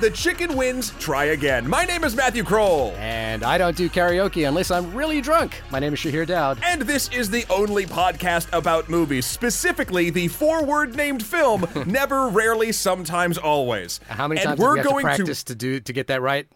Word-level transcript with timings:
the 0.00 0.10
chicken 0.10 0.56
wins, 0.56 0.92
try 0.98 1.26
again. 1.26 1.68
My 1.68 1.84
name 1.84 2.04
is 2.04 2.16
Matthew 2.16 2.42
Kroll. 2.42 2.92
And 2.96 3.44
I 3.44 3.58
don't 3.58 3.76
do 3.76 3.90
karaoke 3.90 4.48
unless 4.48 4.70
I'm 4.70 4.94
really 4.94 5.20
drunk. 5.20 5.60
My 5.70 5.78
name 5.78 5.92
is 5.92 5.98
Shahir 5.98 6.26
Dowd. 6.26 6.58
And 6.64 6.82
this 6.82 7.08
is 7.08 7.28
the 7.28 7.44
only 7.50 7.84
podcast 7.84 8.48
about 8.52 8.88
movies, 8.88 9.26
specifically 9.26 10.08
the 10.08 10.28
four 10.28 10.64
word 10.64 10.96
named 10.96 11.22
film 11.22 11.66
Never, 11.86 12.28
Rarely, 12.28 12.72
Sometimes, 12.72 13.36
Always. 13.36 14.00
How 14.08 14.26
many 14.26 14.40
and 14.40 14.48
times 14.48 14.60
we're 14.60 14.78
have 14.78 14.86
we 14.86 14.90
going 14.90 15.06
have 15.06 15.16
to 15.16 15.22
practice 15.24 15.44
to... 15.44 15.52
to 15.52 15.58
do 15.58 15.80
to 15.80 15.92
get 15.92 16.06
that 16.06 16.22
right? 16.22 16.46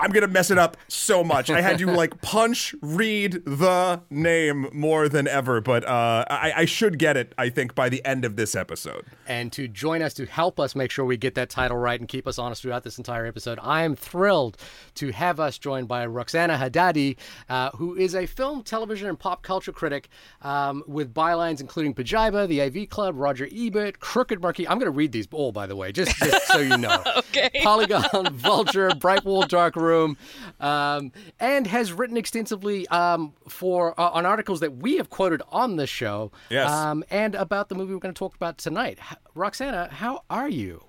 I'm 0.00 0.10
gonna 0.12 0.28
mess 0.28 0.52
it 0.52 0.58
up 0.58 0.76
so 0.86 1.24
much. 1.24 1.50
I 1.50 1.60
had 1.60 1.78
to 1.78 1.86
like 1.86 2.20
punch 2.22 2.72
read 2.80 3.44
the 3.44 4.00
name 4.10 4.68
more 4.72 5.08
than 5.08 5.26
ever, 5.26 5.60
but 5.60 5.84
uh, 5.84 6.24
I, 6.30 6.52
I, 6.58 6.64
should 6.66 7.00
get 7.00 7.16
it. 7.16 7.34
I 7.36 7.48
think 7.48 7.74
by 7.74 7.88
the 7.88 8.04
end 8.04 8.24
of 8.24 8.36
this 8.36 8.54
episode. 8.54 9.04
And 9.26 9.52
to 9.52 9.66
join 9.66 10.02
us 10.02 10.14
to 10.14 10.26
help 10.26 10.60
us 10.60 10.76
make 10.76 10.92
sure 10.92 11.04
we 11.04 11.16
get 11.16 11.34
that 11.34 11.50
title 11.50 11.76
right 11.76 11.98
and 11.98 12.08
keep 12.08 12.28
us 12.28 12.38
honest 12.38 12.62
throughout 12.62 12.84
this 12.84 12.96
entire 12.96 13.26
episode, 13.26 13.58
I 13.60 13.82
am 13.82 13.96
thrilled 13.96 14.56
to 14.96 15.10
have 15.10 15.40
us 15.40 15.58
joined 15.58 15.88
by 15.88 16.06
Roxana 16.06 16.56
Hadadi, 16.56 17.16
uh, 17.48 17.70
who 17.70 17.96
is 17.96 18.14
a 18.14 18.26
film, 18.26 18.62
television, 18.62 19.08
and 19.08 19.18
pop 19.18 19.42
culture 19.42 19.72
critic 19.72 20.10
um, 20.42 20.84
with 20.86 21.12
bylines 21.12 21.60
including 21.60 21.92
Pajiba, 21.92 22.46
The 22.46 22.62
AV 22.62 22.88
Club, 22.88 23.16
Roger 23.18 23.48
Ebert, 23.52 23.98
Crooked 23.98 24.40
Marquee. 24.40 24.68
I'm 24.68 24.78
going 24.78 24.90
to 24.90 24.96
read 24.96 25.10
these 25.10 25.26
all, 25.32 25.50
by 25.50 25.66
the 25.66 25.74
way, 25.74 25.90
just, 25.90 26.16
just 26.18 26.46
so 26.46 26.58
you 26.58 26.76
know. 26.76 27.02
okay. 27.16 27.50
Polygon, 27.62 28.32
Vulture, 28.34 28.90
Bright 28.94 29.24
Wall, 29.24 29.42
Dark 29.42 29.74
Room 29.74 29.87
room, 29.88 30.16
um, 30.60 31.12
and 31.40 31.66
has 31.66 31.92
written 31.92 32.16
extensively 32.16 32.86
um, 32.88 33.32
for 33.48 33.98
uh, 33.98 34.10
on 34.10 34.26
articles 34.26 34.60
that 34.60 34.76
we 34.76 34.96
have 34.96 35.10
quoted 35.10 35.42
on 35.50 35.76
this 35.76 35.90
show. 35.90 36.30
Yes. 36.50 36.70
Um, 36.70 37.04
and 37.10 37.34
about 37.34 37.68
the 37.68 37.74
movie 37.74 37.92
we're 37.94 38.00
going 38.00 38.14
to 38.14 38.18
talk 38.18 38.34
about 38.34 38.58
tonight. 38.58 38.98
Roxana, 39.34 39.88
how 39.90 40.22
are 40.30 40.48
you? 40.48 40.84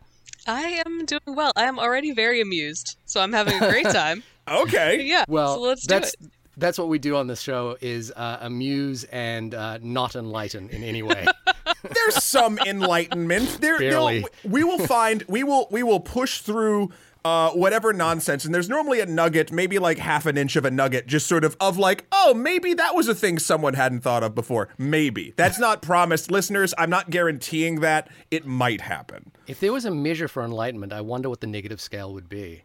I 0.47 0.81
am 0.85 1.05
doing 1.05 1.21
well. 1.27 1.51
I 1.55 1.63
am 1.63 1.79
already 1.79 2.11
very 2.11 2.41
amused, 2.41 2.97
so 3.05 3.21
I'm 3.21 3.33
having 3.33 3.61
a 3.61 3.69
great 3.69 3.85
time. 3.89 4.23
okay. 4.47 5.01
Yeah. 5.09 5.25
Well, 5.27 5.55
so 5.55 5.61
let's 5.61 5.87
that's, 5.87 6.15
do 6.15 6.25
it. 6.25 6.31
That's 6.57 6.77
what 6.77 6.89
we 6.89 6.99
do 6.99 7.15
on 7.15 7.27
this 7.27 7.41
show: 7.41 7.77
is 7.81 8.11
uh, 8.15 8.37
amuse 8.41 9.05
and 9.05 9.53
uh, 9.55 9.79
not 9.81 10.15
enlighten 10.15 10.69
in 10.69 10.83
any 10.83 11.01
way. 11.01 11.25
There's 11.93 12.23
some 12.23 12.59
enlightenment. 12.65 13.61
There, 13.61 13.79
Barely. 13.79 14.25
we 14.43 14.63
will 14.63 14.79
find. 14.79 15.23
We 15.27 15.43
will. 15.43 15.67
We 15.71 15.83
will 15.83 16.01
push 16.01 16.41
through 16.41 16.91
uh, 17.25 17.51
whatever 17.51 17.93
nonsense. 17.93 18.45
And 18.45 18.53
there's 18.53 18.69
normally 18.69 18.99
a 18.99 19.05
nugget, 19.05 19.51
maybe 19.51 19.79
like 19.79 19.97
half 19.97 20.25
an 20.25 20.37
inch 20.37 20.55
of 20.55 20.65
a 20.65 20.71
nugget, 20.71 21.07
just 21.07 21.27
sort 21.27 21.43
of 21.43 21.55
of 21.59 21.77
like, 21.77 22.05
oh, 22.11 22.33
maybe 22.33 22.73
that 22.73 22.95
was 22.95 23.07
a 23.07 23.15
thing 23.15 23.39
someone 23.39 23.73
hadn't 23.73 24.01
thought 24.01 24.23
of 24.23 24.35
before. 24.35 24.69
Maybe. 24.77 25.33
That's 25.35 25.59
not 25.59 25.81
promised. 25.81 26.31
Listeners, 26.31 26.73
I'm 26.77 26.89
not 26.89 27.09
guaranteeing 27.09 27.81
that. 27.81 28.09
It 28.31 28.45
might 28.45 28.81
happen. 28.81 29.31
If 29.47 29.59
there 29.59 29.73
was 29.73 29.85
a 29.85 29.91
measure 29.91 30.27
for 30.27 30.43
enlightenment, 30.43 30.93
I 30.93 31.01
wonder 31.01 31.29
what 31.29 31.41
the 31.41 31.47
negative 31.47 31.81
scale 31.81 32.13
would 32.13 32.29
be 32.29 32.63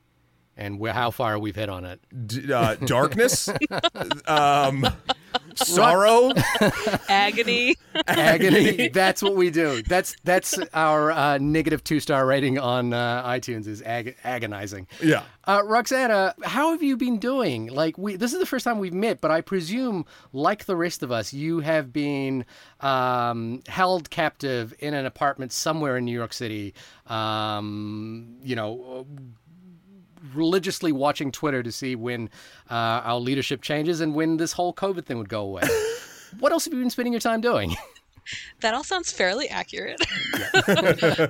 and 0.56 0.78
where, 0.78 0.92
how 0.92 1.10
far 1.10 1.38
we've 1.38 1.56
hit 1.56 1.68
on 1.68 1.84
it. 1.84 2.00
D- 2.26 2.52
uh, 2.52 2.76
darkness, 2.76 3.48
um, 4.26 4.86
sorrow, 5.54 6.32
agony, 7.08 7.76
agony. 8.06 8.88
That's 8.92 9.22
what 9.22 9.34
we 9.34 9.50
do. 9.50 9.82
That's 9.82 10.16
that's 10.24 10.58
our 10.72 11.10
uh, 11.10 11.38
negative 11.38 11.82
two 11.84 12.00
star 12.00 12.26
rating 12.26 12.58
on 12.58 12.92
uh, 12.92 13.26
iTunes 13.26 13.66
is 13.66 13.82
ag- 13.82 14.16
agonizing. 14.24 14.86
Yeah. 15.02 15.24
Uh, 15.46 15.62
Roxana, 15.64 16.34
how 16.42 16.70
have 16.70 16.82
you 16.82 16.96
been 16.96 17.18
doing? 17.18 17.66
Like 17.66 17.98
we, 17.98 18.16
this 18.16 18.32
is 18.32 18.40
the 18.40 18.46
first 18.46 18.64
time 18.64 18.78
we've 18.78 18.94
met, 18.94 19.20
but 19.20 19.30
I 19.30 19.40
presume, 19.40 20.06
like 20.32 20.64
the 20.64 20.76
rest 20.76 21.02
of 21.02 21.12
us, 21.12 21.32
you 21.32 21.60
have 21.60 21.92
been 21.92 22.46
um, 22.80 23.62
held 23.68 24.08
captive 24.10 24.72
in 24.78 24.94
an 24.94 25.04
apartment 25.04 25.52
somewhere 25.52 25.96
in 25.96 26.04
New 26.04 26.16
York 26.16 26.32
City. 26.32 26.74
Um, 27.06 28.36
you 28.42 28.56
know 28.56 29.06
religiously 30.32 30.92
watching 30.92 31.30
Twitter 31.30 31.62
to 31.62 31.72
see 31.72 31.94
when 31.96 32.30
uh, 32.70 33.02
our 33.04 33.18
leadership 33.18 33.62
changes 33.62 34.00
and 34.00 34.14
when 34.14 34.36
this 34.36 34.52
whole 34.52 34.72
COVID 34.72 35.04
thing 35.04 35.18
would 35.18 35.28
go 35.28 35.42
away. 35.42 35.62
what 36.38 36.52
else 36.52 36.64
have 36.64 36.74
you 36.74 36.80
been 36.80 36.90
spending 36.90 37.12
your 37.12 37.20
time 37.20 37.40
doing? 37.40 37.76
That 38.60 38.72
all 38.72 38.84
sounds 38.84 39.12
fairly 39.12 39.48
accurate. 39.48 40.00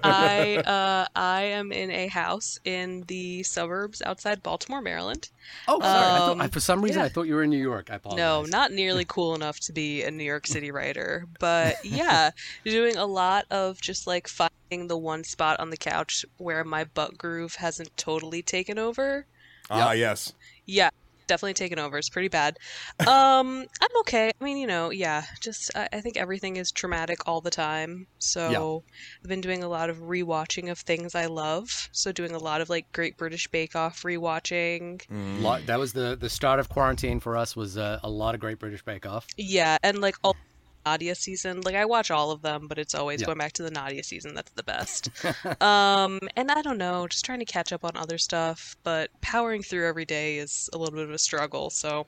I 0.04 0.62
uh, 0.64 1.06
I 1.18 1.42
am 1.42 1.72
in 1.72 1.90
a 1.90 2.06
house 2.06 2.58
in 2.64 3.02
the 3.08 3.42
suburbs 3.42 4.00
outside 4.02 4.42
Baltimore, 4.42 4.80
Maryland. 4.80 5.30
Oh, 5.66 5.80
sorry. 5.80 5.96
Um, 5.96 6.14
I 6.14 6.18
thought, 6.18 6.40
I, 6.40 6.48
for 6.48 6.60
some 6.60 6.82
reason, 6.82 7.00
yeah. 7.00 7.06
I 7.06 7.08
thought 7.08 7.22
you 7.22 7.34
were 7.34 7.42
in 7.42 7.50
New 7.50 7.60
York. 7.60 7.90
I 7.90 7.96
apologize. 7.96 8.18
No, 8.18 8.44
not 8.44 8.72
nearly 8.72 9.04
cool 9.04 9.34
enough 9.34 9.58
to 9.60 9.72
be 9.72 10.02
a 10.04 10.10
New 10.10 10.24
York 10.24 10.46
City 10.46 10.70
writer, 10.70 11.26
but 11.40 11.84
yeah, 11.84 12.30
doing 12.64 12.96
a 12.96 13.06
lot 13.06 13.46
of 13.50 13.80
just 13.80 14.06
like 14.06 14.28
finding 14.28 14.53
the 14.70 14.96
one 14.96 15.24
spot 15.24 15.60
on 15.60 15.70
the 15.70 15.76
couch 15.76 16.24
where 16.38 16.64
my 16.64 16.84
butt 16.84 17.16
groove 17.16 17.56
hasn't 17.56 17.96
totally 17.96 18.42
taken 18.42 18.78
over. 18.78 19.26
Ah, 19.70 19.92
yep. 19.92 19.98
yes. 19.98 20.32
Yeah, 20.66 20.90
definitely 21.26 21.54
taken 21.54 21.78
over. 21.78 21.98
It's 21.98 22.08
pretty 22.08 22.28
bad. 22.28 22.58
Um, 23.00 23.66
I'm 23.80 23.96
okay. 24.00 24.30
I 24.38 24.44
mean, 24.44 24.56
you 24.56 24.66
know, 24.66 24.90
yeah, 24.90 25.24
just 25.40 25.70
I, 25.74 25.88
I, 25.92 26.00
think 26.00 26.16
everything 26.16 26.56
is 26.56 26.72
traumatic 26.72 27.26
all 27.26 27.40
the 27.40 27.50
time. 27.50 28.06
So 28.18 28.50
yeah. 28.50 29.22
I've 29.22 29.28
been 29.28 29.40
doing 29.40 29.62
a 29.62 29.68
lot 29.68 29.90
of 29.90 29.98
rewatching 29.98 30.70
of 30.70 30.78
things 30.78 31.14
I 31.14 31.26
love. 31.26 31.88
So 31.92 32.12
doing 32.12 32.32
a 32.32 32.38
lot 32.38 32.60
of 32.60 32.68
like 32.68 32.90
Great 32.92 33.16
British 33.16 33.48
Bake 33.48 33.76
Off 33.76 34.02
rewatching. 34.02 35.06
Mm. 35.06 35.66
That 35.66 35.78
was 35.78 35.92
the 35.92 36.16
the 36.18 36.28
start 36.28 36.60
of 36.60 36.68
quarantine 36.68 37.20
for 37.20 37.36
us. 37.36 37.56
Was 37.56 37.78
uh, 37.78 38.00
a 38.02 38.10
lot 38.10 38.34
of 38.34 38.40
Great 38.40 38.58
British 38.58 38.82
Bake 38.82 39.06
Off. 39.06 39.26
Yeah, 39.36 39.78
and 39.82 40.00
like 40.00 40.16
all 40.22 40.36
Nadia 40.84 41.14
season. 41.14 41.60
Like 41.62 41.74
I 41.74 41.84
watch 41.84 42.10
all 42.10 42.30
of 42.30 42.42
them, 42.42 42.66
but 42.68 42.78
it's 42.78 42.94
always 42.94 43.20
yeah. 43.20 43.26
going 43.26 43.38
back 43.38 43.52
to 43.54 43.62
the 43.62 43.70
Nadia 43.70 44.02
season. 44.02 44.34
That's 44.34 44.52
the 44.52 44.62
best. 44.62 45.10
um, 45.62 46.20
and 46.36 46.50
I 46.50 46.62
don't 46.62 46.78
know, 46.78 47.06
just 47.06 47.24
trying 47.24 47.40
to 47.40 47.44
catch 47.44 47.72
up 47.72 47.84
on 47.84 47.96
other 47.96 48.18
stuff, 48.18 48.76
but 48.82 49.10
powering 49.20 49.62
through 49.62 49.88
every 49.88 50.04
day 50.04 50.38
is 50.38 50.68
a 50.72 50.78
little 50.78 50.94
bit 50.94 51.04
of 51.04 51.10
a 51.10 51.18
struggle. 51.18 51.70
So 51.70 52.06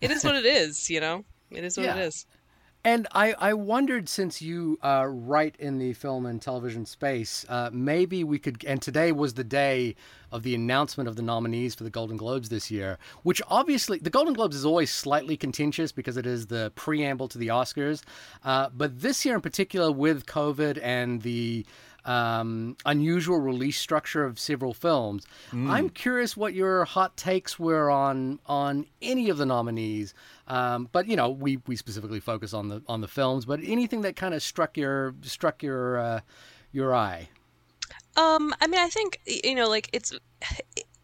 it 0.00 0.10
is 0.10 0.24
what 0.24 0.36
it 0.36 0.46
is, 0.46 0.88
you 0.90 1.00
know. 1.00 1.24
It 1.50 1.64
is 1.64 1.76
what 1.76 1.86
yeah. 1.86 1.96
it 1.96 2.02
is. 2.02 2.26
And 2.84 3.08
I, 3.12 3.34
I 3.38 3.54
wondered 3.54 4.08
since 4.08 4.40
you 4.40 4.78
uh, 4.82 5.06
write 5.08 5.56
in 5.58 5.78
the 5.78 5.92
film 5.94 6.26
and 6.26 6.40
television 6.40 6.86
space, 6.86 7.44
uh, 7.48 7.70
maybe 7.72 8.22
we 8.22 8.38
could. 8.38 8.64
And 8.64 8.80
today 8.80 9.10
was 9.10 9.34
the 9.34 9.44
day 9.44 9.96
of 10.30 10.42
the 10.42 10.54
announcement 10.54 11.08
of 11.08 11.16
the 11.16 11.22
nominees 11.22 11.74
for 11.74 11.84
the 11.84 11.90
Golden 11.90 12.16
Globes 12.16 12.50
this 12.50 12.70
year, 12.70 12.98
which 13.24 13.42
obviously 13.48 13.98
the 13.98 14.10
Golden 14.10 14.34
Globes 14.34 14.54
is 14.54 14.64
always 14.64 14.90
slightly 14.90 15.36
contentious 15.36 15.90
because 15.90 16.16
it 16.16 16.26
is 16.26 16.46
the 16.46 16.72
preamble 16.76 17.28
to 17.28 17.38
the 17.38 17.48
Oscars. 17.48 18.02
Uh, 18.44 18.68
but 18.74 19.00
this 19.00 19.24
year 19.24 19.34
in 19.34 19.40
particular, 19.40 19.90
with 19.90 20.26
COVID 20.26 20.78
and 20.82 21.22
the 21.22 21.66
um, 22.08 22.74
unusual 22.86 23.38
release 23.38 23.78
structure 23.78 24.24
of 24.24 24.38
several 24.38 24.72
films. 24.72 25.26
Mm. 25.52 25.70
I'm 25.70 25.90
curious 25.90 26.36
what 26.36 26.54
your 26.54 26.86
hot 26.86 27.16
takes 27.18 27.58
were 27.58 27.90
on 27.90 28.40
on 28.46 28.86
any 29.02 29.28
of 29.28 29.36
the 29.36 29.44
nominees. 29.44 30.14
Um, 30.46 30.88
but 30.90 31.06
you 31.06 31.16
know, 31.16 31.28
we 31.28 31.58
we 31.66 31.76
specifically 31.76 32.20
focus 32.20 32.54
on 32.54 32.68
the 32.68 32.82
on 32.88 33.02
the 33.02 33.08
films. 33.08 33.44
But 33.44 33.60
anything 33.62 34.00
that 34.02 34.16
kind 34.16 34.32
of 34.32 34.42
struck 34.42 34.76
your 34.78 35.14
struck 35.20 35.62
your 35.62 35.98
uh, 35.98 36.20
your 36.72 36.94
eye. 36.94 37.28
Um, 38.16 38.54
I 38.60 38.66
mean, 38.66 38.80
I 38.80 38.88
think 38.88 39.20
you 39.26 39.54
know, 39.54 39.68
like 39.68 39.90
it's 39.92 40.12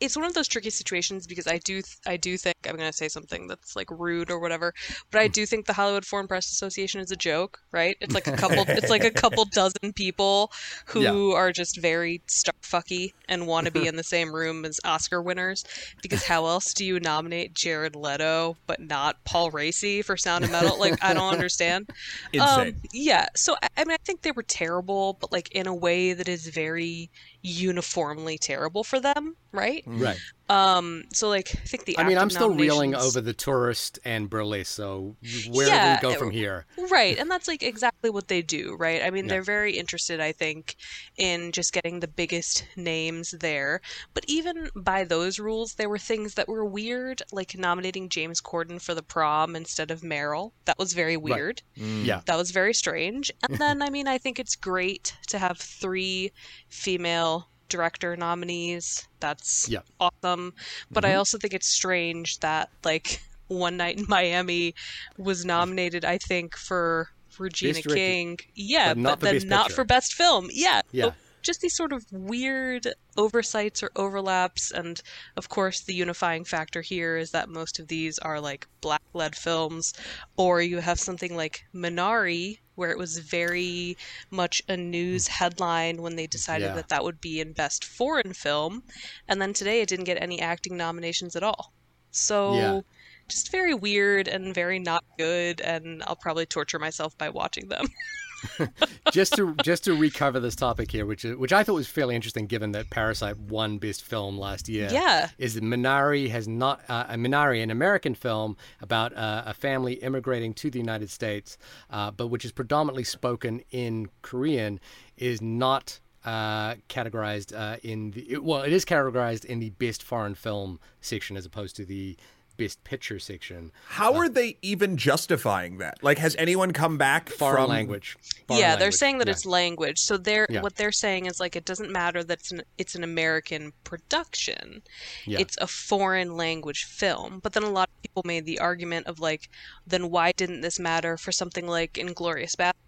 it's 0.00 0.16
one 0.16 0.26
of 0.26 0.34
those 0.34 0.48
tricky 0.48 0.70
situations 0.70 1.26
because 1.26 1.46
I 1.46 1.58
do 1.58 1.82
I 2.06 2.16
do 2.16 2.36
think 2.36 2.56
I'm 2.66 2.76
going 2.76 2.90
to 2.90 2.96
say 2.96 3.08
something 3.08 3.46
that's 3.46 3.76
like 3.76 3.90
rude 3.90 4.30
or 4.30 4.38
whatever, 4.38 4.74
but 5.10 5.20
I 5.20 5.28
do 5.28 5.46
think 5.46 5.66
the 5.66 5.72
Hollywood 5.72 6.04
Foreign 6.04 6.26
Press 6.26 6.50
Association 6.50 7.00
is 7.00 7.10
a 7.10 7.16
joke, 7.16 7.60
right? 7.72 7.96
It's 8.00 8.14
like 8.14 8.26
a 8.26 8.32
couple 8.32 8.64
it's 8.68 8.90
like 8.90 9.04
a 9.04 9.10
couple 9.10 9.44
dozen 9.46 9.92
people 9.94 10.52
who 10.86 11.02
yeah. 11.02 11.36
are 11.36 11.52
just 11.52 11.80
very 11.80 12.20
starfucky 12.26 13.12
and 13.28 13.46
want 13.46 13.66
to 13.66 13.72
be 13.72 13.86
in 13.86 13.96
the 13.96 14.02
same 14.02 14.34
room 14.34 14.64
as 14.64 14.80
Oscar 14.84 15.22
winners 15.22 15.64
because 16.02 16.24
how 16.24 16.46
else 16.46 16.74
do 16.74 16.84
you 16.84 16.98
nominate 17.00 17.54
Jared 17.54 17.96
Leto 17.96 18.56
but 18.66 18.80
not 18.80 19.22
Paul 19.24 19.50
Raci 19.50 20.04
for 20.04 20.16
Sound 20.16 20.44
of 20.44 20.50
Metal? 20.50 20.78
Like 20.78 21.02
I 21.02 21.14
don't 21.14 21.32
understand. 21.32 21.88
Insane. 22.32 22.68
Um, 22.68 22.74
yeah, 22.92 23.26
so 23.36 23.56
I 23.76 23.84
mean 23.84 23.92
I 23.92 24.04
think 24.04 24.22
they 24.22 24.32
were 24.32 24.42
terrible, 24.42 25.16
but 25.20 25.32
like 25.32 25.50
in 25.52 25.66
a 25.66 25.74
way 25.74 26.12
that 26.12 26.28
is 26.28 26.48
very 26.48 27.10
uniformly 27.42 28.38
terrible 28.38 28.82
for 28.82 28.98
them, 28.98 29.36
right? 29.54 29.82
Right. 29.86 30.18
Um. 30.50 31.04
So 31.12 31.30
like, 31.30 31.54
I 31.54 31.66
think 31.66 31.86
the. 31.86 31.98
I 31.98 32.04
mean, 32.04 32.18
I'm 32.18 32.28
still 32.28 32.54
reeling 32.54 32.94
over 32.94 33.22
the 33.22 33.32
tourist 33.32 33.98
and 34.04 34.28
burlesque. 34.28 34.66
So 34.66 35.16
where 35.50 35.68
yeah, 35.68 35.98
do 35.98 36.06
we 36.06 36.12
go 36.12 36.18
from 36.18 36.30
here? 36.30 36.66
Right, 36.90 37.16
and 37.18 37.30
that's 37.30 37.48
like 37.48 37.62
exactly 37.62 38.10
what 38.10 38.28
they 38.28 38.42
do, 38.42 38.76
right? 38.78 39.02
I 39.02 39.10
mean, 39.10 39.24
yeah. 39.24 39.30
they're 39.30 39.42
very 39.42 39.78
interested, 39.78 40.20
I 40.20 40.32
think, 40.32 40.76
in 41.16 41.50
just 41.52 41.72
getting 41.72 42.00
the 42.00 42.08
biggest 42.08 42.66
names 42.76 43.30
there. 43.30 43.80
But 44.12 44.24
even 44.28 44.68
by 44.76 45.04
those 45.04 45.38
rules, 45.38 45.74
there 45.74 45.88
were 45.88 45.98
things 45.98 46.34
that 46.34 46.48
were 46.48 46.64
weird, 46.64 47.22
like 47.32 47.56
nominating 47.56 48.10
James 48.10 48.42
Corden 48.42 48.82
for 48.82 48.94
the 48.94 49.02
prom 49.02 49.56
instead 49.56 49.90
of 49.90 50.02
Meryl. 50.02 50.52
That 50.66 50.78
was 50.78 50.92
very 50.92 51.16
weird. 51.16 51.62
Right. 51.78 51.86
Mm. 51.86 52.04
Yeah, 52.04 52.20
that 52.26 52.36
was 52.36 52.50
very 52.50 52.74
strange. 52.74 53.32
And 53.48 53.58
then, 53.58 53.80
I 53.80 53.88
mean, 53.88 54.08
I 54.08 54.18
think 54.18 54.38
it's 54.38 54.56
great 54.56 55.16
to 55.28 55.38
have 55.38 55.56
three 55.56 56.32
female 56.68 57.48
director 57.68 58.16
nominees. 58.16 59.06
That's 59.20 59.68
yeah. 59.68 59.80
awesome. 60.00 60.54
But 60.90 61.04
mm-hmm. 61.04 61.12
I 61.12 61.16
also 61.16 61.38
think 61.38 61.54
it's 61.54 61.68
strange 61.68 62.40
that 62.40 62.70
like 62.84 63.20
One 63.48 63.76
Night 63.76 63.98
in 63.98 64.06
Miami 64.08 64.74
was 65.18 65.44
nominated, 65.44 66.04
I 66.04 66.18
think, 66.18 66.56
for 66.56 67.10
Regina 67.38 67.82
King. 67.82 68.38
Yeah, 68.54 68.94
but, 68.94 69.00
not 69.00 69.20
but 69.20 69.32
then 69.32 69.48
not 69.48 69.66
picture. 69.66 69.74
for 69.74 69.84
best 69.84 70.14
film. 70.14 70.48
Yeah. 70.50 70.80
Yeah. 70.92 71.10
just 71.42 71.60
these 71.60 71.76
sort 71.76 71.92
of 71.92 72.06
weird 72.10 72.86
oversights 73.18 73.82
or 73.82 73.90
overlaps. 73.96 74.70
And 74.70 75.00
of 75.36 75.48
course, 75.48 75.80
the 75.80 75.94
unifying 75.94 76.44
factor 76.44 76.80
here 76.80 77.16
is 77.16 77.32
that 77.32 77.48
most 77.48 77.78
of 77.78 77.88
these 77.88 78.18
are 78.18 78.40
like 78.40 78.66
black 78.80 79.02
led 79.12 79.36
films, 79.36 79.92
or 80.36 80.62
you 80.62 80.78
have 80.78 80.98
something 80.98 81.36
like 81.36 81.64
Minari, 81.74 82.60
where 82.74 82.90
it 82.90 82.98
was 82.98 83.18
very 83.18 83.96
much 84.30 84.62
a 84.68 84.76
news 84.76 85.26
mm. 85.26 85.28
headline 85.28 86.02
when 86.02 86.16
they 86.16 86.26
decided 86.26 86.66
Yeah. 86.66 86.74
that 86.74 86.88
that 86.88 87.04
would 87.04 87.20
be 87.20 87.40
in 87.40 87.52
Best 87.52 87.84
Foreign 87.84 88.32
Film. 88.32 88.82
And 89.28 89.40
then 89.40 89.52
today 89.52 89.80
it 89.80 89.88
didn't 89.88 90.06
get 90.06 90.22
any 90.22 90.40
acting 90.40 90.76
nominations 90.76 91.36
at 91.36 91.42
all. 91.42 91.72
So. 92.10 92.54
Yeah. 92.54 92.80
Just 93.26 93.50
very 93.50 93.72
weird 93.72 94.28
and 94.28 94.54
very 94.54 94.78
not 94.78 95.02
good, 95.16 95.62
and 95.62 96.02
I'll 96.06 96.14
probably 96.14 96.44
torture 96.44 96.78
myself 96.78 97.16
by 97.16 97.30
watching 97.30 97.70
them. 97.70 97.86
just 99.12 99.34
to 99.34 99.54
just 99.62 99.84
to 99.84 99.94
recover 99.94 100.40
this 100.40 100.56
topic 100.56 100.90
here, 100.90 101.06
which 101.06 101.24
which 101.24 101.52
I 101.52 101.62
thought 101.62 101.74
was 101.74 101.88
fairly 101.88 102.14
interesting, 102.14 102.46
given 102.46 102.72
that 102.72 102.90
Parasite 102.90 103.38
won 103.38 103.78
Best 103.78 104.02
Film 104.02 104.38
last 104.38 104.68
year. 104.68 104.88
Yeah. 104.90 105.28
is 105.38 105.54
that 105.54 105.64
Minari 105.64 106.30
has 106.30 106.48
not 106.48 106.80
uh, 106.88 107.06
a 107.08 107.14
Minari, 107.16 107.62
an 107.62 107.70
American 107.70 108.14
film 108.14 108.56
about 108.80 109.14
uh, 109.16 109.42
a 109.46 109.54
family 109.54 109.94
immigrating 109.94 110.54
to 110.54 110.70
the 110.70 110.78
United 110.78 111.10
States, 111.10 111.58
uh, 111.90 112.10
but 112.10 112.28
which 112.28 112.44
is 112.44 112.52
predominantly 112.52 113.04
spoken 113.04 113.62
in 113.70 114.08
Korean, 114.22 114.80
is 115.16 115.40
not. 115.40 116.00
Uh, 116.26 116.76
categorized 116.88 117.54
uh, 117.54 117.76
in 117.82 118.12
the 118.12 118.38
well, 118.38 118.62
it 118.62 118.72
is 118.72 118.86
categorized 118.86 119.44
in 119.44 119.60
the 119.60 119.68
best 119.68 120.02
foreign 120.02 120.34
film 120.34 120.80
section 121.02 121.36
as 121.36 121.44
opposed 121.44 121.76
to 121.76 121.84
the 121.84 122.16
best 122.56 122.82
picture 122.84 123.18
section. 123.18 123.72
How 123.88 124.14
uh, 124.14 124.18
are 124.18 124.28
they 124.28 124.56
even 124.62 124.96
justifying 124.96 125.78
that? 125.78 126.02
Like, 126.02 126.18
has 126.18 126.36
anyone 126.36 126.72
come 126.72 126.98
back 126.98 127.28
Foreign 127.28 127.62
from 127.64 127.70
language. 127.70 128.16
Foreign 128.46 128.60
yeah, 128.60 128.70
they're 128.76 128.86
language, 128.86 128.94
saying 128.94 129.18
that 129.18 129.26
yeah. 129.26 129.32
it's 129.32 129.46
language. 129.46 129.98
So 129.98 130.16
they're 130.16 130.46
Yeah. 130.50 130.60
what 130.62 130.76
they're 130.76 130.92
saying 130.92 131.26
is 131.26 131.40
like 131.40 131.56
it 131.56 131.64
doesn't 131.64 131.90
matter 131.90 132.22
that 132.24 132.38
it's 132.40 132.52
an 132.52 132.62
it's 132.78 132.94
an 132.94 133.04
American 133.04 133.72
production. 133.84 134.82
Yeah. 135.26 135.38
It's 135.40 135.56
a 135.60 135.66
foreign 135.66 136.36
language 136.36 136.84
film. 136.84 137.40
But 137.42 137.52
then 137.52 137.62
a 137.62 137.70
lot 137.70 137.88
of 137.88 138.02
people 138.02 138.22
made 138.24 138.44
the 138.46 138.58
argument 138.60 139.06
of 139.06 139.20
like 139.20 139.48
then 139.86 140.10
why 140.10 140.32
didn't 140.32 140.60
this 140.60 140.78
matter 140.78 141.16
for 141.16 141.32
something 141.32 141.66
like 141.66 141.98
Inglorious 141.98 142.54
Bastard, 142.56 142.80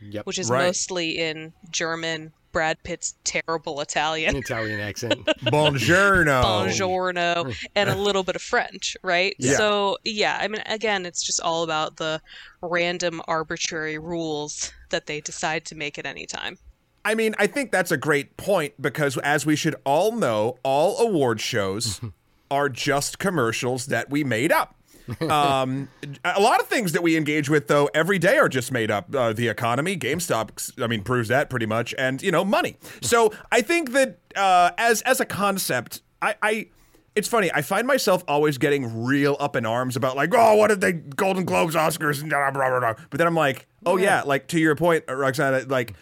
Yep. 0.00 0.26
which 0.26 0.38
is 0.38 0.50
Right. 0.50 0.66
mostly 0.66 1.18
in 1.18 1.52
German, 1.70 2.32
Brad 2.56 2.82
Pitt's 2.84 3.16
terrible 3.24 3.82
Italian. 3.82 4.34
Italian 4.34 4.80
accent. 4.80 5.26
Buongiorno? 5.44 6.42
Buongiorno 6.42 7.54
and 7.74 7.90
a 7.90 7.94
little 7.94 8.22
bit 8.22 8.34
of 8.34 8.40
French, 8.40 8.96
right? 9.02 9.36
Yeah. 9.38 9.58
So, 9.58 9.98
yeah, 10.04 10.38
I 10.40 10.48
mean, 10.48 10.62
again, 10.64 11.04
it's 11.04 11.22
just 11.22 11.38
all 11.38 11.64
about 11.64 11.98
the 11.98 12.18
random 12.62 13.20
arbitrary 13.28 13.98
rules 13.98 14.72
that 14.88 15.04
they 15.04 15.20
decide 15.20 15.66
to 15.66 15.74
make 15.74 15.98
at 15.98 16.06
any 16.06 16.24
time. 16.24 16.56
I 17.04 17.14
mean, 17.14 17.34
I 17.38 17.46
think 17.46 17.72
that's 17.72 17.90
a 17.90 17.98
great 17.98 18.38
point 18.38 18.80
because, 18.80 19.18
as 19.18 19.44
we 19.44 19.54
should 19.54 19.76
all 19.84 20.12
know, 20.12 20.56
all 20.62 21.06
award 21.06 21.42
shows 21.42 22.00
are 22.50 22.70
just 22.70 23.18
commercials 23.18 23.84
that 23.88 24.08
we 24.08 24.24
made 24.24 24.50
up. 24.50 24.74
um, 25.30 25.88
a 26.24 26.40
lot 26.40 26.60
of 26.60 26.66
things 26.66 26.92
that 26.92 27.02
we 27.02 27.16
engage 27.16 27.48
with, 27.48 27.68
though, 27.68 27.88
every 27.94 28.18
day 28.18 28.38
are 28.38 28.48
just 28.48 28.72
made 28.72 28.90
up. 28.90 29.14
Uh, 29.14 29.32
the 29.32 29.48
economy, 29.48 29.96
GameStop, 29.96 30.82
I 30.82 30.86
mean, 30.86 31.02
proves 31.02 31.28
that 31.28 31.50
pretty 31.50 31.66
much, 31.66 31.94
and 31.98 32.20
you 32.22 32.30
know, 32.30 32.44
money. 32.44 32.76
So 33.02 33.32
I 33.52 33.60
think 33.60 33.92
that 33.92 34.18
uh, 34.34 34.70
as 34.78 35.02
as 35.02 35.20
a 35.20 35.24
concept, 35.24 36.02
I. 36.20 36.34
I 36.42 36.66
it's 37.14 37.28
funny. 37.28 37.50
I 37.54 37.62
find 37.62 37.86
myself 37.86 38.22
always 38.28 38.58
getting 38.58 39.04
real 39.04 39.38
up 39.40 39.56
in 39.56 39.64
arms 39.64 39.96
about 39.96 40.16
like, 40.16 40.34
oh, 40.34 40.56
what 40.56 40.68
did 40.68 40.82
they 40.82 40.92
Golden 40.92 41.46
Globes, 41.46 41.74
Oscars, 41.74 42.20
and 42.20 42.28
blah 42.28 42.50
blah 42.50 42.68
blah. 42.68 42.78
blah. 42.78 42.94
But 43.08 43.16
then 43.16 43.26
I'm 43.26 43.34
like, 43.34 43.66
oh 43.86 43.96
yeah, 43.96 44.20
like 44.22 44.48
to 44.48 44.60
your 44.60 44.76
point, 44.76 45.04
Roxana, 45.08 45.64
like 45.66 45.94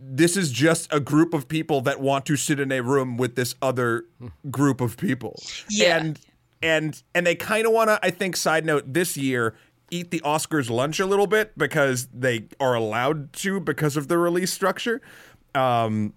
this 0.00 0.36
is 0.36 0.50
just 0.50 0.92
a 0.92 1.00
group 1.00 1.34
of 1.34 1.48
people 1.48 1.80
that 1.82 2.00
want 2.00 2.26
to 2.26 2.36
sit 2.36 2.60
in 2.60 2.70
a 2.72 2.80
room 2.80 3.16
with 3.16 3.34
this 3.34 3.54
other 3.60 4.04
group 4.50 4.80
of 4.80 4.96
people. 4.96 5.40
Yeah. 5.70 5.98
And 5.98 6.18
and 6.62 7.02
and 7.14 7.26
they 7.26 7.34
kind 7.34 7.66
of 7.66 7.72
want 7.72 7.88
to 7.90 7.98
I 8.02 8.10
think 8.10 8.36
side 8.36 8.64
note 8.64 8.84
this 8.92 9.16
year 9.16 9.54
eat 9.90 10.10
the 10.10 10.20
Oscars 10.20 10.68
lunch 10.68 10.98
a 10.98 11.06
little 11.06 11.26
bit 11.26 11.56
because 11.56 12.08
they 12.12 12.48
are 12.58 12.74
allowed 12.74 13.32
to 13.34 13.60
because 13.60 13.96
of 13.96 14.08
the 14.08 14.18
release 14.18 14.52
structure. 14.52 15.00
Um 15.54 16.14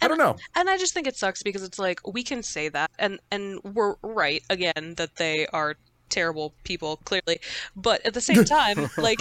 I 0.00 0.08
don't 0.08 0.18
know. 0.18 0.36
And 0.54 0.68
I 0.68 0.76
just 0.78 0.94
think 0.94 1.06
it 1.06 1.16
sucks 1.16 1.42
because 1.42 1.62
it's 1.62 1.78
like 1.78 2.00
we 2.06 2.22
can 2.22 2.42
say 2.42 2.68
that 2.68 2.90
and 2.98 3.20
and 3.30 3.60
we're 3.62 3.96
right 4.02 4.42
again 4.50 4.94
that 4.96 5.16
they 5.16 5.46
are 5.48 5.76
terrible 6.08 6.54
people 6.64 6.96
clearly, 7.04 7.40
but 7.76 8.04
at 8.04 8.14
the 8.14 8.20
same 8.20 8.44
time 8.44 8.90
like 8.96 9.20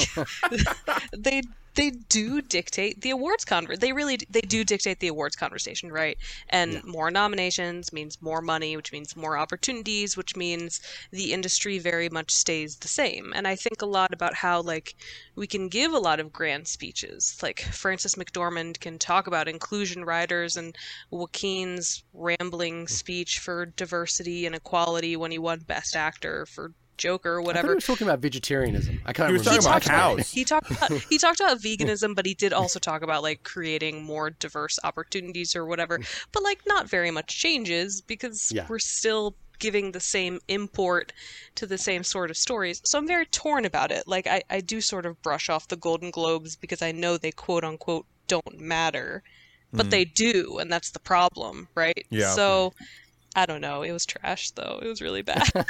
they 1.18 1.42
they 1.80 1.92
do 1.92 2.42
dictate 2.42 3.00
the 3.00 3.10
awards 3.10 3.46
conver 3.46 3.80
they 3.80 3.94
really 3.94 4.18
they 4.30 4.42
do 4.42 4.66
dictate 4.66 5.00
the 5.00 5.08
awards 5.08 5.38
conversation 5.38 5.90
right? 5.90 6.18
And 6.50 6.84
more 6.84 7.10
nominations 7.10 7.94
means 7.94 8.22
more 8.22 8.42
money 8.42 8.76
which 8.76 8.92
means 8.92 9.16
more 9.16 9.38
opportunities 9.38 10.18
which 10.18 10.36
means 10.36 10.82
the 11.12 11.32
industry 11.32 11.80
very 11.80 12.10
much 12.10 12.32
stays 12.32 12.76
the 12.76 12.90
same. 12.90 13.32
And 13.34 13.48
i 13.48 13.56
think 13.56 13.82
a 13.82 13.86
lot 13.86 14.14
about 14.14 14.34
how 14.34 14.62
like 14.62 14.96
we 15.36 15.48
can 15.48 15.70
give 15.70 15.94
a 15.94 16.00
lot 16.00 16.20
of 16.20 16.34
grand 16.34 16.68
speeches. 16.68 17.40
Like 17.42 17.62
frances 17.62 18.16
mcdormand 18.16 18.82
can 18.82 19.00
talk 19.00 19.26
about 19.28 19.48
inclusion 19.48 20.04
riders 20.04 20.58
and 20.58 20.78
joaquin's 21.12 22.04
rambling 22.14 22.82
hmm. 22.82 22.88
speech 22.88 23.40
for 23.40 23.66
diversity 23.66 24.46
and 24.46 24.54
equality 24.54 25.16
when 25.16 25.32
he 25.32 25.40
won 25.40 25.60
best 25.60 25.96
actor 25.96 26.46
for 26.46 26.74
joker 27.00 27.36
or 27.38 27.42
I 27.42 27.44
whatever 27.44 27.70
he 27.70 27.76
was 27.76 27.86
talking 27.86 28.06
about 28.06 28.20
vegetarianism. 28.20 29.02
I 29.06 29.14
can't 29.14 29.30
He 29.30 29.34
was 29.34 29.46
remember. 29.48 29.64
talking 29.70 29.70
about 29.70 29.82
talked 29.82 30.18
cows. 30.20 30.32
he 30.32 30.44
talked 30.46 30.70
about 30.72 30.92
he 31.10 31.18
talked 31.26 31.40
about 31.40 31.58
veganism, 31.60 32.16
but 32.16 32.26
he 32.28 32.36
did 32.36 32.54
also 32.54 32.78
talk 32.78 33.02
about 33.02 33.24
like 33.24 33.44
creating 33.44 34.04
more 34.04 34.30
diverse 34.30 34.78
opportunities 34.84 35.56
or 35.56 35.66
whatever. 35.66 36.00
But 36.32 36.44
like 36.44 36.62
not 36.68 36.88
very 36.88 37.10
much 37.10 37.28
changes 37.40 38.02
because 38.02 38.52
Yeah. 38.54 38.68
we're 38.70 38.80
still 38.80 39.36
giving 39.58 39.92
the 39.92 40.00
same 40.00 40.40
import 40.48 41.12
to 41.56 41.66
the 41.66 41.78
same 41.78 42.04
sort 42.04 42.30
of 42.30 42.38
stories. 42.38 42.82
So 42.86 42.98
I'm 42.98 43.08
very 43.08 43.26
torn 43.26 43.66
about 43.66 43.92
it. 43.92 44.08
Like 44.08 44.26
I, 44.28 44.42
I 44.50 44.62
do 44.62 44.80
sort 44.80 45.06
of 45.06 45.22
brush 45.22 45.50
off 45.50 45.68
the 45.68 45.76
Golden 45.76 46.12
Globes 46.12 46.56
because 46.56 46.82
I 46.82 46.92
know 46.94 47.18
they 47.18 47.32
quote 47.32 47.64
unquote 47.66 48.06
don't 48.28 48.60
matter. 48.60 49.24
But 49.72 49.88
mm. 49.88 49.90
they 49.92 50.06
do, 50.06 50.58
and 50.60 50.72
that's 50.72 50.90
the 50.92 51.00
problem, 51.00 51.68
right? 51.76 52.06
Yeah. 52.10 52.32
So 52.32 52.74
I 53.36 53.46
don't 53.46 53.62
know. 53.62 53.84
It 53.84 53.92
was 53.92 54.06
trash 54.06 54.50
though. 54.52 54.80
It 54.82 54.88
was 54.88 55.00
really 55.02 55.22
bad. 55.22 55.48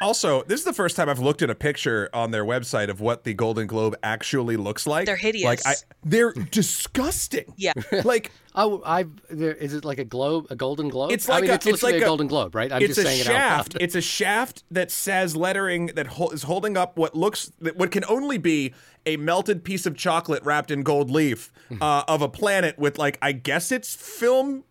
Also, 0.00 0.42
this 0.42 0.60
is 0.60 0.64
the 0.64 0.72
first 0.72 0.94
time 0.96 1.08
I've 1.08 1.18
looked 1.20 1.40
at 1.42 1.48
a 1.50 1.54
picture 1.54 2.10
on 2.12 2.30
their 2.30 2.44
website 2.44 2.88
of 2.90 3.00
what 3.00 3.24
the 3.24 3.32
Golden 3.34 3.66
Globe 3.66 3.96
actually 4.02 4.56
looks 4.56 4.86
like. 4.86 5.06
They're 5.06 5.16
hideous. 5.16 5.44
Like 5.44 5.60
I, 5.66 5.74
they're 6.04 6.32
disgusting. 6.32 7.52
Yeah. 7.56 7.72
Like 8.04 8.30
Oh, 8.58 8.82
I 8.86 9.04
there 9.28 9.52
is 9.52 9.74
it 9.74 9.84
like 9.84 9.98
a 9.98 10.04
globe, 10.04 10.46
a 10.50 10.56
golden 10.56 10.88
globe? 10.88 11.12
It's 11.12 11.28
I 11.28 11.34
like 11.34 11.42
mean, 11.42 11.50
a- 11.50 11.54
it's 11.54 11.66
it's 11.66 11.82
literally 11.82 11.92
like 11.94 12.02
a 12.02 12.04
a- 12.04 12.08
golden 12.08 12.26
globe, 12.26 12.54
right? 12.54 12.72
I'm 12.72 12.80
it's 12.82 12.94
just 12.96 13.00
a 13.00 13.02
saying 13.02 13.20
it 13.20 13.26
out 13.26 13.32
shaft. 13.32 13.74
loud. 13.74 13.82
It's 13.82 13.94
a 13.94 14.00
shaft 14.00 14.64
that 14.70 14.90
says 14.90 15.36
lettering 15.36 15.86
that 15.88 16.06
hol- 16.06 16.30
is 16.30 16.44
holding 16.44 16.76
up 16.76 16.96
what 16.96 17.14
looks 17.14 17.52
that 17.60 17.76
what 17.76 17.90
can 17.90 18.04
only 18.08 18.38
be 18.38 18.72
a 19.04 19.16
melted 19.18 19.62
piece 19.62 19.84
of 19.86 19.94
chocolate 19.96 20.42
wrapped 20.42 20.70
in 20.70 20.82
gold 20.82 21.10
leaf 21.10 21.52
Hmm. 21.68 21.82
uh, 21.82 22.04
of 22.08 22.22
a 22.22 22.28
planet 22.28 22.78
with 22.78 22.96
like 22.98 23.18
I 23.20 23.32
guess 23.32 23.70
it's 23.72 23.94
film 23.94 24.64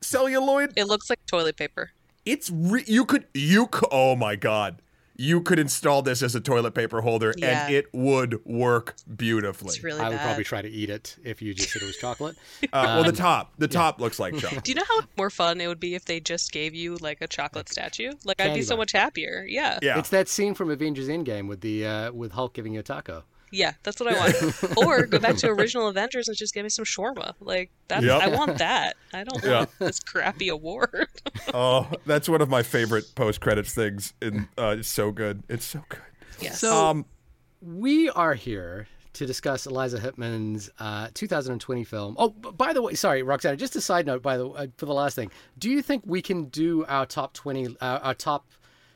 celluloid. 0.00 0.72
it 0.76 0.84
looks 0.86 1.08
like 1.10 1.18
toilet 1.26 1.56
paper. 1.56 1.90
It's 2.24 2.50
re- 2.50 2.84
you 2.86 3.04
could 3.04 3.26
you 3.34 3.66
could 3.66 3.88
oh 3.92 4.14
my 4.16 4.36
god. 4.36 4.80
You 5.14 5.42
could 5.42 5.58
install 5.58 6.00
this 6.02 6.22
as 6.22 6.34
a 6.34 6.40
toilet 6.40 6.72
paper 6.74 7.02
holder 7.02 7.34
Yeah. 7.36 7.66
and 7.66 7.74
it 7.74 7.86
would 7.92 8.44
work 8.46 8.94
beautifully. 9.14 9.68
It's 9.74 9.84
really 9.84 10.00
I 10.00 10.08
would 10.08 10.16
bad. 10.16 10.24
probably 10.24 10.42
try 10.44 10.62
to 10.62 10.68
eat 10.68 10.88
it 10.88 11.16
if 11.22 11.42
you 11.42 11.52
just 11.54 11.70
said 11.70 11.82
it 11.82 11.86
was 11.86 11.96
chocolate. 11.98 12.34
Uh, 12.72 12.84
well, 12.96 13.02
the 13.04 13.10
Um, 13.10 13.14
top, 13.16 13.52
the 13.58 13.68
top 13.68 14.00
looks 14.00 14.18
like 14.18 14.36
chocolate. 14.38 14.64
Do 14.64 14.70
you 14.72 14.76
know 14.76 14.84
how 14.88 15.02
more 15.18 15.28
fun 15.30 15.60
it 15.60 15.66
would 15.66 15.78
be 15.80 15.94
if 15.94 16.06
they 16.06 16.18
just 16.18 16.50
gave 16.50 16.74
you 16.74 16.96
like 16.96 17.20
a 17.20 17.26
chocolate 17.28 17.68
statue? 17.68 18.12
Like 18.24 18.40
I'd 18.40 18.44
be 18.46 18.48
Candy 18.50 18.62
so 18.62 18.76
much 18.76 18.92
happier. 18.92 19.44
Yeah. 19.46 19.78
Yeah, 19.82 19.98
It's 19.98 20.08
that 20.08 20.28
scene 20.28 20.54
from 20.54 20.70
Avengers 20.70 21.08
Endgame 21.08 21.46
with 21.46 21.60
the 21.60 21.84
uh, 21.86 22.12
with 22.12 22.32
Hulk 22.32 22.54
giving 22.54 22.72
you 22.74 22.80
a 22.80 22.82
taco. 22.82 23.24
Yeah, 23.52 23.74
that's 23.82 24.00
what 24.00 24.12
I 24.12 24.18
want. 24.18 24.76
or 24.86 25.06
go 25.06 25.18
back 25.18 25.36
to 25.36 25.48
original 25.48 25.86
Avengers 25.88 26.26
and 26.26 26.36
just 26.36 26.54
give 26.54 26.62
me 26.64 26.70
some 26.70 26.84
shawarma. 26.84 27.34
Like 27.40 27.70
that 27.88 28.02
Yep. 28.02 28.22
I 28.22 28.28
want 28.28 28.58
that. 28.58 28.96
I 29.12 29.22
don't 29.24 29.44
Yeah. 29.44 29.58
want 29.58 29.70
this 29.78 30.00
crappy 30.00 30.48
award. 30.48 31.08
oh, 31.54 31.86
that's 32.06 32.28
one 32.28 32.40
of 32.40 32.48
my 32.48 32.62
favorite 32.62 33.04
post 33.14 33.40
credits 33.40 33.74
things. 33.74 34.14
In 34.22 34.48
uh, 34.58 34.76
it's 34.78 34.88
so 34.88 35.12
good. 35.12 35.42
It's 35.48 35.66
so 35.66 35.84
good. 35.88 36.00
yes. 36.40 36.58
So- 36.58 36.74
Um, 36.74 37.04
We 37.60 38.08
are 38.10 38.34
here 38.34 38.88
to 39.12 39.26
discuss 39.26 39.66
Eliza 39.66 39.98
Hittman's 40.00 40.70
uh, 40.78 41.08
2020 41.12 41.84
film. 41.84 42.16
Oh, 42.18 42.30
by 42.30 42.72
the 42.72 42.80
way, 42.80 42.94
sorry, 42.94 43.22
Roxana. 43.22 43.56
Just 43.58 43.76
a 43.76 43.80
side 43.82 44.06
note, 44.06 44.22
by 44.22 44.38
the 44.38 44.48
uh, 44.48 44.66
for 44.78 44.86
the 44.86 44.94
last 44.94 45.14
thing, 45.14 45.30
do 45.58 45.68
you 45.70 45.82
think 45.82 46.02
we 46.06 46.22
can 46.22 46.46
do 46.46 46.84
our 46.86 47.04
top 47.04 47.34
20, 47.34 47.76
uh, 47.82 47.98
our 48.02 48.14
top 48.14 48.46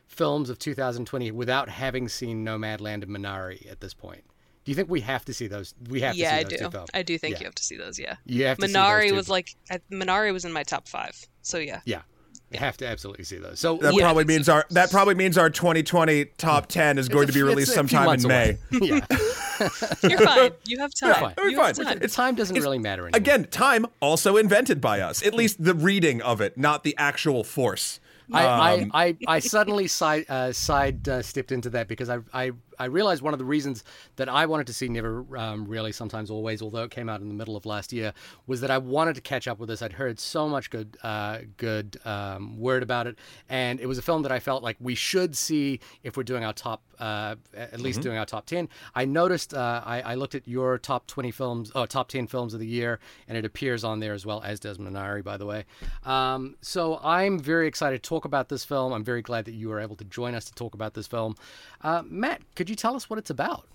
films 0.06 0.48
of 0.48 0.58
2020 0.58 1.30
without 1.32 1.68
having 1.68 2.08
seen 2.08 2.44
Nomadland 2.44 3.02
and 3.02 3.08
Minari 3.08 3.70
at 3.70 3.80
this 3.80 3.92
point? 3.92 4.24
Do 4.66 4.72
you 4.72 4.76
think 4.76 4.90
we 4.90 5.00
have 5.02 5.24
to 5.26 5.32
see 5.32 5.46
those? 5.46 5.74
We 5.88 6.00
have 6.00 6.16
yeah, 6.16 6.30
to 6.30 6.36
I 6.36 6.38
see 6.40 6.42
those 6.44 6.50
Yeah, 6.52 6.56
I 6.56 6.58
do. 6.58 6.64
two 6.64 6.70
films. 6.72 6.90
I 6.92 7.02
do 7.02 7.18
think 7.18 7.32
Yeah. 7.34 7.38
you 7.40 7.44
have 7.46 7.54
to 7.54 7.62
see 7.64 7.76
those, 7.76 7.98
yeah. 7.98 8.16
You 8.26 8.44
have 8.46 8.58
to 8.58 8.66
see 8.66 8.72
those 8.72 8.82
Minari 8.82 9.08
two 9.08 9.14
was 9.14 9.26
films. 9.26 9.30
like 9.30 9.56
I, 9.70 9.80
Minari 9.92 10.32
was 10.32 10.44
in 10.44 10.52
my 10.52 10.64
top 10.64 10.88
5. 10.88 11.24
So 11.42 11.58
yeah. 11.58 11.80
Yeah. 11.84 12.02
You 12.50 12.58
have 12.60 12.76
to 12.78 12.86
absolutely 12.86 13.24
see 13.24 13.38
those. 13.38 13.60
So 13.60 13.76
That 13.78 13.94
Yeah. 13.94 14.02
probably 14.02 14.24
means 14.24 14.48
our 14.48 14.66
that 14.70 14.90
probably 14.90 15.14
means 15.14 15.38
our 15.38 15.50
2020 15.50 16.24
top 16.36 16.66
10 16.66 16.98
is 16.98 17.08
going 17.08 17.28
to 17.28 17.32
be 17.32 17.42
released 17.42 17.72
sometime 17.74 18.08
in 18.18 18.26
May. 18.26 18.58
yeah, 18.72 19.06
You're 20.02 20.18
fine. 20.18 20.50
You 20.64 20.78
have 20.80 20.92
time. 20.94 21.14
fine. 21.14 21.34
We're 21.36 21.48
You 21.50 21.60
have 21.60 21.76
fine. 21.76 21.86
time. 21.86 21.98
the 22.00 22.08
time 22.08 22.34
doesn't 22.34 22.56
really 22.56 22.78
matter 22.78 23.02
anymore. 23.02 23.16
Again, 23.18 23.44
time 23.50 23.86
also 24.00 24.36
invented 24.36 24.80
by 24.80 25.00
us. 25.00 25.24
At 25.24 25.34
least 25.34 25.62
the 25.62 25.74
reading 25.74 26.20
of 26.22 26.40
it, 26.40 26.58
not 26.58 26.82
the 26.84 26.94
actual 26.98 27.44
force. 27.44 28.00
I, 28.32 28.44
Um, 28.44 28.90
I, 28.92 29.06
I, 29.06 29.16
I 29.36 29.38
suddenly 29.38 29.86
side 29.86 30.26
uh, 30.28 30.52
side 30.52 31.08
uh, 31.08 31.22
stepped 31.22 31.52
into 31.52 31.70
that 31.70 31.86
because 31.86 32.08
I, 32.10 32.18
I 32.34 32.50
I 32.78 32.86
realized 32.86 33.22
one 33.22 33.34
of 33.34 33.38
the 33.38 33.44
reasons 33.44 33.84
that 34.16 34.28
I 34.28 34.46
wanted 34.46 34.66
to 34.68 34.72
see 34.72 34.88
Never 34.88 35.24
um, 35.36 35.66
Really 35.66 35.92
Sometimes 35.92 36.30
Always, 36.30 36.62
although 36.62 36.84
it 36.84 36.90
came 36.90 37.08
out 37.08 37.20
in 37.20 37.28
the 37.28 37.34
middle 37.34 37.56
of 37.56 37.66
last 37.66 37.92
year, 37.92 38.12
was 38.46 38.60
that 38.60 38.70
I 38.70 38.78
wanted 38.78 39.14
to 39.16 39.20
catch 39.20 39.46
up 39.48 39.58
with 39.58 39.68
this. 39.68 39.82
I'd 39.82 39.92
heard 39.92 40.18
so 40.18 40.48
much 40.48 40.70
good 40.70 40.96
uh, 41.02 41.38
good 41.56 41.98
um, 42.04 42.58
word 42.58 42.82
about 42.82 43.06
it, 43.06 43.16
and 43.48 43.80
it 43.80 43.86
was 43.86 43.98
a 43.98 44.02
film 44.02 44.22
that 44.22 44.32
I 44.32 44.40
felt 44.40 44.62
like 44.62 44.76
we 44.80 44.94
should 44.94 45.36
see 45.36 45.80
if 46.02 46.16
we're 46.16 46.22
doing 46.22 46.44
our 46.44 46.52
top 46.52 46.82
uh, 46.98 47.36
at 47.54 47.80
least 47.80 48.00
doing 48.00 48.16
our 48.16 48.26
top 48.26 48.46
ten. 48.46 48.68
I 48.94 49.04
noticed 49.04 49.52
uh, 49.54 49.82
I, 49.84 50.00
I 50.00 50.14
looked 50.14 50.34
at 50.34 50.48
your 50.48 50.78
top 50.78 51.06
twenty 51.06 51.30
films, 51.30 51.70
oh 51.74 51.86
top 51.86 52.08
ten 52.08 52.26
films 52.26 52.54
of 52.54 52.60
the 52.60 52.66
year, 52.66 52.98
and 53.28 53.36
it 53.36 53.44
appears 53.44 53.84
on 53.84 54.00
there 54.00 54.14
as 54.14 54.24
well 54.24 54.42
as 54.42 54.60
Desmond 54.60 54.96
Minari, 54.96 55.22
by 55.22 55.36
the 55.36 55.46
way. 55.46 55.64
Um, 56.04 56.56
so 56.60 56.98
I'm 57.02 57.38
very 57.38 57.66
excited 57.66 58.02
to 58.02 58.08
talk 58.08 58.24
about 58.24 58.48
this 58.48 58.64
film. 58.64 58.92
I'm 58.92 59.04
very 59.04 59.22
glad 59.22 59.44
that 59.46 59.54
you 59.54 59.68
were 59.68 59.80
able 59.80 59.96
to 59.96 60.04
join 60.04 60.34
us 60.34 60.44
to 60.46 60.54
talk 60.54 60.74
about 60.74 60.94
this 60.94 61.06
film. 61.06 61.34
Uh, 61.82 62.02
Matt, 62.06 62.42
could 62.54 62.65
you 62.70 62.76
tell 62.76 62.94
us 62.96 63.08
what 63.10 63.18
it's 63.18 63.30
about? 63.30 63.66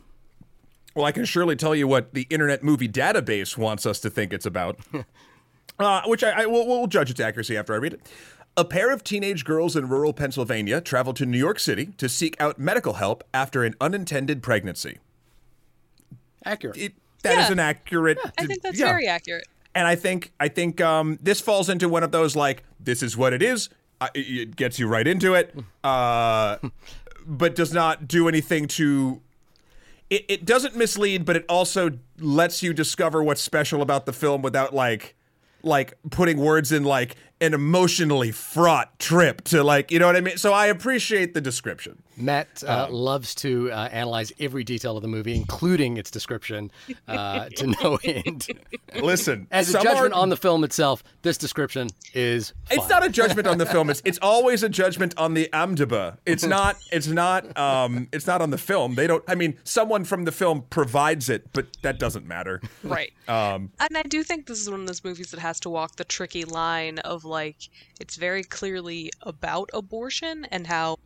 Well, 0.96 1.06
I 1.06 1.12
can 1.12 1.26
surely 1.26 1.56
tell 1.56 1.74
you 1.76 1.88
what 1.88 2.14
the 2.14 2.28
Internet 2.30 2.64
Movie 2.64 2.90
Database 2.90 3.58
wants 3.58 3.86
us 3.86 4.00
to 4.02 4.10
think 4.10 4.34
it's 4.34 4.46
about, 4.46 4.78
uh, 5.80 6.02
which 6.06 6.24
I, 6.24 6.44
I 6.44 6.46
will 6.46 6.68
we'll 6.68 6.88
judge 6.88 7.10
its 7.10 7.20
accuracy 7.20 7.56
after 7.56 7.74
I 7.74 7.78
read 7.78 7.94
it. 7.94 8.12
A 8.58 8.66
pair 8.66 8.92
of 8.92 9.02
teenage 9.04 9.46
girls 9.46 9.78
in 9.78 9.88
rural 9.88 10.12
Pennsylvania 10.12 10.82
travel 10.82 11.14
to 11.14 11.26
New 11.26 11.38
York 11.38 11.60
City 11.60 11.94
to 11.98 12.10
seek 12.10 12.36
out 12.42 12.60
medical 12.60 12.94
help 12.94 13.24
after 13.34 13.64
an 13.64 13.76
unintended 13.80 14.44
pregnancy. 14.44 14.98
Accurate. 16.44 16.76
It, 16.78 16.94
that 17.24 17.38
is 17.40 17.46
Yeah. 17.46 17.52
an 17.54 17.60
accurate. 17.60 18.18
I 18.38 18.46
think 18.46 18.62
that's 18.62 18.78
yeah. 18.80 18.88
very 18.88 19.08
accurate. 19.08 19.48
And 19.74 19.88
I 19.88 19.96
think 19.96 20.34
I 20.40 20.50
think 20.50 20.82
um, 20.82 21.18
this 21.22 21.40
falls 21.40 21.70
into 21.70 21.88
one 21.88 22.04
of 22.04 22.12
those 22.12 22.36
like 22.36 22.64
this 22.80 23.02
is 23.02 23.16
what 23.16 23.32
it 23.32 23.42
is. 23.42 23.70
It- 24.14 24.20
it 24.20 24.56
gets 24.56 24.80
you 24.80 24.88
right 24.88 25.08
into 25.08 25.36
it, 25.36 25.56
uh, 25.84 26.58
but 27.26 27.56
does 27.56 27.74
not 27.74 28.08
do 28.08 28.28
anything 28.28 28.68
to. 28.68 29.22
It, 30.10 30.26
it 30.28 30.46
doesn't 30.46 30.76
mislead, 30.76 31.24
but 31.24 31.36
it 31.38 31.46
also 31.48 31.92
lets 32.20 32.62
you 32.62 32.74
discover 32.74 33.24
what's 33.24 33.42
special 33.42 33.82
about 33.82 34.06
the 34.06 34.14
film 34.14 34.42
without 34.42 34.74
like, 34.74 35.16
like 35.64 35.94
putting 36.10 36.38
words 36.38 36.72
in 36.72 36.84
like 36.84 37.16
an 37.42 37.54
emotionally 37.54 38.32
fraught 38.32 38.98
trip 39.00 39.44
to 39.46 39.64
like 39.64 39.92
you 39.92 40.00
know 40.00 40.06
what 40.06 40.16
I 40.16 40.22
mean. 40.22 40.38
So 40.38 40.54
I 40.54 40.68
appreciate 40.68 41.34
the 41.34 41.42
description. 41.42 42.02
Matt 42.18 42.64
uh, 42.68 42.88
loves 42.92 43.34
to 43.36 43.72
uh, 43.72 43.90
analyze 43.92 44.32
every 44.40 44.64
detail 44.64 44.96
of 44.96 45.02
the 45.02 45.08
movie, 45.08 45.34
including 45.36 45.98
its 45.98 46.12
description, 46.12 46.72
uh, 47.08 47.50
to 47.56 47.68
no 47.82 47.98
end. 48.04 48.48
Listen, 49.02 49.48
As 49.50 49.70
a 49.74 49.82
judgment 49.82 50.14
are- 50.14 50.20
on 50.22 50.30
the 50.30 50.38
film 50.38 50.64
itself, 50.64 51.04
this 51.24 51.38
description 51.38 51.88
is. 52.14 52.54
It's 52.70 52.88
not 52.90 53.04
a 53.04 53.10
judgment 53.10 53.48
on 53.48 53.58
the 53.58 53.66
film. 53.66 53.82
It's 53.92 54.02
it's 54.06 54.20
always 54.22 54.62
a 54.64 54.70
judgment 54.70 55.18
on 55.18 55.34
the 55.34 55.50
IMDb. 55.52 56.16
It's 56.26 56.44
not. 56.46 56.76
It's 56.92 57.08
not. 57.08 57.58
Um. 57.58 58.08
It's 58.14 58.28
not 58.28 58.42
on 58.42 58.52
the 58.52 58.58
film. 58.60 58.96
They 58.96 59.08
don't. 59.08 59.24
I 59.28 59.34
mean, 59.36 59.58
someone 59.64 60.04
from 60.04 60.26
the 60.26 60.32
film 60.32 60.64
provides 60.70 61.28
it, 61.30 61.52
but 61.54 61.66
that 61.82 61.98
doesn't 61.98 62.28
matter. 62.28 62.62
Right. 62.84 63.12
Um. 63.28 63.72
And 63.80 63.98
I 63.98 64.04
do 64.04 64.22
think 64.24 64.46
this 64.46 64.60
is 64.62 64.70
one 64.70 64.82
of 64.82 64.88
those 64.88 65.04
movies 65.04 65.32
that 65.32 65.40
has 65.40 65.60
to 65.62 65.70
walk 65.70 65.96
the 65.96 66.04
tricky 66.06 66.46
line 66.46 67.00
of 67.00 67.26
like 67.32 67.70
it's 68.00 68.16
very 68.16 68.44
clearly 68.44 69.10
about 69.22 69.70
abortion 69.74 70.46
and 70.52 70.68
how 70.68 70.98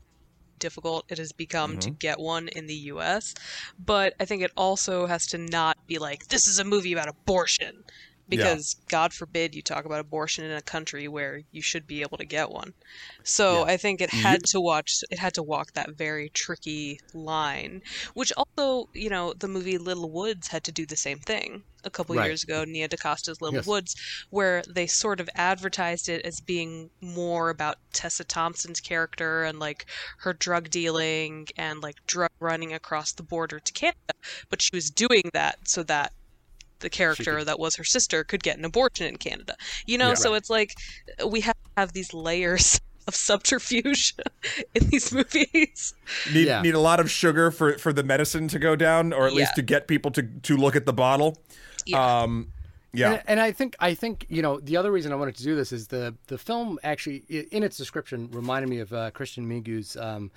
difficult 0.60 1.06
it 1.10 1.18
has 1.18 1.32
become 1.32 1.78
to 1.78 1.90
mm-hmm. 1.90 1.98
get 1.98 2.20
one 2.20 2.48
in 2.50 2.68
the 2.68 2.76
US. 2.94 3.34
But 3.78 4.14
I 4.20 4.26
think 4.26 4.42
it 4.42 4.52
also 4.58 5.06
has 5.06 5.28
to 5.28 5.38
not 5.38 5.78
be 5.88 5.98
like 5.98 6.28
this 6.28 6.48
is 6.48 6.60
a 6.60 6.64
movie 6.64 6.94
about 6.94 7.08
abortion 7.08 7.84
because 8.28 8.76
god 8.90 9.14
forbid 9.14 9.54
you 9.56 9.62
talk 9.62 9.86
about 9.86 10.00
abortion 10.00 10.44
in 10.46 10.52
a 10.52 10.62
country 10.62 11.08
where 11.08 11.42
you 11.52 11.62
should 11.62 11.86
be 11.88 12.02
able 12.02 12.18
to 12.18 12.26
get 12.26 12.50
one. 12.50 12.72
So 13.24 13.64
I 13.66 13.78
think 13.78 14.02
it 14.02 14.10
had 14.10 14.44
to 14.46 14.62
watch 14.62 15.00
it 15.10 15.20
had 15.20 15.34
to 15.36 15.44
walk 15.44 15.74
that 15.74 15.98
very 15.98 16.30
tricky 16.34 17.00
line, 17.14 17.82
which 18.14 18.32
also, 18.38 18.90
you 18.94 19.10
know, 19.10 19.34
the 19.40 19.48
movie 19.48 19.78
Little 19.78 20.12
Woods 20.12 20.48
had 20.50 20.64
to 20.66 20.72
do 20.72 20.86
the 20.86 20.96
same 20.96 21.20
thing 21.20 21.64
a 21.84 21.90
couple 21.90 22.16
Right. 22.16 22.26
years 22.28 22.44
ago, 22.44 22.64
Nia 22.66 22.88
DaCosta's 22.90 23.42
Little 23.42 23.58
Yes. 23.58 23.68
Woods, 23.68 23.96
where 24.30 24.64
they 24.68 24.88
sort 24.88 25.20
of 25.20 25.30
advertised 25.36 26.10
it 26.10 26.26
as 26.26 26.40
being 26.40 26.90
more 27.02 27.50
about 27.50 27.78
Tessa 27.94 28.24
Thompson's 28.24 28.80
character 28.82 29.44
and 29.44 29.60
like 29.60 29.86
her 30.20 30.34
drug 30.34 30.70
dealing 30.70 31.48
and 31.58 31.82
like 31.82 31.96
drug 32.08 32.30
running 32.40 32.74
across 32.74 33.14
the 33.14 33.24
border 33.24 33.60
to 33.60 33.74
Canada, 33.74 34.14
but 34.50 34.62
she 34.62 34.72
was 34.74 34.90
doing 34.90 35.24
that 35.34 35.58
so 35.68 35.84
that 35.84 36.12
the 36.86 36.90
character 36.90 37.44
that 37.44 37.60
was 37.60 37.76
her 37.76 37.84
sister 37.84 38.24
could 38.24 38.44
get 38.44 38.58
an 38.58 38.64
abortion 38.64 39.08
in 39.08 39.18
Canada. 39.18 39.56
You 39.86 39.98
know, 39.98 40.10
Yeah. 40.10 40.14
so 40.24 40.34
it's 40.36 40.50
like 40.50 40.76
we 41.28 41.42
have 41.42 41.56
to 41.56 41.70
have 41.78 41.92
these 41.94 42.14
layers 42.14 42.80
of 43.08 43.16
subterfuge 43.16 44.16
in 44.76 44.88
these 44.90 45.12
movies. 45.12 45.94
Need 46.34 46.48
Yeah. 46.48 46.62
need 46.62 46.76
a 46.76 46.80
lot 46.80 47.00
of 47.00 47.10
sugar 47.12 47.52
for 47.52 47.78
for 47.78 47.92
the 47.92 48.04
medicine 48.04 48.48
to 48.50 48.60
go 48.60 48.76
down, 48.76 49.14
or 49.14 49.26
at 49.28 49.34
least 49.34 49.56
to 49.56 49.62
get 49.62 49.88
people 49.88 50.12
to 50.12 50.22
to 50.24 50.56
look 50.56 50.76
at 50.76 50.86
the 50.86 50.94
bottle. 50.94 51.38
Yeah. 51.86 52.22
Um. 52.22 52.52
Yeah. 52.94 53.12
And, 53.12 53.22
and 53.28 53.40
I 53.42 53.52
think 53.52 53.76
I 53.80 53.94
think 53.94 54.26
you 54.30 54.42
know 54.42 54.60
the 54.62 54.78
other 54.78 54.92
reason 54.92 55.12
I 55.12 55.16
wanted 55.16 55.36
to 55.36 55.44
do 55.44 55.54
this 55.56 55.72
is 55.74 55.88
the 55.88 56.16
the 56.28 56.38
film 56.38 56.80
actually 56.82 57.18
in 57.52 57.62
its 57.62 57.76
description 57.78 58.30
reminded 58.32 58.70
me 58.70 58.80
of 58.80 58.94
uh, 58.94 59.12
Cristian 59.12 59.46
Mungiu's 59.46 59.98
um, 59.98 60.32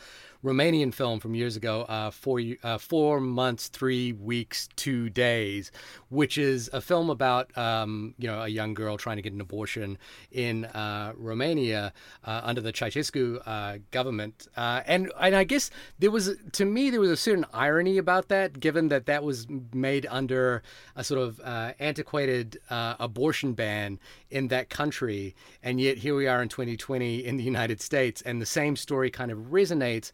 Romanian 0.45 0.95
film 0.95 1.19
from 1.19 1.35
years 1.35 1.57
ago, 1.57 1.83
uh, 1.83 2.11
four 2.11 2.41
uh, 2.63 2.79
four 2.79 3.21
months, 3.21 3.67
three 3.69 4.13
weeks, 4.13 4.69
two 4.77 5.11
days, 5.11 5.73
which 6.11 6.39
is 6.39 6.71
a 6.73 6.81
film 6.81 7.11
about 7.11 7.57
um, 7.59 8.15
you 8.19 8.29
know 8.29 8.43
a 8.43 8.49
young 8.49 8.73
girl 8.73 8.97
trying 8.97 9.17
to 9.17 9.23
get 9.23 9.33
an 9.33 9.41
abortion 9.41 9.99
in 10.31 10.65
uh, 10.67 11.13
Romania 11.17 11.93
uh, 12.25 12.41
under 12.45 12.61
the 12.61 12.73
Ceausescu 12.73 13.43
uh, 13.47 13.79
government, 13.91 14.47
uh, 14.57 14.83
and 14.87 15.11
and 15.21 15.35
I 15.35 15.43
guess 15.43 15.71
there 15.99 16.13
was 16.13 16.37
to 16.53 16.65
me 16.65 16.91
there 16.91 17.01
was 17.01 17.11
a 17.11 17.17
certain 17.17 17.45
irony 17.53 17.99
about 17.99 18.29
that, 18.29 18.61
given 18.61 18.89
that 18.89 19.07
that 19.07 19.25
was 19.25 19.49
made 19.73 20.07
under 20.09 20.63
a 20.95 21.03
sort 21.03 21.21
of 21.21 21.41
antiquated 21.81 22.61
abortion 22.71 23.55
ban 23.55 23.99
in 24.31 24.49
that 24.49 24.69
country, 24.71 25.35
and 25.63 25.81
yet 25.81 25.99
here 25.99 26.15
we 26.15 26.27
are 26.27 26.43
in 26.43 26.49
2020 26.49 27.25
in 27.25 27.37
the 27.37 27.45
United 27.45 27.81
States, 27.81 28.23
and 28.23 28.41
the 28.41 28.47
same 28.47 28.77
story 28.77 29.11
kind 29.11 29.31
of 29.31 29.39
resonates. 29.51 30.13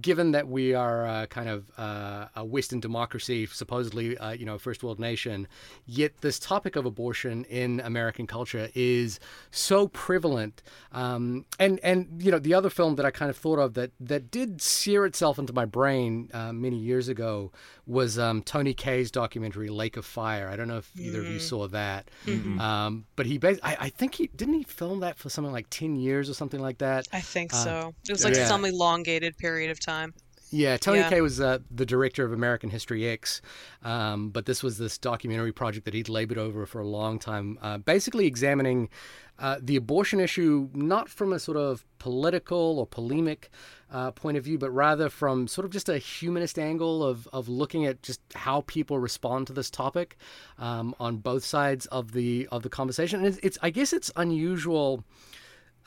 Given 0.00 0.32
that 0.32 0.48
we 0.48 0.74
are 0.74 1.06
uh, 1.06 1.26
kind 1.26 1.48
of 1.48 1.70
uh, 1.76 2.26
a 2.34 2.44
Western 2.44 2.80
democracy, 2.80 3.46
supposedly, 3.46 4.16
uh, 4.16 4.30
you 4.30 4.46
know, 4.46 4.58
first 4.58 4.82
world 4.82 4.98
nation, 4.98 5.46
yet 5.84 6.22
this 6.22 6.38
topic 6.38 6.76
of 6.76 6.86
abortion 6.86 7.44
in 7.44 7.80
American 7.80 8.26
culture 8.26 8.70
is 8.74 9.20
so 9.50 9.88
prevalent. 9.88 10.62
Um, 10.92 11.44
and 11.58 11.78
and 11.80 12.22
you 12.22 12.30
know, 12.30 12.38
the 12.38 12.54
other 12.54 12.70
film 12.70 12.96
that 12.96 13.04
I 13.04 13.10
kind 13.10 13.30
of 13.30 13.36
thought 13.36 13.58
of 13.58 13.74
that 13.74 13.90
that 14.00 14.30
did 14.30 14.62
sear 14.62 15.04
itself 15.04 15.38
into 15.38 15.52
my 15.52 15.66
brain 15.66 16.30
uh, 16.32 16.52
many 16.52 16.78
years 16.78 17.08
ago 17.08 17.52
was 17.86 18.18
um, 18.18 18.42
Tony 18.42 18.74
Kaye's 18.74 19.10
documentary 19.10 19.68
Lake 19.68 19.96
of 19.96 20.06
Fire. 20.06 20.48
I 20.48 20.56
don't 20.56 20.68
know 20.68 20.78
if 20.78 20.90
either 20.98 21.20
of 21.20 21.26
you 21.26 21.40
saw 21.40 21.66
that, 21.68 22.10
um, 22.58 23.04
but 23.16 23.26
he, 23.26 23.38
bas- 23.38 23.58
I, 23.62 23.76
I 23.80 23.88
think 23.90 24.14
he 24.14 24.28
didn't 24.28 24.54
he 24.54 24.62
film 24.62 25.00
that 25.00 25.18
for 25.18 25.28
something 25.28 25.52
like 25.52 25.66
ten 25.68 25.96
years 25.96 26.30
or 26.30 26.34
something 26.34 26.60
like 26.60 26.78
that. 26.78 27.06
I 27.12 27.20
think 27.20 27.52
so. 27.52 27.94
It 28.08 28.12
was 28.12 28.24
like 28.24 28.36
yeah. 28.36 28.46
some 28.46 28.64
elongated 28.64 29.36
period 29.36 29.70
of 29.70 29.80
time. 29.82 30.14
Yeah, 30.54 30.76
Tony 30.76 30.98
Yeah. 30.98 31.08
Kaye 31.08 31.20
was 31.22 31.40
uh, 31.40 31.60
the 31.70 31.86
director 31.86 32.26
of 32.26 32.32
American 32.32 32.68
History 32.68 33.08
X, 33.08 33.40
um, 33.82 34.28
but 34.28 34.44
this 34.44 34.62
was 34.62 34.76
this 34.76 34.98
documentary 34.98 35.52
project 35.52 35.86
that 35.86 35.94
he'd 35.94 36.10
labored 36.10 36.36
over 36.36 36.66
for 36.66 36.78
a 36.78 36.86
long 36.86 37.18
time, 37.18 37.58
uh, 37.62 37.78
basically 37.78 38.26
examining 38.26 38.90
uh, 39.38 39.58
the 39.62 39.76
abortion 39.76 40.20
issue 40.20 40.68
not 40.74 41.08
from 41.08 41.32
a 41.32 41.38
sort 41.38 41.56
of 41.56 41.86
political 41.98 42.78
or 42.78 42.86
polemic 42.86 43.48
uh, 43.90 44.10
point 44.10 44.36
of 44.36 44.44
view, 44.44 44.58
but 44.58 44.70
rather 44.70 45.08
from 45.08 45.48
sort 45.48 45.64
of 45.64 45.70
just 45.70 45.88
a 45.88 45.96
humanist 45.96 46.58
angle 46.58 47.02
of, 47.02 47.26
of 47.32 47.48
looking 47.48 47.86
at 47.86 48.02
just 48.02 48.20
how 48.34 48.60
people 48.66 48.98
respond 48.98 49.46
to 49.46 49.54
this 49.54 49.70
topic 49.70 50.18
um, 50.58 50.94
on 51.00 51.16
both 51.16 51.44
sides 51.44 51.86
of 51.86 52.12
the 52.12 52.46
of 52.52 52.62
the 52.62 52.68
conversation. 52.68 53.20
And 53.20 53.28
it's, 53.28 53.38
it's 53.42 53.58
I 53.62 53.70
guess 53.70 53.94
it's 53.94 54.12
unusual 54.16 55.02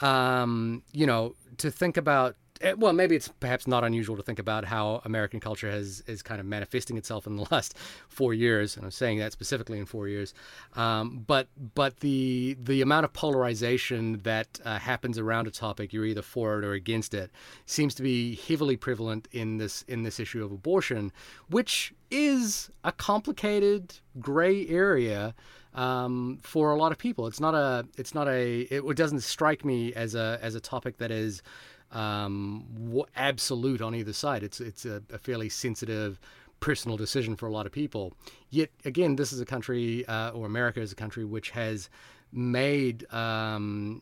um, 0.01 0.83
you 0.91 1.05
know, 1.05 1.35
to 1.57 1.69
think 1.69 1.97
about. 1.97 2.35
Eh, 2.61 2.73
Well, 2.77 2.93
maybe 2.93 3.15
it's 3.15 3.27
perhaps 3.27 3.67
not 3.67 3.83
unusual 3.83 4.15
to 4.17 4.23
think 4.23 4.39
about 4.39 4.65
how 4.65 5.01
American 5.05 5.39
culture 5.39 5.69
has 5.69 6.01
is 6.07 6.21
kind 6.21 6.39
of 6.39 6.45
manifesting 6.45 6.97
itself 6.97 7.27
in 7.27 7.35
the 7.35 7.47
last 7.51 7.77
four 8.07 8.33
years, 8.33 8.75
and 8.75 8.85
I'm 8.85 8.91
saying 8.91 9.19
that 9.19 9.31
specifically 9.31 9.79
in 9.79 9.85
four 9.85 10.07
years. 10.07 10.33
Um, 10.73 11.23
but 11.27 11.47
but 11.73 11.99
the 11.99 12.57
the 12.61 12.81
amount 12.81 13.05
of 13.05 13.13
polarization 13.13 14.19
that 14.23 14.59
uh, 14.63 14.79
happens 14.79 15.17
around 15.17 15.47
a 15.47 15.51
topic, 15.51 15.93
you're 15.93 16.05
either 16.05 16.21
for 16.21 16.59
it 16.59 16.65
or 16.65 16.73
against 16.73 17.13
it, 17.13 17.31
seems 17.65 17.95
to 17.95 18.03
be 18.03 18.35
heavily 18.35 18.77
prevalent 18.77 19.27
in 19.31 19.57
this 19.57 19.83
in 19.87 20.03
this 20.03 20.19
issue 20.19 20.43
of 20.43 20.51
abortion, 20.51 21.11
which 21.49 21.93
is 22.11 22.69
a 22.83 22.91
complicated 22.91 23.95
gray 24.19 24.67
area 24.67 25.33
um, 25.75 26.39
for 26.41 26.71
a 26.71 26.75
lot 26.75 26.91
of 26.91 26.97
people. 26.97 27.27
It's 27.27 27.39
not 27.39 27.53
a. 27.53 27.85
It's 27.97 28.15
not 28.15 28.27
a. 28.27 28.61
It, 28.61 28.83
it 28.83 28.97
doesn't 28.97 29.21
strike 29.21 29.63
me 29.63 29.93
as 29.93 30.15
a 30.15 30.39
as 30.41 30.55
a 30.55 30.59
topic 30.59 30.97
that 30.97 31.11
is 31.11 31.43
um, 31.91 32.65
absolute 33.15 33.81
on 33.81 33.95
either 33.95 34.13
side. 34.13 34.43
It's 34.43 34.59
it's 34.59 34.85
a, 34.85 35.01
a, 35.11 35.17
fairly 35.17 35.49
sensitive 35.49 36.19
personal 36.59 36.97
decision 36.97 37.35
for 37.35 37.47
a 37.47 37.51
lot 37.51 37.65
of 37.65 37.71
people. 37.71 38.13
Yet 38.49 38.69
again, 38.83 39.15
this 39.15 39.31
is 39.31 39.39
a 39.39 39.45
country, 39.45 40.05
uh, 40.07 40.31
or 40.31 40.45
America 40.45 40.81
is 40.81 40.91
a 40.91 40.95
country 40.95 41.23
which 41.23 41.51
has 41.51 41.89
made 42.31 43.11
um, 43.13 44.01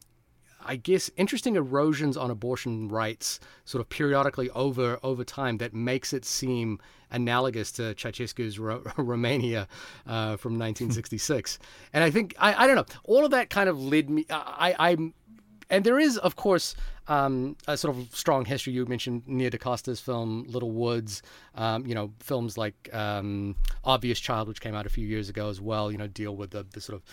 I 0.66 0.75
guess 0.75 1.10
interesting 1.18 1.56
erosions 1.56 2.18
on 2.18 2.32
abortion 2.32 2.90
rights 2.90 3.40
sort 3.66 3.82
of 3.82 3.90
periodically 3.90 4.50
over 4.52 5.00
over 5.04 5.24
time 5.24 5.58
that 5.58 5.74
makes 5.74 6.13
it 6.13 6.25
seem 6.25 6.80
analogous 7.12 7.72
to 7.74 7.94
Ceausescu's 7.94 8.58
Ro- 8.58 8.84
Romania 8.98 9.68
uh, 10.08 10.38
from 10.38 10.54
1966. 10.54 11.60
and 11.92 12.04
I 12.04 12.12
think 12.12 12.36
I, 12.40 12.63
I 12.63 12.68
don't 12.68 12.75
know 12.75 12.86
all 13.04 13.25
of 13.25 13.32
that 13.32 13.50
kind 13.50 13.70
of 13.70 13.82
led 13.82 14.10
me 14.10 14.25
I, 14.30 14.75
I 14.80 14.92
am 14.92 15.13
and 15.74 15.84
there 15.84 16.00
is 16.00 16.18
of 16.20 16.36
course 16.36 16.75
um, 17.08 17.58
a 17.68 17.75
sort 17.75 17.98
of 17.98 18.15
strong 18.15 18.46
history. 18.46 18.74
You 18.74 18.86
mentioned 18.86 19.24
Nia 19.27 19.50
DaCosta's 19.50 20.00
film 20.00 20.46
Little 20.48 20.72
Woods. 20.72 21.22
Um, 21.56 21.86
you 21.86 21.96
know, 21.96 22.12
films 22.20 22.58
like 22.58 22.89
um, 22.94 23.56
Obvious 23.84 24.20
Child, 24.20 24.48
which 24.48 24.62
came 24.62 24.75
out 24.75 24.86
a 24.86 24.89
few 24.89 25.08
years 25.08 25.30
ago 25.30 25.50
as 25.50 25.60
well. 25.60 25.92
You 25.92 25.98
know, 25.98 26.08
deal 26.08 26.36
with 26.36 26.51
the, 26.51 26.63
the 26.72 26.80
sort 26.80 26.96
of 26.96 27.03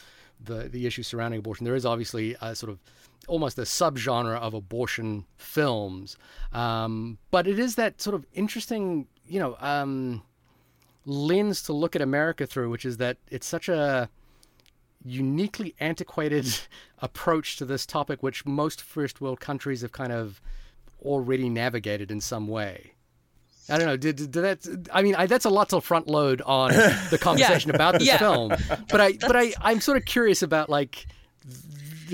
the 0.45 0.69
the 0.69 0.87
issue 0.87 1.03
surrounding 1.03 1.39
abortion. 1.39 1.65
There 1.65 1.75
is 1.75 1.87
obviously 1.87 2.37
a 2.43 2.55
sort 2.55 2.71
of 2.71 2.79
almost 3.29 3.59
a 3.59 3.63
subgenre 3.63 4.39
of 4.39 4.53
abortion 4.53 5.25
films, 5.39 6.19
um, 6.53 7.17
but 7.31 7.47
it 7.47 7.59
is 7.59 7.77
that 7.77 8.01
sort 8.01 8.15
of 8.15 8.27
interesting, 8.35 9.07
you 9.27 9.41
know, 9.41 9.57
um, 9.61 10.23
lens 11.07 11.63
to 11.63 11.73
look 11.73 11.97
at 11.97 12.03
America 12.03 12.47
through, 12.47 12.69
which 12.69 12.85
is 12.85 12.99
that 12.99 13.17
it's 13.31 13.47
such 13.47 13.71
a 13.71 14.11
uniquely 15.05 15.75
antiquated 15.81 16.47
approach 16.99 17.57
to 17.57 17.65
this 17.65 17.87
topic, 17.87 18.23
which 18.23 18.45
most 18.45 18.83
first 18.83 19.21
world 19.21 19.41
countries 19.41 19.83
have 19.83 19.93
kind 19.93 20.13
of 20.13 20.41
already 21.03 21.49
navigated 21.49 22.11
in 22.11 22.21
some 22.21 22.47
way. 22.47 22.93
I 23.69 23.79
don't 23.79 23.87
know. 23.87 23.97
Did, 23.97 24.17
did, 24.17 24.33
that? 24.33 24.89
I 24.93 25.03
mean, 25.03 25.15
I, 25.15 25.27
that's 25.27 25.45
a 25.45 25.51
lot 25.51 25.69
to 25.69 25.81
front 25.81 26.09
load 26.09 26.43
on 26.43 26.73
the 27.11 27.19
conversation 27.21 27.71
yeah. 27.71 27.77
about 27.77 27.99
this 27.99 28.09
yeah. 28.09 28.19
film. 28.19 28.53
But 28.89 29.01
I, 29.01 29.13
but 29.21 29.37
I, 29.37 29.53
I'm 29.61 29.81
sort 29.81 29.97
of 29.97 30.05
curious 30.05 30.43
about 30.43 30.69
like 30.69 31.07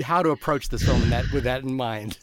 how 0.03 0.21
to 0.21 0.29
approach 0.29 0.69
this 0.69 0.83
film 0.83 1.09
that 1.09 1.25
with 1.33 1.45
that 1.45 1.63
in 1.63 1.73
mind. 1.73 2.19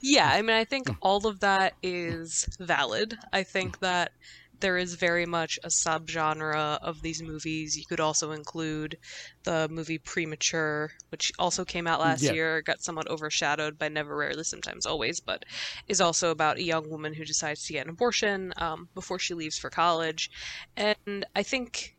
Yeah, 0.00 0.30
I 0.30 0.42
mean, 0.42 0.56
I 0.56 0.64
think 0.64 0.88
all 1.02 1.26
of 1.26 1.40
that 1.40 1.74
is 1.82 2.48
valid. 2.58 3.16
I 3.32 3.42
think 3.42 3.80
that 3.80 4.12
there 4.60 4.76
is 4.76 4.94
very 4.94 5.26
much 5.26 5.58
a 5.64 5.68
subgenre 5.68 6.78
of 6.82 7.02
these 7.02 7.22
movies. 7.22 7.76
You 7.76 7.84
could 7.88 8.00
also 8.00 8.32
include 8.32 8.96
the 9.44 9.68
movie 9.70 9.98
Premature, 9.98 10.90
which 11.10 11.32
also 11.38 11.64
came 11.64 11.86
out 11.86 12.00
last 12.00 12.22
yeah. 12.22 12.32
year, 12.32 12.62
got 12.62 12.82
somewhat 12.82 13.08
overshadowed 13.08 13.78
by 13.78 13.88
Never 13.88 14.16
Rarely, 14.16 14.44
Sometimes 14.44 14.86
Always, 14.86 15.20
but 15.20 15.44
is 15.88 16.00
also 16.00 16.30
about 16.30 16.58
a 16.58 16.62
young 16.62 16.88
woman 16.90 17.14
who 17.14 17.24
decides 17.24 17.64
to 17.66 17.72
get 17.72 17.86
an 17.86 17.90
abortion 17.90 18.52
um, 18.56 18.88
before 18.94 19.18
she 19.18 19.34
leaves 19.34 19.58
for 19.58 19.70
college. 19.70 20.30
And 20.76 21.24
I 21.34 21.42
think 21.42 21.96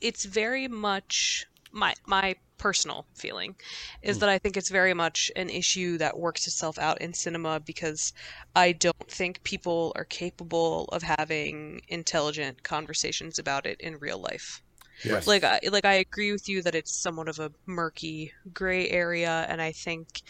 it's 0.00 0.24
very 0.24 0.68
much 0.68 1.46
my 1.72 1.94
my 2.06 2.34
personal 2.58 3.06
feeling 3.14 3.56
is 4.02 4.18
mm. 4.18 4.20
that 4.20 4.28
I 4.28 4.38
think 4.38 4.56
it's 4.56 4.68
very 4.68 4.92
much 4.92 5.32
an 5.34 5.48
issue 5.48 5.96
that 5.98 6.18
works 6.18 6.46
itself 6.46 6.78
out 6.78 7.00
in 7.00 7.14
cinema 7.14 7.58
because 7.60 8.12
I 8.54 8.72
don't 8.72 9.08
think 9.10 9.42
people 9.44 9.92
are 9.96 10.04
capable 10.04 10.84
of 10.92 11.02
having 11.02 11.80
intelligent 11.88 12.62
conversations 12.62 13.38
about 13.38 13.64
it 13.64 13.80
in 13.80 13.98
real 13.98 14.18
life. 14.18 14.62
Yes. 15.04 15.26
Like 15.26 15.44
I 15.44 15.60
like 15.70 15.86
I 15.86 15.94
agree 15.94 16.32
with 16.32 16.48
you 16.48 16.62
that 16.62 16.74
it's 16.74 16.94
somewhat 16.94 17.28
of 17.28 17.38
a 17.38 17.50
murky 17.66 18.32
gray 18.52 18.88
area 18.90 19.46
and 19.48 19.62
I 19.62 19.72
think 19.72 20.20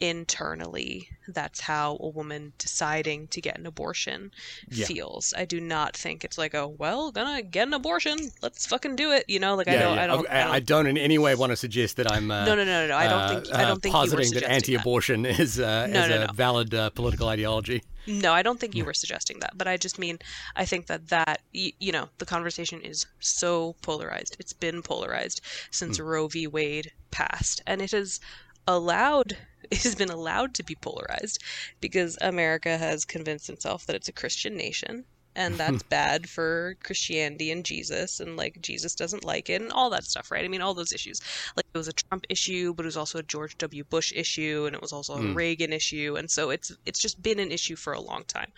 internally 0.00 1.08
that's 1.28 1.60
how 1.60 1.96
a 2.00 2.08
woman 2.08 2.52
deciding 2.58 3.28
to 3.28 3.40
get 3.40 3.56
an 3.56 3.64
abortion 3.64 4.30
yeah. 4.68 4.84
feels 4.84 5.32
i 5.36 5.44
do 5.44 5.60
not 5.60 5.96
think 5.96 6.24
it's 6.24 6.36
like 6.36 6.54
oh 6.54 6.74
well 6.78 7.12
gonna 7.12 7.40
get 7.40 7.68
an 7.68 7.72
abortion 7.72 8.18
let's 8.42 8.66
fucking 8.66 8.96
do 8.96 9.12
it 9.12 9.24
you 9.28 9.38
know 9.38 9.54
like 9.54 9.66
yeah, 9.66 9.74
I, 9.74 9.78
don't, 9.78 9.94
yeah. 9.94 10.02
I, 10.02 10.06
don't, 10.06 10.30
I, 10.30 10.42
don't, 10.42 10.52
I 10.54 10.60
don't 10.60 10.86
in 10.88 10.98
any 10.98 11.16
way 11.16 11.34
want 11.34 11.50
to 11.50 11.56
suggest 11.56 11.96
that 11.96 12.10
i'm 12.10 12.30
uh, 12.30 12.44
no, 12.44 12.56
no 12.56 12.64
no 12.64 12.88
no 12.88 12.96
i 12.96 13.06
don't 13.06 13.42
think 13.42 13.54
i 13.54 13.62
don't 13.62 13.80
think 13.80 13.94
uh, 13.94 13.98
positing 13.98 14.32
that 14.32 14.50
anti-abortion 14.50 15.22
that. 15.22 15.38
is, 15.40 15.60
uh, 15.60 15.86
no, 15.86 16.02
is 16.02 16.08
no, 16.08 16.16
a 16.16 16.26
no. 16.26 16.32
valid 16.32 16.74
uh, 16.74 16.90
political 16.90 17.28
ideology 17.28 17.82
no 18.08 18.32
i 18.32 18.42
don't 18.42 18.58
think 18.58 18.74
you 18.74 18.84
were 18.84 18.94
suggesting 18.94 19.38
that 19.38 19.56
but 19.56 19.68
i 19.68 19.76
just 19.76 19.98
mean 19.98 20.18
i 20.56 20.64
think 20.64 20.86
that 20.86 21.08
that 21.08 21.40
you, 21.52 21.70
you 21.78 21.92
know 21.92 22.08
the 22.18 22.26
conversation 22.26 22.80
is 22.80 23.06
so 23.20 23.76
polarized 23.80 24.36
it's 24.40 24.52
been 24.52 24.82
polarized 24.82 25.40
since 25.70 25.98
mm. 25.98 26.04
roe 26.04 26.26
v 26.26 26.46
wade 26.48 26.90
passed 27.12 27.62
and 27.66 27.80
it 27.80 27.92
has 27.92 28.20
allowed 28.66 29.36
has 29.72 29.94
been 29.94 30.10
allowed 30.10 30.54
to 30.54 30.62
be 30.62 30.74
polarized 30.74 31.42
because 31.80 32.18
America 32.20 32.76
has 32.78 33.04
convinced 33.04 33.48
itself 33.50 33.86
that 33.86 33.96
it's 33.96 34.08
a 34.08 34.12
Christian 34.12 34.56
nation 34.56 35.04
and 35.36 35.54
that's 35.58 35.82
bad 35.84 36.28
for 36.28 36.76
Christianity 36.82 37.50
and 37.50 37.64
Jesus 37.64 38.20
and 38.20 38.36
like 38.36 38.60
Jesus 38.60 38.94
doesn't 38.94 39.24
like 39.24 39.50
it 39.50 39.60
and 39.60 39.72
all 39.72 39.90
that 39.90 40.04
stuff, 40.04 40.30
right? 40.30 40.44
I 40.44 40.48
mean 40.48 40.62
all 40.62 40.74
those 40.74 40.92
issues. 40.92 41.20
Like 41.56 41.66
it 41.72 41.78
was 41.78 41.88
a 41.88 41.92
Trump 41.92 42.24
issue, 42.28 42.74
but 42.74 42.84
it 42.84 42.86
was 42.86 42.96
also 42.96 43.18
a 43.18 43.22
George 43.22 43.56
W. 43.58 43.84
Bush 43.84 44.12
issue 44.14 44.64
and 44.66 44.74
it 44.74 44.82
was 44.82 44.92
also 44.92 45.14
a 45.14 45.18
mm. 45.18 45.34
Reagan 45.34 45.72
issue 45.72 46.16
and 46.18 46.30
so 46.30 46.50
it's 46.50 46.76
it's 46.86 47.00
just 47.00 47.22
been 47.22 47.38
an 47.38 47.52
issue 47.52 47.76
for 47.76 47.92
a 47.92 48.00
long 48.00 48.24
time. 48.24 48.52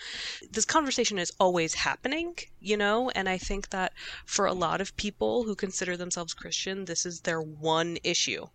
This 0.51 0.65
conversation 0.65 1.19
is 1.19 1.33
always 1.41 1.75
happening, 1.75 2.37
you 2.61 2.77
know, 2.77 3.11
and 3.11 3.29
I 3.29 3.39
think 3.39 3.71
that 3.71 3.93
for 4.25 4.47
a 4.47 4.53
lot 4.53 4.81
of 4.81 4.97
people 4.97 5.45
who 5.45 5.55
consider 5.55 5.97
themselves 5.97 6.35
Christian, 6.35 6.85
this 6.85 7.07
is 7.07 7.21
their 7.21 7.41
one 7.41 7.99
issue 8.05 8.47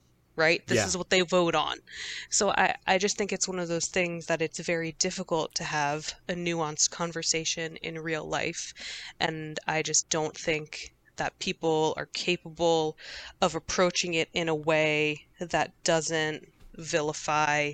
right? 0.41 0.65
This 0.67 0.77
yeah. 0.77 0.88
is 0.88 0.97
what 0.97 1.12
they 1.12 1.21
vote 1.21 1.56
on. 1.56 1.77
So 2.30 2.49
I, 2.49 2.75
I 2.88 2.97
just 2.97 3.15
think 3.17 3.32
it's 3.32 3.47
one 3.47 3.60
of 3.60 3.67
those 3.67 3.88
things 3.88 4.25
that 4.25 4.41
it's 4.41 4.60
very 4.60 4.93
difficult 4.93 5.54
to 5.56 5.63
have 5.63 6.13
a 6.27 6.34
nuanced 6.34 6.89
conversation 6.89 7.77
in 7.77 7.99
real 7.99 8.25
life. 8.25 8.73
And 9.19 9.60
I 9.67 9.84
just 9.84 10.10
don't 10.10 10.36
think 10.36 10.93
that 11.17 11.38
people 11.39 11.93
are 11.97 12.08
capable 12.08 12.97
of 13.41 13.54
approaching 13.56 14.15
it 14.15 14.30
in 14.34 14.49
a 14.49 14.56
way 14.71 15.25
that 15.39 15.71
doesn't 15.84 16.47
vilify 16.75 17.73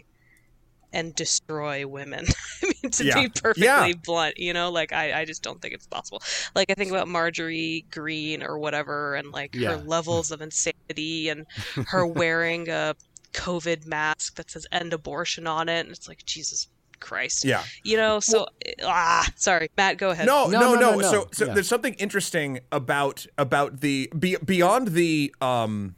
and 0.98 1.14
destroy 1.14 1.86
women. 1.86 2.26
I 2.64 2.66
mean, 2.66 2.92
to 2.92 3.06
yeah. 3.06 3.22
be 3.22 3.30
perfectly 3.30 3.66
yeah. 3.66 3.94
blunt, 4.04 4.40
you 4.40 4.52
know, 4.52 4.72
like 4.72 4.92
I, 4.92 5.22
I 5.22 5.26
just 5.26 5.44
don't 5.44 5.62
think 5.62 5.76
it's 5.76 5.86
possible. 5.86 6.24
Like 6.56 6.72
I 6.72 6.74
think 6.74 6.90
about 6.90 7.08
Marjorie 7.08 7.86
Greene 7.92 8.42
or 8.42 8.58
whatever, 8.58 9.14
and 9.14 9.32
like 9.32 9.54
yeah. 9.54 9.78
her 9.78 9.78
levels 9.78 10.32
of 10.32 10.42
insanity, 10.42 11.30
and 11.30 11.46
her 11.86 12.06
wearing 12.22 12.68
a 12.68 12.96
COVID 13.34 13.86
mask 13.86 14.36
that 14.36 14.50
says 14.50 14.66
"end 14.72 14.92
abortion" 14.92 15.46
on 15.46 15.70
it, 15.70 15.82
and 15.82 15.92
it's 15.92 16.08
like 16.08 16.26
Jesus 16.26 16.68
Christ. 17.00 17.46
Yeah. 17.46 17.64
You 17.84 17.98
know, 17.98 18.20
so 18.20 18.48
well, 18.80 18.90
ah, 18.90 19.30
sorry, 19.36 19.70
Matt, 19.78 20.00
go 20.00 20.10
ahead. 20.10 20.26
No, 20.26 20.48
no, 20.48 20.74
no. 20.74 20.76
no, 20.76 20.96
no. 20.96 21.02
So, 21.04 21.28
so 21.32 21.46
yeah. 21.46 21.54
there's 21.54 21.68
something 21.68 21.94
interesting 21.96 22.60
about 22.72 23.28
about 23.38 23.82
the 23.82 24.12
be, 24.18 24.36
beyond 24.44 24.90
the 24.90 25.34
um 25.42 25.94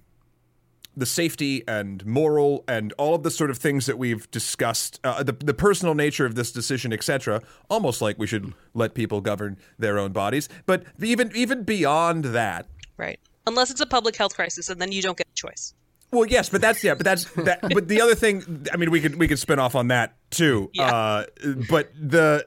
the 1.00 1.06
safety 1.06 1.64
and 1.68 2.06
moral 2.06 2.64
and 2.68 2.94
all 2.94 3.16
of 3.16 3.24
the 3.24 3.32
sort 3.32 3.50
of 3.50 3.58
things 3.58 3.86
that 3.86 3.98
we've 3.98 4.30
discussed, 4.32 5.00
uh, 5.04 5.24
the, 5.24 5.34
the 5.34 5.54
personal 5.54 5.96
nature 5.96 6.26
of 6.26 6.36
this 6.36 6.52
decision, 6.52 6.94
etc. 6.94 7.42
Almost 7.70 8.02
like 8.02 8.18
we 8.20 8.28
should 8.28 8.54
let 8.74 8.94
people 8.94 9.22
govern 9.22 9.58
their 9.78 9.98
own 9.98 10.12
bodies. 10.12 10.50
But 10.66 10.84
even 11.02 11.32
even 11.36 11.64
beyond 11.64 12.26
that, 12.26 12.68
right? 12.98 13.20
Unless 13.48 13.72
it's 13.72 13.82
a 13.82 13.86
public 13.86 14.16
health 14.16 14.36
crisis, 14.36 14.70
and 14.70 14.82
then 14.82 14.92
you 14.92 15.02
don't 15.02 15.18
get 15.18 15.28
a 15.28 15.36
choice. 15.36 15.74
Well, 16.12 16.26
yes, 16.26 16.50
but 16.50 16.62
that's 16.62 16.84
yeah, 16.84 16.96
but 16.96 17.04
that's 17.04 17.26
that. 17.36 17.62
but 17.62 17.88
the 17.88 18.02
other 18.02 18.16
thing, 18.16 18.68
I 18.74 18.78
mean, 18.78 18.92
we 18.92 19.00
could 19.00 19.16
we 19.16 19.28
could 19.28 19.40
spin 19.40 19.60
off 19.60 19.76
on 19.76 19.90
that 19.90 20.16
too. 20.32 20.70
Yeah. 20.74 20.94
Uh, 20.94 21.26
but 21.70 21.92
the 22.00 22.46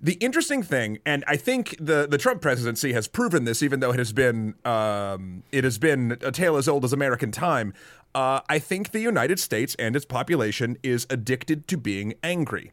the 0.00 0.14
interesting 0.14 0.62
thing, 0.62 0.98
and 1.04 1.24
I 1.26 1.36
think 1.36 1.76
the 1.78 2.06
the 2.08 2.18
Trump 2.18 2.42
presidency 2.42 2.92
has 2.92 3.08
proven 3.08 3.44
this, 3.44 3.62
even 3.62 3.80
though 3.80 3.92
it 3.92 3.98
has 3.98 4.12
been 4.12 4.54
um, 4.64 5.42
it 5.52 5.64
has 5.64 5.78
been 5.78 6.18
a 6.20 6.32
tale 6.32 6.56
as 6.56 6.68
old 6.68 6.84
as 6.84 6.92
American 6.92 7.32
time. 7.32 7.72
Uh, 8.14 8.40
I 8.48 8.58
think 8.58 8.92
the 8.92 9.00
United 9.00 9.38
States 9.38 9.76
and 9.78 9.94
its 9.94 10.06
population 10.06 10.78
is 10.82 11.06
addicted 11.10 11.68
to 11.68 11.76
being 11.76 12.14
angry. 12.22 12.72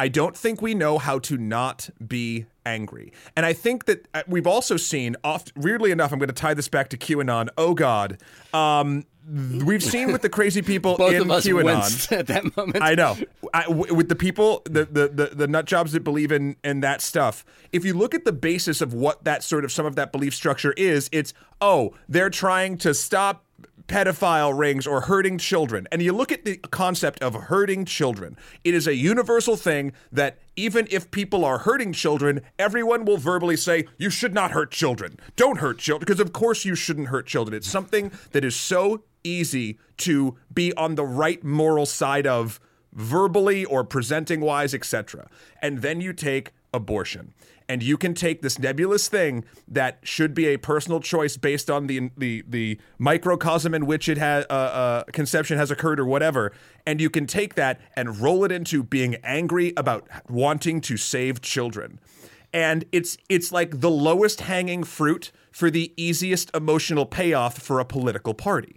I 0.00 0.08
don't 0.08 0.36
think 0.36 0.62
we 0.62 0.74
know 0.74 0.98
how 0.98 1.18
to 1.20 1.36
not 1.36 1.90
be 2.06 2.46
angry. 2.64 3.12
And 3.36 3.44
I 3.44 3.52
think 3.52 3.86
that 3.86 4.06
uh, 4.14 4.22
we've 4.28 4.46
also 4.46 4.76
seen, 4.76 5.16
oft, 5.24 5.52
weirdly 5.56 5.90
enough, 5.90 6.12
I'm 6.12 6.18
going 6.18 6.28
to 6.28 6.34
tie 6.34 6.54
this 6.54 6.68
back 6.68 6.88
to 6.90 6.96
QAnon. 6.96 7.48
Oh, 7.58 7.74
God. 7.74 8.18
Um, 8.54 9.04
we've 9.28 9.82
seen 9.82 10.12
with 10.12 10.22
the 10.22 10.28
crazy 10.28 10.62
people 10.62 10.96
Both 10.96 11.14
in 11.14 11.22
of 11.22 11.30
us 11.30 11.46
QAnon 11.46 12.12
at 12.12 12.26
that 12.28 12.56
moment. 12.56 12.82
I 12.82 12.94
know. 12.94 13.16
I, 13.52 13.64
w- 13.64 13.94
with 13.94 14.08
the 14.08 14.16
people, 14.16 14.62
the, 14.64 14.84
the 14.84 15.08
the 15.08 15.26
the 15.34 15.46
nut 15.46 15.66
jobs 15.66 15.92
that 15.92 16.04
believe 16.04 16.32
in 16.32 16.56
in 16.64 16.80
that 16.80 17.00
stuff. 17.00 17.44
If 17.72 17.84
you 17.84 17.94
look 17.94 18.14
at 18.14 18.24
the 18.24 18.32
basis 18.32 18.80
of 18.80 18.94
what 18.94 19.24
that 19.24 19.42
sort 19.42 19.64
of 19.64 19.72
some 19.72 19.86
of 19.86 19.96
that 19.96 20.12
belief 20.12 20.34
structure 20.34 20.72
is, 20.72 21.08
it's 21.12 21.34
oh 21.60 21.94
they're 22.08 22.30
trying 22.30 22.78
to 22.78 22.94
stop 22.94 23.44
pedophile 23.88 24.56
rings 24.56 24.86
or 24.86 25.02
hurting 25.02 25.38
children, 25.38 25.88
and 25.90 26.02
you 26.02 26.12
look 26.12 26.30
at 26.30 26.44
the 26.44 26.56
concept 26.56 27.22
of 27.22 27.34
hurting 27.34 27.86
children, 27.86 28.36
it 28.62 28.74
is 28.74 28.86
a 28.86 28.94
universal 28.94 29.56
thing 29.56 29.92
that 30.12 30.38
even 30.56 30.86
if 30.90 31.10
people 31.10 31.44
are 31.44 31.58
hurting 31.58 31.92
children, 31.92 32.42
everyone 32.58 33.04
will 33.04 33.16
verbally 33.16 33.56
say, 33.56 33.86
You 33.96 34.10
should 34.10 34.34
not 34.34 34.50
hurt 34.50 34.70
children. 34.70 35.18
Don't 35.36 35.58
hurt 35.58 35.78
children. 35.78 36.00
Because, 36.00 36.20
of 36.20 36.32
course, 36.32 36.64
you 36.64 36.74
shouldn't 36.74 37.08
hurt 37.08 37.26
children. 37.26 37.56
It's 37.56 37.68
something 37.68 38.12
that 38.32 38.44
is 38.44 38.54
so 38.54 39.02
easy 39.28 39.78
to 39.98 40.36
be 40.52 40.72
on 40.74 40.94
the 40.94 41.04
right 41.04 41.42
moral 41.44 41.86
side 41.86 42.26
of 42.26 42.60
verbally 42.92 43.64
or 43.64 43.84
presenting 43.84 44.40
wise, 44.40 44.74
etc. 44.74 45.28
And 45.62 45.82
then 45.82 46.00
you 46.00 46.12
take 46.12 46.52
abortion. 46.72 47.34
And 47.70 47.82
you 47.82 47.98
can 47.98 48.14
take 48.14 48.40
this 48.40 48.58
nebulous 48.58 49.08
thing 49.08 49.44
that 49.66 49.98
should 50.02 50.32
be 50.32 50.46
a 50.46 50.56
personal 50.56 51.00
choice 51.00 51.36
based 51.36 51.70
on 51.70 51.86
the 51.86 52.10
the 52.16 52.42
the 52.48 52.80
microcosm 52.98 53.74
in 53.74 53.84
which 53.84 54.08
it 54.08 54.16
has 54.16 54.46
uh, 54.48 54.52
uh, 54.52 55.04
conception 55.12 55.58
has 55.58 55.70
occurred 55.70 56.00
or 56.00 56.06
whatever, 56.06 56.52
and 56.86 56.98
you 56.98 57.10
can 57.10 57.26
take 57.26 57.56
that 57.56 57.78
and 57.94 58.20
roll 58.20 58.42
it 58.44 58.50
into 58.50 58.82
being 58.82 59.16
angry 59.16 59.74
about 59.76 60.08
wanting 60.30 60.80
to 60.80 60.96
save 60.96 61.42
children, 61.42 62.00
and 62.54 62.86
it's 62.90 63.18
it's 63.28 63.52
like 63.52 63.80
the 63.80 63.90
lowest 63.90 64.40
hanging 64.40 64.82
fruit 64.82 65.30
for 65.52 65.70
the 65.70 65.92
easiest 65.98 66.50
emotional 66.56 67.04
payoff 67.04 67.58
for 67.58 67.80
a 67.80 67.84
political 67.84 68.32
party, 68.32 68.76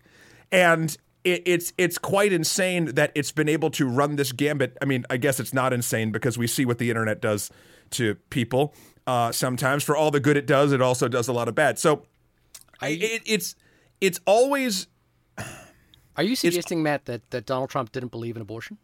and 0.52 0.98
it, 1.24 1.44
it's 1.46 1.74
it's 1.78 1.98
quite 1.98 2.34
insane 2.34 2.86
that 2.96 3.12
it's 3.16 3.32
been 3.32 3.50
able 3.50 3.70
to 3.72 3.88
run 3.88 4.16
this 4.16 4.32
gambit. 4.32 4.78
I 4.82 4.86
mean, 4.86 5.06
I 5.10 5.18
guess 5.18 5.40
it's 5.40 5.54
not 5.54 5.74
insane 5.74 6.12
because 6.12 6.38
we 6.38 6.48
see 6.48 6.66
what 6.66 6.78
the 6.78 6.90
internet 6.90 7.22
does 7.22 7.52
to 7.92 8.16
people. 8.30 8.74
Uh, 9.08 9.32
sometimes, 9.32 9.84
for 9.84 9.96
all 9.96 10.12
the 10.12 10.20
good 10.20 10.38
it 10.38 10.46
does, 10.46 10.72
it 10.72 10.82
also 10.82 11.08
does 11.08 11.28
a 11.28 11.34
lot 11.34 11.48
of 11.48 11.56
bad. 11.56 11.80
So, 11.80 12.04
I, 12.80 12.90
it, 12.90 13.22
it's 13.26 13.56
it's 14.00 14.20
always. 14.26 14.88
Are 16.18 16.24
you 16.24 16.36
suggesting, 16.36 16.84
Matt, 16.84 17.06
that, 17.06 17.30
that 17.32 17.46
Donald 17.46 17.70
Trump 17.70 17.94
didn't 17.94 18.12
believe 18.12 18.36
in 18.36 18.42
abortion? 18.42 18.78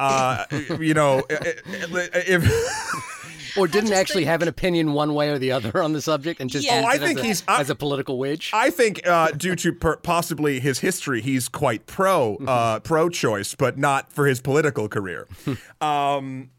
Uh, 0.00 0.46
you 0.80 0.94
know, 0.94 1.22
if. 1.30 3.06
or 3.56 3.66
didn't 3.68 3.92
actually 3.92 4.22
think... 4.22 4.30
have 4.30 4.42
an 4.42 4.48
opinion 4.48 4.92
one 4.92 5.14
way 5.14 5.30
or 5.30 5.38
the 5.38 5.52
other 5.52 5.82
on 5.82 5.92
the 5.92 6.00
subject 6.00 6.40
and 6.40 6.50
just 6.50 6.66
yeah. 6.66 6.82
oh, 6.84 6.88
I 6.88 6.98
think 6.98 7.18
as 7.18 7.24
a, 7.24 7.26
he's 7.26 7.44
as 7.48 7.70
a 7.70 7.74
political 7.74 8.18
wage. 8.18 8.50
I 8.52 8.70
think 8.70 9.06
uh, 9.06 9.30
due 9.32 9.56
to 9.56 9.72
per- 9.72 9.96
possibly 9.96 10.60
his 10.60 10.80
history, 10.80 11.20
he's 11.20 11.48
quite 11.48 11.86
pro 11.86 12.36
uh, 12.46 12.80
pro 12.80 13.08
choice, 13.08 13.54
but 13.54 13.78
not 13.78 14.12
for 14.12 14.26
his 14.26 14.40
political 14.40 14.88
career. 14.88 15.28
Um, 15.80 16.50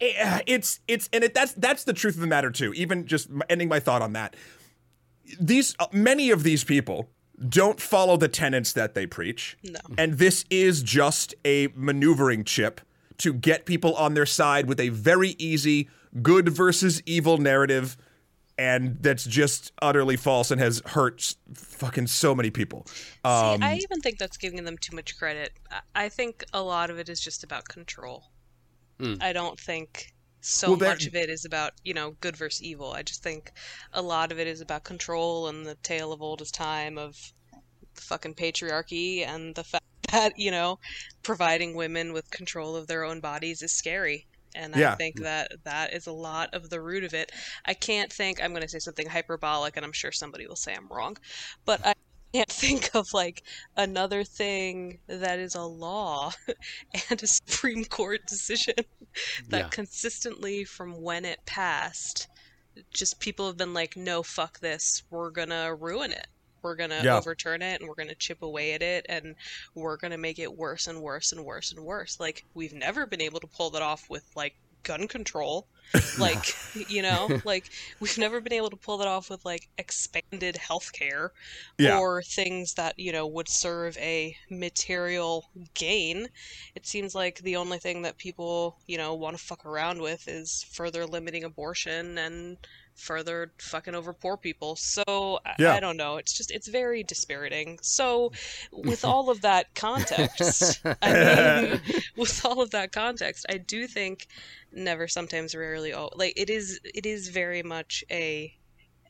it, 0.00 0.42
it's 0.46 0.80
it's 0.88 1.08
and 1.12 1.24
it, 1.24 1.34
that's 1.34 1.52
that's 1.54 1.84
the 1.84 1.92
truth 1.92 2.14
of 2.14 2.20
the 2.22 2.26
matter 2.26 2.50
too. 2.50 2.72
Even 2.72 3.06
just 3.06 3.28
ending 3.50 3.68
my 3.68 3.80
thought 3.80 4.00
on 4.00 4.14
that, 4.14 4.34
these 5.38 5.76
uh, 5.78 5.86
many 5.92 6.30
of 6.30 6.42
these 6.42 6.64
people 6.64 7.08
don't 7.48 7.80
follow 7.80 8.16
the 8.16 8.28
tenets 8.28 8.72
that 8.72 8.94
they 8.94 9.06
preach. 9.06 9.56
No. 9.62 9.80
And 9.98 10.14
this 10.14 10.44
is 10.50 10.82
just 10.82 11.34
a 11.44 11.68
maneuvering 11.74 12.44
chip 12.44 12.80
to 13.18 13.32
get 13.32 13.66
people 13.66 13.94
on 13.94 14.14
their 14.14 14.26
side 14.26 14.66
with 14.66 14.80
a 14.80 14.88
very 14.90 15.30
easy 15.38 15.88
good 16.20 16.48
versus 16.48 17.02
evil 17.06 17.38
narrative 17.38 17.96
and 18.58 18.98
that's 19.00 19.24
just 19.24 19.72
utterly 19.80 20.16
false 20.16 20.50
and 20.50 20.60
has 20.60 20.82
hurt 20.86 21.34
fucking 21.54 22.06
so 22.06 22.34
many 22.34 22.50
people. 22.50 22.86
Um, 23.24 23.60
See, 23.60 23.66
I 23.66 23.74
even 23.76 24.00
think 24.00 24.18
that's 24.18 24.36
giving 24.36 24.64
them 24.64 24.76
too 24.78 24.94
much 24.94 25.16
credit. 25.18 25.52
I 25.94 26.08
think 26.08 26.44
a 26.52 26.62
lot 26.62 26.90
of 26.90 26.98
it 26.98 27.08
is 27.08 27.20
just 27.20 27.44
about 27.44 27.64
control. 27.66 28.24
Mm. 29.00 29.22
I 29.22 29.32
don't 29.32 29.58
think 29.58 30.12
so 30.40 30.70
well, 30.70 30.90
much 30.90 31.06
of 31.06 31.14
it 31.14 31.30
is 31.30 31.44
about 31.44 31.72
you 31.84 31.94
know 31.94 32.14
good 32.20 32.36
versus 32.36 32.62
evil. 32.62 32.92
I 32.92 33.02
just 33.02 33.22
think 33.22 33.52
a 33.92 34.02
lot 34.02 34.32
of 34.32 34.38
it 34.38 34.46
is 34.46 34.60
about 34.60 34.84
control 34.84 35.48
and 35.48 35.64
the 35.64 35.76
tale 35.76 36.12
of 36.12 36.20
oldest 36.20 36.54
time 36.54 36.98
of 36.98 37.16
the 37.94 38.00
fucking 38.00 38.34
patriarchy 38.34 39.26
and 39.26 39.54
the 39.54 39.64
fact 39.64 39.84
that 40.12 40.38
you 40.38 40.50
know 40.50 40.78
providing 41.22 41.74
women 41.74 42.12
with 42.12 42.30
control 42.30 42.76
of 42.76 42.86
their 42.86 43.04
own 43.04 43.20
bodies 43.20 43.62
is 43.62 43.72
scary. 43.72 44.26
And 44.54 44.74
yeah. 44.76 44.92
I 44.92 44.94
think 44.96 45.20
that 45.20 45.52
that 45.64 45.92
is 45.92 46.06
a 46.06 46.12
lot 46.12 46.54
of 46.54 46.70
the 46.70 46.80
root 46.80 47.04
of 47.04 47.14
it. 47.14 47.32
I 47.64 47.74
can't 47.74 48.12
think, 48.12 48.42
I'm 48.42 48.50
going 48.50 48.62
to 48.62 48.68
say 48.68 48.78
something 48.78 49.08
hyperbolic, 49.08 49.76
and 49.76 49.84
I'm 49.84 49.92
sure 49.92 50.12
somebody 50.12 50.46
will 50.46 50.56
say 50.56 50.74
I'm 50.74 50.88
wrong, 50.88 51.16
but 51.64 51.84
I 51.86 51.94
can't 52.32 52.48
think 52.50 52.94
of 52.94 53.12
like 53.12 53.42
another 53.76 54.24
thing 54.24 54.98
that 55.06 55.38
is 55.38 55.54
a 55.54 55.62
law 55.62 56.32
and 57.10 57.22
a 57.22 57.26
Supreme 57.26 57.84
Court 57.84 58.26
decision 58.26 58.74
that 59.48 59.58
yeah. 59.58 59.68
consistently 59.68 60.64
from 60.64 61.00
when 61.00 61.24
it 61.24 61.44
passed, 61.46 62.28
just 62.92 63.20
people 63.20 63.46
have 63.46 63.56
been 63.56 63.74
like, 63.74 63.96
no, 63.96 64.22
fuck 64.22 64.60
this. 64.60 65.02
We're 65.10 65.30
gonna 65.30 65.74
ruin 65.74 66.12
it. 66.12 66.26
We're 66.62 66.76
gonna 66.76 67.02
yeah. 67.02 67.16
overturn 67.16 67.62
it 67.62 67.80
and 67.80 67.88
we're 67.88 67.94
gonna 67.94 68.14
chip 68.14 68.42
away 68.42 68.74
at 68.74 68.82
it 68.82 69.06
and 69.08 69.34
we're 69.74 69.96
gonna 69.96 70.18
make 70.18 70.38
it 70.38 70.56
worse 70.56 70.86
and 70.86 71.02
worse 71.02 71.32
and 71.32 71.44
worse 71.44 71.72
and 71.72 71.84
worse. 71.84 72.18
Like 72.20 72.44
we've 72.54 72.74
never 72.74 73.06
been 73.06 73.20
able 73.20 73.40
to 73.40 73.46
pull 73.46 73.70
that 73.70 73.82
off 73.82 74.08
with 74.08 74.24
like 74.36 74.54
gun 74.82 75.08
control. 75.08 75.66
like, 76.18 76.54
you 76.88 77.02
know, 77.02 77.28
like 77.44 77.68
we've 78.00 78.16
never 78.16 78.40
been 78.40 78.52
able 78.54 78.70
to 78.70 78.76
pull 78.76 78.98
that 78.98 79.08
off 79.08 79.28
with 79.28 79.44
like 79.44 79.68
expanded 79.76 80.54
healthcare 80.54 81.30
yeah. 81.76 81.98
or 81.98 82.22
things 82.22 82.74
that, 82.74 82.98
you 82.98 83.12
know, 83.12 83.26
would 83.26 83.48
serve 83.48 83.96
a 83.98 84.34
material 84.48 85.50
gain. 85.74 86.28
It 86.74 86.86
seems 86.86 87.14
like 87.14 87.40
the 87.40 87.56
only 87.56 87.78
thing 87.78 88.02
that 88.02 88.16
people, 88.16 88.78
you 88.86 88.96
know, 88.96 89.14
want 89.14 89.36
to 89.36 89.42
fuck 89.42 89.66
around 89.66 90.00
with 90.00 90.28
is 90.28 90.64
further 90.72 91.04
limiting 91.04 91.44
abortion 91.44 92.16
and 92.16 92.56
further 93.02 93.50
fucking 93.58 93.94
over 93.94 94.12
poor 94.12 94.36
people. 94.36 94.76
So 94.76 95.40
yeah. 95.58 95.72
I, 95.72 95.76
I, 95.76 95.80
don't 95.80 95.96
know. 95.96 96.16
It's 96.16 96.32
just 96.32 96.50
it's 96.50 96.68
very 96.68 97.02
dispiriting. 97.02 97.78
So 97.82 98.32
with 98.72 99.04
all 99.04 99.28
of 99.28 99.40
that 99.42 99.74
context, 99.74 100.80
I 101.02 101.12
mean, 101.12 101.80
with 102.16 102.44
all 102.46 102.62
of 102.62 102.70
that 102.70 102.92
context, 102.92 103.44
I 103.50 103.58
do 103.58 103.86
think 103.86 104.28
never, 104.72 105.08
sometimes, 105.08 105.54
rarely. 105.54 105.92
Oh, 105.92 106.10
like 106.14 106.34
it 106.36 106.48
is. 106.48 106.80
It 106.84 107.04
is 107.04 107.28
very 107.28 107.62
much 107.62 108.04
a 108.10 108.54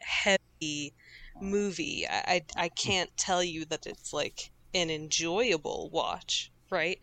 heavy 0.00 0.94
movie. 1.40 2.06
I, 2.08 2.42
I 2.56 2.64
I 2.64 2.68
can't 2.70 3.14
tell 3.16 3.44
you 3.44 3.66
that 3.66 3.86
it's 3.86 4.12
like 4.12 4.50
an 4.74 4.90
enjoyable 4.90 5.90
watch, 5.92 6.50
right? 6.70 6.98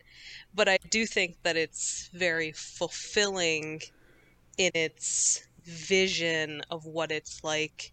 But 0.52 0.68
I 0.68 0.78
do 0.90 1.06
think 1.06 1.36
that 1.44 1.56
it's 1.56 2.10
very 2.12 2.50
fulfilling 2.52 3.80
in 4.58 4.72
its 4.74 5.46
vision 5.70 6.62
of 6.70 6.84
what 6.84 7.12
it's 7.12 7.42
like 7.44 7.92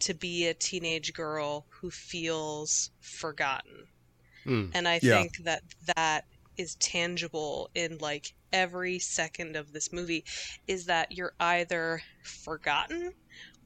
to 0.00 0.14
be 0.14 0.46
a 0.46 0.54
teenage 0.54 1.14
girl 1.14 1.66
who 1.70 1.90
feels 1.90 2.90
forgotten. 3.00 3.86
Mm, 4.46 4.70
and 4.74 4.86
I 4.86 5.00
yeah. 5.02 5.20
think 5.20 5.38
that 5.44 5.62
that 5.96 6.26
is 6.56 6.74
tangible 6.76 7.70
in 7.74 7.98
like 7.98 8.34
every 8.52 8.98
second 8.98 9.56
of 9.56 9.72
this 9.72 9.92
movie 9.92 10.24
is 10.68 10.86
that 10.86 11.12
you're 11.12 11.34
either 11.40 12.02
forgotten 12.22 13.12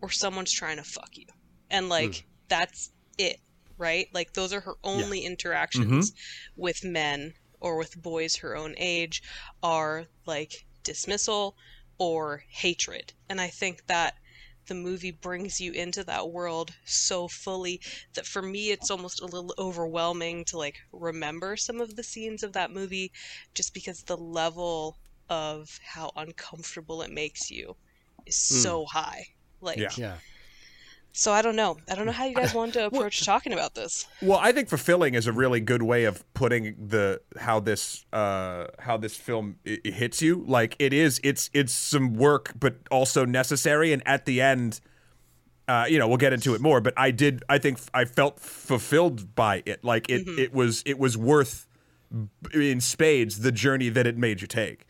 or 0.01 0.11
someone's 0.11 0.53
trying 0.53 0.77
to 0.77 0.85
fuck 0.85 1.11
you. 1.16 1.27
And 1.71 1.88
like 1.88 2.11
mm. 2.11 2.23
that's 2.49 2.92
it, 3.18 3.40
right? 3.77 4.09
Like 4.14 4.33
those 4.33 4.53
are 4.53 4.61
her 4.61 4.77
only 4.85 5.23
yeah. 5.23 5.31
interactions 5.31 6.12
mm-hmm. 6.12 6.62
with 6.62 6.85
men 6.85 7.35
or 7.61 7.77
with 7.77 8.01
boys 8.01 8.37
her 8.37 8.57
own 8.57 8.75
age 8.79 9.23
are 9.62 10.05
like 10.25 10.64
dismissal 10.85 11.57
or 11.99 12.45
hatred. 12.49 13.13
And 13.29 13.41
I 13.41 13.49
think 13.49 13.87
that 13.87 14.15
the 14.67 14.75
movie 14.75 15.11
brings 15.11 15.61
you 15.61 15.73
into 15.73 16.05
that 16.05 16.31
world 16.31 16.73
so 16.85 17.27
fully 17.27 17.81
that 18.15 18.27
for 18.27 18.43
me 18.43 18.71
it's 18.71 18.91
almost 18.91 19.21
a 19.23 19.27
little 19.27 19.55
overwhelming 19.59 20.45
to 20.45 20.59
like 20.59 20.77
remember 20.93 21.57
some 21.57 21.81
of 21.81 21.97
the 21.97 22.03
scenes 22.03 22.43
of 22.43 22.53
that 22.53 22.71
movie 22.71 23.11
just 23.55 23.73
because 23.73 24.03
the 24.03 24.17
level 24.17 24.99
of 25.31 25.81
how 25.83 26.13
uncomfortable 26.17 27.03
it 27.03 27.11
makes 27.11 27.51
you 27.51 27.75
is 28.27 28.37
mm. 28.37 28.63
so 28.63 28.85
high. 28.85 29.27
Like 29.61 29.79
yeah. 29.79 29.91
yeah. 29.97 30.17
So 31.12 31.33
I 31.33 31.42
don't 31.42 31.57
know. 31.57 31.79
I 31.90 31.94
don't 31.94 32.07
know 32.07 32.12
how 32.12 32.27
you 32.27 32.35
guys 32.35 32.55
want 32.55 32.75
to 32.75 32.87
approach 32.92 33.25
talking 33.25 33.53
about 33.53 33.75
this. 33.75 34.07
Well, 34.23 34.38
I 34.40 34.53
think 34.53 34.68
fulfilling 34.68 35.14
is 35.14 35.27
a 35.27 35.33
really 35.33 35.61
good 35.61 35.83
way 35.83 36.05
of 36.05 36.23
putting 36.35 36.77
the 36.79 37.21
how 37.38 37.61
this 37.61 38.05
uh 38.12 38.66
how 38.79 38.97
this 38.97 39.16
film 39.16 39.57
it, 39.64 39.81
it 39.85 39.94
hits 39.94 40.23
you. 40.23 40.44
Like 40.47 40.77
it 40.79 40.92
is 40.92 41.21
it's 41.25 41.51
it's 41.53 41.73
some 41.73 42.14
work 42.14 42.53
but 42.59 42.77
also 42.90 43.25
necessary 43.25 43.92
and 43.92 44.07
at 44.07 44.27
the 44.27 44.40
end 44.40 44.81
uh, 45.68 45.85
you 45.87 45.99
know, 45.99 46.09
we'll 46.09 46.16
get 46.16 46.33
into 46.33 46.55
it 46.55 46.62
more, 46.62 46.81
but 46.81 46.94
I 46.97 47.11
did. 47.11 47.44
I 47.49 47.59
think 47.59 47.79
I 47.92 48.07
felt 48.07 48.40
fulfilled 48.40 49.35
by 49.35 49.62
it. 49.66 49.85
Like 49.85 50.09
it, 50.09 50.27
mm-hmm. 50.27 50.38
it 50.38 50.55
was, 50.55 50.83
it 50.87 50.99
was 50.99 51.18
worth 51.18 51.66
in 52.55 52.81
spades 52.81 53.40
the 53.40 53.53
journey 53.53 53.90
that 53.90 54.07
it 54.07 54.16
made 54.16 54.40
you 54.40 54.47
take. 54.47 54.87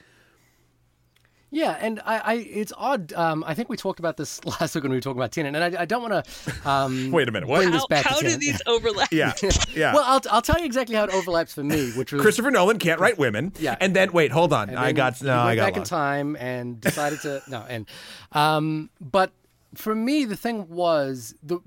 Yeah, 1.50 1.78
and 1.80 2.00
I, 2.04 2.18
I 2.18 2.34
it's 2.34 2.72
odd. 2.76 3.12
Um, 3.14 3.42
I 3.46 3.54
think 3.54 3.70
we 3.70 3.76
talked 3.76 3.98
about 3.98 4.16
this 4.16 4.44
last 4.60 4.74
week 4.74 4.84
when 4.84 4.90
we 4.90 4.98
were 4.98 5.00
talking 5.00 5.18
about 5.18 5.32
Tenet, 5.32 5.54
and 5.54 5.76
I, 5.76 5.82
I 5.82 5.84
don't 5.86 6.02
want 6.02 6.24
to. 6.24 6.68
Um, 6.68 7.10
Wait 7.12 7.28
a 7.28 7.32
minute. 7.32 7.48
What? 7.48 7.58
Bring 7.58 7.70
this 7.70 7.86
back 7.86 8.04
how 8.04 8.16
how 8.16 8.20
do 8.20 8.36
these 8.36 8.60
overlap? 8.66 9.08
yeah, 9.12 9.32
yeah. 9.74 9.94
well, 9.94 10.04
I'll, 10.04 10.20
I'll 10.30 10.42
tell 10.42 10.58
you 10.58 10.66
exactly 10.66 10.94
how 10.94 11.04
it 11.04 11.10
overlaps 11.10 11.54
for 11.54 11.64
me, 11.64 11.90
which 11.92 12.12
was 12.12 12.20
Christopher 12.20 12.50
Nolan 12.50 12.78
can't 12.78 13.00
write 13.00 13.18
women. 13.18 13.52
Yeah, 13.58 13.76
and 13.80 13.96
then 13.96 14.12
wait, 14.12 14.30
hold 14.30 14.52
on. 14.52 14.74
I 14.74 14.92
got 14.92 15.22
no. 15.22 15.38
I 15.38 15.54
got 15.54 15.66
back 15.66 15.76
lost. 15.76 15.92
in 15.92 15.96
time 15.96 16.36
and 16.36 16.80
decided 16.80 17.20
to 17.20 17.42
no, 17.48 17.64
and 17.68 17.86
um, 18.32 18.90
but 19.00 19.32
for 19.74 19.94
me 19.94 20.24
the 20.24 20.36
thing 20.36 20.68
was 20.68 21.34
the 21.42 21.60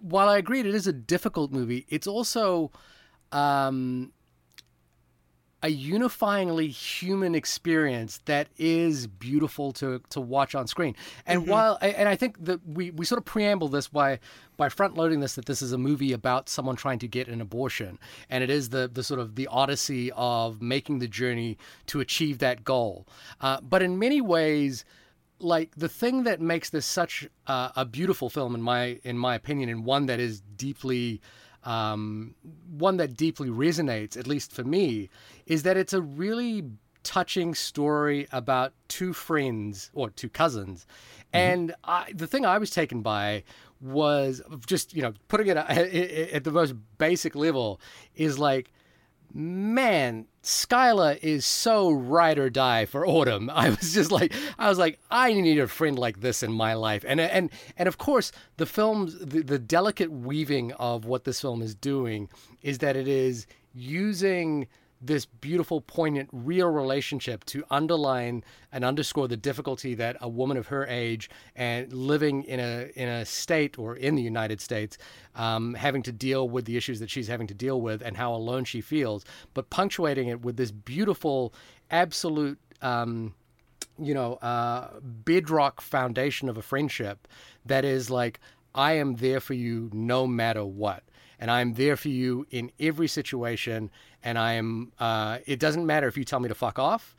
while 0.00 0.28
I 0.28 0.38
agreed 0.38 0.66
it 0.66 0.74
is 0.74 0.86
a 0.86 0.92
difficult 0.92 1.52
movie, 1.52 1.86
it's 1.88 2.06
also 2.06 2.70
um, 3.32 4.12
a 5.64 5.74
unifyingly 5.74 6.68
human 6.68 7.34
experience 7.34 8.20
that 8.26 8.48
is 8.58 9.06
beautiful 9.06 9.72
to 9.72 9.98
to 10.10 10.20
watch 10.20 10.54
on 10.54 10.66
screen. 10.66 10.94
And 11.26 11.40
mm-hmm. 11.40 11.50
while 11.50 11.78
and 11.80 12.06
I 12.06 12.16
think 12.16 12.44
that 12.44 12.60
we 12.68 12.90
we 12.90 13.06
sort 13.06 13.18
of 13.18 13.24
preamble 13.24 13.68
this 13.68 13.88
by 13.88 14.20
by 14.58 14.68
front 14.68 14.94
loading 14.94 15.20
this 15.20 15.36
that 15.36 15.46
this 15.46 15.62
is 15.62 15.72
a 15.72 15.78
movie 15.78 16.12
about 16.12 16.50
someone 16.50 16.76
trying 16.76 16.98
to 16.98 17.08
get 17.08 17.28
an 17.28 17.40
abortion 17.40 17.98
and 18.28 18.44
it 18.44 18.50
is 18.50 18.68
the 18.68 18.90
the 18.92 19.02
sort 19.02 19.18
of 19.18 19.36
the 19.36 19.46
odyssey 19.46 20.12
of 20.14 20.60
making 20.60 20.98
the 20.98 21.08
journey 21.08 21.56
to 21.86 21.98
achieve 21.98 22.38
that 22.38 22.62
goal. 22.62 23.06
Uh, 23.40 23.58
but 23.62 23.80
in 23.80 23.98
many 23.98 24.20
ways 24.20 24.84
like 25.38 25.74
the 25.76 25.88
thing 25.88 26.24
that 26.24 26.42
makes 26.42 26.68
this 26.70 26.84
such 26.84 27.26
uh, 27.46 27.70
a 27.74 27.86
beautiful 27.86 28.28
film 28.28 28.54
in 28.54 28.60
my 28.60 29.00
in 29.02 29.16
my 29.16 29.34
opinion 29.34 29.70
and 29.70 29.86
one 29.86 30.04
that 30.06 30.20
is 30.20 30.42
deeply 30.56 31.22
um, 31.64 32.34
one 32.76 32.98
that 32.98 33.16
deeply 33.16 33.48
resonates, 33.48 34.16
at 34.16 34.26
least 34.26 34.52
for 34.52 34.64
me, 34.64 35.08
is 35.46 35.62
that 35.64 35.76
it's 35.76 35.92
a 35.92 36.00
really 36.00 36.64
touching 37.02 37.54
story 37.54 38.26
about 38.32 38.72
two 38.88 39.12
friends 39.12 39.90
or 39.94 40.10
two 40.10 40.28
cousins. 40.28 40.86
Mm-hmm. 40.86 41.36
And 41.36 41.74
I, 41.84 42.12
the 42.14 42.26
thing 42.26 42.44
I 42.44 42.58
was 42.58 42.70
taken 42.70 43.02
by 43.02 43.44
was 43.80 44.40
just, 44.66 44.94
you 44.94 45.02
know, 45.02 45.12
putting 45.28 45.48
it 45.48 45.56
at 45.58 46.44
the 46.44 46.50
most 46.50 46.74
basic 46.98 47.34
level 47.34 47.80
is 48.16 48.38
like, 48.38 48.72
man, 49.34 50.26
Skylar 50.42 51.18
is 51.22 51.44
so 51.44 51.90
ride 51.90 52.38
or 52.38 52.48
die 52.48 52.86
for 52.86 53.06
Autumn. 53.06 53.50
I 53.54 53.70
was 53.70 53.92
just 53.92 54.10
like, 54.10 54.32
I 54.58 54.68
was 54.68 54.78
like, 54.78 54.98
I 55.10 55.32
need 55.32 55.58
a 55.58 55.66
friend 55.66 55.98
like 55.98 56.20
this 56.20 56.42
in 56.42 56.52
my 56.52 56.74
life. 56.74 57.04
And 57.06 57.20
and 57.20 57.50
and 57.76 57.88
of 57.88 57.98
course, 57.98 58.32
the 58.56 58.66
film's 58.66 59.18
the, 59.18 59.42
the 59.42 59.58
delicate 59.58 60.10
weaving 60.10 60.72
of 60.72 61.04
what 61.04 61.24
this 61.24 61.40
film 61.40 61.62
is 61.62 61.74
doing 61.74 62.28
is 62.62 62.78
that 62.78 62.96
it 62.96 63.08
is 63.08 63.46
using 63.74 64.68
this 65.06 65.26
beautiful, 65.26 65.80
poignant, 65.80 66.28
real 66.32 66.68
relationship 66.68 67.44
to 67.46 67.64
underline 67.70 68.42
and 68.72 68.84
underscore 68.84 69.28
the 69.28 69.36
difficulty 69.36 69.94
that 69.94 70.16
a 70.20 70.28
woman 70.28 70.56
of 70.56 70.68
her 70.68 70.86
age 70.86 71.28
and 71.54 71.92
living 71.92 72.42
in 72.44 72.60
a 72.60 72.90
in 72.94 73.08
a 73.08 73.24
state 73.24 73.78
or 73.78 73.96
in 73.96 74.14
the 74.14 74.22
United 74.22 74.60
States, 74.60 74.96
um, 75.34 75.74
having 75.74 76.02
to 76.02 76.12
deal 76.12 76.48
with 76.48 76.64
the 76.64 76.76
issues 76.76 77.00
that 77.00 77.10
she's 77.10 77.28
having 77.28 77.46
to 77.46 77.54
deal 77.54 77.80
with 77.80 78.02
and 78.02 78.16
how 78.16 78.34
alone 78.34 78.64
she 78.64 78.80
feels, 78.80 79.24
but 79.52 79.70
punctuating 79.70 80.28
it 80.28 80.42
with 80.42 80.56
this 80.56 80.70
beautiful, 80.70 81.54
absolute. 81.90 82.58
Um, 82.82 83.34
you 83.96 84.12
know, 84.12 84.34
uh, 84.34 84.88
bedrock 85.00 85.80
foundation 85.80 86.48
of 86.48 86.58
a 86.58 86.62
friendship 86.62 87.28
that 87.64 87.84
is 87.84 88.10
like, 88.10 88.40
I 88.74 88.94
am 88.94 89.14
there 89.16 89.38
for 89.38 89.54
you 89.54 89.88
no 89.92 90.26
matter 90.26 90.64
what 90.64 91.04
and 91.38 91.50
I'm 91.50 91.74
there 91.74 91.96
for 91.96 92.08
you 92.08 92.46
in 92.50 92.70
every 92.78 93.08
situation. 93.08 93.90
And 94.22 94.38
I 94.38 94.54
am. 94.54 94.92
Uh, 94.98 95.38
it 95.46 95.58
doesn't 95.58 95.86
matter 95.86 96.06
if 96.08 96.16
you 96.16 96.24
tell 96.24 96.40
me 96.40 96.48
to 96.48 96.54
fuck 96.54 96.78
off. 96.78 97.14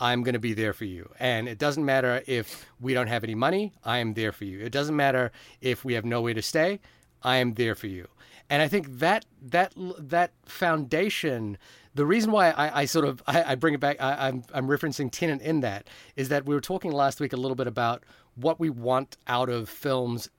I'm 0.00 0.22
going 0.22 0.34
to 0.34 0.38
be 0.38 0.54
there 0.54 0.72
for 0.72 0.84
you. 0.84 1.10
And 1.18 1.48
it 1.48 1.58
doesn't 1.58 1.84
matter 1.84 2.22
if 2.26 2.66
we 2.80 2.94
don't 2.94 3.08
have 3.08 3.24
any 3.24 3.34
money. 3.34 3.72
I 3.84 3.98
am 3.98 4.14
there 4.14 4.32
for 4.32 4.44
you. 4.44 4.60
It 4.60 4.70
doesn't 4.70 4.94
matter 4.94 5.32
if 5.60 5.84
we 5.84 5.94
have 5.94 6.04
nowhere 6.04 6.34
to 6.34 6.42
stay. 6.42 6.80
I 7.22 7.36
am 7.38 7.54
there 7.54 7.74
for 7.74 7.88
you. 7.88 8.06
And 8.50 8.62
I 8.62 8.68
think 8.68 8.98
that 8.98 9.26
that 9.42 9.74
that 9.76 10.32
foundation, 10.46 11.58
the 11.94 12.06
reason 12.06 12.32
why 12.32 12.50
I, 12.50 12.82
I 12.82 12.84
sort 12.86 13.04
of 13.04 13.22
I, 13.26 13.52
I, 13.52 13.54
bring 13.56 13.74
it 13.74 13.80
back, 13.80 14.00
I, 14.00 14.28
I'm 14.28 14.44
I'm 14.54 14.68
referencing 14.68 15.10
Tenet 15.10 15.42
in 15.42 15.60
that 15.60 15.88
is 16.16 16.30
that 16.30 16.46
we 16.46 16.54
were 16.54 16.60
talking 16.60 16.92
last 16.92 17.20
week 17.20 17.32
a 17.32 17.36
little 17.36 17.56
bit 17.56 17.66
about 17.66 18.04
what 18.36 18.58
we 18.58 18.70
want 18.70 19.16
out 19.26 19.50
of 19.50 19.68
films 19.68 20.30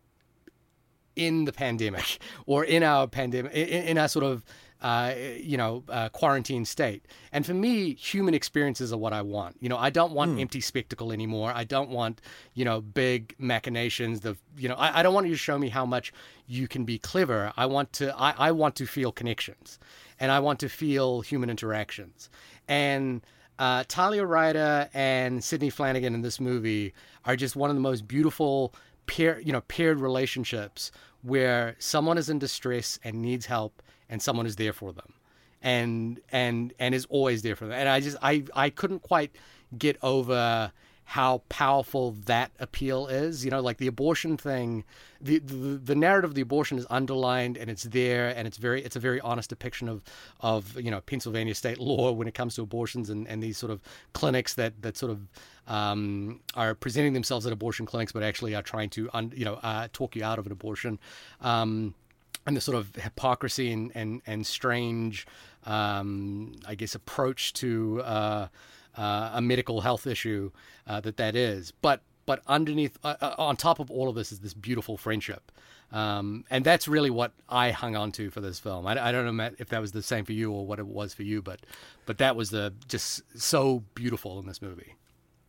in 1.27 1.45
the 1.45 1.51
pandemic 1.51 2.19
or 2.45 2.63
in 2.63 2.83
our 2.83 3.07
pandemic, 3.07 3.53
in, 3.53 3.83
in 3.83 3.97
our 3.97 4.07
sort 4.07 4.25
of 4.25 4.43
uh, 4.81 5.13
you 5.37 5.57
know, 5.57 5.83
uh, 5.89 6.07
quarantine 6.09 6.63
state. 6.63 7.05
And 7.33 7.45
for 7.45 7.53
me, 7.53 7.95
human 7.95 8.33
experiences 8.33 8.93
are 8.93 8.97
what 8.97 9.11
I 9.11 9.21
want. 9.21 9.57
You 9.59 9.67
know, 9.67 9.77
I 9.77 9.89
don't 9.89 10.13
want 10.13 10.37
mm. 10.37 10.39
empty 10.39 10.61
spectacle 10.61 11.11
anymore. 11.11 11.51
I 11.53 11.65
don't 11.65 11.89
want, 11.89 12.21
you 12.53 12.63
know, 12.63 12.79
big 12.79 13.35
machinations. 13.37 14.21
The, 14.21 14.37
you 14.57 14.69
know, 14.69 14.75
I, 14.75 14.99
I, 14.99 15.03
don't 15.03 15.13
want 15.13 15.27
you 15.27 15.33
to 15.33 15.37
show 15.37 15.57
me 15.57 15.67
how 15.67 15.85
much 15.85 16.13
you 16.47 16.67
can 16.69 16.85
be 16.85 16.97
clever. 16.97 17.51
I 17.57 17.65
want 17.65 17.91
to, 17.93 18.17
I, 18.17 18.33
I 18.37 18.51
want 18.53 18.77
to 18.77 18.85
feel 18.85 19.11
connections, 19.11 19.79
and 20.17 20.31
I 20.31 20.39
want 20.39 20.61
to 20.61 20.69
feel 20.69 21.21
human 21.21 21.49
interactions. 21.49 22.29
And 22.69 23.21
uh, 23.57 23.83
Talia 23.89 24.25
Ryder 24.25 24.89
and 24.93 25.43
Sidney 25.43 25.69
Flanigan 25.71 26.13
in 26.13 26.21
this 26.21 26.39
movie 26.39 26.93
are 27.25 27.35
just 27.35 27.57
one 27.57 27.69
of 27.69 27.75
the 27.75 27.81
most 27.81 28.07
beautiful 28.07 28.73
pair, 29.07 29.41
you 29.41 29.51
know, 29.51 29.61
paired 29.61 29.99
relationships 29.99 30.91
where 31.21 31.75
someone 31.79 32.17
is 32.17 32.29
in 32.29 32.39
distress 32.39 32.99
and 33.03 33.21
needs 33.21 33.45
help 33.45 33.81
and 34.09 34.21
someone 34.21 34.45
is 34.45 34.55
there 34.55 34.73
for 34.73 34.91
them. 34.93 35.13
And 35.61 36.21
and 36.31 36.73
and 36.79 36.95
is 36.95 37.05
always 37.09 37.41
there 37.41 37.55
for 37.55 37.65
them. 37.65 37.73
And 37.77 37.89
i 37.89 37.99
just 37.99 38.17
i 38.21 38.43
i 38.53 38.69
couldn't 38.69 39.01
quite 39.01 39.31
get 39.77 39.97
over 40.01 40.71
how 41.09 41.41
powerful 41.49 42.11
that 42.27 42.51
appeal 42.59 43.07
is 43.07 43.43
you 43.43 43.49
know 43.49 43.59
like 43.59 43.77
the 43.77 43.87
abortion 43.87 44.37
thing 44.37 44.83
the, 45.19 45.39
the 45.39 45.55
the 45.55 45.95
narrative 45.95 46.29
of 46.29 46.35
the 46.35 46.41
abortion 46.41 46.77
is 46.77 46.85
underlined 46.91 47.57
and 47.57 47.67
it's 47.67 47.83
there 47.85 48.27
and 48.37 48.47
it's 48.47 48.57
very 48.57 48.83
it's 48.83 48.95
a 48.95 48.99
very 48.99 49.19
honest 49.21 49.49
depiction 49.49 49.89
of 49.89 50.03
of 50.41 50.79
you 50.79 50.91
know 50.91 51.01
Pennsylvania 51.01 51.55
state 51.55 51.79
law 51.79 52.11
when 52.11 52.27
it 52.27 52.35
comes 52.35 52.53
to 52.55 52.61
abortions 52.61 53.09
and, 53.09 53.27
and 53.27 53.41
these 53.41 53.57
sort 53.57 53.71
of 53.71 53.81
clinics 54.13 54.53
that 54.53 54.83
that 54.83 54.97
sort 54.97 55.11
of 55.11 55.27
um, 55.69 56.41
are 56.55 56.75
presenting 56.75 57.13
themselves 57.13 57.45
at 57.45 57.53
abortion 57.53 57.85
clinics, 57.85 58.11
but 58.11 58.23
actually 58.23 58.55
are 58.55 58.63
trying 58.63 58.89
to, 58.89 59.09
un, 59.13 59.31
you 59.35 59.45
know, 59.45 59.55
uh, 59.61 59.87
talk 59.93 60.15
you 60.15 60.23
out 60.23 60.39
of 60.39 60.47
an 60.47 60.51
abortion. 60.51 60.99
Um, 61.41 61.93
and 62.47 62.57
the 62.57 62.61
sort 62.61 62.77
of 62.77 62.95
hypocrisy 62.95 63.71
and 63.71 63.91
and, 63.93 64.21
and 64.25 64.47
strange, 64.47 65.27
um, 65.65 66.55
I 66.67 66.75
guess, 66.75 66.95
approach 66.95 67.53
to 67.53 68.01
uh, 68.01 68.47
uh, 68.99 69.31
a 69.33 69.41
medical 69.41 69.81
health 69.81 70.05
issue 70.05 70.51
uh, 70.85 70.99
that 71.01 71.17
that 71.17 71.35
is. 71.35 71.71
But 71.71 72.01
but 72.25 72.43
underneath, 72.45 72.95
uh, 73.03 73.15
uh, 73.21 73.35
on 73.39 73.55
top 73.55 73.79
of 73.79 73.89
all 73.89 74.07
of 74.07 74.13
this, 74.13 74.31
is 74.31 74.41
this 74.41 74.53
beautiful 74.53 74.97
friendship. 74.97 75.51
Um, 75.91 76.45
and 76.51 76.63
that's 76.63 76.87
really 76.87 77.09
what 77.09 77.31
I 77.49 77.71
hung 77.71 77.95
on 77.95 78.11
to 78.11 78.29
for 78.29 78.41
this 78.41 78.59
film. 78.59 78.85
I, 78.85 79.07
I, 79.07 79.11
don't 79.11 79.25
know 79.25 79.31
Matt, 79.31 79.55
if 79.57 79.69
that 79.69 79.81
was 79.81 79.93
the 79.93 80.03
same 80.03 80.25
for 80.25 80.33
you 80.33 80.51
or 80.51 80.63
what 80.63 80.77
it 80.77 80.85
was 80.85 81.15
for 81.15 81.23
you, 81.23 81.41
but 81.41 81.61
but 82.05 82.19
that 82.19 82.35
was 82.35 82.51
the 82.51 82.71
just 82.87 83.23
so 83.35 83.83
beautiful 83.95 84.39
in 84.39 84.45
this 84.45 84.61
movie. 84.61 84.93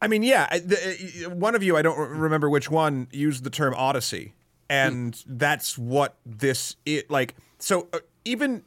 I 0.00 0.08
mean, 0.08 0.22
yeah, 0.22 0.58
the, 0.58 1.26
uh, 1.26 1.30
one 1.30 1.54
of 1.54 1.62
you, 1.62 1.76
I 1.76 1.82
don't 1.82 1.98
remember 1.98 2.48
which 2.48 2.70
one, 2.70 3.08
used 3.10 3.44
the 3.44 3.50
term 3.50 3.74
Odyssey, 3.76 4.32
and 4.70 5.12
mm. 5.12 5.24
that's 5.26 5.76
what 5.76 6.16
this 6.24 6.76
it 6.86 7.10
like. 7.10 7.34
So 7.58 7.88
uh, 7.92 7.98
even 8.24 8.62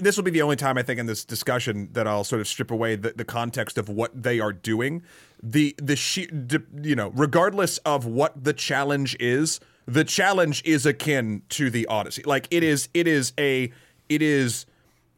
this 0.00 0.16
will 0.16 0.24
be 0.24 0.30
the 0.30 0.42
only 0.42 0.56
time 0.56 0.78
I 0.78 0.82
think 0.82 0.98
in 1.00 1.06
this 1.06 1.24
discussion 1.24 1.88
that 1.92 2.06
I'll 2.06 2.24
sort 2.24 2.40
of 2.40 2.48
strip 2.48 2.70
away 2.70 2.96
the, 2.96 3.12
the 3.12 3.24
context 3.24 3.78
of 3.78 3.88
what 3.88 4.22
they 4.22 4.40
are 4.40 4.52
doing. 4.52 5.02
The 5.42 5.74
the 5.78 5.96
she, 5.96 6.28
you 6.82 6.96
know, 6.96 7.10
regardless 7.14 7.78
of 7.78 8.06
what 8.06 8.44
the 8.44 8.52
challenge 8.52 9.16
is, 9.18 9.60
the 9.86 10.04
challenge 10.04 10.62
is 10.64 10.86
akin 10.86 11.42
to 11.50 11.70
the 11.70 11.86
Odyssey. 11.86 12.22
Like 12.24 12.46
it 12.50 12.62
is, 12.62 12.88
it 12.94 13.06
is 13.06 13.32
a, 13.38 13.72
it 14.08 14.22
is 14.22 14.66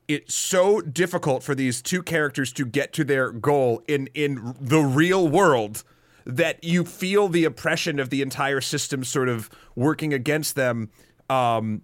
it's 0.08 0.34
so 0.34 0.80
difficult 0.80 1.42
for 1.42 1.54
these 1.54 1.80
two 1.80 2.02
characters 2.02 2.52
to 2.52 2.66
get 2.66 2.92
to 2.94 3.04
their 3.04 3.30
goal 3.30 3.82
in 3.86 4.08
in 4.14 4.54
the 4.60 4.80
real 4.80 5.26
world 5.28 5.84
that 6.24 6.62
you 6.62 6.84
feel 6.84 7.28
the 7.28 7.44
oppression 7.44 7.98
of 7.98 8.10
the 8.10 8.22
entire 8.22 8.60
system 8.60 9.04
sort 9.04 9.28
of 9.28 9.50
working 9.74 10.12
against 10.14 10.54
them 10.54 10.90
um, 11.28 11.82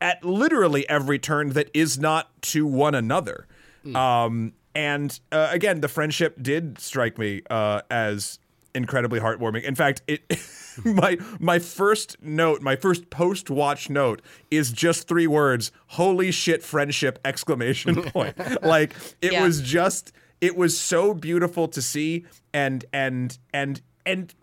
at 0.00 0.24
literally 0.24 0.88
every 0.88 1.18
turn 1.18 1.50
that 1.50 1.70
is 1.74 1.98
not 1.98 2.30
to 2.42 2.66
one 2.66 2.94
another. 2.94 3.46
Mm. 3.84 3.96
Um, 3.96 4.52
and 4.74 5.18
uh, 5.32 5.48
again, 5.50 5.80
the 5.80 5.88
friendship 5.88 6.36
did 6.40 6.78
strike 6.78 7.18
me 7.18 7.42
uh, 7.50 7.82
as 7.90 8.38
incredibly 8.74 9.20
heartwarming. 9.20 9.64
In 9.64 9.74
fact, 9.74 10.02
it 10.06 10.22
my 10.84 11.18
my 11.38 11.58
first 11.58 12.16
note, 12.22 12.62
my 12.62 12.76
first 12.76 13.10
post 13.10 13.50
watch 13.50 13.90
note 13.90 14.22
is 14.50 14.72
just 14.72 15.08
three 15.08 15.26
words: 15.26 15.72
"Holy 15.88 16.30
shit, 16.30 16.62
friendship!" 16.62 17.18
Exclamation 17.24 18.02
point. 18.02 18.36
like 18.62 18.94
it 19.20 19.32
yeah. 19.32 19.44
was 19.44 19.60
just, 19.60 20.12
it 20.40 20.56
was 20.56 20.78
so 20.78 21.14
beautiful 21.14 21.68
to 21.68 21.82
see, 21.82 22.26
and 22.52 22.84
and 22.92 23.38
and 23.52 23.80
and 24.06 24.34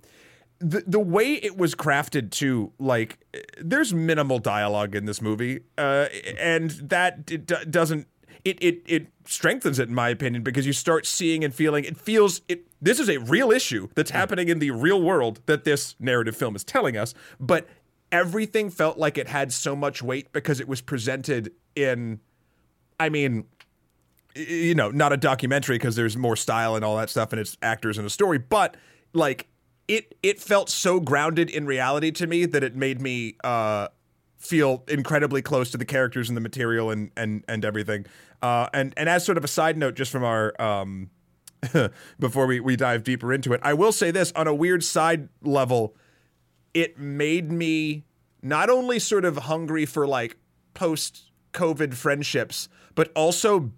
the 0.60 0.84
the 0.88 1.00
way 1.00 1.34
it 1.34 1.58
was 1.58 1.76
crafted 1.76 2.32
too 2.32 2.72
like 2.80 3.20
there's 3.60 3.94
minimal 3.94 4.40
dialogue 4.40 4.96
in 4.96 5.06
this 5.06 5.22
movie 5.22 5.62
uh, 5.78 6.08
and 6.40 6.72
that 6.72 7.30
it 7.30 7.46
d- 7.46 7.56
doesn't 7.70 8.08
it, 8.44 8.58
it 8.62 8.82
it 8.86 9.08
strengthens 9.26 9.78
it 9.78 9.90
in 9.90 9.96
my 9.96 10.10
opinion 10.10 10.42
because 10.42 10.66
you 10.66 10.74
start 10.74 11.06
seeing 11.06 11.44
and 11.44 11.54
feeling 11.54 11.84
it 11.84 11.98
feels 11.98 12.42
it 12.48 12.66
this 12.82 13.00
is 13.00 13.10
a 13.10 13.18
real 13.18 13.52
issue 13.52 13.88
that's 13.96 14.12
happening 14.12 14.50
in 14.50 14.60
the 14.60 14.72
real 14.72 15.02
world 15.02 15.42
that 15.46 15.64
this 15.64 15.96
narrative 16.00 16.36
film 16.36 16.56
is 16.56 16.64
telling 16.64 16.98
us 16.98 17.14
but 17.40 17.68
everything 18.12 18.70
felt 18.70 18.98
like 18.98 19.18
it 19.18 19.28
had 19.28 19.52
so 19.52 19.76
much 19.76 20.02
weight 20.02 20.32
because 20.32 20.60
it 20.60 20.68
was 20.68 20.82
presented 20.82 21.52
in 21.76 22.20
i 23.00 23.10
mean 23.10 23.46
you 24.36 24.74
know 24.74 24.90
not 24.90 25.12
a 25.12 25.18
documentary 25.18 25.76
because 25.76 25.96
there's 25.96 26.18
more 26.18 26.36
style 26.36 26.76
and 26.76 26.86
all 26.86 26.98
that 26.98 27.10
stuff 27.10 27.32
and 27.32 27.40
it's 27.40 27.58
actors 27.62 27.98
and 27.98 28.08
a 28.08 28.10
story 28.10 28.38
but 28.38 28.78
like 29.14 29.48
it 29.88 30.16
it 30.22 30.40
felt 30.40 30.70
so 30.70 31.00
grounded 31.00 31.50
in 31.50 31.66
reality 31.66 32.12
to 32.12 32.28
me 32.28 32.46
that 32.46 32.64
it 32.64 32.76
made 32.76 33.02
me 33.02 33.36
uh 33.44 33.88
feel 34.38 34.84
incredibly 34.88 35.42
close 35.42 35.72
to 35.72 35.78
the 35.78 35.86
characters 35.86 36.30
and 36.30 36.38
the 36.38 36.42
material 36.42 36.90
and 36.90 37.12
and 37.18 37.44
and 37.48 37.66
everything. 37.66 38.06
Uh, 38.42 38.68
and 38.74 38.94
and 38.98 39.10
as 39.10 39.26
sort 39.26 39.38
of 39.38 39.44
a 39.44 39.48
side 39.48 39.78
note, 39.78 39.96
just 39.96 40.12
from 40.12 40.24
our 40.24 40.60
um, 40.62 41.10
before 42.20 42.46
we 42.46 42.60
we 42.60 42.76
dive 42.76 43.04
deeper 43.04 43.34
into 43.34 43.54
it, 43.54 43.60
I 43.64 43.74
will 43.74 43.92
say 43.92 44.12
this 44.12 44.32
on 44.36 44.48
a 44.48 44.54
weird 44.54 44.84
side 44.84 45.30
level, 45.42 45.96
it 46.74 47.00
made 47.00 47.52
me 47.52 48.06
not 48.42 48.70
only 48.70 49.00
sort 49.00 49.26
of 49.26 49.38
hungry 49.38 49.86
for 49.86 50.08
like 50.08 50.38
post 50.74 51.32
COVID 51.54 51.94
friendships, 51.96 52.70
but 52.96 53.12
also 53.16 53.72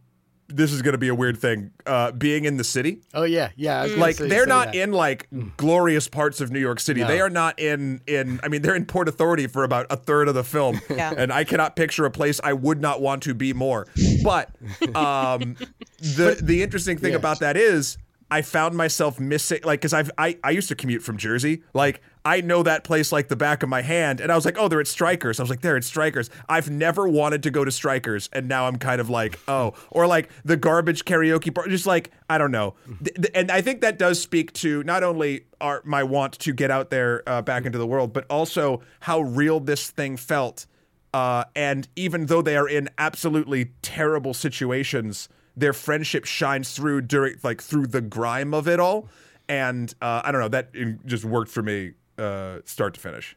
this 0.49 0.73
is 0.73 0.81
going 0.81 0.91
to 0.93 0.97
be 0.97 1.07
a 1.07 1.15
weird 1.15 1.37
thing. 1.37 1.71
Uh, 1.85 2.11
being 2.11 2.45
in 2.45 2.57
the 2.57 2.63
city, 2.63 3.01
Oh 3.13 3.23
yeah, 3.23 3.49
yeah. 3.55 3.79
I 3.79 3.83
was 3.83 3.91
gonna 3.91 4.01
like 4.01 4.15
say- 4.15 4.27
they're 4.27 4.43
say 4.43 4.49
not 4.49 4.65
that. 4.67 4.75
in 4.75 4.91
like 4.91 5.27
glorious 5.57 6.07
parts 6.07 6.41
of 6.41 6.51
New 6.51 6.59
York 6.59 6.79
City. 6.79 7.01
No. 7.01 7.07
They 7.07 7.21
are 7.21 7.29
not 7.29 7.59
in 7.59 8.01
in. 8.07 8.39
I 8.43 8.47
mean, 8.47 8.61
they're 8.61 8.75
in 8.75 8.85
Port 8.85 9.07
Authority 9.07 9.47
for 9.47 9.63
about 9.63 9.85
a 9.89 9.95
third 9.95 10.27
of 10.27 10.35
the 10.35 10.43
film, 10.43 10.81
Yeah. 10.89 11.13
and 11.15 11.31
I 11.31 11.43
cannot 11.43 11.75
picture 11.75 12.05
a 12.05 12.11
place 12.11 12.39
I 12.43 12.53
would 12.53 12.81
not 12.81 13.01
want 13.01 13.23
to 13.23 13.33
be 13.33 13.53
more. 13.53 13.87
But 14.23 14.49
um, 14.95 15.55
the 15.99 16.39
the 16.41 16.63
interesting 16.63 16.97
thing 16.97 17.11
Yeah. 17.11 17.17
about 17.19 17.39
that 17.39 17.55
is. 17.57 17.97
I 18.31 18.41
found 18.41 18.75
myself 18.75 19.19
missing, 19.19 19.59
like, 19.63 19.79
because 19.81 19.93
I've 19.93 20.11
I, 20.17 20.37
I 20.43 20.51
used 20.51 20.67
to 20.69 20.75
commute 20.75 21.01
from 21.01 21.17
Jersey. 21.17 21.63
Like, 21.73 22.01
I 22.23 22.41
know 22.41 22.61
that 22.63 22.83
place 22.83 23.11
like 23.11 23.27
the 23.27 23.35
back 23.35 23.63
of 23.63 23.69
my 23.69 23.81
hand, 23.81 24.21
and 24.21 24.31
I 24.31 24.35
was 24.35 24.45
like, 24.45 24.57
oh, 24.57 24.67
they're 24.67 24.79
at 24.79 24.87
Strikers. 24.87 25.39
I 25.39 25.43
was 25.43 25.49
like, 25.49 25.61
they're 25.61 25.77
at 25.77 25.83
Strikers. 25.83 26.29
I've 26.47 26.69
never 26.69 27.07
wanted 27.07 27.41
to 27.43 27.51
go 27.51 27.65
to 27.65 27.71
Strikers, 27.71 28.29
and 28.31 28.47
now 28.47 28.67
I'm 28.67 28.77
kind 28.77 29.01
of 29.01 29.09
like, 29.09 29.39
oh, 29.47 29.73
or 29.89 30.05
like 30.05 30.29
the 30.45 30.57
garbage 30.57 31.05
karaoke 31.05 31.53
bar, 31.53 31.67
just 31.67 31.85
like 31.87 32.11
I 32.29 32.37
don't 32.37 32.51
know. 32.51 32.75
Th- 33.03 33.31
And 33.33 33.51
I 33.51 33.61
think 33.61 33.81
that 33.81 33.97
does 33.97 34.21
speak 34.21 34.53
to 34.53 34.83
not 34.83 35.03
only 35.03 35.45
our 35.59 35.81
my 35.85 36.03
want 36.03 36.33
to 36.39 36.53
get 36.53 36.69
out 36.69 36.89
there 36.91 37.23
uh, 37.27 37.41
back 37.41 37.65
into 37.65 37.77
the 37.77 37.87
world, 37.87 38.13
but 38.13 38.25
also 38.29 38.81
how 38.99 39.21
real 39.21 39.59
this 39.59 39.89
thing 39.89 40.17
felt. 40.17 40.65
Uh, 41.11 41.43
and 41.55 41.87
even 41.95 42.27
though 42.27 42.43
they 42.43 42.55
are 42.55 42.69
in 42.69 42.87
absolutely 42.99 43.71
terrible 43.81 44.33
situations, 44.35 45.27
their 45.59 45.73
friendship 45.73 46.25
shines 46.25 46.71
through 46.71 47.01
during 47.01 47.35
like 47.43 47.61
through 47.61 47.87
the 47.87 48.01
grime 48.01 48.53
of 48.53 48.67
it 48.67 48.79
all. 48.79 49.07
And 49.47 49.93
uh, 50.01 50.21
I 50.23 50.31
don't 50.31 50.41
know 50.41 50.47
that 50.49 50.73
just 51.05 51.25
worked 51.25 51.51
for 51.51 51.63
me, 51.63 51.93
uh, 52.17 52.59
start 52.65 52.93
to 52.95 52.99
finish. 52.99 53.35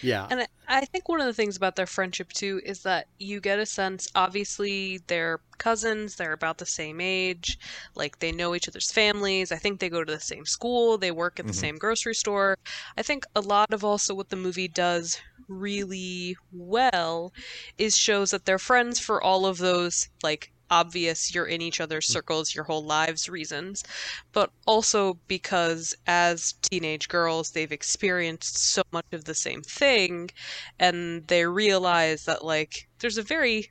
Yeah. 0.00 0.26
And 0.30 0.40
I- 0.42 0.46
I 0.68 0.84
think 0.86 1.08
one 1.08 1.20
of 1.20 1.26
the 1.26 1.34
things 1.34 1.56
about 1.56 1.76
their 1.76 1.86
friendship 1.86 2.32
too 2.32 2.60
is 2.64 2.82
that 2.84 3.08
you 3.18 3.40
get 3.40 3.58
a 3.58 3.66
sense 3.66 4.08
obviously 4.14 5.00
they're 5.06 5.40
cousins, 5.58 6.14
they're 6.16 6.32
about 6.32 6.58
the 6.58 6.64
same 6.66 6.98
age, 7.00 7.58
like 7.94 8.20
they 8.20 8.32
know 8.32 8.54
each 8.54 8.68
other's 8.68 8.90
families. 8.90 9.52
I 9.52 9.56
think 9.56 9.80
they 9.80 9.90
go 9.90 10.02
to 10.02 10.12
the 10.12 10.20
same 10.20 10.46
school, 10.46 10.96
they 10.96 11.10
work 11.10 11.38
at 11.40 11.46
the 11.46 11.52
same 11.52 11.76
grocery 11.76 12.14
store. 12.14 12.56
I 12.96 13.02
think 13.02 13.24
a 13.36 13.40
lot 13.40 13.74
of 13.74 13.84
also 13.84 14.14
what 14.14 14.30
the 14.30 14.36
movie 14.36 14.68
does 14.68 15.20
really 15.48 16.36
well 16.52 17.32
is 17.76 17.96
shows 17.96 18.30
that 18.30 18.46
they're 18.46 18.58
friends 18.58 18.98
for 18.98 19.20
all 19.22 19.44
of 19.44 19.58
those 19.58 20.08
like 20.22 20.51
obvious 20.72 21.34
you're 21.34 21.46
in 21.46 21.60
each 21.60 21.80
other's 21.80 22.06
hmm. 22.06 22.14
circles 22.14 22.54
your 22.54 22.64
whole 22.64 22.82
lives 22.82 23.28
reasons 23.28 23.84
but 24.32 24.50
also 24.66 25.18
because 25.28 25.94
as 26.06 26.54
teenage 26.62 27.08
girls 27.08 27.50
they've 27.50 27.72
experienced 27.72 28.56
so 28.56 28.82
much 28.90 29.04
of 29.12 29.24
the 29.24 29.34
same 29.34 29.62
thing 29.62 30.30
and 30.78 31.26
they 31.28 31.44
realize 31.44 32.24
that 32.24 32.42
like 32.42 32.88
there's 33.00 33.18
a 33.18 33.22
very 33.22 33.70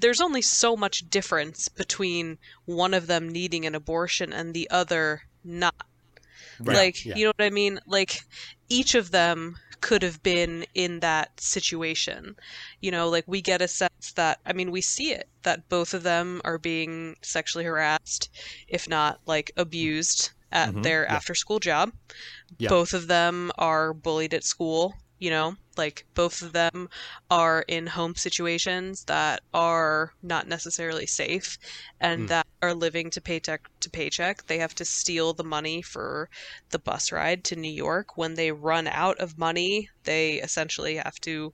there's 0.00 0.20
only 0.20 0.40
so 0.42 0.76
much 0.76 1.10
difference 1.10 1.68
between 1.68 2.38
one 2.64 2.94
of 2.94 3.06
them 3.06 3.28
needing 3.28 3.66
an 3.66 3.74
abortion 3.74 4.32
and 4.32 4.54
the 4.54 4.70
other 4.70 5.22
not 5.44 5.74
like 6.60 7.04
yeah. 7.04 7.14
you 7.16 7.24
know 7.24 7.32
what 7.36 7.46
i 7.46 7.50
mean? 7.50 7.80
Like 7.86 8.22
each 8.68 8.94
of 8.94 9.10
them 9.10 9.56
could 9.80 10.02
have 10.02 10.22
been 10.22 10.66
in 10.74 11.00
that 11.00 11.40
situation. 11.40 12.36
You 12.80 12.90
know 12.90 13.08
like 13.08 13.24
we 13.26 13.40
get 13.40 13.62
a 13.62 13.68
sense 13.68 14.12
that 14.16 14.40
i 14.46 14.52
mean 14.52 14.70
we 14.70 14.80
see 14.80 15.12
it 15.12 15.28
that 15.42 15.68
both 15.68 15.94
of 15.94 16.02
them 16.02 16.40
are 16.44 16.58
being 16.58 17.16
sexually 17.22 17.64
harassed 17.64 18.30
if 18.68 18.88
not 18.88 19.20
like 19.26 19.52
abused 19.56 20.30
at 20.50 20.70
mm-hmm. 20.70 20.82
their 20.82 21.06
after 21.06 21.34
school 21.34 21.58
job. 21.58 21.92
Yeah. 22.58 22.70
both 22.70 22.94
of 22.94 23.06
them 23.06 23.52
are 23.58 23.92
bullied 23.92 24.34
at 24.34 24.44
school 24.44 24.94
you 25.18 25.30
know 25.30 25.56
like 25.78 26.04
both 26.14 26.42
of 26.42 26.52
them 26.52 26.88
are 27.30 27.64
in 27.68 27.86
home 27.86 28.14
situations 28.14 29.04
that 29.04 29.40
are 29.54 30.12
not 30.22 30.48
necessarily 30.48 31.06
safe 31.06 31.58
and 32.00 32.22
hmm. 32.22 32.26
that 32.26 32.46
are 32.60 32.74
living 32.74 33.10
to 33.10 33.20
paycheck 33.20 33.68
to 33.80 33.88
paycheck. 33.88 34.46
They 34.46 34.58
have 34.58 34.74
to 34.76 34.84
steal 34.84 35.32
the 35.32 35.44
money 35.44 35.80
for 35.80 36.28
the 36.70 36.78
bus 36.78 37.12
ride 37.12 37.44
to 37.44 37.56
new 37.56 37.70
york. 37.70 38.16
When 38.16 38.34
they 38.34 38.52
run 38.52 38.86
out 38.88 39.18
of 39.18 39.38
money 39.38 39.88
they 40.04 40.34
essentially 40.34 40.96
have 40.96 41.20
to 41.20 41.52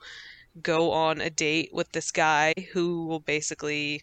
go 0.63 0.93
on 0.93 1.21
a 1.21 1.31
date 1.31 1.71
with 1.73 1.91
this 1.93 2.11
guy 2.11 2.55
who 2.73 3.07
will 3.07 3.21
basically 3.21 4.03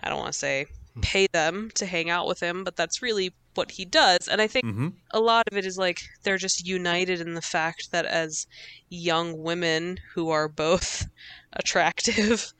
i 0.00 0.08
don't 0.08 0.18
want 0.18 0.32
to 0.32 0.38
say 0.38 0.66
pay 1.00 1.26
them 1.32 1.70
to 1.74 1.86
hang 1.86 2.10
out 2.10 2.26
with 2.26 2.40
him 2.40 2.64
but 2.64 2.76
that's 2.76 3.00
really 3.02 3.32
what 3.54 3.70
he 3.72 3.84
does 3.84 4.28
and 4.28 4.40
i 4.40 4.46
think 4.46 4.64
Mm-hmm. 4.64 4.88
a 5.12 5.20
lot 5.20 5.44
of 5.50 5.56
it 5.56 5.66
is 5.66 5.76
like 5.76 6.00
they're 6.22 6.36
just 6.38 6.66
united 6.66 7.20
in 7.20 7.34
the 7.34 7.42
fact 7.42 7.90
that 7.90 8.04
as 8.06 8.46
young 8.88 9.42
women 9.42 9.98
who 10.14 10.30
are 10.30 10.48
both 10.48 11.06
attractive 11.54 12.52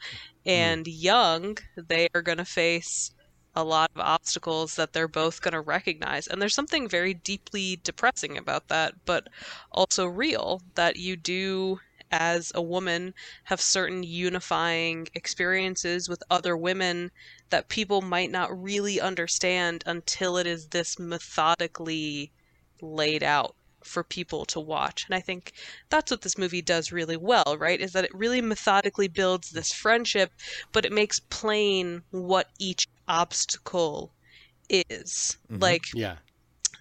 and 0.45 0.87
young, 0.87 1.57
they 1.77 2.09
are 2.15 2.23
going 2.23 2.39
to 2.39 2.45
face 2.45 3.13
a 3.55 3.63
lot 3.63 3.91
of 3.95 4.01
obstacles 4.01 4.77
that 4.77 4.93
they're 4.93 5.09
both 5.09 5.43
going 5.43 5.53
to 5.53 5.61
recognize. 5.61 6.27
And 6.27 6.41
there's 6.41 6.55
something 6.55 6.89
very 6.89 7.13
deeply 7.15 7.79
depressing 7.85 8.39
about 8.39 8.69
that, 8.69 8.95
but 9.05 9.29
also 9.71 10.07
real 10.07 10.63
that 10.75 10.97
you 10.97 11.17
do 11.17 11.79
as 12.13 12.53
a 12.55 12.63
woman 12.63 13.15
have 13.45 13.61
certain 13.61 14.03
unifying 14.03 15.09
experiences 15.15 16.09
with 16.09 16.23
other 16.31 16.57
women 16.57 17.11
that 17.51 17.69
people 17.69 18.03
might 18.03 18.31
not 18.31 18.63
really 18.63 19.01
understand 19.01 19.83
until 19.87 20.37
it 20.37 20.47
is 20.47 20.69
this 20.69 20.99
methodically 20.99 22.31
laid 22.81 23.23
out 23.23 23.57
for 23.85 24.05
people 24.05 24.45
to 24.45 24.61
watch. 24.61 25.07
And 25.07 25.15
I 25.15 25.21
think 25.21 25.53
that's 25.89 26.11
what 26.11 26.23
this 26.23 26.39
movie 26.39 26.63
does 26.63 26.93
really 26.93 27.17
well, 27.17 27.57
right? 27.59 27.81
Is 27.81 27.93
that 27.93 28.05
it 28.05 28.15
really 28.15 28.41
methodically 28.41 29.09
builds 29.09 29.51
this 29.51 29.73
friendship, 29.73 30.33
but 30.73 30.85
it 30.85 30.93
makes 30.93 31.21
plain 31.21 32.03
what 32.11 32.49
each 32.59 32.87
obstacle 33.09 34.13
is. 34.69 35.37
Mm-hmm. 35.51 35.63
Like 35.63 35.85
yeah. 35.95 36.17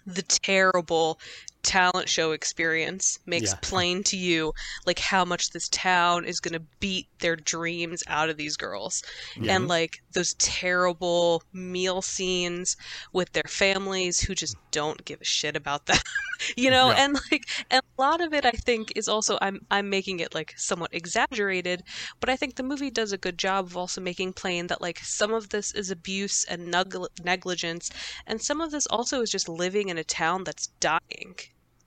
the 0.06 0.22
terrible 0.22 1.18
talent 1.62 2.08
show 2.08 2.32
experience 2.32 3.18
makes 3.26 3.52
Yeah. 3.52 3.58
plain 3.62 4.02
to 4.04 4.16
you 4.16 4.52
like 4.86 4.98
how 4.98 5.24
much 5.24 5.50
this 5.50 5.68
town 5.68 6.24
is 6.24 6.40
going 6.40 6.54
to 6.58 6.66
beat 6.80 7.06
their 7.20 7.36
dreams 7.36 8.02
out 8.06 8.28
of 8.28 8.36
these 8.36 8.56
girls 8.56 9.02
and 9.48 9.68
like 9.68 9.98
those 10.12 10.34
terrible 10.34 11.42
meal 11.52 12.02
scenes 12.02 12.76
with 13.12 13.32
their 13.32 13.42
families 13.48 14.20
who 14.20 14.34
just 14.34 14.56
don't 14.70 15.04
give 15.04 15.20
a 15.20 15.24
shit 15.24 15.56
about 15.56 15.86
them 15.86 15.98
you 16.56 16.70
know 16.70 16.90
Yeah. 16.90 17.04
and 17.04 17.14
like 17.30 17.44
and 17.70 17.82
a 17.98 18.02
lot 18.02 18.20
of 18.20 18.32
it 18.32 18.44
i 18.44 18.50
think 18.50 18.92
is 18.96 19.08
also 19.08 19.38
i'm 19.40 19.60
i'm 19.70 19.88
making 19.88 20.20
it 20.20 20.34
like 20.34 20.52
somewhat 20.56 20.92
exaggerated 20.92 21.82
but 22.20 22.28
i 22.28 22.36
think 22.36 22.56
the 22.56 22.62
movie 22.62 22.90
does 22.90 23.12
a 23.12 23.18
good 23.18 23.38
job 23.38 23.66
of 23.66 23.76
also 23.76 24.00
making 24.00 24.32
plain 24.32 24.66
that 24.66 24.80
like 24.80 24.98
some 25.00 25.32
of 25.32 25.50
this 25.50 25.72
is 25.74 25.90
abuse 25.90 26.44
and 26.44 26.72
nugl- 26.72 27.08
negligence 27.24 27.90
and 28.26 28.42
some 28.42 28.60
of 28.60 28.70
this 28.72 28.86
also 28.86 29.20
is 29.22 29.30
just 29.30 29.48
living 29.48 29.88
in 29.88 29.98
a 29.98 30.04
town 30.04 30.42
that's 30.44 30.68
dying 30.80 31.34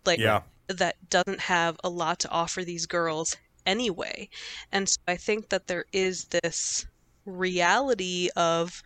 like 0.05 0.19
Yeah. 0.19 0.41
that 0.67 0.95
doesn't 1.09 1.39
have 1.41 1.77
a 1.83 1.89
lot 1.89 2.19
to 2.19 2.29
offer 2.29 2.63
these 2.63 2.85
girls 2.85 3.35
anyway 3.65 4.29
and 4.71 4.87
so 4.89 4.97
i 5.07 5.15
think 5.15 5.49
that 5.49 5.67
there 5.67 5.85
is 5.91 6.25
this 6.25 6.85
reality 7.25 8.29
of 8.35 8.83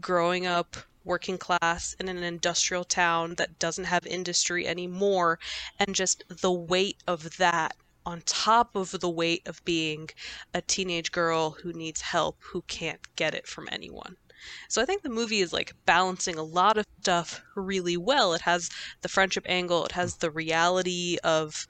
growing 0.00 0.46
up 0.46 0.76
working 1.04 1.36
class 1.36 1.94
in 2.00 2.08
an 2.08 2.22
industrial 2.22 2.84
town 2.84 3.34
that 3.34 3.58
doesn't 3.58 3.84
have 3.84 4.06
industry 4.06 4.66
anymore 4.66 5.38
and 5.78 5.94
just 5.94 6.24
the 6.28 6.52
weight 6.52 7.02
of 7.06 7.36
that 7.36 7.76
on 8.04 8.20
top 8.22 8.74
of 8.74 8.90
the 9.00 9.10
weight 9.10 9.46
of 9.46 9.64
being 9.64 10.08
a 10.54 10.62
teenage 10.62 11.12
girl 11.12 11.50
who 11.50 11.72
needs 11.72 12.00
help 12.00 12.36
who 12.40 12.62
can't 12.62 13.00
get 13.16 13.34
it 13.34 13.46
from 13.46 13.68
anyone 13.70 14.16
so 14.68 14.82
I 14.82 14.84
think 14.84 15.02
the 15.02 15.08
movie 15.08 15.40
is 15.40 15.52
like 15.52 15.74
balancing 15.86 16.36
a 16.36 16.42
lot 16.42 16.78
of 16.78 16.86
stuff 17.00 17.42
really 17.54 17.96
well. 17.96 18.34
It 18.34 18.42
has 18.42 18.70
the 19.00 19.08
friendship 19.08 19.44
angle, 19.48 19.84
it 19.84 19.92
has 19.92 20.16
the 20.16 20.30
reality 20.30 21.18
of 21.24 21.66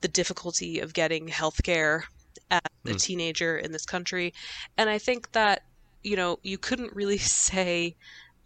the 0.00 0.08
difficulty 0.08 0.80
of 0.80 0.92
getting 0.92 1.28
healthcare 1.28 2.02
as 2.50 2.60
a 2.86 2.90
hmm. 2.90 2.96
teenager 2.96 3.56
in 3.56 3.72
this 3.72 3.86
country. 3.86 4.34
And 4.76 4.90
I 4.90 4.98
think 4.98 5.32
that, 5.32 5.62
you 6.02 6.16
know, 6.16 6.38
you 6.42 6.58
couldn't 6.58 6.94
really 6.94 7.18
say 7.48 7.96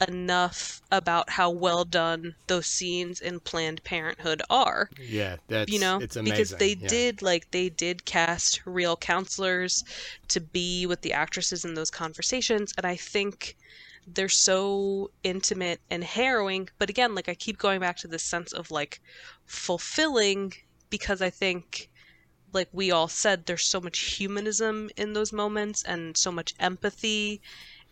enough 0.07 0.81
about 0.93 1.31
how 1.31 1.51
well 1.51 1.85
done 1.85 2.35
those 2.47 2.67
scenes 2.67 3.21
in 3.21 3.41
Planned 3.41 3.83
Parenthood 3.85 4.43
are 4.49 4.91
Yeah. 5.01 5.37
That's 5.49 5.71
you 5.71 5.81
know 5.81 5.99
it's 6.01 6.17
amazing. 6.17 6.35
because 6.35 6.51
they 6.57 6.75
yeah. 6.75 6.89
did 6.89 7.23
like 7.23 7.51
they 7.51 7.69
did 7.69 8.05
cast 8.05 8.63
real 8.65 8.97
counselors 8.97 9.85
to 10.29 10.41
be 10.41 10.87
with 10.87 11.01
the 11.03 11.13
actresses 11.13 11.65
in 11.65 11.75
those 11.75 11.91
conversations 11.91 12.73
and 12.77 12.87
i 12.87 12.97
think 12.97 13.57
they're 14.07 14.29
so 14.29 15.11
intimate 15.23 15.81
and 15.91 16.05
harrowing 16.05 16.69
but 16.79 16.89
again 16.89 17.15
like 17.15 17.29
i 17.29 17.35
keep 17.35 17.59
going 17.59 17.81
back 17.81 17.97
to 17.97 18.09
this 18.09 18.23
sense 18.23 18.53
of 18.53 18.71
like 18.71 19.01
fulfilling 19.47 20.53
because 20.91 21.21
i 21.21 21.31
think 21.31 21.91
like 22.53 22.69
we 22.73 22.91
all 22.91 23.09
said, 23.09 23.45
there's 23.47 23.65
so 23.65 23.81
much 23.81 23.99
humanism 23.99 24.91
in 24.97 25.13
those 25.13 25.33
moments 25.33 25.83
and 25.83 26.17
so 26.17 26.33
much 26.33 26.55
empathy. 26.59 27.41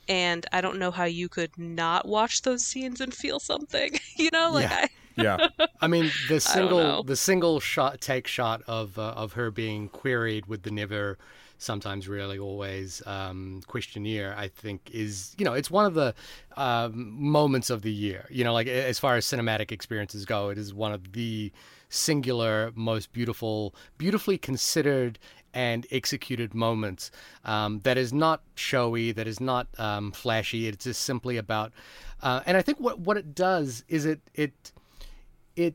And 0.08 0.46
I 0.52 0.60
don't 0.60 0.78
know 0.78 0.90
how 0.90 1.04
you 1.04 1.28
could 1.28 1.56
not 1.58 2.06
watch 2.06 2.42
those 2.42 2.64
scenes 2.64 3.00
and 3.00 3.12
feel 3.14 3.40
something. 3.40 3.92
you 4.16 4.30
know, 4.32 4.50
like 4.52 4.70
Yeah. 4.70 4.80
I 4.82 4.88
Yeah. 5.16 5.48
I 5.80 5.86
mean, 5.86 6.10
the 6.28 6.40
single 6.40 7.02
the 7.02 7.16
single 7.16 7.60
shot 7.60 8.00
take 8.00 8.26
shot 8.26 8.62
of 8.66 8.98
uh, 8.98 9.12
of 9.16 9.32
her 9.34 9.50
being 9.50 9.88
queried 9.88 10.46
with 10.46 10.62
the 10.62 10.70
never, 10.70 11.18
sometimes, 11.58 12.08
really, 12.08 12.38
always 12.38 13.02
um, 13.06 13.62
questionnaire. 13.66 14.34
I 14.36 14.48
think 14.48 14.90
is 14.92 15.34
you 15.38 15.44
know 15.44 15.54
it's 15.54 15.70
one 15.70 15.86
of 15.86 15.94
the 15.94 16.14
um, 16.56 17.14
moments 17.18 17.70
of 17.70 17.82
the 17.82 17.92
year. 17.92 18.26
You 18.30 18.44
know, 18.44 18.52
like 18.52 18.68
as 18.68 18.98
far 18.98 19.16
as 19.16 19.24
cinematic 19.24 19.72
experiences 19.72 20.24
go, 20.24 20.50
it 20.50 20.58
is 20.58 20.74
one 20.74 20.92
of 20.92 21.12
the 21.12 21.52
singular, 21.88 22.72
most 22.74 23.12
beautiful, 23.12 23.74
beautifully 23.98 24.38
considered 24.38 25.18
and 25.56 25.86
executed 25.90 26.54
moments. 26.54 27.10
Um, 27.42 27.80
that 27.80 27.96
is 27.96 28.12
not 28.12 28.42
showy. 28.54 29.10
That 29.10 29.26
is 29.26 29.40
not 29.40 29.66
um, 29.78 30.12
flashy. 30.12 30.68
It's 30.68 30.84
just 30.84 31.00
simply 31.00 31.38
about. 31.38 31.72
Uh, 32.22 32.42
and 32.44 32.58
I 32.58 32.62
think 32.62 32.78
what 32.78 33.00
what 33.00 33.16
it 33.16 33.34
does 33.34 33.82
is 33.88 34.04
it 34.04 34.20
it 34.34 34.52
it 35.56 35.74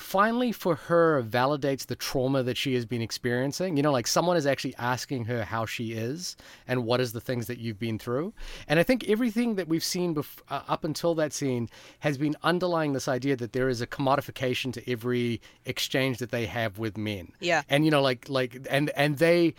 finally 0.00 0.50
for 0.50 0.74
her 0.74 1.22
validates 1.22 1.86
the 1.86 1.94
trauma 1.94 2.42
that 2.42 2.56
she 2.56 2.74
has 2.74 2.86
been 2.86 3.02
experiencing. 3.02 3.76
You 3.76 3.82
know 3.82 3.92
like 3.92 4.06
someone 4.06 4.36
is 4.36 4.46
actually 4.46 4.74
asking 4.76 5.26
her 5.26 5.44
how 5.44 5.66
she 5.66 5.92
is 5.92 6.36
and 6.66 6.84
what 6.84 7.00
is 7.00 7.12
the 7.12 7.20
things 7.20 7.46
that 7.46 7.58
you've 7.58 7.78
been 7.78 7.98
through. 7.98 8.32
And 8.66 8.80
i 8.80 8.82
think 8.82 9.08
everything 9.08 9.56
that 9.56 9.68
we've 9.68 9.84
seen 9.84 10.14
bef- 10.14 10.40
uh, 10.48 10.62
up 10.68 10.84
until 10.84 11.14
that 11.16 11.32
scene 11.32 11.68
has 12.00 12.16
been 12.16 12.34
underlying 12.42 12.92
this 12.94 13.08
idea 13.08 13.36
that 13.36 13.52
there 13.52 13.68
is 13.68 13.80
a 13.80 13.86
commodification 13.86 14.72
to 14.72 14.90
every 14.90 15.40
exchange 15.66 16.18
that 16.18 16.30
they 16.30 16.46
have 16.46 16.78
with 16.78 16.96
men. 16.96 17.32
Yeah. 17.40 17.62
and 17.68 17.84
you 17.84 17.90
know 17.90 18.02
like 18.02 18.28
like 18.28 18.66
and 18.70 18.90
and 18.96 19.18
they 19.18 19.54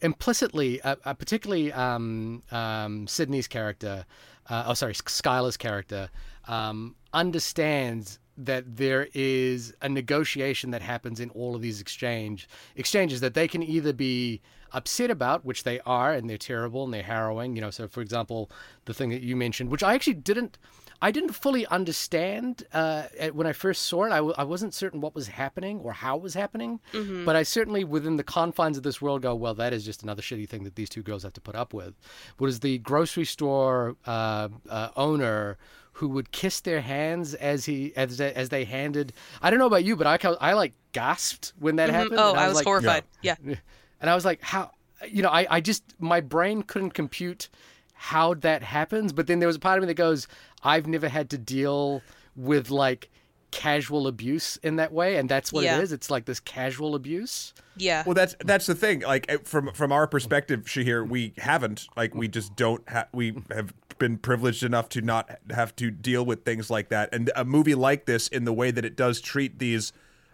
implicitly, 0.00 0.80
uh, 0.82 0.96
uh, 1.04 1.14
particularly 1.14 1.72
um, 1.72 2.42
um, 2.50 3.06
Sydney's 3.06 3.46
character, 3.48 4.06
uh, 4.48 4.64
oh 4.68 4.74
sorry, 4.74 4.94
Skylar's 4.94 5.56
character, 5.56 6.08
um, 6.48 6.94
understands 7.12 8.18
that 8.36 8.76
there 8.76 9.08
is 9.14 9.74
a 9.82 9.88
negotiation 9.88 10.70
that 10.70 10.82
happens 10.82 11.20
in 11.20 11.30
all 11.30 11.54
of 11.54 11.62
these 11.62 11.80
exchange 11.80 12.48
exchanges 12.74 13.20
that 13.20 13.34
they 13.34 13.48
can 13.48 13.62
either 13.62 13.92
be 13.92 14.40
upset 14.72 15.10
about, 15.10 15.44
which 15.44 15.62
they 15.64 15.80
are, 15.80 16.12
and 16.12 16.28
they're 16.28 16.36
terrible 16.36 16.84
and 16.84 16.92
they're 16.92 17.02
harrowing. 17.02 17.54
You 17.56 17.62
know, 17.62 17.70
so 17.70 17.88
for 17.88 18.00
example, 18.02 18.50
the 18.84 18.94
thing 18.94 19.10
that 19.10 19.22
you 19.22 19.36
mentioned, 19.36 19.70
which 19.70 19.82
I 19.82 19.94
actually 19.94 20.14
didn't. 20.14 20.58
I 21.02 21.10
didn't 21.10 21.32
fully 21.32 21.66
understand 21.66 22.64
uh, 22.72 23.02
when 23.34 23.46
I 23.46 23.52
first 23.52 23.82
saw 23.82 24.04
it. 24.04 24.12
I, 24.12 24.16
w- 24.16 24.34
I 24.38 24.44
wasn't 24.44 24.72
certain 24.72 25.02
what 25.02 25.14
was 25.14 25.28
happening 25.28 25.80
or 25.80 25.92
how 25.92 26.16
it 26.16 26.22
was 26.22 26.32
happening, 26.32 26.80
but 27.26 27.36
I 27.36 27.42
certainly, 27.42 27.84
within 27.84 28.16
the 28.16 28.24
confines 28.24 28.78
of 28.78 28.82
this 28.82 29.02
world, 29.02 29.20
go, 29.20 29.34
well, 29.34 29.52
that 29.56 29.74
is 29.74 29.84
just 29.84 30.02
another 30.02 30.22
shitty 30.22 30.48
thing 30.48 30.64
that 30.64 30.74
these 30.74 30.88
two 30.88 31.02
girls 31.02 31.22
have 31.22 31.34
to 31.34 31.40
put 31.42 31.54
up 31.54 31.74
with. 31.74 31.92
Was 32.38 32.60
the 32.60 32.78
grocery 32.78 33.26
store 33.26 33.96
uh, 34.06 34.48
uh, 34.70 34.88
owner 34.96 35.58
who 35.96 36.08
would 36.08 36.30
kiss 36.30 36.60
their 36.60 36.82
hands 36.82 37.32
as 37.34 37.64
he 37.64 37.94
as 37.96 38.18
they, 38.18 38.32
as 38.34 38.50
they 38.50 38.64
handed? 38.64 39.12
I 39.40 39.48
don't 39.50 39.58
know 39.58 39.66
about 39.66 39.84
you, 39.84 39.96
but 39.96 40.06
I 40.06 40.18
I 40.40 40.52
like 40.52 40.74
gasped 40.92 41.54
when 41.58 41.76
that 41.76 41.88
mm-hmm. 41.88 41.98
happened. 41.98 42.20
Oh, 42.20 42.30
and 42.30 42.40
I 42.40 42.48
was 42.48 42.56
like, 42.56 42.64
horrified. 42.64 43.04
Yeah. 43.22 43.36
and 44.00 44.10
I 44.10 44.14
was 44.14 44.24
like, 44.24 44.42
how, 44.42 44.72
you 45.08 45.22
know, 45.22 45.30
I, 45.30 45.46
I 45.48 45.60
just, 45.60 45.82
my 45.98 46.20
brain 46.20 46.62
couldn't 46.62 46.90
compute 46.90 47.48
how 47.94 48.34
that 48.34 48.62
happens. 48.62 49.12
But 49.12 49.26
then 49.26 49.38
there 49.38 49.46
was 49.46 49.56
a 49.56 49.60
part 49.60 49.78
of 49.78 49.82
me 49.82 49.86
that 49.88 49.94
goes, 49.94 50.28
I've 50.62 50.86
never 50.86 51.08
had 51.08 51.30
to 51.30 51.38
deal 51.38 52.02
with 52.34 52.70
like 52.70 53.10
casual 53.50 54.06
abuse 54.06 54.56
in 54.62 54.76
that 54.76 54.92
way. 54.92 55.16
And 55.16 55.28
that's 55.28 55.52
what 55.52 55.64
Yeah. 55.64 55.78
it 55.78 55.84
is. 55.84 55.92
It's 55.92 56.10
like 56.10 56.24
this 56.24 56.40
casual 56.40 56.94
abuse. 56.94 57.52
Yeah. 57.76 58.02
Well, 58.06 58.14
that's 58.14 58.34
that's 58.44 58.66
the 58.66 58.74
thing. 58.74 59.00
Like 59.00 59.26
eh, 59.28 59.38
from 59.44 59.72
from 59.72 59.92
our 59.92 60.06
perspective, 60.06 60.62
Shahir, 60.64 61.08
we 61.08 61.32
haven't 61.38 61.88
like 61.96 62.14
we 62.14 62.28
just 62.28 62.56
don't 62.56 62.86
have 62.88 63.08
we 63.12 63.34
have 63.50 63.72
been 63.98 64.18
privileged 64.18 64.62
enough 64.62 64.88
to 64.90 65.00
not 65.00 65.38
have 65.50 65.74
to 65.76 65.90
deal 65.90 66.24
with 66.24 66.44
things 66.44 66.70
like 66.70 66.88
that. 66.90 67.14
And 67.14 67.30
a 67.34 67.44
movie 67.44 67.74
like 67.74 68.04
this, 68.06 68.28
in 68.28 68.44
the 68.44 68.52
way 68.52 68.70
that 68.70 68.84
it 68.84 68.96
does 68.96 69.20
treat 69.20 69.58
these, 69.58 69.92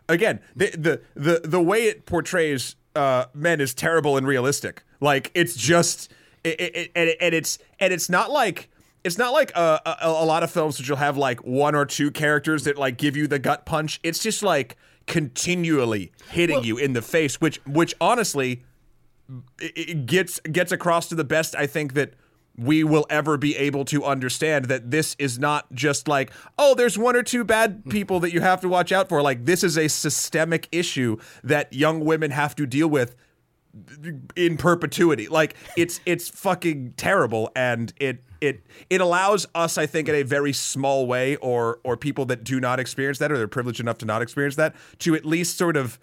again, 0.08 0.40
the 0.56 0.70
the 0.70 1.00
the, 1.14 1.40
the 1.44 1.60
way 1.62 1.84
it 1.84 2.06
portrays 2.06 2.76
uh, 2.96 3.26
men 3.34 3.60
is 3.60 3.74
terrible 3.74 4.16
and 4.16 4.26
realistic. 4.26 4.82
Like 5.00 5.30
it's 5.34 5.54
just 5.54 6.12
it, 6.44 6.60
it, 6.60 6.76
it, 6.76 6.92
and, 6.94 7.08
it, 7.10 7.18
and 7.20 7.34
it's 7.34 7.58
and 7.78 7.92
it's 7.92 8.08
not 8.10 8.30
like 8.30 8.68
it's 9.04 9.18
not 9.18 9.32
like 9.32 9.52
uh, 9.54 9.78
a, 9.84 9.96
a, 10.02 10.08
a 10.08 10.24
lot 10.24 10.42
of 10.42 10.50
films 10.50 10.78
which 10.78 10.88
you'll 10.88 10.96
have 10.96 11.16
like 11.16 11.44
one 11.44 11.74
or 11.74 11.84
two 11.84 12.10
characters 12.10 12.64
that 12.64 12.78
like 12.78 12.98
give 12.98 13.16
you 13.16 13.26
the 13.26 13.38
gut 13.38 13.66
punch. 13.66 14.00
It's 14.02 14.20
just 14.20 14.42
like 14.42 14.76
continually 15.06 16.12
hitting 16.30 16.64
you 16.64 16.78
in 16.78 16.92
the 16.92 17.02
face, 17.02 17.40
which 17.40 17.60
which 17.66 17.94
honestly 18.00 18.64
it, 19.60 19.72
it 19.76 20.06
gets 20.06 20.40
gets 20.40 20.72
across 20.72 21.08
to 21.08 21.14
the 21.14 21.24
best 21.24 21.56
I 21.56 21.66
think 21.66 21.94
that 21.94 22.14
we 22.56 22.84
will 22.84 23.06
ever 23.08 23.38
be 23.38 23.56
able 23.56 23.84
to 23.86 24.04
understand 24.04 24.66
that 24.66 24.90
this 24.90 25.16
is 25.18 25.38
not 25.38 25.72
just 25.72 26.06
like 26.06 26.30
oh 26.58 26.74
there's 26.74 26.98
one 26.98 27.16
or 27.16 27.22
two 27.22 27.44
bad 27.44 27.80
hmm. 27.84 27.90
people 27.90 28.20
that 28.20 28.32
you 28.32 28.40
have 28.40 28.60
to 28.60 28.68
watch 28.68 28.92
out 28.92 29.08
for 29.08 29.22
like 29.22 29.44
this 29.46 29.64
is 29.64 29.78
a 29.78 29.88
systemic 29.88 30.68
issue 30.70 31.16
that 31.42 31.72
young 31.72 32.04
women 32.04 32.30
have 32.30 32.54
to 32.54 32.66
deal 32.66 32.88
with 32.88 33.16
in 34.36 34.56
perpetuity. 34.56 35.28
Like 35.28 35.54
it's 35.76 36.00
it's 36.06 36.28
fucking 36.28 36.94
terrible, 36.96 37.50
and 37.56 37.92
it 37.98 38.22
it 38.40 38.66
it 38.90 39.00
allows 39.00 39.46
us, 39.54 39.78
I 39.78 39.86
think, 39.86 40.08
in 40.08 40.14
a 40.14 40.22
very 40.22 40.52
small 40.52 41.06
way, 41.06 41.36
or 41.36 41.80
or 41.84 41.96
people 41.96 42.24
that 42.26 42.44
do 42.44 42.60
not 42.60 42.80
experience 42.80 43.18
that, 43.18 43.32
or 43.32 43.38
they're 43.38 43.48
privileged 43.48 43.80
enough 43.80 43.98
to 43.98 44.06
not 44.06 44.22
experience 44.22 44.56
that, 44.56 44.74
to 45.00 45.14
at 45.14 45.24
least 45.24 45.56
sort 45.56 45.76
of 45.76 45.98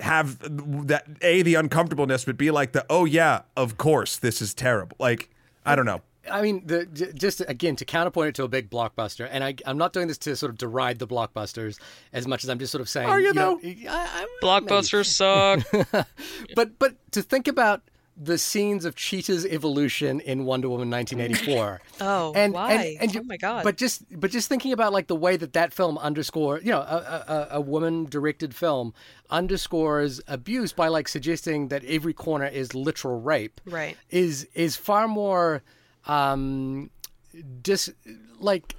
have 0.00 0.38
that 0.88 1.06
a 1.22 1.42
the 1.42 1.54
uncomfortableness, 1.54 2.24
but 2.24 2.36
be 2.36 2.50
like 2.50 2.72
the 2.72 2.84
oh 2.90 3.04
yeah, 3.04 3.42
of 3.56 3.76
course 3.76 4.16
this 4.16 4.42
is 4.42 4.54
terrible. 4.54 4.96
Like 4.98 5.30
I 5.64 5.76
don't 5.76 5.86
know. 5.86 6.02
I 6.30 6.42
mean, 6.42 6.66
the, 6.66 6.86
just 6.86 7.40
again 7.46 7.76
to 7.76 7.84
counterpoint 7.84 8.30
it 8.30 8.34
to 8.36 8.44
a 8.44 8.48
big 8.48 8.70
blockbuster, 8.70 9.28
and 9.30 9.44
I, 9.44 9.54
I'm 9.66 9.78
not 9.78 9.92
doing 9.92 10.08
this 10.08 10.18
to 10.18 10.36
sort 10.36 10.50
of 10.50 10.58
deride 10.58 10.98
the 10.98 11.06
blockbusters 11.06 11.78
as 12.12 12.26
much 12.26 12.44
as 12.44 12.50
I'm 12.50 12.58
just 12.58 12.72
sort 12.72 12.82
of 12.82 12.88
saying. 12.88 13.08
Are 13.08 13.20
you, 13.20 13.32
know, 13.32 13.60
though? 13.62 13.68
I, 13.68 13.86
I, 13.88 14.26
Blockbusters 14.42 15.06
suck. 15.06 16.06
but 16.54 16.78
but 16.78 16.94
to 17.12 17.22
think 17.22 17.48
about 17.48 17.82
the 18.16 18.38
scenes 18.38 18.84
of 18.84 18.94
Cheetah's 18.94 19.44
evolution 19.44 20.20
in 20.20 20.44
Wonder 20.44 20.68
Woman 20.68 20.90
1984. 20.90 21.80
Oh, 22.00 22.32
and, 22.34 22.52
why? 22.52 22.72
And, 22.72 23.02
and 23.02 23.10
oh 23.10 23.14
you- 23.14 23.26
my 23.26 23.36
god. 23.36 23.62
But 23.64 23.76
just 23.76 24.02
but 24.18 24.30
just 24.30 24.48
thinking 24.48 24.72
about 24.72 24.92
like 24.92 25.06
the 25.06 25.16
way 25.16 25.36
that 25.36 25.52
that 25.52 25.72
film 25.72 25.96
underscore, 25.98 26.60
you 26.60 26.70
know, 26.70 26.80
a, 26.80 27.24
a, 27.28 27.48
a 27.52 27.60
woman 27.60 28.04
directed 28.04 28.54
film 28.54 28.92
underscores 29.30 30.20
abuse 30.26 30.72
by 30.72 30.88
like 30.88 31.08
suggesting 31.08 31.68
that 31.68 31.84
every 31.84 32.12
corner 32.12 32.46
is 32.46 32.74
literal 32.74 33.20
rape. 33.20 33.60
Right. 33.64 33.96
Is 34.10 34.48
is 34.54 34.76
far 34.76 35.06
more 35.06 35.62
um 36.06 36.90
dis 37.62 37.90
like 38.38 38.76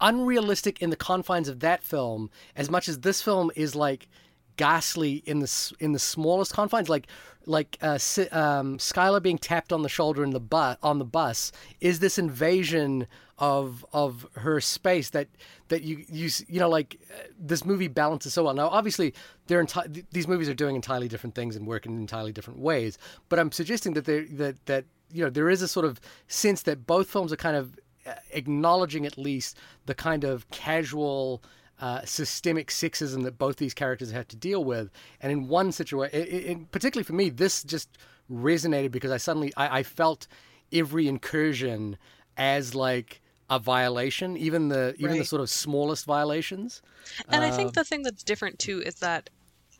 unrealistic 0.00 0.82
in 0.82 0.90
the 0.90 0.96
confines 0.96 1.48
of 1.48 1.60
that 1.60 1.82
film 1.82 2.30
as 2.54 2.70
much 2.70 2.88
as 2.88 3.00
this 3.00 3.22
film 3.22 3.50
is 3.56 3.74
like 3.74 4.08
ghastly 4.56 5.22
in 5.26 5.40
the 5.40 5.72
in 5.80 5.92
the 5.92 5.98
smallest 5.98 6.52
confines. 6.52 6.88
Like 6.88 7.06
like 7.48 7.78
uh, 7.80 7.98
um, 8.32 8.78
Skylar 8.78 9.22
being 9.22 9.38
tapped 9.38 9.72
on 9.72 9.82
the 9.82 9.88
shoulder 9.88 10.24
in 10.24 10.30
the 10.30 10.40
bus 10.40 10.76
on 10.82 10.98
the 10.98 11.04
bus 11.04 11.52
is 11.80 12.00
this 12.00 12.18
invasion 12.18 13.06
of 13.38 13.84
of 13.92 14.26
her 14.36 14.60
space 14.60 15.10
that 15.10 15.28
that 15.68 15.82
you 15.82 16.04
you 16.08 16.30
you 16.48 16.58
know 16.58 16.68
like 16.68 16.98
uh, 17.12 17.22
this 17.38 17.64
movie 17.64 17.88
balances 17.88 18.32
so 18.34 18.44
well. 18.44 18.54
Now 18.54 18.68
obviously 18.68 19.14
they're 19.46 19.62
enti- 19.62 20.04
these 20.10 20.26
movies 20.26 20.48
are 20.48 20.54
doing 20.54 20.74
entirely 20.74 21.08
different 21.08 21.34
things 21.34 21.54
and 21.54 21.66
work 21.66 21.86
in 21.86 21.98
entirely 21.98 22.32
different 22.32 22.58
ways 22.58 22.98
but 23.28 23.38
I'm 23.38 23.52
suggesting 23.52 23.94
that 23.94 24.06
they 24.06 24.24
that 24.24 24.64
that 24.66 24.84
you 25.12 25.24
know 25.24 25.30
there 25.30 25.50
is 25.50 25.62
a 25.62 25.68
sort 25.68 25.86
of 25.86 26.00
sense 26.28 26.62
that 26.62 26.86
both 26.86 27.08
films 27.08 27.32
are 27.32 27.36
kind 27.36 27.56
of 27.56 27.78
uh, 28.06 28.12
acknowledging 28.32 29.06
at 29.06 29.16
least 29.18 29.56
the 29.86 29.94
kind 29.94 30.24
of 30.24 30.48
casual 30.50 31.42
uh, 31.80 32.00
systemic 32.04 32.68
sexism 32.70 33.22
that 33.24 33.36
both 33.38 33.56
these 33.56 33.74
characters 33.74 34.10
have 34.10 34.26
to 34.28 34.36
deal 34.36 34.64
with. 34.64 34.90
And 35.20 35.30
in 35.32 35.48
one 35.48 35.72
situation 35.72 36.66
particularly 36.70 37.04
for 37.04 37.12
me 37.12 37.28
this 37.30 37.62
just 37.62 37.98
resonated 38.30 38.90
because 38.90 39.12
i 39.12 39.16
suddenly 39.16 39.52
I, 39.56 39.78
I 39.78 39.82
felt 39.84 40.26
every 40.72 41.06
incursion 41.06 41.96
as 42.36 42.74
like 42.74 43.20
a 43.48 43.58
violation 43.60 44.36
even 44.36 44.68
the 44.68 44.94
even 44.98 45.18
the 45.18 45.24
sort 45.24 45.40
of 45.40 45.48
smallest 45.48 46.04
violations. 46.06 46.82
And 47.28 47.44
I 47.44 47.50
Um, 47.50 47.56
think 47.56 47.74
the 47.74 47.84
thing 47.84 48.02
that's 48.02 48.24
different 48.24 48.58
too 48.58 48.82
is 48.82 48.96
that 48.96 49.30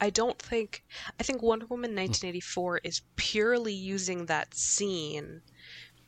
I 0.01 0.11
don't 0.11 0.39
think 0.39 0.85
I 1.19 1.23
think 1.23 1.43
Wonder 1.43 1.67
Woman 1.67 1.91
hmm. 1.91 1.99
1984 1.99 2.81
is 2.85 3.03
purely 3.17 3.73
using 3.73 4.27
that 4.27 4.55
scene 4.55 5.43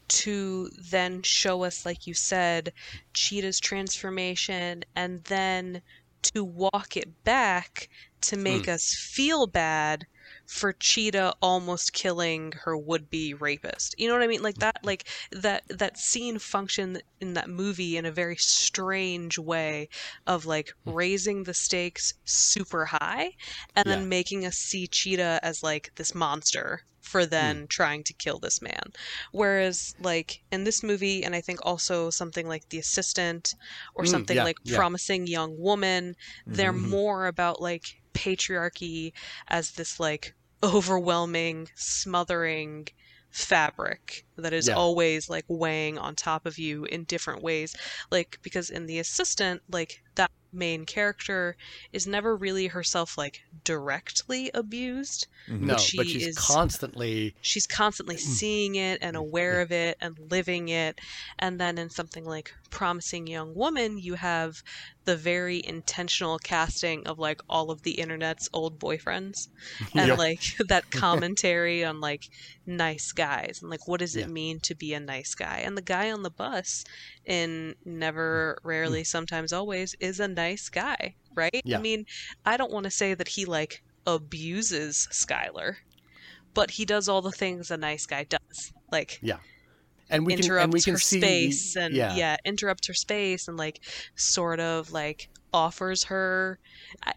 to 0.08 0.70
then 0.90 1.22
show 1.22 1.64
us 1.64 1.84
like 1.84 2.06
you 2.06 2.14
said 2.14 2.72
Cheetah's 3.12 3.60
transformation 3.60 4.84
and 4.96 5.24
then 5.24 5.82
to 6.22 6.42
walk 6.44 6.96
it 6.96 7.24
back 7.24 7.88
to 8.22 8.36
make 8.36 8.66
hmm. 8.66 8.72
us 8.72 8.94
feel 8.94 9.46
bad 9.46 10.06
for 10.48 10.72
Cheetah 10.72 11.34
almost 11.42 11.92
killing 11.92 12.52
her 12.64 12.76
would-be 12.76 13.34
rapist. 13.34 13.94
You 13.98 14.08
know 14.08 14.14
what 14.14 14.22
I 14.22 14.26
mean? 14.26 14.42
Like 14.42 14.56
that 14.56 14.78
like 14.82 15.06
that 15.30 15.62
that 15.68 15.98
scene 15.98 16.38
functioned 16.38 17.02
in 17.20 17.34
that 17.34 17.50
movie 17.50 17.96
in 17.98 18.06
a 18.06 18.10
very 18.12 18.36
strange 18.36 19.38
way 19.38 19.88
of 20.26 20.46
like 20.46 20.70
Hmm. 20.84 20.92
raising 20.94 21.44
the 21.44 21.54
stakes 21.54 22.14
super 22.24 22.86
high 22.86 23.32
and 23.76 23.84
Yeah. 23.84 23.92
then 23.92 24.08
making 24.08 24.46
us 24.46 24.56
see 24.56 24.86
Cheetah 24.86 25.40
as 25.42 25.62
like 25.62 25.90
this 25.96 26.14
monster 26.14 26.80
for 27.02 27.26
then 27.26 27.56
Hmm. 27.56 27.66
trying 27.68 28.02
to 28.04 28.14
kill 28.14 28.38
this 28.38 28.60
man. 28.62 28.82
Whereas 29.32 29.94
like 30.00 30.40
in 30.50 30.64
this 30.64 30.82
movie 30.82 31.24
and 31.24 31.34
I 31.34 31.40
think 31.42 31.60
also 31.62 32.10
something 32.10 32.48
like 32.48 32.68
The 32.70 32.78
Assistant 32.78 33.54
or 33.94 34.04
Mm, 34.04 34.10
something 34.10 34.36
yeah, 34.36 34.44
like 34.44 34.56
yeah. 34.64 34.76
Promising 34.76 35.26
Young 35.26 35.56
Woman, 35.58 36.14
they're 36.48 36.72
Mhm. 36.72 36.90
more 36.90 37.26
about 37.26 37.60
like 37.60 37.84
patriarchy 38.14 39.12
as 39.48 39.72
this 39.72 40.00
like 40.00 40.34
overwhelming, 40.62 41.68
smothering 41.74 42.88
fabric 43.30 44.24
that 44.38 44.52
is 44.52 44.68
Yeah. 44.68 44.74
always 44.74 45.28
like 45.28 45.44
weighing 45.48 45.98
on 45.98 46.14
top 46.14 46.46
of 46.46 46.58
you 46.58 46.84
in 46.84 47.04
different 47.04 47.42
ways. 47.42 47.74
Like 48.10 48.38
because 48.42 48.70
in 48.70 48.86
The 48.86 48.98
Assistant, 48.98 49.62
like 49.70 50.02
that 50.14 50.30
main 50.50 50.86
character 50.86 51.56
is 51.92 52.06
never 52.06 52.34
really 52.34 52.68
herself 52.68 53.18
like 53.18 53.42
directly 53.64 54.50
abused. 54.54 55.26
Mm-hmm. 55.48 55.66
No, 55.66 55.76
she 55.76 55.96
but 55.98 56.06
she's 56.06 56.26
is- 56.28 56.38
constantly 56.38 57.34
She's 57.42 57.66
constantly 57.66 58.16
mm. 58.16 58.20
seeing 58.20 58.74
it 58.76 58.98
and 59.02 59.14
mm, 59.16 59.20
aware 59.20 59.56
Yeah. 59.56 59.62
of 59.62 59.72
it 59.72 59.98
and 60.00 60.18
living 60.30 60.68
it. 60.70 61.00
And 61.38 61.60
then 61.60 61.76
in 61.78 61.90
something 61.90 62.24
like 62.24 62.52
Promising 62.70 63.26
Young 63.26 63.54
Woman, 63.54 63.98
you 63.98 64.14
have 64.14 64.62
the 65.04 65.16
very 65.16 65.64
intentional 65.64 66.38
casting 66.38 67.06
of 67.06 67.18
like 67.18 67.40
all 67.48 67.70
of 67.70 67.82
the 67.82 67.92
internet's 67.92 68.48
old 68.52 68.78
boyfriends 68.78 69.48
and 69.94 70.08
Yep. 70.08 70.18
like 70.18 70.42
that 70.68 70.90
commentary 70.90 71.84
on 71.84 72.00
like 72.00 72.28
nice 72.66 73.12
guys 73.12 73.60
and 73.62 73.70
like 73.70 73.86
what 73.88 74.00
does 74.00 74.16
it 74.16 74.27
Mean 74.28 74.60
to 74.60 74.74
be 74.74 74.94
a 74.94 75.00
nice 75.00 75.34
guy. 75.34 75.62
And 75.64 75.76
the 75.76 75.82
guy 75.82 76.10
on 76.10 76.22
the 76.22 76.30
bus 76.30 76.84
in 77.24 77.74
Never, 77.84 78.58
Rarely, 78.62 79.02
mm. 79.02 79.06
Sometimes, 79.06 79.52
Always 79.52 79.94
is 80.00 80.20
a 80.20 80.28
nice 80.28 80.68
guy, 80.68 81.14
right? 81.34 81.62
Yeah. 81.64 81.78
I 81.78 81.80
mean, 81.80 82.06
I 82.44 82.56
don't 82.56 82.72
want 82.72 82.84
to 82.84 82.90
say 82.90 83.14
that 83.14 83.28
he 83.28 83.44
like 83.44 83.82
abuses 84.06 85.08
Skylar, 85.12 85.76
but 86.54 86.72
he 86.72 86.84
does 86.84 87.08
all 87.08 87.22
the 87.22 87.30
things 87.32 87.70
a 87.70 87.76
nice 87.76 88.06
guy 88.06 88.24
does. 88.24 88.72
Like 88.90 89.18
yeah. 89.22 89.38
and 90.10 90.24
we 90.24 90.34
can 90.34 90.44
interrupts 90.44 90.64
and 90.64 90.72
we 90.72 90.80
can 90.80 90.94
her 90.94 90.98
see 90.98 91.20
space 91.20 91.76
and 91.76 91.94
yeah, 91.94 92.14
yeah. 92.14 92.36
interrupts 92.44 92.88
her 92.88 92.94
space 92.94 93.48
and 93.48 93.56
like 93.56 93.80
sort 94.16 94.60
of 94.60 94.90
like 94.92 95.28
offers 95.52 96.04
her 96.04 96.58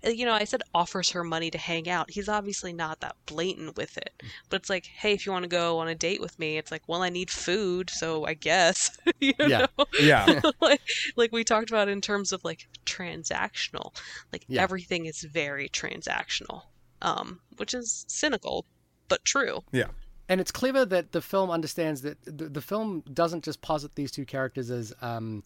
you 0.04 0.26
know 0.26 0.34
i 0.34 0.44
said 0.44 0.62
offers 0.74 1.10
her 1.12 1.24
money 1.24 1.52
to 1.52 1.58
hang 1.58 1.90
out 1.90 2.10
he's 2.10 2.30
obviously 2.30 2.72
not 2.74 3.00
that 3.00 3.16
blatant 3.26 3.76
with 3.78 3.98
it 3.98 4.22
but 4.50 4.62
it's 4.62 4.70
like 4.70 4.86
hey 4.86 5.14
if 5.14 5.26
you 5.26 5.32
want 5.32 5.44
to 5.44 5.50
go 5.50 5.78
on 5.80 5.88
a 5.88 5.96
date 5.96 6.22
with 6.22 6.38
me 6.40 6.58
it's 6.58 6.72
like 6.72 6.84
well 6.88 7.02
i 7.02 7.10
need 7.10 7.30
food 7.30 7.90
so 7.90 8.26
i 8.26 8.34
guess 8.34 8.98
you 9.20 9.34
Yeah. 9.40 9.68
know 9.78 9.86
Yeah. 10.00 10.42
like, 10.62 10.82
like 11.16 11.32
we 11.32 11.44
talked 11.44 11.70
about 11.70 11.90
in 11.90 12.02
terms 12.02 12.32
of 12.32 12.44
like 12.44 12.68
transactional 12.86 13.96
like 14.32 14.46
Yeah. 14.48 14.62
everything 14.62 15.06
is 15.06 15.22
very 15.24 15.70
transactional 15.70 16.64
um 17.02 17.40
which 17.58 17.74
is 17.74 18.06
cynical 18.08 18.66
but 19.08 19.24
true 19.26 19.60
Yeah. 19.72 19.88
and 20.30 20.40
it's 20.40 20.52
clever 20.52 20.86
that 20.86 21.12
the 21.12 21.22
film 21.22 21.50
understands 21.50 22.02
that 22.04 22.18
the, 22.24 22.48
the 22.50 22.62
film 22.62 23.04
doesn't 23.14 23.44
just 23.44 23.62
posit 23.62 23.96
these 23.96 24.12
two 24.12 24.26
characters 24.26 24.72
as 24.72 24.94
um, 25.02 25.44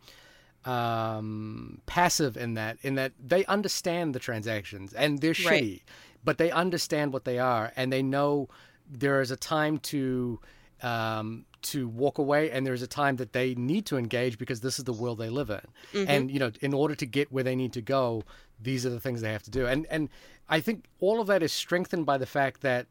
um, 0.66 1.82
passive 1.86 2.36
in 2.38 2.56
that 2.56 2.78
in 2.82 2.96
that 2.96 3.12
they 3.24 3.46
understand 3.46 4.16
the 4.16 4.20
transactions 4.20 4.94
and 4.94 5.20
they're 5.20 5.30
Right. 5.46 5.64
shitty, 5.64 5.82
but 6.24 6.38
they 6.38 6.52
understand 6.52 7.14
what 7.14 7.24
they 7.26 7.38
are 7.40 7.72
and 7.76 7.92
they 7.94 8.02
know 8.02 8.50
there 8.90 9.22
is 9.22 9.32
a 9.32 9.36
time 9.38 9.78
to 9.80 10.40
um, 10.84 11.46
to 11.62 11.88
walk 11.88 12.18
away 12.18 12.52
and 12.52 12.66
there's 12.68 12.82
a 12.82 12.88
time 12.88 13.16
that 13.16 13.34
they 13.34 13.56
need 13.56 13.86
to 13.88 13.98
engage 13.98 14.38
because 14.38 14.62
this 14.62 14.78
is 14.78 14.86
the 14.86 14.94
world 14.94 15.18
they 15.18 15.30
live 15.30 15.50
in 15.50 15.62
Mhm. 15.94 16.06
and 16.10 16.32
you 16.32 16.40
know 16.40 16.52
in 16.62 16.74
order 16.74 16.94
to 16.96 17.06
get 17.06 17.32
where 17.32 17.44
they 17.44 17.56
need 17.56 17.74
to 17.74 17.82
go 17.82 18.24
these 18.62 18.86
are 18.86 18.90
the 18.92 19.00
things 19.00 19.22
they 19.22 19.32
have 19.32 19.42
to 19.44 19.50
do 19.52 19.66
and 19.66 19.88
and 19.90 20.10
i 20.50 20.60
think 20.60 20.86
all 21.00 21.20
of 21.22 21.28
that 21.28 21.42
is 21.42 21.52
strengthened 21.52 22.06
by 22.06 22.18
the 22.18 22.26
fact 22.26 22.62
that 22.62 22.86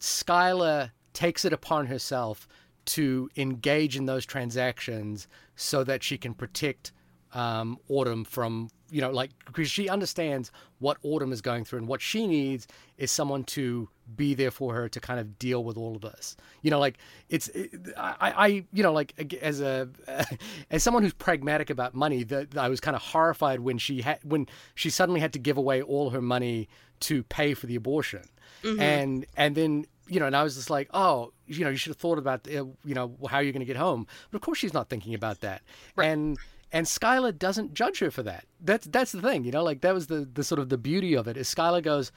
Skylar 0.00 0.90
takes 1.12 1.44
it 1.44 1.52
upon 1.52 1.86
herself 1.86 2.46
to 2.86 3.30
engage 3.36 3.96
in 3.96 4.06
those 4.06 4.26
transactions 4.26 5.28
so 5.56 5.84
that 5.84 6.02
she 6.02 6.18
can 6.18 6.34
protect 6.34 6.92
um, 7.34 7.78
Autumn 7.88 8.24
from, 8.24 8.70
you 8.90 9.00
know, 9.00 9.10
like, 9.10 9.30
because 9.46 9.68
she 9.68 9.88
understands 9.88 10.52
what 10.78 10.98
Autumn 11.02 11.32
is 11.32 11.40
going 11.40 11.64
through 11.64 11.80
and 11.80 11.88
what 11.88 12.00
she 12.00 12.26
needs 12.26 12.68
is 12.96 13.10
someone 13.10 13.42
to 13.44 13.88
be 14.14 14.34
there 14.34 14.52
for 14.52 14.72
her 14.72 14.88
to 14.88 15.00
kind 15.00 15.18
of 15.18 15.36
deal 15.38 15.64
with 15.64 15.76
all 15.76 15.96
of 15.96 16.02
this. 16.02 16.36
You 16.62 16.70
know, 16.70 16.78
like, 16.78 16.98
it's, 17.28 17.48
it, 17.48 17.70
I, 17.96 18.32
I, 18.36 18.46
you 18.72 18.82
know, 18.84 18.92
like, 18.92 19.34
as 19.42 19.60
a, 19.60 19.88
as 20.70 20.82
someone 20.84 21.02
who's 21.02 21.12
pragmatic 21.12 21.70
about 21.70 21.94
money, 21.94 22.22
that 22.24 22.56
I 22.56 22.68
was 22.68 22.80
kind 22.80 22.94
of 22.94 23.02
horrified 23.02 23.60
when 23.60 23.78
she 23.78 24.02
had, 24.02 24.20
when 24.22 24.46
she 24.76 24.90
suddenly 24.90 25.20
had 25.20 25.32
to 25.32 25.40
give 25.40 25.56
away 25.56 25.82
all 25.82 26.10
her 26.10 26.22
money 26.22 26.68
to 27.00 27.24
pay 27.24 27.54
for 27.54 27.66
the 27.66 27.74
abortion 27.74 28.22
Mhm. 28.64 28.80
and 28.80 29.26
and 29.36 29.54
then 29.54 29.84
you 30.08 30.18
know 30.20 30.26
and 30.26 30.36
i 30.36 30.42
was 30.42 30.54
just 30.56 30.70
like 30.70 30.88
oh 30.94 31.32
you 31.46 31.64
know 31.64 31.70
you 31.70 31.76
should 31.76 31.90
have 31.90 31.98
thought 31.98 32.18
about 32.18 32.46
uh, 32.48 32.64
you 32.84 32.94
know 32.94 33.16
how 33.30 33.38
you're 33.40 33.52
going 33.52 33.60
to 33.60 33.72
get 33.74 33.76
home. 33.76 34.06
But 34.30 34.36
of 34.36 34.42
course 34.42 34.58
she's 34.58 34.72
not 34.72 34.88
thinking 34.88 35.14
about 35.14 35.40
that. 35.40 35.60
Right. 35.96 36.06
and 36.08 36.38
and 36.72 36.86
Skylar 36.86 37.38
doesn't 37.38 37.74
judge 37.74 37.98
her 38.00 38.10
for 38.10 38.22
that. 38.24 38.46
That's 38.60 38.86
that's 38.86 39.12
the 39.12 39.20
thing 39.20 39.44
you 39.44 39.52
know 39.52 39.62
like 39.62 39.80
that 39.82 39.92
was 39.94 40.06
the 40.06 40.20
the 40.32 40.42
sort 40.42 40.58
of 40.58 40.68
the 40.70 40.78
beauty 40.78 41.12
of 41.14 41.28
it 41.28 41.36
is 41.36 41.52
Skylar 41.54 41.82
goes 41.82 42.10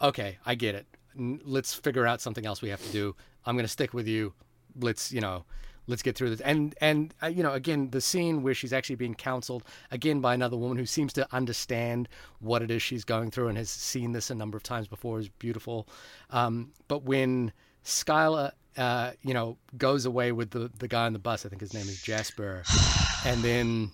okay 0.00 0.38
i 0.44 0.54
get 0.56 0.74
it. 0.74 0.86
Let's 1.16 1.72
figure 1.74 2.06
out 2.06 2.20
something 2.20 2.44
else 2.46 2.60
we 2.62 2.70
have 2.70 2.82
to 2.82 2.92
do. 2.92 3.14
I'm 3.46 3.54
going 3.54 3.64
to 3.64 3.76
stick 3.78 3.92
with 3.94 4.08
you. 4.08 4.32
Let's 4.80 5.12
you 5.12 5.20
know 5.20 5.44
let's 5.86 6.02
get 6.02 6.16
through 6.16 6.30
this. 6.30 6.40
And 6.40 6.74
and 6.80 7.14
uh, 7.22 7.26
you 7.26 7.42
know 7.42 7.52
again 7.52 7.90
the 7.90 8.00
scene 8.00 8.42
where 8.42 8.54
she's 8.54 8.72
actually 8.72 8.96
being 8.96 9.14
counseled 9.14 9.64
again 9.90 10.20
by 10.20 10.34
another 10.34 10.56
woman 10.56 10.76
who 10.76 10.86
seems 10.86 11.12
to 11.14 11.26
understand 11.32 12.08
what 12.40 12.62
it 12.62 12.70
is 12.70 12.82
she's 12.82 13.04
going 13.04 13.30
through 13.30 13.48
and 13.48 13.58
has 13.58 13.70
seen 13.70 14.12
this 14.12 14.30
a 14.30 14.34
number 14.34 14.56
of 14.56 14.62
times 14.62 14.88
before 14.88 15.18
is 15.18 15.28
beautiful. 15.28 15.88
Um, 16.30 16.72
but 16.88 17.04
when 17.04 17.52
Skylar 17.84 18.52
uh, 18.76 19.12
you 19.22 19.34
know 19.34 19.58
goes 19.76 20.06
away 20.06 20.32
with 20.32 20.50
the 20.50 20.70
the 20.78 20.88
guy 20.88 21.06
on 21.06 21.12
the 21.12 21.18
bus 21.18 21.44
i 21.44 21.48
think 21.48 21.60
his 21.60 21.74
name 21.74 21.86
is 21.86 22.00
jasper 22.00 22.62
and 23.26 23.42
then 23.42 23.90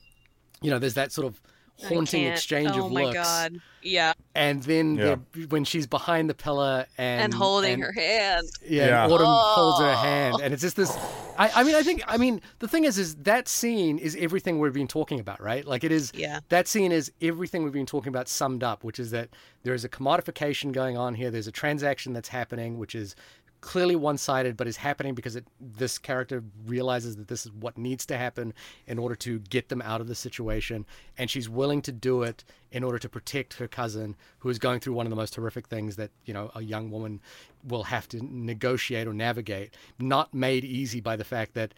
you 0.63 0.71
know 0.71 0.79
there's 0.79 0.95
that 0.95 1.11
sort 1.11 1.27
of 1.27 1.41
haunting 1.87 2.23
can't. 2.23 2.35
exchange 2.35 2.71
oh 2.75 2.87
of 2.87 2.93
my 2.93 3.05
looks 3.05 3.15
god 3.17 3.61
yeah 3.83 4.13
and 4.35 4.63
then 4.65 4.97
Yeah. 4.97 5.17
the- 5.33 5.47
when 5.47 5.65
she's 5.65 5.87
behind 5.87 6.29
the 6.29 6.35
pillar 6.35 6.87
and 6.99 7.23
and, 7.23 7.35
holding 7.35 7.75
and- 7.75 7.83
her 7.85 7.93
hand 7.93 8.47
yeah, 8.69 8.87
Yeah. 8.89 9.05
and 9.05 9.13
Autumn 9.13 9.27
oh. 9.29 9.55
holds 9.55 9.81
her 9.81 9.91
Oh. 9.91 9.95
hand, 9.95 10.37
and 10.43 10.53
it's 10.53 10.63
just 10.63 10.77
this. 10.77 10.91
I, 11.39 11.51
I 11.55 11.63
mean, 11.63 11.77
I 11.77 11.83
think, 11.85 12.03
I 12.09 12.17
mean, 12.17 12.41
the 12.59 12.67
thing 12.67 12.83
is, 12.85 12.99
is 12.99 13.15
that 13.17 13.47
scene 13.47 13.97
is 13.99 14.17
everything 14.19 14.59
we've 14.59 14.73
been 14.73 14.89
talking 14.89 15.21
about, 15.21 15.41
right? 15.41 15.65
Like 15.65 15.85
it 15.85 15.93
is. 15.93 16.11
yeah 16.13 16.41
That 16.49 16.67
scene 16.67 16.91
is 16.91 17.13
everything 17.23 17.63
we've 17.63 17.73
been 17.73 17.87
talking 17.87 18.09
about 18.09 18.27
summed 18.29 18.65
up, 18.65 18.83
which 18.83 18.99
is 18.99 19.13
that 19.13 19.29
there 19.63 19.73
is 19.75 19.85
a 19.85 19.89
commodification 19.89 20.73
going 20.73 20.97
on 20.97 21.15
here. 21.15 21.31
There's 21.31 21.47
a 21.47 21.53
transaction 21.53 22.13
that's 22.13 22.31
happening, 22.31 22.77
which 22.79 22.97
is 22.97 23.15
clearly 23.61 23.97
one-sided, 23.97 24.57
but 24.57 24.67
is 24.67 24.77
happening 24.77 25.15
because 25.15 25.37
it, 25.37 25.47
this 25.61 25.99
character 25.99 26.45
realizes 26.67 27.17
that 27.17 27.29
this 27.29 27.45
is 27.45 27.53
what 27.53 27.77
needs 27.77 28.07
to 28.07 28.17
happen 28.17 28.55
in 28.87 28.99
order 28.99 29.15
to 29.17 29.39
get 29.41 29.69
them 29.69 29.83
out 29.83 30.01
of 30.01 30.09
the 30.09 30.15
situation, 30.15 30.87
and 31.17 31.31
she's 31.31 31.49
willing 31.49 31.83
to 31.83 31.93
do 31.93 32.23
it 32.23 32.45
in 32.71 32.85
order 32.85 32.99
to 32.99 33.09
protect 33.09 33.55
her 33.55 33.67
cousin, 33.67 34.15
who 34.39 34.49
is 34.49 34.59
going 34.59 34.79
through 34.81 34.93
one 34.93 35.07
of 35.07 35.11
the 35.11 35.17
most 35.17 35.35
horrific 35.35 35.67
things 35.69 35.97
that 35.97 36.11
you 36.25 36.35
know 36.35 36.51
a 36.55 36.63
young 36.63 36.91
woman 36.91 37.21
will 37.65 37.85
have 37.85 38.09
to 38.09 38.21
negotiate 38.23 39.07
or 39.07 39.13
navigate. 39.13 39.75
Not 39.99 40.33
made 40.33 40.65
easy 40.65 41.01
by 41.01 41.17
the 41.17 41.25
fact 41.25 41.55
that 41.55 41.75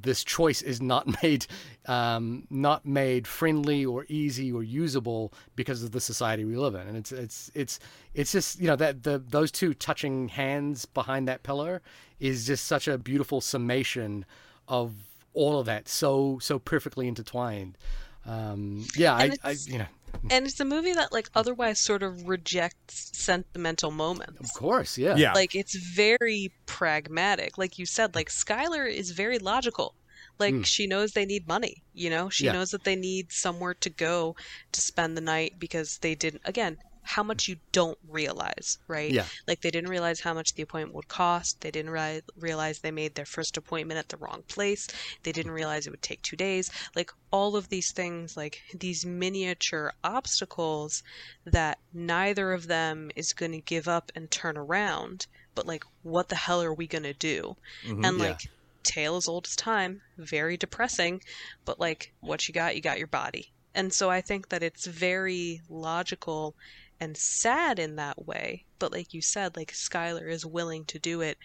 this 0.00 0.24
choice 0.24 0.62
is 0.62 0.80
not 0.80 1.06
made 1.22 1.46
um, 1.86 2.46
not 2.50 2.86
made 2.86 3.26
friendly 3.26 3.84
or 3.84 4.06
easy 4.08 4.52
or 4.52 4.62
usable 4.62 5.32
because 5.56 5.82
of 5.82 5.92
the 5.92 6.00
society 6.00 6.44
we 6.44 6.56
live 6.56 6.74
in. 6.74 6.86
And 6.86 6.96
it's 6.96 7.12
it's 7.12 7.50
it's 7.54 7.80
it's 8.14 8.32
just 8.32 8.60
you 8.60 8.66
know 8.66 8.76
that 8.76 9.02
the 9.02 9.18
those 9.18 9.50
two 9.50 9.74
touching 9.74 10.28
hands 10.28 10.86
behind 10.86 11.28
that 11.28 11.42
pillar 11.42 11.82
is 12.20 12.46
just 12.46 12.66
such 12.66 12.88
a 12.88 12.96
beautiful 12.98 13.40
summation 13.40 14.24
of 14.68 14.94
all 15.34 15.58
of 15.58 15.66
that 15.66 15.88
so 15.88 16.38
so 16.40 16.58
perfectly 16.58 17.08
intertwined. 17.08 17.76
Um, 18.24 18.86
yeah 18.96 19.14
I, 19.14 19.32
I 19.42 19.56
you 19.66 19.78
know 19.78 19.86
and 20.30 20.46
it's 20.46 20.60
a 20.60 20.64
movie 20.64 20.92
that 20.92 21.12
like 21.12 21.28
otherwise 21.34 21.78
sort 21.78 22.02
of 22.02 22.28
rejects 22.28 23.10
sentimental 23.12 23.90
moments 23.90 24.40
of 24.40 24.52
course 24.54 24.98
yeah 24.98 25.16
Yeah. 25.16 25.32
like 25.32 25.54
it's 25.54 25.74
very 25.76 26.52
pragmatic 26.66 27.58
like 27.58 27.78
you 27.78 27.86
said 27.86 28.14
like 28.14 28.28
skylar 28.28 28.90
is 28.90 29.10
very 29.12 29.38
logical 29.38 29.94
like 30.38 30.54
Mm. 30.54 30.64
she 30.66 30.86
knows 30.86 31.12
they 31.12 31.26
need 31.26 31.46
money 31.46 31.82
you 31.94 32.10
know 32.10 32.28
she 32.28 32.46
Yeah. 32.46 32.52
knows 32.52 32.70
that 32.70 32.84
they 32.84 32.96
need 32.96 33.32
somewhere 33.32 33.74
to 33.74 33.90
go 33.90 34.34
to 34.72 34.80
spend 34.80 35.16
the 35.16 35.20
night 35.20 35.54
because 35.58 35.98
they 35.98 36.14
didn't 36.14 36.42
again 36.44 36.78
how 37.02 37.22
much 37.22 37.48
you 37.48 37.56
don't 37.72 37.98
realize, 38.08 38.78
right? 38.86 39.10
Yeah. 39.10 39.26
Like 39.46 39.60
they 39.60 39.70
didn't 39.70 39.90
realize 39.90 40.20
how 40.20 40.34
much 40.34 40.54
the 40.54 40.62
appointment 40.62 40.94
would 40.94 41.08
cost. 41.08 41.60
They 41.60 41.70
didn't 41.70 41.90
ri- 41.90 42.22
realize 42.38 42.78
they 42.78 42.90
made 42.90 43.14
their 43.14 43.26
first 43.26 43.56
appointment 43.56 43.98
at 43.98 44.08
the 44.08 44.16
wrong 44.16 44.42
place. 44.48 44.88
They 45.22 45.32
didn't 45.32 45.52
realize 45.52 45.86
it 45.86 45.90
would 45.90 46.02
take 46.02 46.22
two 46.22 46.36
days. 46.36 46.70
Like 46.94 47.12
all 47.30 47.56
of 47.56 47.68
these 47.68 47.92
things, 47.92 48.36
like 48.36 48.62
these 48.74 49.04
miniature 49.04 49.92
obstacles 50.04 51.02
that 51.44 51.78
neither 51.92 52.52
of 52.52 52.66
them 52.68 53.10
is 53.16 53.32
going 53.32 53.52
to 53.52 53.60
give 53.60 53.88
up 53.88 54.12
and 54.14 54.30
turn 54.30 54.56
around. 54.56 55.26
But 55.54 55.66
like, 55.66 55.84
what 56.02 56.28
the 56.28 56.36
hell 56.36 56.62
are 56.62 56.72
we 56.72 56.86
going 56.86 57.02
to 57.02 57.12
do? 57.12 57.56
Mm-hmm. 57.84 58.04
and 58.04 58.18
yeah. 58.18 58.24
like, 58.24 58.40
tale 58.82 59.16
as 59.16 59.28
old 59.28 59.46
as 59.46 59.56
time, 59.56 60.02
very 60.18 60.56
depressing. 60.56 61.22
But 61.64 61.78
like, 61.78 62.12
what 62.20 62.48
you 62.48 62.54
got, 62.54 62.74
you 62.74 62.82
got 62.82 62.98
your 62.98 63.06
body. 63.06 63.52
And 63.74 63.92
so 63.92 64.10
I 64.10 64.20
think 64.20 64.50
that 64.50 64.62
it's 64.62 64.86
very 64.86 65.62
logical 65.68 66.54
and 67.02 67.16
sad 67.16 67.80
in 67.80 67.96
that 67.96 68.26
way. 68.28 68.64
But 68.78 68.92
like 68.92 69.12
you 69.12 69.20
said, 69.20 69.56
like 69.56 69.72
Skylar 69.72 70.30
is 70.30 70.46
willing 70.46 70.84
to 70.84 71.00
do 71.00 71.20
it 71.20 71.36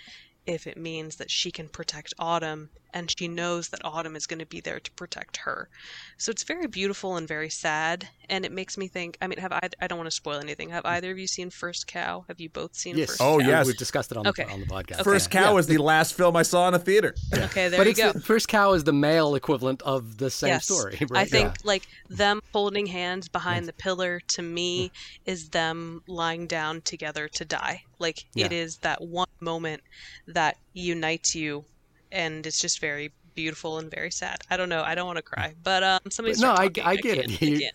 if 0.45 0.68
it 0.68 0.78
means 0.78 1.16
that 1.16 1.32
she 1.32 1.49
can 1.49 1.68
protect 1.68 2.14
Autumn 2.20 2.70
and 2.97 3.13
she 3.15 3.27
knows 3.27 3.69
that 3.69 3.79
Autumn 3.85 4.15
is 4.15 4.25
going 4.25 4.39
to 4.39 4.45
be 4.45 4.59
there 4.59 4.79
to 4.79 4.91
protect 4.93 5.37
her. 5.37 5.69
So 6.17 6.31
it's 6.31 6.41
very 6.43 6.65
beautiful 6.65 7.15
and 7.15 7.27
very 7.27 7.49
sad. 7.49 8.07
And 8.27 8.43
it 8.43 8.51
makes 8.51 8.75
me 8.75 8.87
think 8.87 9.17
I 9.21 9.27
mean, 9.27 9.37
have 9.37 9.51
I, 9.51 9.69
I 9.79 9.85
don't 9.87 9.99
want 9.99 10.07
to 10.07 10.15
spoil 10.15 10.39
anything. 10.39 10.69
Have 10.69 10.83
either 10.85 11.11
of 11.11 11.19
you 11.19 11.27
seen 11.27 11.51
First 11.51 11.85
Cow? 11.85 12.25
Have 12.27 12.39
you 12.41 12.49
both 12.49 12.75
seen 12.75 12.97
Yes. 12.97 13.09
First 13.09 13.21
Oh, 13.21 13.39
Cow? 13.39 13.47
yes. 13.47 13.67
We've 13.67 13.77
discussed 13.77 14.11
it 14.11 14.17
on 14.17 14.25
Okay. 14.27 14.45
the 14.45 14.51
on 14.51 14.61
the 14.61 14.65
podcast. 14.65 15.03
First 15.03 15.31
Yeah. 15.31 15.41
Cow 15.43 15.53
Yeah. 15.53 15.59
is 15.59 15.67
the 15.67 15.77
last 15.77 16.15
film 16.15 16.35
I 16.35 16.41
saw 16.41 16.67
in 16.69 16.73
a 16.73 16.79
theater. 16.79 17.13
Okay, 17.33 17.69
there 17.69 17.79
but 17.79 17.85
you 17.85 17.91
it's 17.91 17.99
go. 17.99 18.11
the, 18.13 18.19
first 18.19 18.47
cow 18.47 18.73
is 18.73 18.83
the 18.83 18.93
male 18.93 19.35
equivalent 19.35 19.83
of 19.83 20.17
the 20.17 20.31
same 20.31 20.49
yes. 20.49 20.65
story. 20.65 20.97
I 21.13 21.25
think 21.25 21.49
Yeah. 21.49 21.53
like 21.63 21.83
them 22.09 22.41
holding 22.51 22.87
hands 22.87 23.29
behind 23.29 23.67
the 23.67 23.73
pillar 23.73 24.21
to 24.35 24.41
me 24.41 24.89
mm. 24.89 24.91
is 25.25 25.49
them 25.49 26.01
lying 26.07 26.47
down 26.47 26.81
together 26.81 27.27
to 27.27 27.45
die. 27.45 27.83
Like 27.99 28.25
it 28.35 28.51
Yeah. 28.51 28.57
is 28.63 28.77
that 28.77 29.01
one 29.01 29.27
moment 29.39 29.83
that 30.27 30.57
unites 30.73 31.35
you, 31.35 31.65
and 32.12 32.45
it's 32.45 32.60
just 32.60 32.80
very 32.80 33.12
beautiful 33.36 33.78
and 33.78 33.91
very 33.91 34.10
sad. 34.12 34.38
I 34.49 34.58
don't 34.58 34.70
know. 34.70 34.82
I 34.84 34.95
don't 34.95 35.05
want 35.08 35.18
to 35.18 35.22
cry, 35.24 35.53
but 35.64 35.84
um, 35.84 35.99
somebody. 36.10 36.36
But 36.36 36.41
no, 36.41 36.55
start 36.55 36.60
I- 36.60 36.68
talking. 36.70 36.84
I 36.86 36.95
get 36.95 37.18
it. 37.20 37.41
You, 37.41 37.70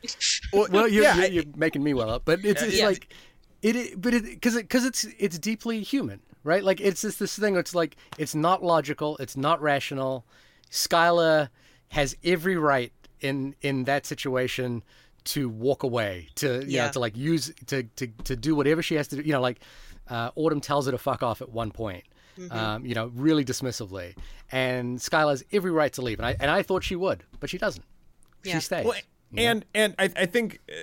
well, 0.52 0.66
well, 0.70 0.88
you're, 0.88 1.04
yeah, 1.04 1.16
you're, 1.16 1.44
you're 1.44 1.44
making 1.56 1.82
me 1.82 1.94
well 1.94 2.10
up, 2.10 2.22
but 2.24 2.44
it's, 2.44 2.62
it's 2.62 2.78
Yeah. 2.78 2.86
like 2.86 3.12
it, 3.62 3.76
i- 3.76 3.94
but 3.96 4.12
it 4.14 4.24
because 4.24 4.56
because 4.56 4.84
it's 4.84 5.04
it's 5.18 5.38
deeply 5.38 5.82
human, 5.82 6.20
right? 6.44 6.64
Like 6.64 6.80
it's 6.80 7.02
just 7.02 7.18
this 7.18 7.38
thing. 7.38 7.56
It's 7.56 7.74
like 7.74 7.96
it's 8.18 8.34
not 8.34 8.62
logical, 8.62 9.16
it's 9.18 9.36
not 9.36 9.62
rational. 9.62 10.24
Skylar 10.70 11.48
has 11.88 12.16
every 12.24 12.56
right 12.56 12.92
in 13.20 13.54
in 13.62 13.84
that 13.84 14.06
situation 14.06 14.82
to 15.24 15.48
walk 15.48 15.82
away, 15.84 16.28
to 16.36 16.64
you 16.64 16.76
Yeah. 16.76 16.86
know, 16.86 16.92
to 16.92 16.98
like 16.98 17.16
use 17.16 17.52
to 17.66 17.84
to 17.84 18.06
to 18.24 18.34
do 18.36 18.54
whatever 18.56 18.82
she 18.82 18.96
has 18.96 19.06
to 19.08 19.16
do. 19.16 19.22
You 19.22 19.32
know, 19.32 19.40
like 19.40 19.60
uh, 20.08 20.30
Autumn 20.34 20.60
tells 20.60 20.86
her 20.86 20.92
to 20.92 20.98
fuck 20.98 21.22
off 21.22 21.40
at 21.40 21.50
one 21.50 21.70
point. 21.70 22.04
Mm-hmm. 22.38 22.56
Um, 22.56 22.86
you 22.86 22.94
know, 22.94 23.10
really 23.14 23.44
dismissively, 23.44 24.16
and 24.50 24.98
Skylar 24.98 25.30
has 25.30 25.44
every 25.52 25.70
right 25.70 25.92
to 25.92 26.02
leave, 26.02 26.18
and 26.18 26.26
I 26.26 26.36
and 26.40 26.50
I 26.50 26.62
thought 26.62 26.82
she 26.82 26.96
would, 26.96 27.24
but 27.40 27.50
she 27.50 27.58
doesn't. 27.58 27.84
Yeah. 28.42 28.54
She 28.54 28.60
stays. 28.60 28.86
Well, 28.86 28.94
and 29.36 29.64
and 29.74 29.94
I, 29.98 30.10
I 30.16 30.26
think 30.26 30.60
uh, 30.68 30.74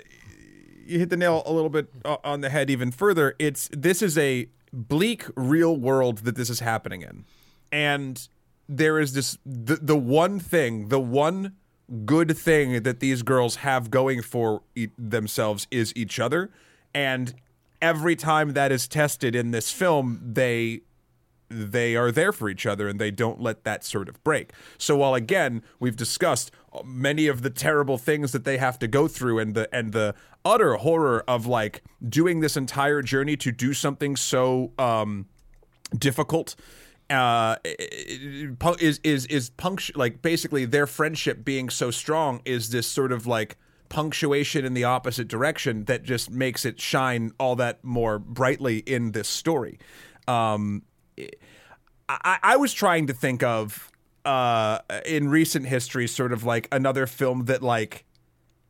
you 0.85 0.99
hit 0.99 1.09
the 1.09 1.17
nail 1.17 1.43
a 1.45 1.53
little 1.53 1.69
bit 1.69 1.89
on 2.23 2.41
the 2.41 2.49
head 2.49 2.69
even 2.69 2.91
further. 2.91 3.35
It's 3.39 3.69
this 3.71 4.01
is 4.01 4.17
a 4.17 4.47
bleak 4.71 5.25
real 5.35 5.75
world 5.75 6.19
that 6.19 6.35
this 6.35 6.49
is 6.49 6.59
happening 6.59 7.01
in, 7.01 7.25
and 7.71 8.27
there 8.67 8.99
is 8.99 9.13
this 9.13 9.37
the 9.45 9.75
the 9.75 9.97
one 9.97 10.39
thing, 10.39 10.89
the 10.89 10.99
one 10.99 11.55
good 12.05 12.37
thing 12.37 12.83
that 12.83 12.99
these 12.99 13.23
girls 13.23 13.57
have 13.57 13.89
going 13.89 14.21
for 14.21 14.61
e- 14.75 14.89
themselves 14.97 15.67
is 15.71 15.93
each 15.95 16.19
other, 16.19 16.51
and 16.93 17.33
every 17.81 18.15
time 18.15 18.53
that 18.53 18.71
is 18.71 18.87
tested 18.87 19.35
in 19.35 19.51
this 19.51 19.71
film, 19.71 20.19
they 20.23 20.81
they 21.49 21.95
are 21.95 22.11
there 22.11 22.31
for 22.31 22.49
each 22.49 22.65
other 22.65 22.87
and 22.87 22.99
they 22.99 23.11
don't 23.11 23.41
let 23.41 23.63
that 23.63 23.83
sort 23.83 24.07
of 24.07 24.23
break. 24.23 24.51
So 24.77 24.97
while 24.97 25.15
again 25.15 25.63
we've 25.79 25.95
discussed 25.95 26.51
many 26.83 27.27
of 27.27 27.41
the 27.41 27.49
terrible 27.49 27.97
things 27.97 28.31
that 28.31 28.43
they 28.43 28.57
have 28.57 28.79
to 28.79 28.87
go 28.87 29.07
through 29.07 29.39
and 29.39 29.55
the 29.55 29.73
and 29.73 29.91
the 29.91 30.15
utter 30.45 30.75
horror 30.75 31.23
of 31.27 31.45
like 31.45 31.83
doing 32.07 32.39
this 32.39 32.55
entire 32.55 33.01
journey 33.01 33.35
to 33.37 33.51
do 33.51 33.73
something 33.73 34.15
so 34.15 34.71
um 34.77 35.25
difficult 35.97 36.55
uh 37.09 37.55
is 38.79 38.99
is 39.03 39.25
is 39.25 39.49
punctu- 39.51 39.97
like 39.97 40.21
basically 40.21 40.65
their 40.65 40.87
friendship 40.87 41.43
being 41.43 41.69
so 41.69 41.91
strong 41.91 42.41
is 42.45 42.69
this 42.69 42.87
sort 42.87 43.11
of 43.11 43.25
like 43.25 43.57
punctuation 43.89 44.63
in 44.63 44.75
the 44.75 44.83
opposite 44.83 45.27
direction 45.27 45.85
that 45.85 46.03
just 46.03 46.29
makes 46.29 46.63
it 46.63 46.79
shine 46.79 47.31
all 47.39 47.55
that 47.55 47.83
more 47.83 48.19
brightly 48.19 48.77
in 48.79 49.11
this 49.11 49.27
story 49.27 49.79
um 50.27 50.83
I, 52.07 52.39
I 52.41 52.57
was 52.57 52.73
trying 52.73 53.07
to 53.07 53.13
think 53.13 53.43
of 53.43 53.91
uh, 54.25 54.79
in 55.05 55.29
recent 55.29 55.67
history, 55.67 56.07
sort 56.07 56.33
of 56.33 56.43
like 56.43 56.67
another 56.71 57.05
film 57.07 57.45
that 57.45 57.61
like 57.61 58.05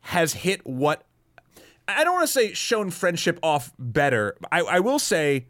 has 0.02 0.34
hit 0.34 0.66
what 0.66 1.06
I 1.88 2.04
don't 2.04 2.14
want 2.14 2.28
to 2.28 2.34
say 2.34 2.54
shown 2.54 2.92
friendship 2.92 3.40
off 3.42 3.72
better. 3.80 4.36
I, 4.52 4.62
I 4.62 4.80
will 4.80 5.00
say 5.00 5.48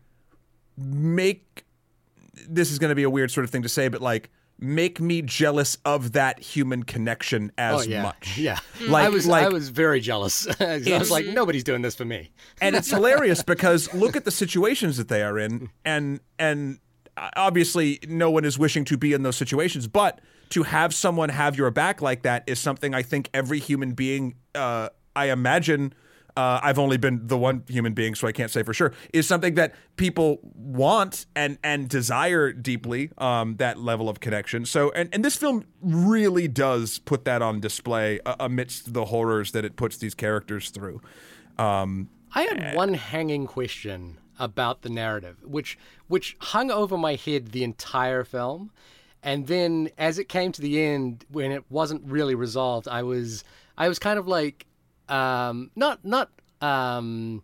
make 0.77 1.65
this 2.47 2.71
is 2.71 2.79
going 2.79 2.89
to 2.89 2.95
be 2.95 3.03
a 3.03 3.09
weird 3.09 3.31
sort 3.31 3.43
of 3.43 3.49
thing 3.49 3.63
to 3.63 3.69
say, 3.69 3.87
but 3.87 4.01
like 4.01 4.29
make 4.61 4.99
me 4.99 5.21
jealous 5.21 5.77
of 5.85 6.11
that 6.13 6.39
human 6.39 6.83
connection 6.83 7.51
as 7.57 7.81
oh, 7.81 7.89
yeah. 7.89 8.03
much. 8.03 8.37
Yeah, 8.37 8.59
Like- 8.87 9.05
I 9.05 9.09
was 9.09 9.25
like- 9.25 9.45
I 9.45 9.49
was 9.49 9.69
very 9.69 10.01
jealous. 10.01 10.47
I 10.59 10.81
was 10.99 11.11
like, 11.11 11.25
nobody's 11.27 11.63
doing 11.63 11.81
this 11.81 11.95
for 11.95 12.05
me. 12.05 12.31
and 12.61 12.75
it's 12.75 12.89
hilarious 12.89 13.41
because 13.41 13.93
look 13.93 14.15
at 14.15 14.25
the 14.25 14.31
situations 14.31 14.97
that 14.97 15.07
they 15.07 15.23
are 15.23 15.39
in 15.39 15.69
and 15.85 16.19
and 16.37 16.79
obviously 17.35 17.99
no 18.07 18.29
one 18.29 18.45
is 18.45 18.57
wishing 18.57 18.85
to 18.85 18.97
be 18.97 19.13
in 19.13 19.23
those 19.23 19.37
situations 19.37 19.87
but 19.87 20.21
to 20.49 20.63
have 20.63 20.93
someone 20.93 21.29
have 21.29 21.57
your 21.57 21.69
back 21.71 22.01
like 22.01 22.23
that 22.23 22.43
is 22.47 22.59
something 22.59 22.93
i 22.93 23.01
think 23.01 23.29
every 23.33 23.59
human 23.59 23.91
being 23.93 24.35
uh, 24.55 24.89
i 25.15 25.29
imagine 25.29 25.93
uh, 26.39 26.57
I've 26.63 26.79
only 26.79 26.95
been 26.95 27.27
the 27.27 27.37
one 27.37 27.63
human 27.67 27.93
being, 27.93 28.15
so 28.15 28.25
I 28.25 28.31
can't 28.31 28.49
say 28.49 28.63
for 28.63 28.73
sure. 28.73 28.93
Is 29.11 29.27
something 29.27 29.55
that 29.55 29.75
people 29.97 30.39
want 30.43 31.25
and 31.35 31.57
and 31.65 31.89
desire 31.89 32.53
deeply. 32.53 33.11
Um, 33.17 33.57
that 33.57 33.77
level 33.77 34.07
of 34.07 34.21
connection. 34.21 34.63
So, 34.65 34.89
and 34.91 35.09
and 35.13 35.25
this 35.25 35.35
film 35.35 35.65
really 35.81 36.47
does 36.47 36.99
put 36.99 37.25
that 37.25 37.41
on 37.41 37.59
display 37.59 38.21
uh, 38.25 38.35
amidst 38.39 38.93
the 38.93 39.05
horrors 39.05 39.51
that 39.51 39.65
it 39.65 39.75
puts 39.75 39.97
these 39.97 40.15
characters 40.15 40.69
through. 40.69 41.01
Um, 41.57 42.09
I 42.33 42.43
had 42.43 42.73
one 42.73 42.93
hanging 42.93 43.45
question 43.45 44.17
about 44.39 44.81
the 44.81 44.89
narrative, 44.89 45.37
which 45.43 45.77
which 46.07 46.35
hung 46.39 46.71
over 46.71 46.97
my 46.97 47.15
head 47.15 47.51
the 47.51 47.63
entire 47.63 48.23
film, 48.23 48.71
and 49.21 49.45
then 49.47 49.89
as 49.97 50.17
it 50.17 50.29
came 50.29 50.51
to 50.53 50.61
the 50.61 50.81
end, 50.81 51.25
when 51.29 51.51
it 51.51 51.63
wasn't 51.69 52.01
really 52.05 52.35
resolved, 52.35 52.87
I 52.87 53.03
was 53.03 53.43
I 53.77 53.87
was 53.89 53.99
kind 53.99 54.17
of 54.17 54.27
like 54.27 54.65
um, 55.09 55.69
not 55.75 56.03
not 56.05 56.29
um, 56.61 57.43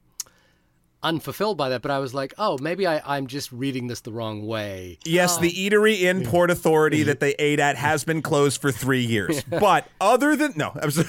unfulfilled 1.04 1.58
by 1.58 1.70
that, 1.70 1.82
but 1.82 1.92
I 1.92 2.00
was 2.00 2.14
like, 2.14 2.34
oh, 2.38 2.58
maybe 2.60 2.88
I, 2.88 3.02
I'm 3.06 3.28
just 3.28 3.52
reading 3.52 3.88
this 3.88 4.02
the 4.02 4.12
wrong 4.12 4.46
way. 4.48 4.98
Yes, 5.06 5.38
the 5.38 5.52
eatery 5.52 6.02
in 6.02 6.26
Port 6.26 6.50
Authority 6.50 7.04
that 7.04 7.20
they 7.20 7.36
ate 7.38 7.60
at 7.60 7.76
has 7.76 8.04
been 8.04 8.22
closed 8.22 8.60
for 8.62 8.72
three 8.72 9.04
years. 9.06 9.44
But 9.50 9.88
other 10.02 10.36
than 10.36 10.54
no, 10.56 10.72
I'm 10.82 10.92
so- 10.92 11.04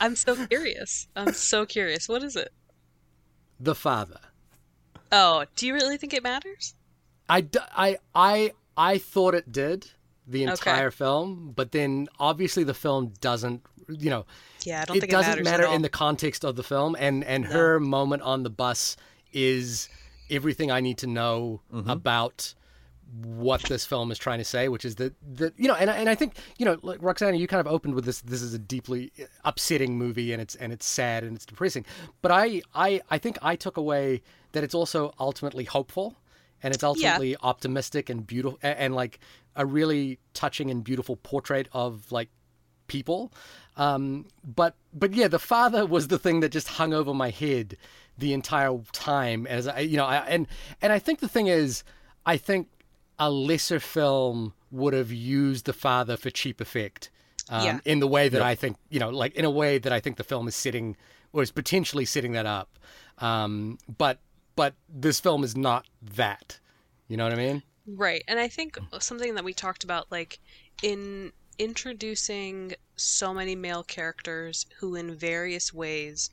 I'm 0.00 0.14
so 0.14 0.46
curious. 0.46 1.08
I'm 1.16 1.32
so 1.32 1.64
curious. 1.64 2.06
What 2.08 2.22
is 2.22 2.36
it? 2.36 2.52
The 3.58 3.74
father. 3.74 4.20
Oh, 5.12 5.44
do 5.56 5.66
you 5.66 5.74
really 5.74 5.96
think 5.96 6.14
it 6.14 6.22
matters? 6.22 6.74
I, 7.28 7.46
I, 7.76 7.98
I, 8.14 8.52
I 8.76 8.98
thought 8.98 9.34
it 9.34 9.50
did 9.52 9.90
the 10.26 10.44
Okay. 10.46 10.50
entire 10.50 10.90
film, 10.90 11.52
but 11.54 11.72
then 11.72 12.08
obviously 12.18 12.64
the 12.64 12.74
film 12.74 13.12
doesn't, 13.20 13.62
you 13.88 14.10
know, 14.10 14.26
Yeah, 14.64 14.82
I 14.82 14.84
don't 14.84 14.96
it 14.96 15.00
think 15.00 15.10
doesn't 15.10 15.32
it 15.32 15.44
matters 15.44 15.44
matter 15.44 15.64
in 15.64 15.82
the 15.82 15.88
context 15.88 16.44
of 16.44 16.56
the 16.56 16.62
film, 16.62 16.96
and 16.98 17.24
and 17.24 17.46
her 17.46 17.80
moment 17.80 18.22
on 18.22 18.42
the 18.42 18.50
bus 18.50 18.96
is 19.32 19.88
everything 20.28 20.70
I 20.70 20.80
need 20.80 20.98
to 20.98 21.06
know 21.06 21.60
Mm-hmm. 21.72 21.90
about 21.90 22.54
what 23.24 23.62
this 23.62 23.84
film 23.84 24.12
is 24.12 24.18
trying 24.18 24.38
to 24.38 24.44
say, 24.44 24.68
which 24.68 24.84
is 24.84 24.94
that 24.96 25.14
that 25.36 25.58
you 25.58 25.66
know, 25.66 25.74
and 25.74 25.90
and 25.90 26.08
I 26.08 26.14
think 26.14 26.34
you 26.58 26.64
know, 26.66 26.78
like 26.82 26.98
Roxana, 27.02 27.36
you 27.36 27.48
kind 27.48 27.60
of 27.60 27.66
opened 27.66 27.94
with 27.94 28.04
this. 28.04 28.20
This 28.20 28.42
is 28.42 28.54
a 28.54 28.58
deeply 28.58 29.12
upsetting 29.44 29.98
movie, 29.98 30.32
and 30.32 30.40
it's 30.40 30.54
and 30.54 30.72
it's 30.72 30.86
sad 30.86 31.24
and 31.24 31.34
it's 31.34 31.46
depressing. 31.46 31.84
But 32.22 32.30
I 32.30 32.62
I 32.74 33.00
I 33.10 33.18
think 33.18 33.38
I 33.42 33.56
took 33.56 33.76
away 33.76 34.22
that 34.52 34.64
it's 34.64 34.74
also 34.74 35.12
ultimately 35.18 35.64
hopeful, 35.64 36.16
and 36.62 36.74
it's 36.74 36.84
ultimately 36.84 37.36
optimistic 37.42 38.10
and 38.10 38.26
beautiful, 38.26 38.58
and, 38.62 38.78
and 38.78 38.94
like 38.94 39.20
a 39.56 39.66
really 39.66 40.18
touching 40.34 40.70
and 40.70 40.84
beautiful 40.84 41.16
portrait 41.16 41.68
of 41.72 42.10
like 42.12 42.28
people. 42.86 43.32
Um, 43.76 44.26
but 44.44 44.74
but 44.92 45.12
yeah, 45.14 45.28
the 45.28 45.38
father 45.38 45.86
was 45.86 46.08
the 46.08 46.18
thing 46.18 46.40
that 46.40 46.50
just 46.50 46.68
hung 46.68 46.92
over 46.92 47.14
my 47.14 47.30
head 47.30 47.76
the 48.18 48.32
entire 48.32 48.76
time. 48.92 49.46
As 49.46 49.66
I, 49.68 49.80
you 49.80 49.96
know, 49.96 50.04
I, 50.06 50.16
and 50.26 50.46
and 50.82 50.92
I 50.92 50.98
think 50.98 51.20
the 51.20 51.28
thing 51.28 51.46
is, 51.46 51.84
I 52.26 52.36
think 52.36 52.68
a 53.18 53.30
lesser 53.30 53.80
film 53.80 54.54
would 54.70 54.92
have 54.94 55.10
used 55.12 55.66
the 55.66 55.72
father 55.72 56.16
for 56.16 56.30
cheap 56.30 56.60
effect. 56.60 57.10
Um, 57.48 57.64
Yeah. 57.64 57.78
In 57.84 58.00
the 58.00 58.06
way 58.06 58.28
that 58.28 58.42
I 58.42 58.54
think, 58.54 58.76
you 58.88 59.00
know, 59.00 59.10
like 59.10 59.34
in 59.34 59.44
a 59.44 59.50
way 59.50 59.78
that 59.78 59.92
I 59.92 60.00
think 60.00 60.16
the 60.16 60.24
film 60.24 60.46
is 60.48 60.54
setting 60.54 60.96
or 61.32 61.42
is 61.42 61.50
potentially 61.50 62.04
setting 62.04 62.32
that 62.32 62.46
up. 62.46 62.78
Um, 63.18 63.78
but 63.98 64.18
but 64.60 64.74
this 64.90 65.18
film 65.18 65.42
is 65.42 65.56
not 65.56 65.86
that. 66.02 66.60
You 67.08 67.16
know 67.16 67.24
what 67.24 67.32
I 67.32 67.36
mean? 67.36 67.62
Right. 67.86 68.22
And 68.28 68.38
I 68.38 68.46
think 68.46 68.78
something 68.98 69.34
that 69.36 69.42
we 69.42 69.54
talked 69.54 69.84
about, 69.84 70.12
like 70.12 70.38
in 70.82 71.32
introducing 71.58 72.74
so 72.94 73.32
many 73.32 73.56
male 73.56 73.82
characters 73.82 74.66
who, 74.78 74.96
in 74.96 75.14
various 75.14 75.72
ways, 75.72 76.28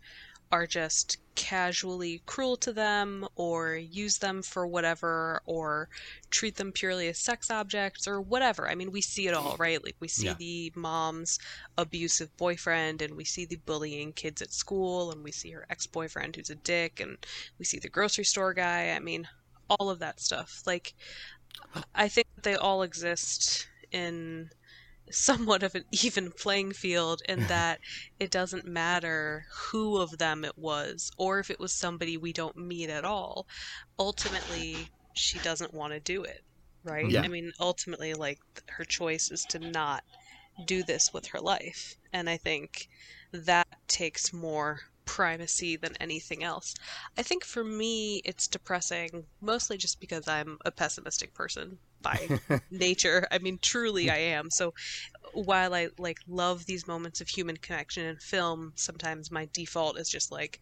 are 0.52 0.68
just 0.68 1.18
casually 1.36 2.22
cruel 2.26 2.58
to 2.58 2.74
them 2.74 3.28
or 3.36 3.76
use 3.76 4.18
them 4.18 4.42
for 4.42 4.66
whatever 4.66 5.42
or 5.46 5.88
treat 6.32 6.56
them 6.56 6.72
purely 6.72 7.08
as 7.08 7.20
sex 7.20 7.52
objects 7.52 8.08
or 8.08 8.20
whatever. 8.20 8.68
I 8.68 8.74
mean, 8.76 8.92
we 8.92 9.02
see 9.02 9.28
it 9.28 9.34
all, 9.36 9.56
right? 9.60 9.84
Like 9.84 9.96
we 10.00 10.08
see 10.08 10.28
Yeah. 10.28 10.34
the 10.34 10.74
mom's 10.76 11.38
abusive 11.78 12.36
boyfriend 12.38 13.02
and 13.02 13.16
we 13.16 13.24
see 13.24 13.46
the 13.46 13.58
bullying 13.58 14.14
kids 14.14 14.42
at 14.42 14.52
school 14.52 15.12
and 15.12 15.24
we 15.24 15.32
see 15.32 15.52
her 15.52 15.66
ex-boyfriend 15.70 16.36
who's 16.36 16.50
a 16.50 16.56
dick 16.56 17.00
and 17.00 17.18
we 17.60 17.66
see 17.66 17.80
the 17.80 17.90
grocery 17.90 18.26
store 18.26 18.54
guy. 18.54 18.90
I 18.92 19.00
mean, 19.00 19.28
all 19.70 19.90
of 19.90 20.00
that 20.00 20.20
stuff. 20.20 20.64
Like 20.66 20.96
I 21.94 22.08
think 22.08 22.28
they 22.42 22.56
all 22.56 22.82
exist 22.84 23.68
in 23.92 24.50
somewhat 25.12 25.64
of 25.64 25.76
an 25.76 25.84
even 26.04 26.32
playing 26.32 26.74
field 26.74 27.22
in 27.28 27.40
that 27.48 27.80
it 28.20 28.32
doesn't 28.32 28.66
matter 28.66 29.46
who 29.72 29.98
of 29.98 30.18
them 30.18 30.44
it 30.46 30.58
was 30.58 31.12
or 31.18 31.40
if 31.40 31.50
it 31.50 31.60
was 31.60 31.74
somebody 31.74 32.18
we 32.18 32.34
don't 32.34 32.58
meet 32.58 32.90
at 32.90 33.06
all. 33.06 33.48
Ultimately, 34.00 34.90
she 35.14 35.40
doesn't 35.40 35.74
want 35.74 35.94
to 35.94 36.00
do 36.00 36.24
it, 36.24 36.44
right? 36.84 37.10
Yeah. 37.10 37.22
I 37.22 37.28
mean, 37.28 37.52
ultimately, 37.60 38.14
like 38.14 38.40
her 38.68 38.86
choice 38.86 39.32
is 39.32 39.46
to 39.46 39.60
not 39.60 40.04
do 40.66 40.84
this 40.84 41.14
with 41.14 41.28
her 41.28 41.40
life. 41.40 41.96
And 42.14 42.30
I 42.30 42.38
think 42.38 42.88
that 43.32 43.68
takes 43.88 44.34
more 44.34 44.82
primacy 45.08 45.78
than 45.78 45.96
anything 46.00 46.44
else. 46.44 46.76
I 47.18 47.24
think 47.24 47.44
for 47.46 47.64
me, 47.64 48.22
it's 48.26 48.48
depressing 48.48 49.26
mostly 49.42 49.78
just 49.78 50.00
because 50.00 50.28
I'm 50.28 50.60
a 50.66 50.72
pessimistic 50.72 51.34
person 51.34 51.80
by 52.02 52.32
nature. 52.72 53.28
I 53.32 53.40
mean, 53.40 53.60
truly, 53.62 54.10
hmm. 54.10 54.12
I 54.12 54.18
am. 54.18 54.52
So 54.52 54.74
while 55.34 55.74
I 55.74 55.90
like 55.98 56.20
love 56.28 56.66
these 56.66 56.88
moments 56.88 57.22
of 57.22 57.30
human 57.30 57.58
connection 57.58 58.06
in 58.06 58.18
film, 58.18 58.74
sometimes 58.76 59.32
my 59.32 59.50
default 59.54 60.00
is 60.00 60.10
just 60.10 60.32
like, 60.32 60.60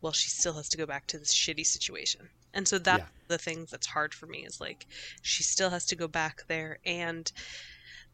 well, 0.00 0.12
she 0.12 0.30
still 0.30 0.54
has 0.54 0.68
to 0.70 0.78
go 0.78 0.86
back 0.86 1.06
to 1.08 1.18
this 1.18 1.34
shitty 1.34 1.66
situation. 1.66 2.30
And 2.54 2.66
so 2.68 2.78
that's 2.78 3.04
Yeah. 3.04 3.08
the 3.28 3.38
thing 3.38 3.66
that's 3.70 3.88
hard 3.88 4.14
for 4.14 4.26
me 4.26 4.44
is 4.46 4.60
like, 4.60 4.86
she 5.22 5.42
still 5.42 5.70
has 5.70 5.84
to 5.86 5.96
go 5.96 6.08
back 6.08 6.42
there 6.48 6.78
and 6.84 7.30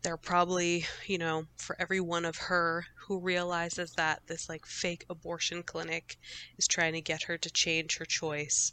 there 0.03 0.15
are 0.15 0.19
probably, 0.19 0.85
you 1.07 1.19
know, 1.19 1.47
for 1.57 1.77
every 1.79 2.01
one 2.01 2.25
of 2.25 2.37
her 2.37 2.85
who 3.07 3.19
realizes 3.19 3.93
that 3.93 4.23
this 4.27 4.49
like 4.49 4.67
fake 4.67 5.05
abortion 5.09 5.63
clinic 5.63 6.19
is 6.59 6.67
trying 6.67 6.93
to 6.95 7.01
get 7.01 7.25
her 7.25 7.39
to 7.39 7.51
change 7.51 7.99
her 7.99 8.05
choice, 8.05 8.73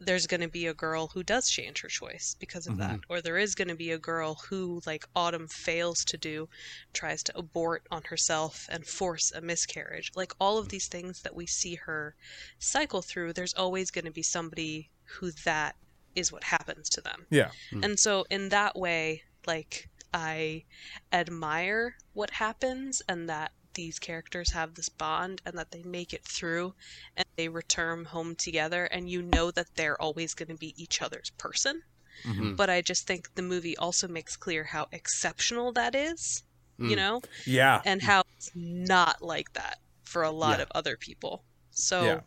there's 0.00 0.26
going 0.26 0.40
to 0.40 0.48
be 0.48 0.66
a 0.66 0.74
girl 0.74 1.06
who 1.06 1.22
does 1.22 1.48
change 1.48 1.80
her 1.80 1.88
choice 1.88 2.36
because 2.40 2.66
of 2.66 2.78
that. 2.78 2.90
Mm-hmm. 2.90 3.12
Or 3.12 3.20
there 3.20 3.38
is 3.38 3.54
going 3.54 3.68
to 3.68 3.76
be 3.76 3.92
a 3.92 3.98
girl 3.98 4.34
who, 4.48 4.82
like 4.84 5.06
Autumn 5.14 5.46
fails 5.46 6.04
to 6.06 6.16
do, 6.16 6.48
tries 6.92 7.22
to 7.24 7.38
abort 7.38 7.86
on 7.90 8.02
herself 8.04 8.66
and 8.70 8.84
force 8.84 9.30
a 9.32 9.40
miscarriage. 9.40 10.10
Like 10.16 10.32
all 10.40 10.58
of 10.58 10.68
these 10.68 10.88
things 10.88 11.22
that 11.22 11.36
we 11.36 11.46
see 11.46 11.76
her 11.76 12.16
cycle 12.58 13.02
through, 13.02 13.32
there's 13.32 13.54
always 13.54 13.92
going 13.92 14.04
to 14.06 14.10
be 14.10 14.22
somebody 14.22 14.90
who 15.04 15.30
that 15.44 15.76
is 16.16 16.32
what 16.32 16.44
happens 16.44 16.88
to 16.90 17.00
them. 17.00 17.26
Yeah. 17.30 17.50
Mm. 17.72 17.84
And 17.84 17.98
so, 17.98 18.26
in 18.30 18.48
that 18.50 18.76
way, 18.76 19.22
like, 19.46 19.88
I 20.12 20.64
admire 21.12 21.96
what 22.12 22.30
happens 22.30 23.02
and 23.08 23.28
that 23.28 23.52
these 23.74 23.98
characters 23.98 24.52
have 24.52 24.74
this 24.74 24.88
bond 24.88 25.42
and 25.44 25.58
that 25.58 25.72
they 25.72 25.82
make 25.82 26.12
it 26.12 26.24
through 26.24 26.74
and 27.16 27.26
they 27.36 27.48
return 27.48 28.04
home 28.04 28.36
together, 28.36 28.84
and 28.86 29.10
you 29.10 29.22
know 29.22 29.50
that 29.50 29.66
they're 29.74 30.00
always 30.00 30.34
going 30.34 30.48
to 30.48 30.54
be 30.54 30.80
each 30.80 31.02
other's 31.02 31.30
person. 31.30 31.82
Mm-hmm. 32.24 32.54
But 32.54 32.70
I 32.70 32.80
just 32.82 33.06
think 33.08 33.34
the 33.34 33.42
movie 33.42 33.76
also 33.76 34.06
makes 34.06 34.36
clear 34.36 34.62
how 34.64 34.86
exceptional 34.92 35.72
that 35.72 35.94
is, 35.96 36.44
Mm. 36.78 36.90
you 36.90 36.96
know, 36.96 37.20
Yeah. 37.44 37.82
and 37.84 38.02
how 38.02 38.22
it's 38.36 38.50
not 38.54 39.22
like 39.22 39.52
that 39.54 39.78
for 40.04 40.22
a 40.22 40.30
lot 40.30 40.58
Yeah. 40.58 40.62
of 40.64 40.72
other 40.74 40.96
people. 40.96 41.44
So 41.70 42.04
Yeah. 42.04 42.20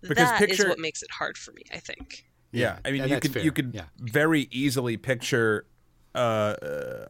Because 0.00 0.16
that 0.16 0.42
is 0.42 0.48
picture- 0.56 0.68
what 0.68 0.78
makes 0.78 1.02
it 1.02 1.10
hard 1.10 1.36
for 1.38 1.52
me, 1.52 1.62
I 1.72 1.78
think. 1.78 2.26
Yeah, 2.52 2.78
I 2.84 2.90
mean, 2.90 3.02
and 3.02 3.10
you 3.10 3.20
could 3.20 3.32
fair. 3.32 3.42
you 3.42 3.50
could 3.52 3.72
Yeah. 3.74 3.86
very 3.98 4.42
easily 4.50 4.96
picture, 4.96 5.66
uh, 6.14 6.18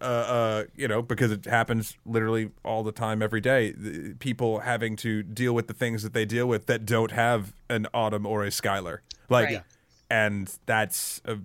uh, 0.01 0.05
uh, 0.05 0.65
you 0.75 0.89
know, 0.89 1.03
because 1.03 1.31
it 1.31 1.45
happens 1.45 1.97
literally 2.07 2.51
all 2.65 2.83
the 2.83 2.93
time, 2.93 3.23
every 3.23 3.41
day. 3.41 3.73
the- 3.73 4.15
People 4.15 4.61
having 4.61 4.97
to 4.97 5.23
deal 5.23 5.53
with 5.55 5.67
the 5.67 5.75
things 5.75 6.03
that 6.03 6.13
they 6.15 6.25
deal 6.25 6.47
with 6.47 6.67
that 6.67 6.87
don't 6.87 7.11
have 7.11 7.53
an 7.69 7.87
Autumn 7.93 8.25
or 8.27 8.45
a 8.45 8.49
Skylar, 8.49 8.99
like, 9.29 9.47
Right. 9.47 9.63
And 10.11 10.51
that's 10.67 11.21
uh, 11.27 11.37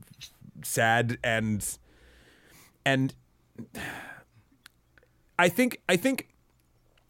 sad 0.64 1.18
and 1.24 1.66
and 2.86 3.14
I 5.40 5.50
think 5.50 5.82
I 5.88 5.96
think 5.96 6.28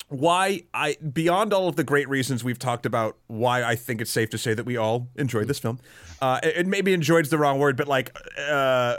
why 0.09 0.63
I 0.73 0.95
beyond 1.13 1.53
all 1.53 1.67
of 1.67 1.75
the 1.75 1.83
great 1.83 2.09
reasons 2.09 2.43
we've 2.43 2.59
talked 2.59 2.85
about 2.85 3.17
why 3.27 3.63
I 3.63 3.75
think 3.75 4.01
it's 4.01 4.11
safe 4.11 4.29
to 4.31 4.37
say 4.37 4.53
that 4.53 4.65
we 4.65 4.75
all 4.75 5.07
enjoyed 5.15 5.47
this 5.47 5.59
film. 5.59 5.79
Uh, 6.21 6.39
and 6.43 6.67
maybe 6.69 6.93
enjoyed's 6.93 7.29
the 7.29 7.37
wrong 7.37 7.59
word, 7.59 7.77
but 7.77 7.87
like 7.87 8.13
uh, 8.37 8.41
uh, 8.51 8.97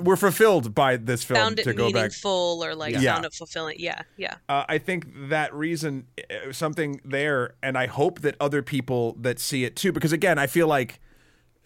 we're 0.00 0.16
fulfilled 0.16 0.74
by 0.74 0.96
this 0.96 1.24
film 1.24 1.40
Found 1.40 1.58
it 1.58 1.64
to 1.64 1.72
go 1.74 1.86
back. 1.88 1.94
meaningful 1.94 2.60
or 2.64 2.74
like 2.74 2.94
Yeah. 2.94 3.14
found 3.14 3.24
it 3.24 3.34
fulfilling. 3.34 3.76
Yeah, 3.80 4.02
yeah. 4.16 4.36
Uh, 4.48 4.64
I 4.68 4.78
think 4.78 5.06
that 5.28 5.52
reason, 5.52 6.06
uh, 6.30 6.52
something 6.52 7.00
there, 7.04 7.54
and 7.62 7.76
I 7.76 7.86
hope 7.86 8.20
that 8.20 8.36
other 8.38 8.62
people 8.62 9.16
that 9.20 9.40
see 9.40 9.64
it 9.64 9.74
too, 9.74 9.90
because 9.90 10.12
again, 10.12 10.38
I 10.38 10.46
feel 10.46 10.68
like 10.68 11.00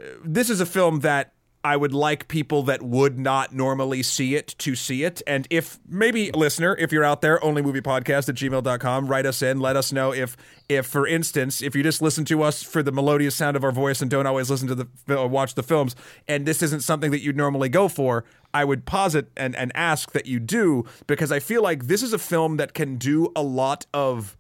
uh, 0.01 0.05
this 0.25 0.49
is 0.49 0.61
a 0.63 0.67
film 0.67 1.01
that 1.01 1.34
I 1.65 1.79
would 1.79 1.95
like 1.95 2.29
people 2.29 2.63
that 2.65 2.83
would 2.83 3.19
not 3.19 3.55
normally 3.55 4.03
see 4.03 4.35
it 4.35 4.55
to 4.59 4.75
see 4.75 5.03
it. 5.03 5.23
And 5.27 5.49
if 5.49 5.79
maybe 5.89 6.31
listener, 6.33 6.77
if 6.77 6.93
you're 6.93 7.05
out 7.05 7.23
there, 7.23 7.39
onlymoviepodcast 7.39 8.29
at 8.29 8.35
gmail.com, 8.35 9.07
write 9.09 9.25
us 9.25 9.41
in, 9.41 9.61
let 9.61 9.75
us 9.75 9.91
know 9.91 10.13
if 10.13 10.37
if 10.69 10.87
for 10.87 11.07
instance, 11.07 11.63
if 11.63 11.75
you 11.75 11.83
just 11.83 12.03
listen 12.03 12.27
to 12.27 12.43
us 12.43 12.63
for 12.63 12.83
the 12.83 12.93
melodious 12.93 13.35
sound 13.35 13.57
of 13.57 13.65
our 13.65 13.73
voice 13.73 14.03
and 14.03 14.11
don't 14.11 14.27
always 14.27 14.51
listen 14.51 14.69
to 14.69 14.75
the 14.75 14.89
or 15.09 15.27
watch 15.27 15.55
the 15.55 15.63
films, 15.63 15.97
and 16.29 16.45
this 16.45 16.63
isn't 16.63 16.83
something 16.83 17.11
that 17.11 17.23
you'd 17.23 17.37
normally 17.37 17.71
go 17.71 17.89
for, 17.89 18.25
I 18.53 18.65
would 18.67 18.85
posit 18.85 19.31
and, 19.35 19.57
and 19.57 19.73
ask 19.75 20.13
that 20.13 20.27
you 20.27 20.41
do, 20.41 20.85
because 21.07 21.33
I 21.33 21.41
feel 21.41 21.63
like 21.63 21.87
this 21.87 22.03
is 22.03 22.13
a 22.13 22.19
film 22.19 22.59
that 22.59 22.75
can 22.75 22.97
do 22.97 23.33
a 23.35 23.43
lot 23.43 23.87
of 23.95 24.37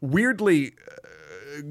weirdly 0.00 0.72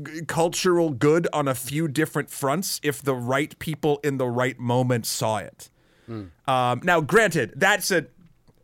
g- 0.03 0.21
cultural 0.27 0.91
good 0.91 1.27
on 1.33 1.47
a 1.47 1.55
few 1.55 1.87
different 1.87 2.29
fronts 2.29 2.79
if 2.83 3.01
the 3.01 3.15
right 3.15 3.57
people 3.59 3.99
in 4.03 4.17
the 4.17 4.27
right 4.27 4.59
moment 4.59 5.05
saw 5.05 5.37
it. 5.37 5.69
Um, 6.47 6.81
now, 6.83 6.99
granted, 7.01 7.53
that's 7.55 7.89
a. 7.91 8.07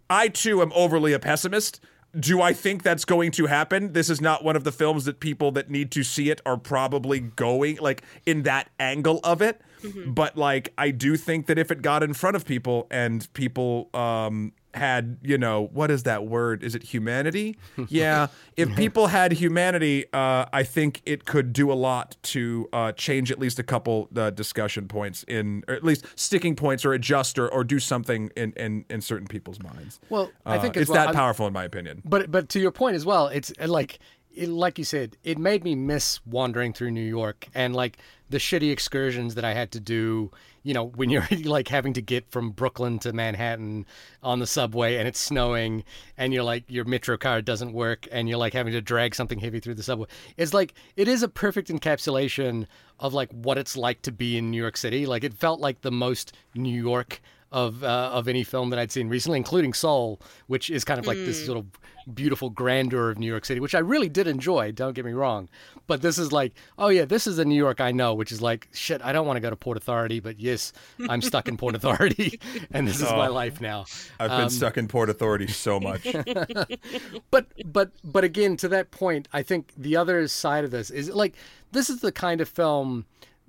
I 0.10 0.28
too 0.28 0.62
am 0.62 0.72
overly 0.76 1.14
a 1.14 1.20
pessimist. 1.20 1.80
Do 2.18 2.42
I 2.42 2.52
think 2.54 2.84
that's 2.84 3.06
going 3.06 3.32
to 3.32 3.46
happen? 3.46 3.94
This 3.94 4.10
is 4.10 4.20
not 4.20 4.44
one 4.44 4.56
of 4.56 4.64
the 4.64 4.72
films 4.72 5.06
that 5.06 5.20
people 5.20 5.52
that 5.52 5.70
need 5.70 5.92
to 5.92 6.04
see 6.04 6.30
it 6.30 6.42
are 6.46 6.58
probably 6.58 7.20
going 7.20 7.78
like 7.78 8.02
in 8.26 8.44
that 8.44 8.70
angle 8.80 9.20
of 9.24 9.42
it. 9.42 9.62
But 10.08 10.36
like, 10.36 10.74
I 10.78 10.92
do 10.92 11.16
think 11.16 11.46
that 11.46 11.58
if 11.58 11.72
it 11.72 11.82
got 11.82 12.04
in 12.04 12.14
front 12.14 12.36
of 12.36 12.46
people 12.46 12.88
and 12.90 13.32
people 13.34 13.90
um, 13.94 14.54
had, 14.78 15.18
you 15.22 15.38
know, 15.38 15.70
what 15.74 15.92
is 15.92 16.04
that 16.04 16.26
word? 16.26 16.64
Is 16.64 16.74
it 16.76 16.84
humanity? 16.84 17.58
yeah. 17.90 18.28
If 18.56 18.76
people 18.76 19.08
had 19.08 19.32
humanity, 19.34 20.06
uh, 20.14 20.46
I 20.54 20.64
think 20.64 21.02
it 21.06 21.26
could 21.26 21.52
do 21.54 21.72
a 21.72 21.76
lot 21.76 22.16
to 22.24 22.68
uh, 22.74 22.92
change 22.94 23.32
at 23.32 23.40
least 23.40 23.60
a 23.60 23.64
couple 23.64 24.08
uh, 24.16 24.30
discussion 24.30 24.88
points 24.88 25.24
in, 25.28 25.64
or 25.68 25.76
at 25.76 25.84
least 25.84 26.06
sticking 26.16 26.56
points, 26.56 26.86
or 26.86 26.94
adjust 26.94 27.38
or, 27.38 27.48
or 27.50 27.64
do 27.64 27.80
something 27.80 28.30
in, 28.38 28.54
in, 28.54 28.86
in 28.90 29.02
certain 29.02 29.28
people's 29.28 29.62
minds. 29.62 30.00
Well, 30.10 30.32
I 30.46 30.58
Uh, 30.58 30.62
think 30.62 30.78
it's 30.78 30.90
well, 30.90 30.96
that 30.96 31.08
I'm- 31.08 31.16
powerful, 31.16 31.46
in 31.48 31.54
my 31.54 31.64
opinion. 31.66 32.02
But 32.06 32.32
but 32.32 32.50
to 32.50 32.60
your 32.60 32.72
point 32.72 32.96
as 32.96 33.06
well, 33.06 33.28
it's 33.28 33.52
like 33.66 34.00
it, 34.38 34.50
like 34.50 34.78
you 34.78 34.84
said, 34.84 35.18
it 35.24 35.38
made 35.38 35.64
me 35.64 35.76
miss 35.76 36.26
wandering 36.26 36.74
through 36.74 36.92
New 36.92 37.02
York 37.02 37.48
and 37.54 37.76
like 37.76 37.98
the 38.30 38.38
shitty 38.38 38.72
excursions 38.72 39.36
that 39.36 39.44
I 39.44 39.54
had 39.54 39.72
to 39.72 39.80
do. 39.80 40.32
You 40.64 40.74
know, 40.74 40.86
when 40.86 41.10
you're 41.10 41.28
like 41.44 41.68
having 41.68 41.94
to 41.94 42.02
get 42.02 42.30
from 42.30 42.52
Brooklyn 42.52 43.00
to 43.00 43.14
Manhattan 43.14 43.86
on 44.22 44.40
the 44.40 44.48
subway 44.48 44.98
and 44.98 45.08
it's 45.08 45.20
snowing 45.20 45.84
and 46.18 46.34
you're 46.34 46.44
like 46.44 46.66
your 46.68 46.86
metro 46.86 47.18
car 47.18 47.42
doesn't 47.42 47.74
work 47.74 48.08
and 48.12 48.30
you're 48.30 48.38
like 48.38 48.54
having 48.54 48.74
to 48.74 48.82
drag 48.82 49.16
something 49.16 49.40
heavy 49.40 49.60
through 49.60 49.76
the 49.76 49.84
subway. 49.84 50.08
It's 50.38 50.54
like 50.54 50.74
it 50.96 51.08
is 51.08 51.24
a 51.24 51.28
perfect 51.28 51.70
encapsulation 51.70 52.68
of 53.00 53.14
like 53.14 53.32
what 53.32 53.58
it's 53.58 53.76
like 53.76 54.02
to 54.04 54.12
be 54.12 54.38
in 54.38 54.52
New 54.52 54.62
York 54.62 54.78
City. 54.78 55.06
Like 55.06 55.24
it 55.24 55.34
felt 55.34 55.60
like 55.60 55.82
the 55.82 55.92
most 55.92 56.34
New 56.54 56.82
York 56.82 57.22
of 57.52 57.84
uh, 57.84 58.10
of 58.14 58.28
any 58.28 58.44
film 58.44 58.70
that 58.72 58.80
I'd 58.80 58.92
seen 58.92 59.10
recently, 59.10 59.38
including 59.38 59.74
Soul, 59.74 60.20
which 60.48 60.70
is 60.70 60.84
kind 60.84 61.00
of 61.00 61.08
like 61.08 61.18
this 61.18 61.46
sort 61.46 61.58
of 61.58 61.66
beautiful 62.14 62.50
grandeur 62.50 63.10
of 63.10 63.20
New 63.20 63.28
York 63.28 63.46
City, 63.46 63.60
which 63.60 63.76
I 63.76 63.80
really 63.80 64.10
did 64.10 64.28
enjoy. 64.28 64.72
Don't 64.72 64.94
get 64.94 65.06
me 65.06 65.12
wrong, 65.12 65.50
but 65.88 66.02
this 66.02 66.18
is 66.18 66.32
like, 66.32 66.54
oh 66.78 66.88
yeah, 66.88 67.06
this 67.06 67.28
is 67.28 67.38
the 67.38 67.46
New 67.46 67.56
York 67.56 67.82
I 67.82 67.92
know, 67.92 68.14
which 68.14 68.32
is 68.32 68.42
like, 68.42 68.68
shit, 68.74 69.02
I 69.04 69.12
don't 69.12 69.28
want 69.28 69.38
to 69.38 69.42
go 69.42 69.50
to 69.50 69.56
Port 69.56 69.78
Authority, 69.78 70.20
but 70.20 70.40
yes, 70.40 70.74
I'm 71.10 71.22
stuck 71.22 71.48
in 71.48 71.58
Port 71.58 71.76
Authority, 71.76 72.40
and 72.72 72.88
this 72.88 72.98
is 72.98 73.10
my 73.12 73.28
life 73.28 73.62
now. 73.62 73.86
I've 74.20 74.32
been 74.32 74.50
stuck 74.50 74.78
in 74.78 74.88
Port 74.88 75.10
Authority 75.10 75.48
so 75.48 75.80
much. 75.80 76.04
but 77.32 77.48
but 77.66 77.92
but 78.04 78.24
again 78.24 78.58
to 78.58 78.68
that 78.68 78.92
point 78.92 79.28
i 79.34 79.42
think 79.42 79.72
the 79.78 79.96
other 79.96 80.28
side 80.28 80.64
of 80.64 80.72
this 80.72 80.90
is 80.90 81.10
like 81.10 81.36
this 81.72 81.90
is 81.90 82.02
the 82.02 82.12
kind 82.12 82.42
of 82.42 82.50
film 82.50 83.06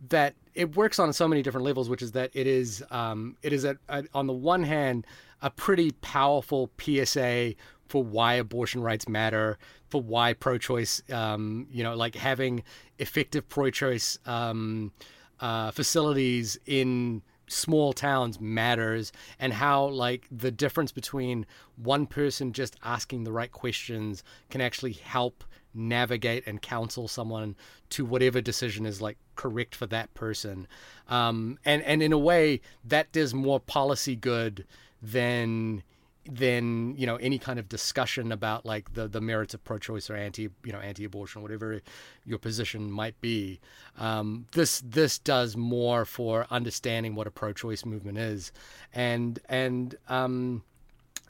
that 0.08 0.34
it 0.54 0.76
works 0.76 0.98
on 0.98 1.12
so 1.12 1.26
many 1.26 1.42
different 1.42 1.64
levels 1.64 1.88
which 1.88 2.02
is 2.02 2.12
that 2.12 2.30
it 2.34 2.46
is 2.46 2.84
um, 2.90 3.36
it 3.42 3.52
is 3.52 3.64
at, 3.64 3.76
at, 3.88 4.06
on 4.14 4.26
the 4.26 4.32
one 4.32 4.62
hand 4.62 5.06
a 5.42 5.50
pretty 5.50 5.90
powerful 6.00 6.70
psa 6.80 7.54
for 7.86 8.02
why 8.02 8.34
abortion 8.34 8.82
rights 8.82 9.08
matter 9.08 9.58
for 9.88 10.02
why 10.02 10.32
pro-choice 10.32 11.02
um, 11.12 11.66
you 11.70 11.82
know 11.82 11.94
like 11.94 12.14
having 12.14 12.62
effective 12.98 13.48
pro-choice 13.48 14.18
um, 14.26 14.92
uh, 15.40 15.70
facilities 15.70 16.58
in 16.66 17.22
small 17.48 17.92
towns 17.92 18.40
matters 18.40 19.10
and 19.38 19.52
how 19.52 19.86
like 19.86 20.26
the 20.30 20.50
difference 20.50 20.92
between 20.92 21.46
one 21.76 22.06
person 22.06 22.52
just 22.52 22.76
asking 22.84 23.24
the 23.24 23.32
right 23.32 23.52
questions 23.52 24.22
can 24.50 24.60
actually 24.60 24.92
help 24.92 25.44
navigate 25.78 26.46
and 26.46 26.60
counsel 26.60 27.08
someone 27.08 27.56
to 27.90 28.04
whatever 28.04 28.40
decision 28.40 28.84
is 28.84 29.00
like 29.00 29.16
correct 29.36 29.74
for 29.74 29.86
that 29.86 30.12
person. 30.14 30.66
Um, 31.08 31.58
and 31.64 31.82
and 31.82 32.02
in 32.02 32.12
a 32.12 32.18
way 32.18 32.60
that 32.84 33.12
does 33.12 33.32
more 33.32 33.60
policy 33.60 34.16
good 34.16 34.66
than 35.00 35.82
than 36.30 36.94
you 36.96 37.06
know 37.06 37.16
any 37.16 37.38
kind 37.38 37.58
of 37.58 37.68
discussion 37.68 38.30
about 38.32 38.66
like 38.66 38.92
the 38.92 39.08
the 39.08 39.20
merits 39.20 39.54
of 39.54 39.64
pro-choice 39.64 40.10
or 40.10 40.16
anti 40.16 40.42
you 40.64 40.72
know 40.72 40.78
anti-abortion 40.78 41.40
whatever 41.40 41.80
your 42.26 42.38
position 42.38 42.90
might 42.90 43.18
be. 43.20 43.60
Um, 43.96 44.46
this 44.52 44.82
this 44.84 45.18
does 45.18 45.56
more 45.56 46.04
for 46.04 46.46
understanding 46.50 47.14
what 47.14 47.26
a 47.26 47.30
pro-choice 47.30 47.84
movement 47.86 48.18
is. 48.18 48.52
And 48.92 49.38
and 49.48 49.94
um, 50.08 50.62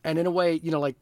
and 0.02 0.18
in 0.18 0.26
a 0.26 0.30
way 0.30 0.54
you 0.54 0.70
know 0.70 0.80
like 0.80 0.96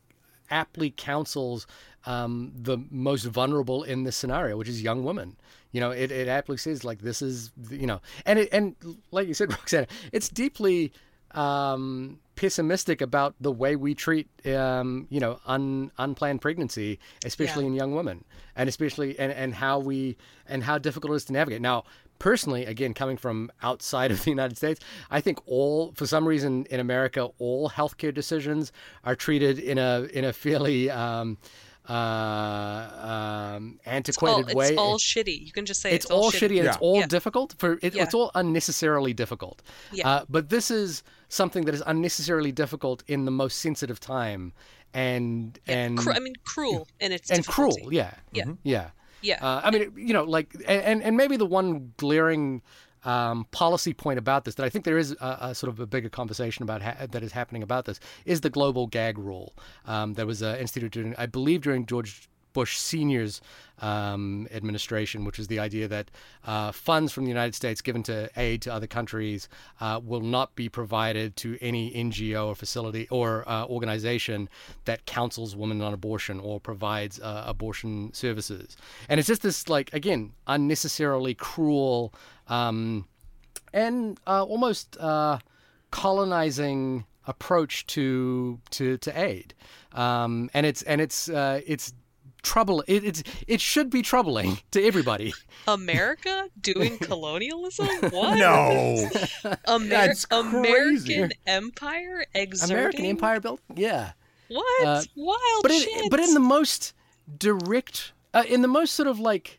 aptly 0.51 0.93
counsels 0.97 1.67
um, 2.07 2.53
the 2.55 2.79
most 2.91 3.25
vulnerable 3.25 3.83
in 3.83 4.05
this 4.05 4.17
scenario 4.17 4.57
which 4.57 4.69
is 4.69 4.83
young 4.83 5.05
women 5.05 5.37
you 5.73 5.81
know 5.81 5.91
it, 5.91 6.11
it 6.11 6.29
aptly 6.29 6.57
says 6.57 6.85
like 6.85 7.01
this 7.01 7.21
is 7.21 7.51
you 7.71 7.87
know 7.87 8.01
and 8.25 8.39
it 8.39 8.49
and 8.53 8.75
like 9.11 9.27
you 9.29 9.35
said 9.35 9.51
Roxana 9.57 9.87
it's 10.13 10.29
deeply 10.29 10.93
um, 11.33 12.19
pessimistic 12.35 13.01
about 13.01 13.35
the 13.41 13.53
way 13.53 13.77
we 13.77 13.95
treat, 13.95 14.29
um, 14.47 15.07
you 15.11 15.21
know, 15.21 15.39
un, 15.47 15.91
unplanned 15.99 16.41
pregnancy, 16.41 16.99
especially 17.25 17.65
Yeah. 17.65 17.69
in 17.69 17.75
young 17.75 17.95
women, 17.95 18.25
and 18.55 18.69
especially 18.69 19.19
and, 19.19 19.33
and 19.33 19.55
how 19.55 19.79
we 19.79 20.17
and 20.49 20.63
how 20.65 20.79
difficult 20.79 21.13
it 21.13 21.17
is 21.17 21.25
to 21.27 21.33
navigate. 21.33 21.61
Now, 21.61 21.85
personally, 22.19 22.65
again, 22.65 22.95
coming 22.95 23.17
from 23.17 23.51
outside 23.63 24.11
of 24.15 24.23
the 24.25 24.31
United 24.31 24.57
States, 24.57 24.81
I 25.11 25.21
think 25.21 25.39
all 25.47 25.93
for 25.95 26.07
some 26.07 26.27
reason 26.27 26.67
in 26.71 26.81
America, 26.81 27.29
all 27.39 27.69
healthcare 27.71 28.15
decisions 28.15 28.73
are 29.05 29.17
treated 29.17 29.59
in 29.59 29.77
a 29.79 30.07
in 30.13 30.25
a 30.25 30.33
fairly 30.33 30.89
um, 30.91 31.37
uh, 31.89 33.55
um, 33.57 33.79
It's 33.85 33.87
all, 33.87 33.95
antiquated 33.95 34.47
it's 34.49 34.55
way. 34.55 34.77
all 34.77 34.99
shitty. 34.99 35.47
You 35.47 35.53
can 35.53 35.67
just 35.67 35.81
say 35.81 35.93
it's, 35.93 36.07
all 36.07 36.31
shitty 36.31 36.57
and 36.57 36.65
Yeah. 36.65 36.69
it's 36.69 36.77
all 36.81 36.99
Yeah. 37.01 37.07
difficult 37.07 37.55
for 37.59 37.79
it, 37.83 37.95
Yeah. 37.95 38.03
it's 38.05 38.15
all 38.15 38.31
unnecessarily 38.35 39.13
difficult 39.13 39.63
Yeah. 39.93 40.09
uh, 40.09 40.25
but 40.29 40.49
this 40.49 40.71
is 40.71 41.03
something 41.29 41.65
that 41.67 41.75
is 41.75 41.83
unnecessarily 41.87 42.53
difficult 42.53 43.03
in 43.07 43.25
the 43.25 43.31
most 43.31 43.59
sensitive 43.59 43.99
time 44.01 44.53
and 44.95 45.59
and 45.67 45.99
Cru- 45.99 46.13
I 46.13 46.21
mean, 46.21 46.35
cruel 46.45 46.87
in 47.01 47.13
its 47.13 47.31
and 47.31 47.47
cruel 47.47 47.71
difficulty. 47.73 47.97
yeah 47.97 48.15
Yeah. 48.33 48.45
yeah 48.63 48.91
Yeah. 49.23 49.39
uh, 49.47 49.61
i 49.65 49.71
mean 49.71 49.93
you 49.97 50.13
know 50.15 50.25
like 50.25 50.55
and 50.67 51.03
and 51.03 51.17
maybe 51.17 51.37
the 51.37 51.47
one 51.47 51.93
glaring 51.97 52.63
um, 53.07 53.47
policy 53.53 53.95
point 53.95 54.19
about 54.19 54.45
this 54.45 54.57
that 54.57 54.65
I 54.65 54.69
think 54.69 54.85
there 54.85 54.99
is 54.99 55.13
a, 55.21 55.39
a 55.41 55.55
sort 55.55 55.73
of 55.73 55.81
a 55.81 55.87
bigger 55.87 56.09
conversation 56.09 56.63
about 56.65 56.83
ha- 56.83 57.07
that 57.11 57.23
is 57.23 57.33
happening 57.33 57.63
about 57.63 57.85
this 57.85 58.01
is 58.25 58.41
the 58.41 58.51
global 58.51 58.87
gag 58.89 59.17
rule 59.17 59.55
um, 59.87 60.15
that 60.15 60.27
was 60.27 60.43
uh, 60.43 60.57
instituted 60.61 60.93
during, 60.93 61.15
I 61.17 61.27
believe 61.27 61.63
during 61.63 61.87
George 61.87 62.29
Bush 62.57 62.79
Senior's 62.79 63.43
um, 63.81 64.49
administration, 64.51 65.27
which 65.27 65.39
is 65.39 65.47
the 65.49 65.59
idea 65.59 65.87
that 65.89 66.11
uh, 66.47 66.73
funds 66.73 67.13
from 67.13 67.25
the 67.25 67.29
United 67.29 67.55
States 67.55 67.83
given 67.83 68.03
to 68.05 68.31
aid 68.35 68.63
to 68.63 68.73
other 68.73 68.87
countries 68.87 69.51
uh, 69.79 70.01
will 70.03 70.23
not 70.23 70.57
be 70.57 70.67
provided 70.67 71.37
to 71.37 71.59
any 71.61 71.93
NGO 71.93 72.47
or 72.47 72.55
facility 72.55 73.07
or 73.11 73.47
uh, 73.47 73.67
organization 73.67 74.49
that 74.87 75.05
counsels 75.05 75.55
women 75.55 75.83
on 75.83 75.93
abortion 75.93 76.41
or 76.41 76.59
provides 76.59 77.21
uh, 77.21 77.45
abortion 77.47 78.11
services. 78.15 78.75
And 79.11 79.21
it's 79.21 79.29
just 79.29 79.43
this, 79.43 79.69
like, 79.69 79.93
again, 79.93 80.33
unnecessarily 80.47 81.35
cruel 81.35 82.15
um, 82.49 83.07
and 83.73 84.19
uh, 84.27 84.43
almost 84.45 84.97
uh, 84.99 85.39
colonizing 85.91 87.05
approach 87.27 87.87
to 87.89 88.61
to 88.71 88.97
to 88.99 89.21
aid. 89.21 89.55
Um, 89.93 90.51
and 90.55 90.67
it's 90.67 90.83
and 90.83 91.01
it's 91.01 91.29
uh, 91.29 91.61
it's 91.67 91.93
trouble. 92.43 92.85
It, 92.87 93.05
it's 93.05 93.23
it 93.49 93.61
should 93.61 93.91
be 93.91 94.03
troubling 94.03 94.59
to 94.71 94.83
everybody. 94.85 95.35
America 95.67 96.49
doing 96.61 96.99
colonialism? 97.11 97.89
What? 98.11 98.39
No. 98.39 99.09
Amer- 99.69 99.89
That's 99.89 100.25
crazy. 100.27 101.15
American 101.15 101.33
Empire 101.47 102.25
exerting 102.35 102.77
American 102.77 103.05
Empire 103.07 103.41
built, 103.41 103.61
yeah. 103.75 104.13
What? 104.49 104.87
Uh, 104.87 105.03
Wild 105.17 105.63
But 105.63 105.73
in, 105.73 105.81
shit. 105.81 106.11
but 106.11 106.21
in 106.21 106.33
the 106.35 106.41
most 106.41 106.93
direct, 107.37 108.13
uh, 108.33 108.45
in 108.49 108.63
the 108.63 108.69
most 108.69 108.95
sort 108.95 109.09
of 109.09 109.19
like 109.19 109.59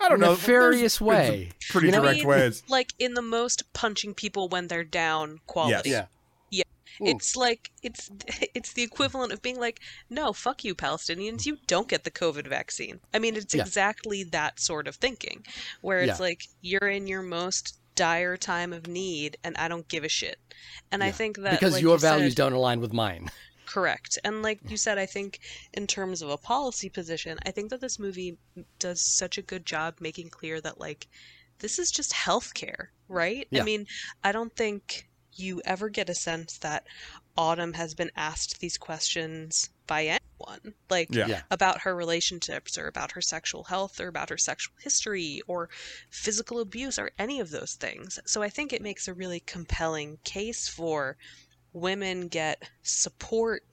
I 0.00 0.08
don't 0.08 0.20
know. 0.20 0.30
nefarious 0.30 0.98
There's 0.98 0.98
been 0.98 1.06
way. 1.06 1.50
Pretty 1.70 1.86
you 1.88 1.92
know? 1.92 2.02
direct 2.02 2.18
mean, 2.18 2.26
ways. 2.28 2.62
like 2.68 2.92
in 2.98 3.14
the 3.14 3.22
most 3.22 3.72
punching 3.72 4.14
people 4.14 4.48
when 4.48 4.68
they're 4.68 4.84
down 4.84 5.40
quality. 5.46 5.90
Yeah. 5.90 6.06
Yeah. 6.50 6.62
Ooh. 7.00 7.06
It's 7.06 7.34
like 7.36 7.70
it's 7.82 8.10
it's 8.54 8.72
the 8.74 8.82
equivalent 8.82 9.32
of 9.32 9.42
being 9.42 9.58
like, 9.58 9.80
no, 10.10 10.32
fuck 10.32 10.64
you, 10.64 10.74
Palestinians, 10.74 11.46
you 11.46 11.58
don't 11.66 11.88
get 11.88 12.04
the 12.04 12.10
COVID 12.10 12.46
vaccine. 12.46 13.00
I 13.12 13.18
mean, 13.18 13.36
it's 13.36 13.54
Yeah. 13.54 13.62
exactly 13.62 14.22
that 14.24 14.60
sort 14.60 14.86
of 14.88 14.96
thinking, 14.96 15.44
where 15.80 16.00
it's 16.00 16.18
Yeah. 16.20 16.24
like 16.26 16.46
you're 16.60 16.88
in 16.88 17.06
your 17.06 17.22
most 17.22 17.78
dire 17.96 18.36
time 18.36 18.72
of 18.72 18.86
need, 18.88 19.36
and 19.44 19.56
I 19.56 19.68
don't 19.68 19.86
give 19.88 20.02
a 20.04 20.08
shit. 20.08 20.38
And 20.90 21.02
I 21.02 21.10
think 21.12 21.38
that 21.38 21.52
because 21.52 21.74
like 21.74 21.82
your 21.82 21.94
you 21.94 21.98
said- 22.00 22.10
values 22.10 22.34
don't 22.34 22.52
align 22.52 22.80
with 22.80 22.92
mine. 22.92 23.30
Correct. 23.66 24.18
And 24.24 24.42
like 24.42 24.60
you 24.68 24.76
said, 24.76 24.98
I 24.98 25.06
think 25.06 25.40
in 25.72 25.86
terms 25.86 26.22
of 26.22 26.30
a 26.30 26.36
policy 26.36 26.88
position, 26.88 27.38
I 27.44 27.50
think 27.50 27.70
that 27.70 27.80
this 27.80 27.98
movie 27.98 28.36
does 28.78 29.00
such 29.00 29.38
a 29.38 29.42
good 29.42 29.64
job 29.66 29.96
making 30.00 30.30
clear 30.30 30.60
that 30.60 30.80
like 30.80 31.08
this 31.58 31.78
is 31.78 31.90
just 31.90 32.12
healthcare, 32.12 32.88
right? 33.08 33.46
Yeah. 33.50 33.62
I 33.62 33.64
mean, 33.64 33.86
I 34.22 34.32
don't 34.32 34.54
think 34.54 35.08
you 35.36 35.60
ever 35.64 35.88
get 35.88 36.08
a 36.08 36.14
sense 36.14 36.58
that 36.58 36.86
Autumn 37.36 37.72
has 37.72 37.94
been 37.94 38.10
asked 38.16 38.60
these 38.60 38.78
questions 38.78 39.70
by 39.86 40.04
anyone. 40.04 40.74
Like 40.88 41.12
Yeah. 41.12 41.26
Yeah. 41.26 41.42
about 41.50 41.80
her 41.80 41.94
relationships 41.94 42.78
or 42.78 42.86
about 42.86 43.12
her 43.12 43.20
sexual 43.20 43.64
health 43.64 43.98
or 44.00 44.08
about 44.08 44.30
her 44.30 44.38
sexual 44.38 44.74
history 44.80 45.42
or 45.46 45.68
physical 46.10 46.60
abuse 46.60 46.98
or 46.98 47.10
any 47.18 47.40
of 47.40 47.50
those 47.50 47.74
things. 47.74 48.18
So 48.24 48.42
I 48.42 48.48
think 48.48 48.72
it 48.72 48.82
makes 48.82 49.08
a 49.08 49.14
really 49.14 49.40
compelling 49.40 50.18
case 50.22 50.68
for 50.68 51.16
women 51.74 52.28
get 52.28 52.70
support 52.82 53.64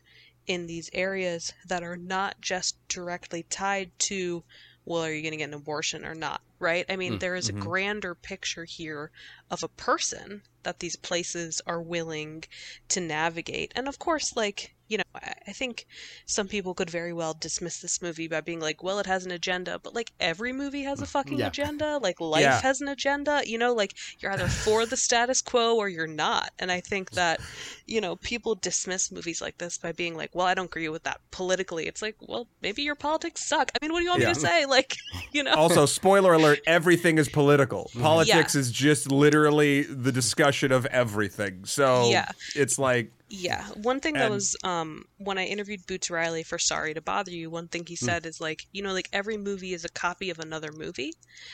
in 0.47 0.67
these 0.67 0.89
areas 0.93 1.53
that 1.67 1.83
are 1.83 1.97
not 1.97 2.41
just 2.41 2.75
directly 2.89 3.43
tied 3.43 3.91
to 3.99 4.43
well 4.85 5.03
are 5.03 5.13
you 5.13 5.21
going 5.21 5.31
to 5.31 5.37
get 5.37 5.49
an 5.49 5.53
abortion 5.53 6.05
or 6.05 6.15
not 6.15 6.41
right 6.59 6.85
i 6.89 6.97
mean 6.97 7.17
Mm, 7.17 7.19
there 7.19 7.35
is 7.35 7.47
mhm. 7.47 7.49
a 7.49 7.53
grander 7.53 8.15
picture 8.15 8.65
here 8.65 9.11
of 9.51 9.63
a 9.63 9.69
person 9.69 10.43
that 10.63 10.79
these 10.79 10.97
places 10.97 11.61
are 11.67 11.81
willing 11.81 12.43
to 12.89 12.99
navigate 13.01 13.71
and 13.75 13.87
of 13.87 13.99
course 13.99 14.35
like 14.35 14.75
you 14.91 14.97
know 14.97 15.03
I 15.47 15.53
think 15.53 15.85
some 16.25 16.47
people 16.47 16.73
could 16.73 16.89
very 16.89 17.13
well 17.13 17.33
dismiss 17.33 17.79
this 17.79 18.01
movie 18.01 18.27
by 18.27 18.41
being 18.41 18.59
like, 18.59 18.83
well, 18.83 18.99
it 18.99 19.05
has 19.05 19.25
an 19.25 19.31
agenda, 19.31 19.79
but 19.83 19.93
like 19.95 20.11
every 20.19 20.53
movie 20.53 20.83
has 20.83 21.01
a 21.01 21.05
fucking 21.05 21.39
Yeah. 21.39 21.47
agenda. 21.47 21.97
Like 22.01 22.19
life 22.35 22.41
Yeah. 22.41 22.61
has 22.61 22.81
an 22.81 22.87
agenda. 22.87 23.41
You 23.45 23.57
know, 23.57 23.73
like 23.73 23.93
you're 24.19 24.31
either 24.31 24.47
for 24.47 24.85
the 24.85 24.97
status 24.97 25.41
quo 25.41 25.75
or 25.77 25.89
you're 25.89 26.07
not. 26.07 26.51
And 26.59 26.71
I 26.71 26.79
think 26.81 27.11
that, 27.11 27.39
you 27.85 28.01
know, 28.01 28.15
people 28.17 28.55
dismiss 28.55 29.11
movies 29.11 29.41
like 29.41 29.57
this 29.57 29.77
by 29.77 29.91
being 29.93 30.15
like, 30.15 30.31
well, 30.35 30.45
I 30.47 30.53
don't 30.53 30.65
agree 30.65 30.89
with 30.89 31.03
that 31.03 31.19
politically. 31.31 31.87
It's 31.87 32.01
like, 32.01 32.15
well, 32.21 32.47
maybe 32.61 32.81
your 32.83 32.95
politics 32.95 33.41
suck. 33.47 33.71
I 33.73 33.83
mean, 33.83 33.91
what 33.93 33.99
do 33.99 34.05
you 34.05 34.11
want 34.11 34.21
Yeah. 34.21 34.27
me 34.29 34.33
to 34.35 34.39
say? 34.39 34.65
Like, 34.77 34.95
you 35.33 35.43
know, 35.43 35.53
Also, 35.53 35.85
spoiler 35.85 36.33
alert: 36.33 36.59
everything 36.67 37.17
is 37.17 37.27
political. 37.29 37.85
Mm-hmm. 37.89 38.01
Politics 38.01 38.55
is 38.55 38.71
just 38.71 39.11
literally 39.11 39.83
the 39.83 40.11
discussion 40.11 40.71
of 40.71 40.85
everything. 40.87 41.65
So 41.65 42.09
Yeah. 42.09 42.29
it's 42.55 42.77
like 42.79 43.11
Yeah, 43.33 43.65
one 43.81 44.01
thing 44.01 44.15
that 44.15 44.29
was 44.29 44.57
um 44.65 45.05
when 45.17 45.37
I 45.37 45.45
interviewed 45.45 45.87
Boots 45.87 46.09
Riley 46.09 46.43
for 46.43 46.59
Sorry 46.59 46.93
to 46.93 47.01
Bother 47.01 47.31
You, 47.31 47.49
one 47.49 47.69
thing 47.69 47.85
he 47.85 47.95
hmm. 47.95 48.05
said 48.05 48.25
is 48.25 48.41
like, 48.41 48.67
you 48.73 48.83
know, 48.83 48.91
like 48.91 49.07
every 49.13 49.37
movie 49.37 49.73
is 49.73 49.85
a 49.85 49.89
copy 49.89 50.29
of 50.29 50.39
another 50.39 50.73
movie. 50.73 51.13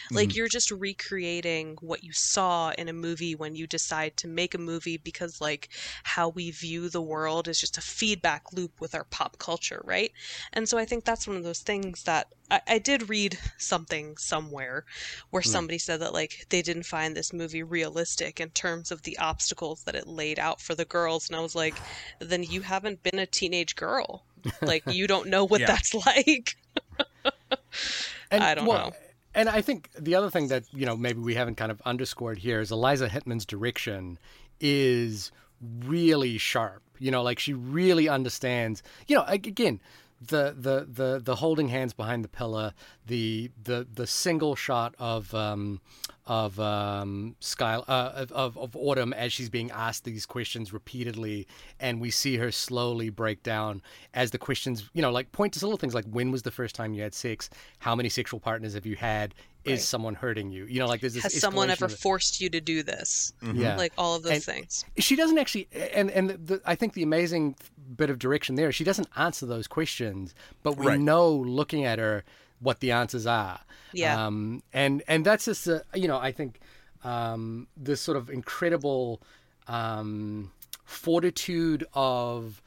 Like 0.09 0.29
mm-hmm. 0.29 0.37
you're 0.37 0.47
just 0.47 0.71
recreating 0.71 1.77
what 1.81 2.03
you 2.03 2.13
saw 2.13 2.71
in 2.79 2.89
a 2.89 2.93
movie 2.93 3.35
when 3.35 3.55
you 3.55 3.67
decide 3.67 4.17
to 4.17 4.27
make 4.27 4.55
a 4.55 4.57
movie 4.57 4.97
because 4.97 5.39
like 5.39 5.69
how 6.01 6.29
we 6.29 6.49
view 6.49 6.89
the 6.89 7.01
world 7.01 7.47
is 7.47 7.61
just 7.61 7.77
a 7.77 7.81
feedback 7.81 8.51
loop 8.53 8.81
with 8.81 8.95
our 8.95 9.03
pop 9.03 9.37
culture, 9.37 9.81
right? 9.85 10.11
And 10.53 10.67
so 10.67 10.79
I 10.79 10.85
think 10.85 11.05
that's 11.05 11.27
one 11.27 11.37
of 11.37 11.43
those 11.43 11.61
things 11.61 12.01
that 12.03 12.27
I, 12.49 12.61
I 12.67 12.79
did 12.79 13.09
read 13.09 13.37
something 13.57 14.17
somewhere 14.17 14.85
where 15.29 15.43
hmm. 15.43 15.49
somebody 15.49 15.77
said 15.77 15.99
that 16.01 16.13
like 16.13 16.47
they 16.49 16.63
didn't 16.63 16.83
find 16.87 17.15
this 17.15 17.33
movie 17.33 17.61
realistic 17.61 18.39
in 18.39 18.49
terms 18.49 18.91
of 18.91 19.03
the 19.03 19.17
obstacles 19.19 19.83
that 19.83 19.95
it 19.95 20.07
laid 20.07 20.39
out 20.39 20.59
for 20.59 20.73
the 20.73 20.85
girls 20.85 21.27
and 21.27 21.35
i 21.35 21.41
was 21.41 21.55
like 21.55 21.66
then 22.19 22.43
you 22.43 22.61
haven't 22.61 23.03
been 23.03 23.19
a 23.19 23.25
teenage 23.25 23.75
girl 23.75 24.23
like 24.61 24.83
you 24.87 25.07
don't 25.07 25.27
know 25.27 25.43
what 25.45 25.61
Yeah. 25.61 25.67
that's 25.67 25.93
like 26.05 26.57
And, 28.31 28.43
I 28.43 28.55
don't 28.55 28.65
well, 28.65 28.87
know. 28.89 28.95
And 29.35 29.49
I 29.49 29.61
think 29.61 29.89
the 29.97 30.15
other 30.15 30.29
thing 30.29 30.47
that 30.49 30.63
you 30.73 30.85
know 30.85 30.97
maybe 30.97 31.19
we 31.19 31.35
haven't 31.35 31.55
kind 31.55 31.71
of 31.71 31.81
underscored 31.85 32.39
here 32.39 32.59
is 32.59 32.71
Eliza 32.71 33.07
Hittman's 33.07 33.45
direction 33.45 34.17
is 34.59 35.31
really 35.85 36.37
sharp. 36.37 36.81
You 36.99 37.11
know, 37.11 37.21
like 37.21 37.39
she 37.39 37.53
really 37.53 38.09
understands. 38.09 38.81
You 39.07 39.17
know, 39.17 39.23
again, 39.27 39.79
the 40.19 40.55
the 40.57 40.87
the 40.89 41.19
the 41.23 41.35
holding 41.35 41.67
hands 41.67 41.93
behind 41.93 42.23
the 42.23 42.27
pillar, 42.29 42.73
the 43.05 43.51
the 43.63 43.87
the 43.93 44.07
single 44.07 44.55
shot 44.55 44.95
of 44.97 45.33
um 45.35 45.79
of 46.25 46.59
um 46.59 47.35
Sky 47.39 47.75
uh, 47.75 48.11
of- 48.15 48.31
of 48.31 48.57
of 48.57 48.75
Autumn 48.75 49.13
as 49.13 49.31
she's 49.31 49.49
being 49.49 49.69
asked 49.71 50.03
these 50.03 50.25
questions 50.25 50.73
repeatedly, 50.73 51.47
and 51.79 52.01
we 52.01 52.09
see 52.09 52.37
her 52.37 52.51
slowly 52.51 53.09
break 53.09 53.43
down 53.43 53.81
as 54.13 54.31
the 54.31 54.37
questions. 54.37 54.89
You 54.93 55.01
know, 55.01 55.11
like 55.11 55.31
point 55.31 55.53
to 55.53 55.65
little 55.65 55.77
things 55.77 55.93
like 55.93 56.05
when 56.05 56.31
was 56.31 56.41
the 56.41 56.51
first 56.51 56.75
time 56.75 56.93
you 56.93 57.01
had 57.03 57.13
sex? 57.13 57.49
How 57.79 57.95
many 57.95 58.09
sexual 58.09 58.39
partners 58.39 58.73
have 58.73 58.85
you 58.85 58.95
had? 58.95 59.35
Is 59.65 59.85
someone 59.85 60.15
hurting 60.15 60.49
you? 60.49 60.63
You 60.65 60.79
know, 60.79 60.87
like 60.87 61.01
there's 61.01 61.13
this. 61.13 61.23
has 61.23 61.41
someone 61.41 61.69
ever 61.69 61.89
forced 61.89 62.39
you 62.39 62.49
to 62.51 62.61
do 62.61 62.83
this 62.83 63.33
Yeah. 63.53 63.75
like 63.75 63.91
all 63.97 64.15
of 64.15 64.23
those 64.23 64.31
And- 64.31 64.43
things 64.43 64.85
she 64.97 65.17
doesn't 65.17 65.37
actually 65.37 65.67
and 65.93 66.09
and 66.09 66.29
the, 66.29 66.61
i 66.65 66.73
think 66.73 66.93
the 66.93 67.03
amazing 67.03 67.53
bit 67.95 68.09
of 68.09 68.19
direction 68.19 68.55
there 68.55 68.71
she 68.71 68.83
doesn't 68.83 69.07
answer 69.15 69.45
those 69.45 69.67
questions 69.67 70.33
but 70.63 70.77
we 70.77 70.87
Right. 70.87 70.99
know 70.99 71.31
looking 71.33 71.85
at 71.85 71.99
her 71.99 72.23
what 72.59 72.79
the 72.79 72.91
answers 72.91 73.25
are 73.25 73.59
Yeah. 73.93 74.25
um 74.25 74.61
and 74.73 75.03
and 75.07 75.25
that's 75.25 75.45
just 75.45 75.67
a, 75.67 75.83
you 75.93 76.07
know 76.07 76.17
i 76.17 76.31
think 76.31 76.59
um 77.03 77.67
this 77.77 78.01
sort 78.01 78.17
of 78.17 78.29
incredible 78.29 79.21
um 79.67 80.51
fortitude 80.83 81.85
of 81.93 82.61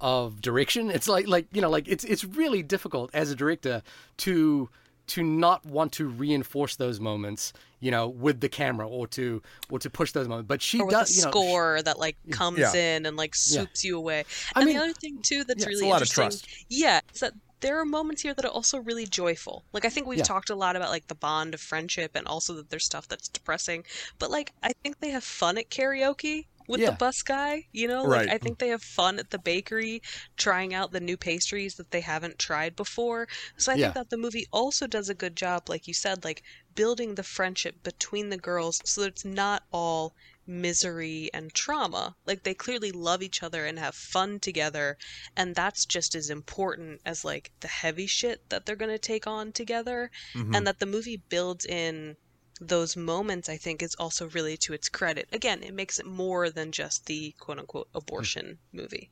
of 0.00 0.40
direction 0.42 0.90
it's 0.90 1.08
like 1.08 1.26
like 1.26 1.46
you 1.52 1.60
know 1.62 1.70
like 1.70 1.86
it's 1.88 2.04
it's 2.04 2.24
really 2.24 2.62
difficult 2.62 3.10
as 3.14 3.30
a 3.30 3.34
director 3.36 3.82
to 4.18 4.68
to 5.08 5.22
not 5.22 5.64
want 5.66 5.92
to 5.92 6.06
reinforce 6.08 6.76
those 6.76 6.98
moments 7.00 7.52
you 7.80 7.90
know 7.90 8.08
with 8.08 8.40
the 8.40 8.48
camera 8.48 8.88
or 8.88 9.06
to 9.06 9.42
or 9.70 9.78
to 9.78 9.90
push 9.90 10.12
those 10.12 10.26
moments. 10.28 10.48
But 10.48 10.62
she 10.62 10.80
or 10.80 10.86
with 10.86 10.94
does 10.94 11.10
a 11.10 11.18
you 11.20 11.24
know 11.26 11.30
score 11.30 11.82
that 11.82 11.98
like 11.98 12.16
comes 12.30 12.58
Yeah. 12.58 12.72
in 12.74 13.06
and 13.06 13.16
like 13.16 13.34
swoops 13.34 13.84
you 13.84 13.96
away. 13.98 14.24
I 14.54 14.60
and 14.60 14.66
mean- 14.66 14.76
the 14.76 14.82
other 14.82 14.92
thing 14.92 15.18
too 15.22 15.44
that's 15.44 15.60
Yeah, 15.60 15.68
it's 15.70 15.80
really 15.80 15.88
a 15.88 15.92
lot 15.92 16.02
of 16.02 16.08
interesting 16.08 16.48
trust. 16.48 16.64
yeah 16.68 17.00
is 17.14 17.20
that 17.20 17.32
there 17.60 17.78
are 17.80 17.86
moments 17.86 18.20
here 18.22 18.34
that 18.34 18.44
are 18.44 18.50
also 18.50 18.78
really 18.78 19.06
joyful. 19.06 19.64
Like 19.72 19.84
i 19.84 19.88
think 19.88 20.06
we've 20.06 20.18
Yeah. 20.18 20.24
talked 20.24 20.50
a 20.50 20.54
lot 20.54 20.76
about 20.76 20.90
like 20.90 21.06
the 21.08 21.14
bond 21.14 21.54
of 21.54 21.60
friendship 21.60 22.12
and 22.14 22.26
also 22.26 22.52
that 22.54 22.70
there's 22.70 22.84
stuff 22.84 23.06
that's 23.08 23.28
depressing. 23.28 23.84
But 24.18 24.30
like 24.30 24.52
i 24.62 24.72
think 24.82 24.98
they 25.00 25.10
have 25.10 25.24
fun 25.24 25.56
at 25.58 25.70
karaoke 25.70 26.46
with 26.68 26.80
Yeah. 26.80 26.90
the 26.90 26.96
bus 26.96 27.22
guy 27.22 27.64
you 27.72 27.88
know 27.88 28.04
Right. 28.06 28.26
like 28.26 28.34
i 28.34 28.38
think 28.38 28.58
they 28.58 28.68
have 28.68 28.82
fun 28.82 29.18
at 29.18 29.30
the 29.30 29.38
bakery 29.38 30.02
trying 30.36 30.74
out 30.74 30.92
the 30.92 31.00
new 31.00 31.16
pastries 31.16 31.74
that 31.76 31.90
they 31.90 32.00
haven't 32.00 32.38
tried 32.38 32.76
before 32.76 33.28
so 33.56 33.72
i 33.72 33.74
Yeah. 33.76 33.86
think 33.86 33.94
that 33.94 34.10
the 34.10 34.16
movie 34.16 34.46
also 34.52 34.86
does 34.86 35.08
a 35.08 35.14
good 35.14 35.36
job 35.36 35.68
like 35.68 35.86
you 35.86 35.94
said 35.94 36.24
like 36.24 36.42
building 36.74 37.14
the 37.14 37.22
friendship 37.22 37.82
between 37.82 38.28
the 38.30 38.36
girls 38.36 38.80
so 38.84 39.00
that 39.00 39.08
it's 39.08 39.24
not 39.24 39.62
all 39.72 40.14
misery 40.46 41.28
and 41.34 41.52
trauma. 41.54 42.14
Like 42.24 42.42
they 42.44 42.54
clearly 42.54 42.92
love 42.92 43.22
each 43.22 43.42
other 43.42 43.66
and 43.66 43.78
have 43.78 43.94
fun 43.94 44.38
together, 44.38 44.96
and 45.36 45.54
that's 45.54 45.84
just 45.84 46.14
as 46.14 46.30
important 46.30 47.00
as 47.04 47.24
like 47.24 47.50
the 47.60 47.68
heavy 47.68 48.06
shit 48.06 48.48
that 48.50 48.64
they're 48.64 48.76
going 48.76 48.92
to 48.92 48.98
take 48.98 49.26
on 49.26 49.52
together. 49.52 50.10
And 50.34 50.44
mm-hmm. 50.52 50.64
that 50.64 50.78
the 50.78 50.86
movie 50.86 51.22
builds 51.28 51.64
in 51.64 52.16
those 52.60 52.96
moments 52.96 53.48
I 53.48 53.56
think 53.56 53.82
is 53.82 53.94
also 53.96 54.28
really 54.30 54.56
to 54.58 54.72
its 54.72 54.88
credit. 54.88 55.28
Again, 55.32 55.62
it 55.62 55.74
makes 55.74 55.98
it 55.98 56.06
more 56.06 56.50
than 56.50 56.72
just 56.72 57.06
the 57.06 57.34
quote 57.38 57.58
unquote 57.58 57.88
abortion 57.94 58.58
movie. 58.72 59.10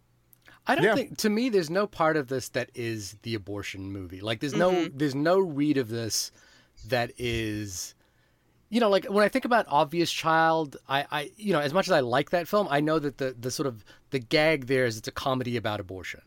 I 0.66 0.74
don't 0.74 0.84
Yeah. 0.84 0.94
think 0.94 1.18
to 1.18 1.28
me 1.30 1.50
there's 1.50 1.70
no 1.70 1.86
part 1.86 2.16
of 2.16 2.28
this 2.28 2.48
that 2.50 2.70
is 2.74 3.16
the 3.22 3.34
abortion 3.34 3.92
movie. 3.92 4.20
Like 4.20 4.40
there's 4.40 4.54
no 4.54 4.70
mm-hmm. 4.72 4.96
there's 4.96 5.14
no 5.14 5.38
read 5.38 5.76
of 5.76 5.88
this 5.88 6.32
that 6.88 7.12
is 7.18 7.94
you 8.70 8.80
know 8.80 8.88
like 8.88 9.04
when 9.06 9.24
I 9.24 9.28
think 9.28 9.44
about 9.44 9.66
Obvious 9.68 10.10
Child, 10.10 10.76
I 10.88 11.06
I 11.10 11.30
you 11.36 11.52
know 11.52 11.60
as 11.60 11.74
much 11.74 11.86
as 11.86 11.92
I 11.92 12.00
like 12.00 12.30
that 12.30 12.48
film, 12.48 12.66
I 12.70 12.80
know 12.80 12.98
that 12.98 13.18
the 13.18 13.36
the 13.38 13.50
sort 13.50 13.66
of 13.66 13.84
the 14.10 14.18
gag 14.18 14.66
there 14.66 14.86
is 14.86 14.96
it's 14.96 15.08
a 15.08 15.12
comedy 15.12 15.56
about 15.56 15.80
abortion. 15.80 16.22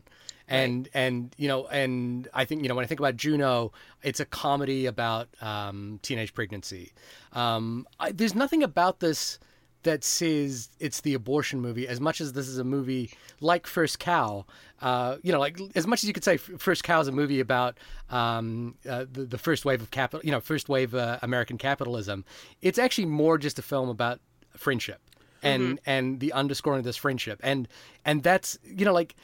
And 0.48 0.88
and 0.94 1.34
you 1.36 1.48
know 1.48 1.66
and 1.66 2.28
I 2.32 2.44
think 2.44 2.62
you 2.62 2.68
know 2.68 2.74
when 2.74 2.84
I 2.84 2.88
think 2.88 3.00
about 3.00 3.16
Juno, 3.16 3.72
it's 4.02 4.20
a 4.20 4.24
comedy 4.24 4.86
about 4.86 5.28
um, 5.40 6.00
teenage 6.02 6.32
pregnancy. 6.34 6.92
Um, 7.32 7.86
I, 8.00 8.12
there's 8.12 8.34
nothing 8.34 8.62
about 8.62 9.00
this 9.00 9.38
that 9.82 10.02
says 10.02 10.70
it's 10.80 11.02
the 11.02 11.14
abortion 11.14 11.60
movie 11.60 11.86
as 11.86 12.00
much 12.00 12.20
as 12.20 12.32
this 12.32 12.48
is 12.48 12.58
a 12.58 12.64
movie 12.64 13.10
like 13.40 13.66
First 13.66 13.98
Cow. 13.98 14.44
Uh, 14.80 15.16
you 15.22 15.32
know, 15.32 15.38
like 15.38 15.58
as 15.74 15.86
much 15.86 16.02
as 16.02 16.08
you 16.08 16.12
could 16.12 16.24
say 16.24 16.36
First 16.36 16.82
Cow 16.84 17.00
is 17.00 17.08
a 17.08 17.12
movie 17.12 17.40
about 17.40 17.78
um, 18.10 18.74
uh, 18.88 19.04
the, 19.10 19.24
the 19.24 19.38
first 19.38 19.64
wave 19.64 19.80
of 19.82 19.90
capital, 19.90 20.24
you 20.24 20.32
know, 20.32 20.40
first 20.40 20.68
wave 20.68 20.94
uh, 20.94 21.18
American 21.22 21.58
capitalism. 21.58 22.24
It's 22.62 22.78
actually 22.78 23.06
more 23.06 23.38
just 23.38 23.58
a 23.58 23.62
film 23.62 23.88
about 23.88 24.20
friendship 24.56 25.00
and 25.42 25.80
and 25.86 26.20
the 26.20 26.32
underscoring 26.32 26.78
of 26.78 26.84
this 26.84 26.96
friendship 26.96 27.38
and 27.42 27.68
and 28.04 28.22
that's 28.22 28.58
you 28.64 28.84
know 28.84 28.92
like 28.92 29.14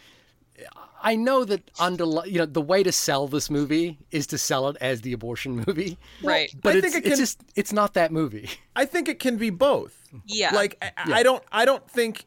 I 1.03 1.17
know 1.17 1.45
that 1.45 1.71
under 1.79 2.05
you 2.27 2.39
know 2.39 2.47
the 2.47 2.63
way 2.63 2.83
to 2.83 2.91
sell 2.91 3.29
this 3.29 3.51
movie 3.51 3.99
is 4.11 4.27
to 4.29 4.39
sell 4.39 4.69
it 4.71 4.77
as 4.81 5.03
the 5.03 5.13
abortion 5.13 5.63
movie, 5.67 5.99
Right. 6.23 6.51
But 6.63 6.77
I 6.77 6.79
it's, 6.79 6.93
think 6.93 7.05
it 7.05 7.11
it's 7.11 7.19
just 7.19 7.43
it's 7.57 7.73
not 7.75 7.93
that 7.95 8.11
movie. 8.11 8.49
I 8.75 8.87
think 8.87 9.09
it 9.09 9.19
can 9.19 9.37
be 9.37 9.51
both. 9.51 10.01
Yeah. 10.27 10.55
Like 10.55 10.79
I, 10.83 10.93
I 11.21 11.23
don't 11.23 11.43
I 11.53 11.65
don't 11.67 11.87
think 11.91 12.25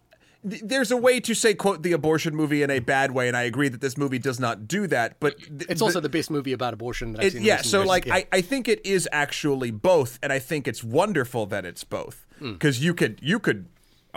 th- 0.48 0.62
there's 0.64 0.92
a 0.92 0.98
way 0.98 1.20
to 1.22 1.34
say 1.34 1.56
quote 1.56 1.82
the 1.82 1.94
abortion 1.94 2.36
movie 2.36 2.62
in 2.62 2.70
a 2.70 2.78
bad 2.80 3.12
way, 3.12 3.28
and 3.28 3.36
I 3.36 3.44
agree 3.44 3.70
that 3.70 3.82
this 3.82 3.98
movie 3.98 4.20
does 4.20 4.40
not 4.40 4.68
do 4.68 4.86
that. 4.88 5.20
But 5.20 5.40
th- 5.40 5.66
It's 5.70 5.82
also 5.82 6.00
the 6.00 6.10
best 6.10 6.30
movie 6.30 6.54
about 6.54 6.74
abortion 6.76 7.14
that 7.14 7.22
I've 7.22 7.28
it, 7.28 7.34
seen. 7.34 7.42
yeah. 7.44 7.62
So 7.64 7.80
years. 7.80 7.88
like 7.88 8.06
Yeah. 8.06 8.16
I, 8.16 8.28
I 8.32 8.42
think 8.42 8.68
it 8.68 8.86
is 8.86 9.10
actually 9.12 9.72
both, 9.72 10.20
and 10.22 10.32
I 10.32 10.38
think 10.40 10.68
it's 10.68 10.84
wonderful 10.84 11.48
that 11.48 11.66
it's 11.66 11.84
both 11.84 12.26
Hmm. 12.38 12.54
because 12.54 12.84
you 12.84 12.94
could 12.94 13.20
you 13.24 13.40
could. 13.40 13.66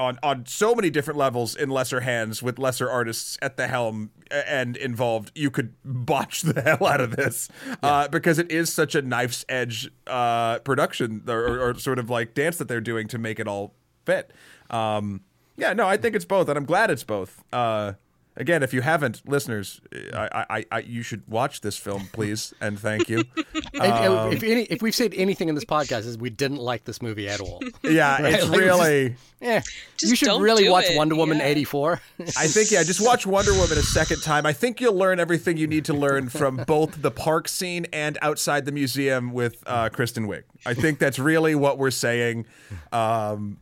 On, 0.01 0.19
on 0.23 0.47
so 0.47 0.75
many 0.75 0.89
different 0.89 1.19
levels 1.19 1.55
in 1.55 1.69
lesser 1.69 2.01
hands 2.01 2.43
with 2.43 2.59
lesser 2.59 2.91
artists 2.91 3.37
at 3.43 3.57
the 3.57 3.69
helm 3.69 4.11
and 4.31 4.77
involved 4.77 5.31
you 5.35 5.51
could 5.51 5.75
botch 5.85 6.43
the 6.43 6.61
hell 6.63 6.87
out 6.87 7.01
of 7.01 7.17
this. 7.17 7.49
Uh, 7.83 8.09
because 8.09 8.39
it 8.39 8.51
is 8.51 8.73
such 8.73 8.95
a 8.95 9.03
knife's 9.03 9.45
edge 9.49 9.91
uh, 10.07 10.59
production 10.61 11.23
or, 11.29 11.47
or, 11.47 11.71
or 11.71 11.75
sort 11.75 11.99
of 11.99 12.09
like 12.09 12.35
dance 12.35 12.57
that 12.57 12.67
they're 12.67 12.81
doing 12.81 13.09
to 13.09 13.19
make 13.19 13.39
it 13.39 13.47
all 13.47 13.75
fit. 14.07 14.33
Um, 14.71 15.21
yeah 15.61 15.73
no 15.75 15.87
i 15.87 15.97
think 15.97 16.17
it's 16.17 16.25
both 16.25 16.49
and 16.49 16.57
i'm 16.57 16.65
glad 16.65 16.91
it's 16.91 17.05
both. 17.05 17.45
Uh, 17.53 17.93
again 18.41 18.63
if 18.63 18.73
you 18.75 18.81
haven't 18.81 19.23
listeners 19.29 19.81
I, 20.13 20.45
I, 20.51 20.65
I 20.73 20.79
you 20.81 21.03
should 21.03 21.23
watch 21.29 21.61
this 21.61 21.77
film 21.77 22.09
please 22.13 22.53
and 22.61 22.79
thank 22.79 23.09
you 23.09 23.25
If- 23.75 23.83
um, 23.83 24.33
if, 24.33 24.43
any, 24.43 24.63
if 24.65 24.83
we've 24.83 24.95
said 24.95 25.15
anything 25.15 25.49
in 25.49 25.55
this 25.55 25.65
podcast 25.65 26.07
is 26.07 26.19
we 26.19 26.31
didn't 26.31 26.59
like 26.59 26.85
this 26.85 27.01
movie 27.01 27.29
at 27.29 27.41
all. 27.41 27.61
yeah 27.83 28.15
it's 28.17 28.23
Like, 28.23 28.35
it's 28.35 28.49
really 28.49 29.17
Yeah, 29.41 29.61
Just 29.97 30.11
you 30.11 30.17
should 30.17 30.41
really 30.41 30.69
watch 30.69 30.87
it, 30.87 30.97
Wonder 30.97 31.15
Woman 31.15 31.39
yeah. 31.39 31.45
eighty 31.45 31.65
four. 31.65 32.01
I 32.37 32.47
think 32.47 32.71
yeah, 32.71 32.83
just 32.83 33.01
watch 33.05 33.27
Wonder 33.27 33.53
Woman 33.53 33.79
a 33.79 33.83
second 33.83 34.23
time. 34.23 34.45
I 34.45 34.53
think 34.53 34.81
you'll 34.81 34.95
learn 34.97 35.19
everything 35.21 35.57
you 35.57 35.67
need 35.67 35.85
to 35.87 35.95
learn 35.95 36.29
from 36.29 36.57
both 36.67 37.01
the 37.01 37.11
park 37.11 37.49
scene 37.49 37.87
and 37.93 38.19
outside 38.23 38.65
the 38.67 38.73
museum 38.73 39.33
with 39.33 39.63
uh, 39.67 39.89
Kristen 39.89 40.27
Wiig. 40.29 40.43
I 40.67 40.75
think 40.75 40.99
that's 40.99 41.19
really 41.19 41.55
what 41.55 41.79
we're 41.79 41.91
saying. 41.91 42.47
Um, 42.93 43.59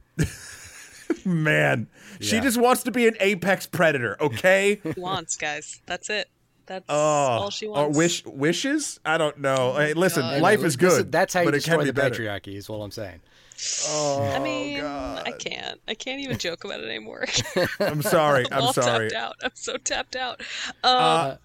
man, 1.28 1.88
she 2.20 2.40
just 2.40 2.58
wants 2.58 2.82
to 2.84 2.90
be 2.90 3.06
an 3.08 3.16
apex 3.20 3.66
predator. 3.66 4.16
Okay. 4.20 4.80
She 4.94 5.00
wants, 5.00 5.36
guys. 5.36 5.80
That's 5.86 6.10
it. 6.10 6.28
That's 6.66 6.84
Oh, 6.88 6.94
all 6.94 7.50
she 7.50 7.66
wants. 7.66 7.78
or 7.78 7.82
wants. 7.84 7.98
wish 7.98 8.24
wishes? 8.26 9.00
I 9.04 9.16
don't 9.18 9.38
know. 9.38 9.74
Hey, 9.74 9.94
listen, 9.94 10.22
God. 10.22 10.40
life 10.42 10.62
is 10.64 10.76
good. 10.76 11.10
That's 11.12 11.32
how 11.32 11.40
you 11.40 11.46
but 11.46 11.54
it 11.54 11.58
destroy 11.58 11.76
can 11.76 11.84
be 11.84 11.90
the 11.90 11.92
better. 11.94 12.14
patriarchy. 12.22 12.56
Is 12.56 12.68
what 12.68 12.76
I'm 12.78 12.90
saying. 12.90 13.20
I 13.88 14.38
mean, 14.38 14.84
I 14.84 15.32
can't. 15.38 15.80
I 15.88 15.94
can't 15.94 16.20
even 16.20 16.38
joke 16.38 16.64
about 16.64 16.80
it 16.80 16.86
anymore. 16.88 17.24
I'm 17.80 18.02
sorry. 18.02 18.44
I'm 18.52 18.62
all 18.64 18.72
sorry. 18.72 19.08
tapped 19.10 19.24
out. 19.24 19.36
I'm 19.42 19.50
so 19.54 19.76
tapped 19.78 20.14
out. 20.16 20.40
Um, 20.84 20.96
Uh, 21.00 21.36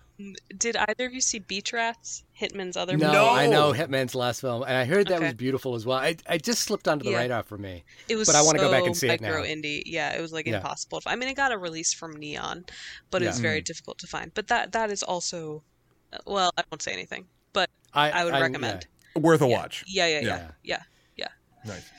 did 0.58 0.76
either 0.76 1.06
of 1.08 1.14
you 1.14 1.22
see 1.22 1.40
Beach 1.40 1.74
Rats? 1.74 2.24
Hittman's 2.40 2.78
other 2.78 2.98
No, 2.98 3.08
movie? 3.08 3.18
No. 3.18 3.30
I 3.30 3.48
know 3.48 3.72
Hittman's 3.74 4.14
last 4.16 4.42
film, 4.42 4.64
and 4.64 4.76
I 4.78 4.86
heard 4.86 5.08
that 5.08 5.22
was 5.22 5.34
beautiful 5.34 5.76
as 5.76 5.86
well. 5.86 5.98
I, 5.98 6.16
I 6.28 6.38
just 6.38 6.62
slipped 6.64 6.88
onto 6.88 7.06
the 7.06 7.12
Yeah. 7.12 7.18
radar 7.20 7.44
for 7.44 7.58
me. 7.58 7.84
It 8.08 8.16
was 8.16 8.28
But 8.28 8.36
I 8.36 8.42
wanna 8.44 8.60
so 8.60 8.66
go 8.66 8.72
back 8.72 8.86
and 8.86 8.96
see 8.96 9.08
it 9.10 9.22
micro 9.22 9.42
now. 9.42 9.48
indie. 9.48 9.82
Yeah, 9.86 10.16
it 10.16 10.22
was 10.22 10.32
like 10.32 10.46
Yeah. 10.46 10.58
impossible. 10.58 11.02
To, 11.02 11.10
I 11.10 11.16
mean, 11.16 11.30
it 11.30 11.36
got 11.36 11.52
a 11.52 11.58
release 11.58 11.94
from 11.94 12.16
Neon, 12.16 12.66
but 13.12 13.22
it 13.24 13.28
was 13.28 13.40
very 13.40 13.62
Mm. 13.62 13.66
difficult 13.66 13.98
to 14.00 14.08
find. 14.08 14.34
But 14.34 14.48
that 14.48 14.72
that 14.74 14.92
is 14.92 15.02
also, 15.04 15.64
uh, 16.12 16.20
well, 16.26 16.52
I 16.58 16.64
won't 16.72 16.82
say 16.82 16.94
anything, 16.94 17.28
but 17.52 17.70
I, 17.94 18.12
I 18.12 18.24
would 18.24 18.34
yeah. 18.34 18.40
recommend. 18.40 18.88
Worth 19.16 19.42
a 19.42 19.48
Yeah. 19.48 19.58
watch. 19.58 19.84
Yeah, 19.88 20.08
yeah, 20.08 20.20
yeah, 20.20 20.26
Yeah. 20.28 20.52
yeah, 20.64 20.84
yeah. 21.18 21.28
Nice. 21.66 21.90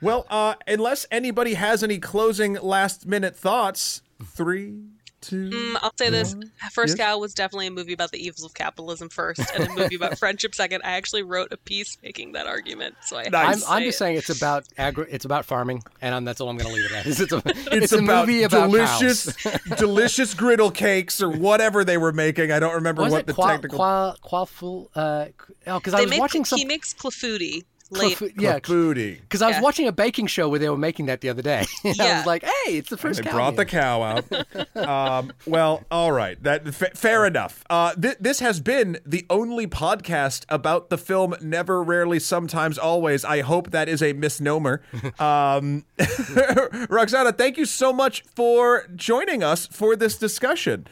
Well, 0.00 0.26
uh, 0.30 0.54
unless 0.66 1.06
anybody 1.10 1.54
has 1.54 1.82
any 1.82 1.98
closing 1.98 2.54
last 2.54 3.06
minute 3.06 3.34
thoughts, 3.36 4.02
three, 4.24 4.82
two. 5.28 5.50
Mm, 5.50 5.76
I'll 5.82 5.92
say 5.98 6.10
this: 6.10 6.34
First 6.72 6.96
Yes? 6.98 7.06
Cow 7.06 7.18
was 7.18 7.34
definitely 7.34 7.66
a 7.66 7.70
movie 7.70 7.92
about 7.92 8.12
the 8.12 8.18
evils 8.24 8.44
of 8.44 8.54
capitalism 8.54 9.08
first, 9.08 9.40
and 9.54 9.64
a 9.64 9.72
movie 9.74 9.96
about 9.96 10.18
friendship 10.18 10.54
second. 10.54 10.82
I 10.84 10.92
actually 10.92 11.22
wrote 11.22 11.52
a 11.52 11.56
piece 11.56 11.98
making 12.02 12.32
that 12.32 12.46
argument, 12.46 12.94
so 13.04 13.16
I 13.16 13.24
have 13.24 13.32
to 13.32 13.38
I'm, 13.38 13.58
I'm 13.68 13.82
just 13.82 13.96
it. 13.96 13.98
saying 13.98 14.16
it's 14.16 14.30
about 14.30 14.64
agri- 14.78 15.08
it's 15.10 15.24
about 15.24 15.44
farming, 15.44 15.82
and 16.00 16.14
I'm, 16.14 16.24
that's 16.24 16.40
all 16.40 16.48
I'm 16.48 16.56
going 16.56 16.68
to 16.68 16.74
leave 16.74 16.84
it 16.86 16.92
at. 16.92 17.06
It's, 17.06 17.20
a, 17.20 17.36
it's, 17.46 17.66
It's, 17.72 17.92
a 17.92 17.98
about 17.98 18.26
movie 18.28 18.42
about 18.44 18.70
delicious, 18.70 19.36
delicious 19.78 20.34
griddle 20.34 20.70
cakes 20.70 21.22
or 21.22 21.30
whatever 21.30 21.84
they 21.84 21.98
were 21.98 22.12
making. 22.12 22.52
I 22.52 22.58
don't 22.58 22.74
remember 22.74 23.02
Was 23.02 23.12
what 23.12 23.20
it 23.20 23.26
the 23.26 23.34
qual, 23.34 23.48
technical. 23.48 23.78
qual, 23.78 24.16
qualful, 24.22 24.90
uh, 24.94 25.26
oh, 25.66 25.78
because 25.78 25.94
I 25.94 25.98
They 25.98 26.04
was 26.04 26.10
make 26.10 26.20
watching 26.20 26.44
some. 26.44 26.58
he 26.58 26.64
makes 26.64 26.94
clafouti 26.94 27.64
late. 27.90 28.16
Clafou- 28.18 28.40
yeah, 28.40 28.58
Foodie. 28.58 29.20
because 29.20 29.42
I 29.42 29.46
was 29.46 29.56
Yeah. 29.56 29.62
watching 29.62 29.86
a 29.88 29.92
baking 29.92 30.26
show 30.26 30.48
where 30.48 30.58
they 30.58 30.68
were 30.68 30.76
making 30.76 31.06
that 31.06 31.20
the 31.20 31.28
other 31.28 31.42
day. 31.42 31.64
And 31.84 32.00
I 32.00 32.16
was 32.18 32.26
like, 32.26 32.42
hey, 32.44 32.76
it's 32.78 32.90
the 32.90 32.96
first 32.96 33.22
They 33.22 33.28
cow 33.30 33.36
brought 33.36 33.56
the 33.56 33.64
cow 33.64 34.02
out. 34.02 34.76
um, 34.76 35.32
well, 35.46 35.84
all 35.90 36.10
right. 36.12 36.42
That 36.42 36.74
fa- 36.74 36.90
fair 36.94 37.26
enough. 37.26 37.64
Uh, 37.70 37.94
th- 37.94 38.16
this 38.20 38.40
has 38.40 38.60
been 38.60 38.98
the 39.06 39.24
only 39.30 39.66
podcast 39.66 40.44
about 40.48 40.90
the 40.90 40.98
film 40.98 41.34
Never, 41.40 41.82
Rarely, 41.82 42.18
Sometimes, 42.18 42.76
Always. 42.78 43.24
I 43.24 43.42
hope 43.42 43.70
that 43.70 43.88
is 43.88 44.02
a 44.02 44.12
misnomer. 44.12 44.82
Um, 45.20 45.84
Roxana, 46.88 47.32
thank 47.32 47.56
you 47.56 47.64
so 47.64 47.92
much 47.92 48.22
for 48.34 48.86
joining 48.94 49.42
us 49.42 49.66
for 49.66 49.96
this 49.96 50.16
discussion. 50.18 50.86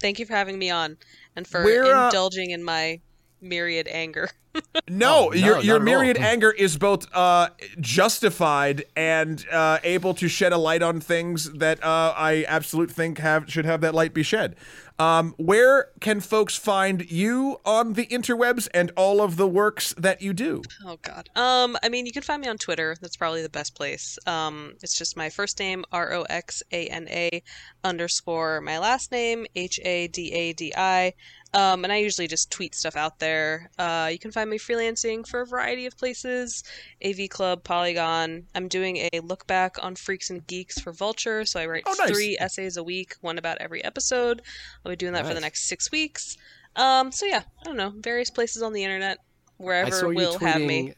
Thank 0.00 0.18
you 0.18 0.26
for 0.26 0.34
having 0.34 0.58
me 0.58 0.70
on 0.70 0.96
and 1.36 1.46
for 1.46 1.64
We're, 1.64 1.84
uh, 1.84 2.06
indulging 2.06 2.50
in 2.50 2.62
my 2.64 3.00
myriad 3.40 3.88
anger. 3.88 4.30
No, 4.88 5.26
Oh, 5.26 5.28
no, 5.28 5.32
your 5.32 5.60
your 5.60 5.78
myriad 5.78 6.16
anger 6.18 6.50
is 6.50 6.76
both 6.76 7.06
uh, 7.14 7.50
justified 7.78 8.84
and 8.96 9.46
uh, 9.52 9.78
able 9.84 10.12
to 10.14 10.26
shed 10.26 10.52
a 10.52 10.58
light 10.58 10.82
on 10.82 11.00
things 11.00 11.52
that 11.52 11.82
uh, 11.84 12.12
I 12.16 12.44
absolutely 12.48 12.94
think 12.94 13.18
have 13.18 13.48
should 13.48 13.64
have 13.64 13.80
that 13.82 13.94
light 13.94 14.12
be 14.12 14.24
shed. 14.24 14.56
Um, 14.98 15.34
where 15.38 15.90
can 16.00 16.20
folks 16.20 16.56
find 16.56 17.08
you 17.10 17.58
on 17.64 17.92
the 17.94 18.06
interwebs 18.06 18.68
and 18.74 18.90
all 18.96 19.22
of 19.22 19.36
the 19.36 19.46
works 19.46 19.94
that 19.96 20.20
you 20.20 20.32
do? 20.32 20.62
Oh 20.84 20.98
God. 21.00 21.30
Um, 21.36 21.76
I 21.84 21.88
mean, 21.88 22.04
you 22.04 22.12
can 22.12 22.22
find 22.22 22.42
me 22.42 22.48
on 22.48 22.58
Twitter. 22.58 22.96
That's 23.00 23.16
probably 23.16 23.42
the 23.42 23.48
best 23.48 23.76
place. 23.76 24.18
Um, 24.26 24.74
it's 24.82 24.98
just 24.98 25.16
my 25.16 25.30
first 25.30 25.58
name 25.60 25.84
R 25.92 26.12
O 26.12 26.22
X 26.22 26.62
A 26.72 26.88
N 26.88 27.06
A 27.08 27.42
underscore 27.84 28.60
my 28.60 28.78
last 28.78 29.12
name 29.12 29.46
H 29.54 29.78
A 29.84 30.08
D 30.08 30.32
A 30.32 30.52
D 30.54 30.72
I. 30.76 31.14
Um, 31.52 31.82
and 31.82 31.92
I 31.92 31.96
usually 31.96 32.28
just 32.28 32.50
tweet 32.52 32.74
stuff 32.76 32.94
out 32.94 33.18
there. 33.18 33.70
Uh, 33.78 34.08
you 34.12 34.18
can 34.20 34.30
find 34.30 34.48
me 34.48 34.56
freelancing 34.58 35.26
for 35.26 35.40
a 35.40 35.46
variety 35.46 35.86
of 35.86 35.96
places: 35.98 36.62
AV 37.04 37.28
Club, 37.28 37.64
Polygon. 37.64 38.46
I'm 38.54 38.68
doing 38.68 39.08
a 39.12 39.20
look 39.20 39.46
back 39.48 39.76
on 39.82 39.96
Freaks 39.96 40.30
and 40.30 40.46
Geeks 40.46 40.78
for 40.80 40.92
Vulture, 40.92 41.44
so 41.44 41.58
I 41.58 41.66
write 41.66 41.82
Oh, 41.86 41.94
nice. 41.98 42.10
three 42.10 42.36
essays 42.38 42.76
a 42.76 42.82
week, 42.84 43.14
one 43.20 43.36
about 43.36 43.58
every 43.58 43.82
episode. 43.82 44.42
I'll 44.84 44.92
be 44.92 44.96
doing 44.96 45.12
that 45.14 45.26
for 45.26 45.34
the 45.34 45.40
next 45.40 45.64
six 45.64 45.90
weeks. 45.90 46.36
Um, 46.76 47.10
so 47.10 47.26
yeah, 47.26 47.42
I 47.60 47.64
don't 47.64 47.76
know, 47.76 47.92
various 47.96 48.30
places 48.30 48.62
on 48.62 48.72
the 48.72 48.84
internet, 48.84 49.18
wherever 49.56 50.08
will 50.08 50.38
have 50.38 50.60
me. 50.60 50.94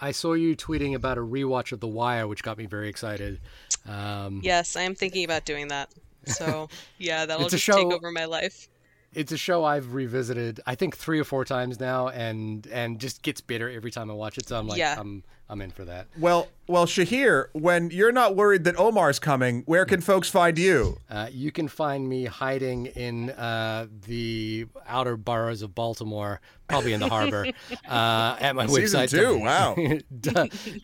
I 0.00 0.10
saw 0.10 0.34
you 0.34 0.54
tweeting 0.54 0.94
about 0.94 1.16
a 1.16 1.22
rewatch 1.22 1.72
of 1.72 1.80
The 1.80 1.86
Wire, 1.88 2.26
which 2.26 2.42
got 2.42 2.58
me 2.58 2.66
very 2.66 2.90
excited. 2.90 3.40
Um, 3.88 4.40
Yes, 4.42 4.76
I 4.76 4.82
am 4.82 4.94
thinking 4.94 5.24
about 5.24 5.46
doing 5.46 5.68
that. 5.68 5.88
So 6.26 6.68
yeah, 6.98 7.24
that'll 7.24 7.48
just 7.48 7.64
take 7.64 7.86
over 7.86 8.10
my 8.10 8.26
life. 8.26 8.68
It's 9.14 9.32
a 9.32 9.36
show 9.36 9.64
I've 9.64 9.94
revisited, 9.94 10.60
I 10.66 10.74
think 10.74 10.96
three 10.96 11.18
or 11.20 11.24
four 11.24 11.44
times 11.44 11.80
now, 11.80 12.08
and 12.08 12.66
and 12.68 12.98
just 12.98 13.22
gets 13.22 13.40
better 13.40 13.70
every 13.70 13.90
time 13.90 14.10
I 14.10 14.14
watch 14.14 14.38
it. 14.38 14.48
So 14.48 14.58
I'm 14.58 14.68
like, 14.68 14.78
Yeah. 14.78 14.96
I'm 14.98 15.24
I'm 15.48 15.60
in 15.60 15.70
for 15.70 15.84
that. 15.84 16.06
Well, 16.18 16.48
well, 16.66 16.86
Shahir, 16.86 17.48
when 17.52 17.90
you're 17.90 18.12
not 18.12 18.34
worried 18.34 18.64
that 18.64 18.78
Omar's 18.78 19.18
coming, 19.18 19.62
where 19.66 19.84
can 19.84 20.00
folks 20.00 20.30
find 20.30 20.58
you? 20.58 20.96
Uh, 21.10 21.28
you 21.30 21.52
can 21.52 21.68
find 21.68 22.08
me 22.08 22.24
hiding 22.24 22.86
in 22.86 23.28
uh, 23.30 23.86
the 24.06 24.64
outer 24.86 25.18
boroughs 25.18 25.60
of 25.60 25.74
Baltimore, 25.74 26.40
probably 26.66 26.94
in 26.94 27.00
the 27.00 27.10
harbor, 27.10 27.46
uh, 27.88 28.36
at 28.40 28.56
my 28.56 28.66
Season 28.66 29.00
website. 29.02 29.10
two, 29.10 29.38
wow. 29.38 29.74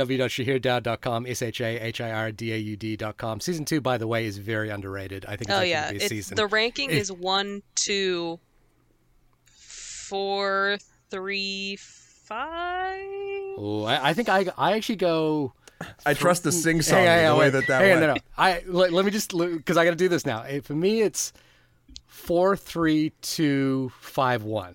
www.shahirdaud.com, 0.00 1.26
S 1.26 1.42
H 1.42 1.60
A 1.60 1.78
H 1.78 2.00
I 2.00 2.10
R 2.10 2.32
D 2.32 2.52
A 2.52 2.56
U 2.56 2.76
D.com. 2.76 3.38
Season 3.40 3.64
two, 3.64 3.80
by 3.80 3.96
the 3.96 4.06
way, 4.08 4.26
is 4.26 4.38
very 4.38 4.70
underrated. 4.70 5.24
I 5.26 5.36
think 5.36 5.42
it's 5.42 5.50
Oh 5.50 5.54
actually 5.54 5.70
yeah, 5.70 5.80
gonna 5.86 5.92
be 5.92 5.98
a 5.98 6.02
it's, 6.02 6.08
season. 6.08 6.34
the 6.36 6.46
ranking 6.48 6.90
is 6.90 7.12
one, 7.12 7.62
two, 7.76 8.40
four, 9.46 10.78
three, 11.10 11.78
five. 12.30 13.00
Oh, 13.58 13.84
I, 13.84 14.10
I 14.10 14.14
think 14.14 14.28
I 14.28 14.46
I 14.56 14.72
actually 14.76 14.96
go. 14.96 15.52
I 16.06 16.14
trust 16.14 16.42
the 16.44 16.52
sing 16.52 16.82
song 16.82 16.98
Hang 16.98 17.24
on, 17.26 17.32
the 17.32 17.38
way 17.38 17.46
wait. 17.46 17.50
that 17.50 17.66
that 17.66 17.80
hang 17.82 17.92
on, 17.92 18.00
went. 18.00 18.06
no, 18.08 18.14
no. 18.14 18.20
I 18.38 18.62
let, 18.66 18.92
let 18.92 19.04
me 19.04 19.10
just 19.10 19.36
because 19.36 19.76
I 19.76 19.84
got 19.84 19.90
to 19.90 19.96
do 19.96 20.08
this 20.08 20.24
now. 20.26 20.44
For 20.62 20.74
me, 20.74 21.02
it's 21.02 21.32
four, 22.06 22.56
three, 22.56 23.12
two, 23.22 23.90
five, 24.00 24.42
one. 24.42 24.74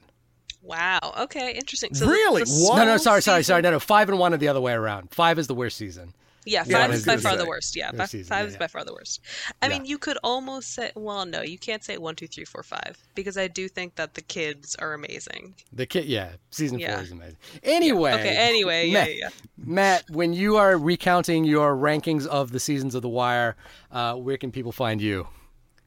Wow. 0.61 0.99
Okay, 1.19 1.53
interesting. 1.53 1.93
So 1.93 2.07
Really? 2.07 2.43
the 2.43 2.49
What? 2.67 2.77
No, 2.77 2.85
no, 2.85 2.97
small 2.97 3.03
sorry, 3.03 3.21
sorry, 3.21 3.43
sorry. 3.43 3.61
No, 3.61 3.69
no, 3.71 3.79
five 3.79 4.09
and 4.09 4.17
one 4.17 4.33
are 4.33 4.37
the 4.37 4.47
other 4.47 4.61
way 4.61 4.73
around. 4.73 5.11
Five 5.11 5.37
is 5.37 5.45
the 5.47 5.53
worst 5.55 5.77
season. 5.77 6.13
Yeah, 6.45 6.63
Yeah, 6.67 6.77
five 6.79 6.89
was 6.91 6.99
is 6.99 7.05
by 7.05 7.17
far 7.17 7.31
say. 7.31 7.37
the 7.37 7.45
worst. 7.47 7.75
Yeah, 7.75 7.91
by, 7.91 8.05
season, 8.05 8.27
five 8.29 8.43
yeah, 8.43 8.47
is 8.47 8.53
yeah. 8.53 8.59
by 8.59 8.67
far 8.67 8.85
the 8.85 8.93
worst. 8.93 9.19
I 9.61 9.65
Yeah. 9.67 9.73
mean, 9.73 9.85
you 9.85 9.97
could 9.97 10.17
almost 10.23 10.73
say, 10.73 10.91
well, 10.95 11.25
no, 11.25 11.41
you 11.41 11.57
can't 11.57 11.83
say 11.83 11.97
one, 11.97 12.15
two, 12.15 12.27
three, 12.27 12.45
four, 12.45 12.61
five 12.63 12.97
because 13.15 13.37
I 13.37 13.47
do 13.47 13.67
think 13.67 13.95
that 13.95 14.13
the 14.13 14.21
kids 14.21 14.75
are 14.75 14.93
amazing. 14.93 15.55
The 15.73 15.85
kid, 15.85 16.05
yeah, 16.05 16.33
season 16.51 16.77
Yeah. 16.79 16.95
four 16.95 17.03
is 17.03 17.11
amazing. 17.11 17.37
Anyway, 17.63 18.13
Okay. 18.13 18.35
Anyway, 18.37 18.87
yeah, 18.87 18.93
Matt, 18.93 19.09
yeah, 19.09 19.15
yeah. 19.21 19.29
Matt, 19.57 20.03
when 20.11 20.33
you 20.33 20.55
are 20.57 20.77
recounting 20.77 21.45
your 21.45 21.75
rankings 21.75 22.27
of 22.27 22.51
the 22.51 22.59
seasons 22.59 22.93
of 22.95 23.01
The 23.01 23.09
Wire, 23.09 23.55
uh, 23.91 24.13
where 24.15 24.37
can 24.37 24.51
people 24.51 24.71
find 24.71 25.01
you? 25.01 25.27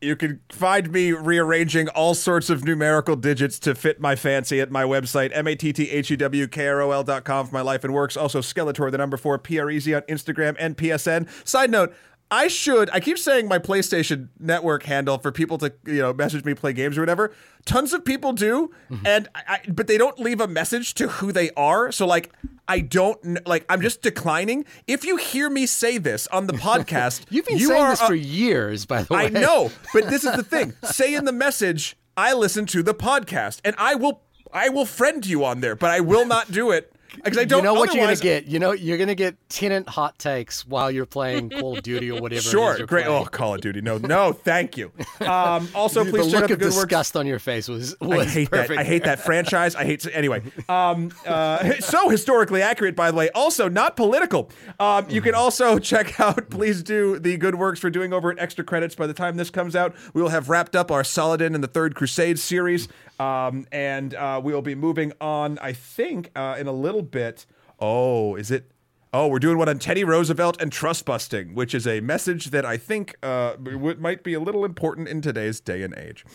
You 0.00 0.14
can 0.14 0.40
find 0.50 0.92
me 0.92 1.10
rearranging 1.10 1.88
all 1.88 2.14
sorts 2.14 2.50
of 2.50 2.64
numerical 2.64 3.16
digits 3.16 3.58
to 3.60 3.74
fit 3.74 4.00
my 4.00 4.14
fancy 4.14 4.60
at 4.60 4.70
my 4.70 4.84
website, 4.84 5.30
M-A-T-T-H-E-W-K-R-O-L 5.34 7.02
dot 7.02 7.24
com 7.24 7.46
for 7.46 7.52
my 7.52 7.62
life 7.62 7.82
and 7.82 7.92
works. 7.92 8.16
Also, 8.16 8.40
Skeletor, 8.40 8.92
the 8.92 8.98
number 8.98 9.16
four, 9.16 9.38
P-R-E-Z 9.38 9.92
on 9.94 10.02
Instagram 10.02 10.54
and 10.60 10.76
PSN. 10.76 11.28
Side 11.46 11.70
note, 11.70 11.92
I 12.30 12.48
should, 12.48 12.90
I 12.90 13.00
keep 13.00 13.18
saying 13.18 13.48
my 13.48 13.58
PlayStation 13.58 14.28
Network 14.38 14.82
handle 14.82 15.16
for 15.18 15.32
people 15.32 15.56
to, 15.58 15.72
you 15.86 15.98
know, 15.98 16.12
message 16.12 16.44
me, 16.44 16.52
play 16.52 16.74
games 16.74 16.98
or 16.98 17.00
whatever. 17.00 17.32
Tons 17.64 17.94
of 17.94 18.04
people 18.04 18.32
do, 18.34 18.70
mm-hmm. 18.90 19.06
and 19.06 19.28
I, 19.34 19.60
but 19.68 19.86
they 19.86 19.96
don't 19.96 20.18
leave 20.18 20.40
a 20.40 20.46
message 20.46 20.92
to 20.94 21.08
who 21.08 21.32
they 21.32 21.50
are. 21.52 21.90
So, 21.90 22.06
like, 22.06 22.30
I 22.66 22.80
don't, 22.80 23.46
like, 23.46 23.64
I'm 23.70 23.80
just 23.80 24.02
declining. 24.02 24.66
If 24.86 25.04
you 25.04 25.16
hear 25.16 25.48
me 25.48 25.64
say 25.64 25.96
this 25.96 26.26
on 26.26 26.46
the 26.46 26.52
podcast, 26.52 27.24
You've 27.30 27.46
been 27.46 27.58
you 27.58 27.68
saying 27.68 27.82
are 27.82 27.90
this 27.90 28.02
for 28.02 28.14
years, 28.14 28.84
by 28.84 29.02
the 29.04 29.14
way. 29.14 29.26
I 29.26 29.28
know, 29.30 29.72
but 29.94 30.08
this 30.08 30.24
is 30.24 30.36
the 30.36 30.44
thing. 30.44 30.74
Say 30.84 31.14
in 31.14 31.24
the 31.24 31.32
message, 31.32 31.96
I 32.14 32.34
listen 32.34 32.66
to 32.66 32.82
the 32.82 32.94
podcast, 32.94 33.60
and 33.64 33.74
I 33.78 33.94
will, 33.94 34.20
I 34.52 34.68
will 34.68 34.86
friend 34.86 35.24
you 35.24 35.46
on 35.46 35.60
there, 35.60 35.76
but 35.76 35.90
I 35.90 36.00
will 36.00 36.26
not 36.26 36.52
do 36.52 36.72
it 36.72 36.92
because 37.14 37.38
I 37.38 37.44
don't. 37.44 37.58
You 37.58 37.64
know 37.64 37.74
what 37.74 37.94
you're 37.94 38.04
gonna 38.04 38.16
get. 38.16 38.46
You 38.46 38.58
know 38.58 38.72
you're 38.72 38.98
gonna 38.98 39.14
get 39.14 39.36
Tenet 39.48 39.88
hot 39.88 40.18
takes 40.18 40.66
while 40.66 40.90
you're 40.90 41.06
playing 41.06 41.50
Call 41.50 41.76
of 41.76 41.82
Duty 41.82 42.10
or 42.10 42.20
whatever. 42.20 42.42
Sure, 42.42 42.76
great. 42.86 43.06
playing. 43.06 43.08
Oh, 43.08 43.24
Call 43.24 43.54
of 43.54 43.60
Duty. 43.60 43.80
No, 43.80 43.98
no, 43.98 44.32
thank 44.32 44.76
you. 44.76 44.92
Um, 45.20 45.68
also, 45.74 46.04
the 46.04 46.10
please 46.10 46.26
check 46.26 46.34
look 46.34 46.42
out 46.44 46.48
the 46.50 46.56
good 46.56 46.64
works. 46.66 46.76
disgust 46.76 47.16
on 47.16 47.26
your 47.26 47.38
face 47.38 47.68
was 47.68 47.96
I 48.00 48.24
hate 48.24 48.50
perfect. 48.50 48.68
that. 48.70 48.78
I 48.78 48.84
hate 48.84 49.04
that 49.04 49.20
franchise. 49.20 49.74
I 49.74 49.84
hate 49.84 50.06
anyway. 50.12 50.42
Um, 50.68 51.12
uh, 51.26 51.74
so 51.80 52.08
historically 52.08 52.62
accurate, 52.62 52.96
by 52.96 53.10
the 53.10 53.16
way. 53.16 53.30
Also 53.30 53.68
not 53.68 53.96
political. 53.96 54.50
Um, 54.78 55.06
you 55.08 55.20
can 55.20 55.34
also 55.34 55.78
check 55.78 56.18
out. 56.20 56.50
Please 56.50 56.82
do 56.82 57.18
the 57.18 57.36
good 57.36 57.54
works 57.54 57.80
for 57.80 57.90
doing 57.90 58.12
over 58.12 58.30
at 58.30 58.38
Extra 58.38 58.64
Credits. 58.64 58.94
By 58.94 59.06
the 59.06 59.14
time 59.14 59.36
this 59.36 59.50
comes 59.50 59.74
out, 59.76 59.94
we 60.14 60.22
will 60.22 60.28
have 60.30 60.48
wrapped 60.48 60.76
up 60.76 60.90
our 60.90 61.04
Saladin 61.04 61.54
and 61.54 61.62
the 61.62 61.68
Third 61.68 61.94
Crusade 61.94 62.38
series, 62.38 62.88
um, 63.18 63.66
and 63.72 64.14
uh, 64.14 64.40
we 64.42 64.52
will 64.52 64.62
be 64.62 64.74
moving 64.74 65.12
on. 65.20 65.58
I 65.60 65.72
think 65.72 66.30
uh, 66.36 66.56
in 66.58 66.66
a 66.66 66.72
little 66.72 67.02
bit. 67.02 67.46
Oh, 67.80 68.34
is 68.34 68.50
it? 68.50 68.70
Oh, 69.12 69.28
we're 69.28 69.38
doing 69.38 69.56
one 69.56 69.70
on 69.70 69.78
Teddy 69.78 70.04
Roosevelt 70.04 70.60
and 70.60 70.70
trust 70.70 71.06
busting, 71.06 71.54
which 71.54 71.74
is 71.74 71.86
a 71.86 72.00
message 72.00 72.46
that 72.50 72.66
I 72.66 72.76
think 72.76 73.16
uh, 73.22 73.54
might 73.98 74.22
be 74.22 74.34
a 74.34 74.40
little 74.40 74.66
important 74.66 75.08
in 75.08 75.22
today's 75.22 75.60
day 75.60 75.82
and 75.82 75.96
age. 75.96 76.26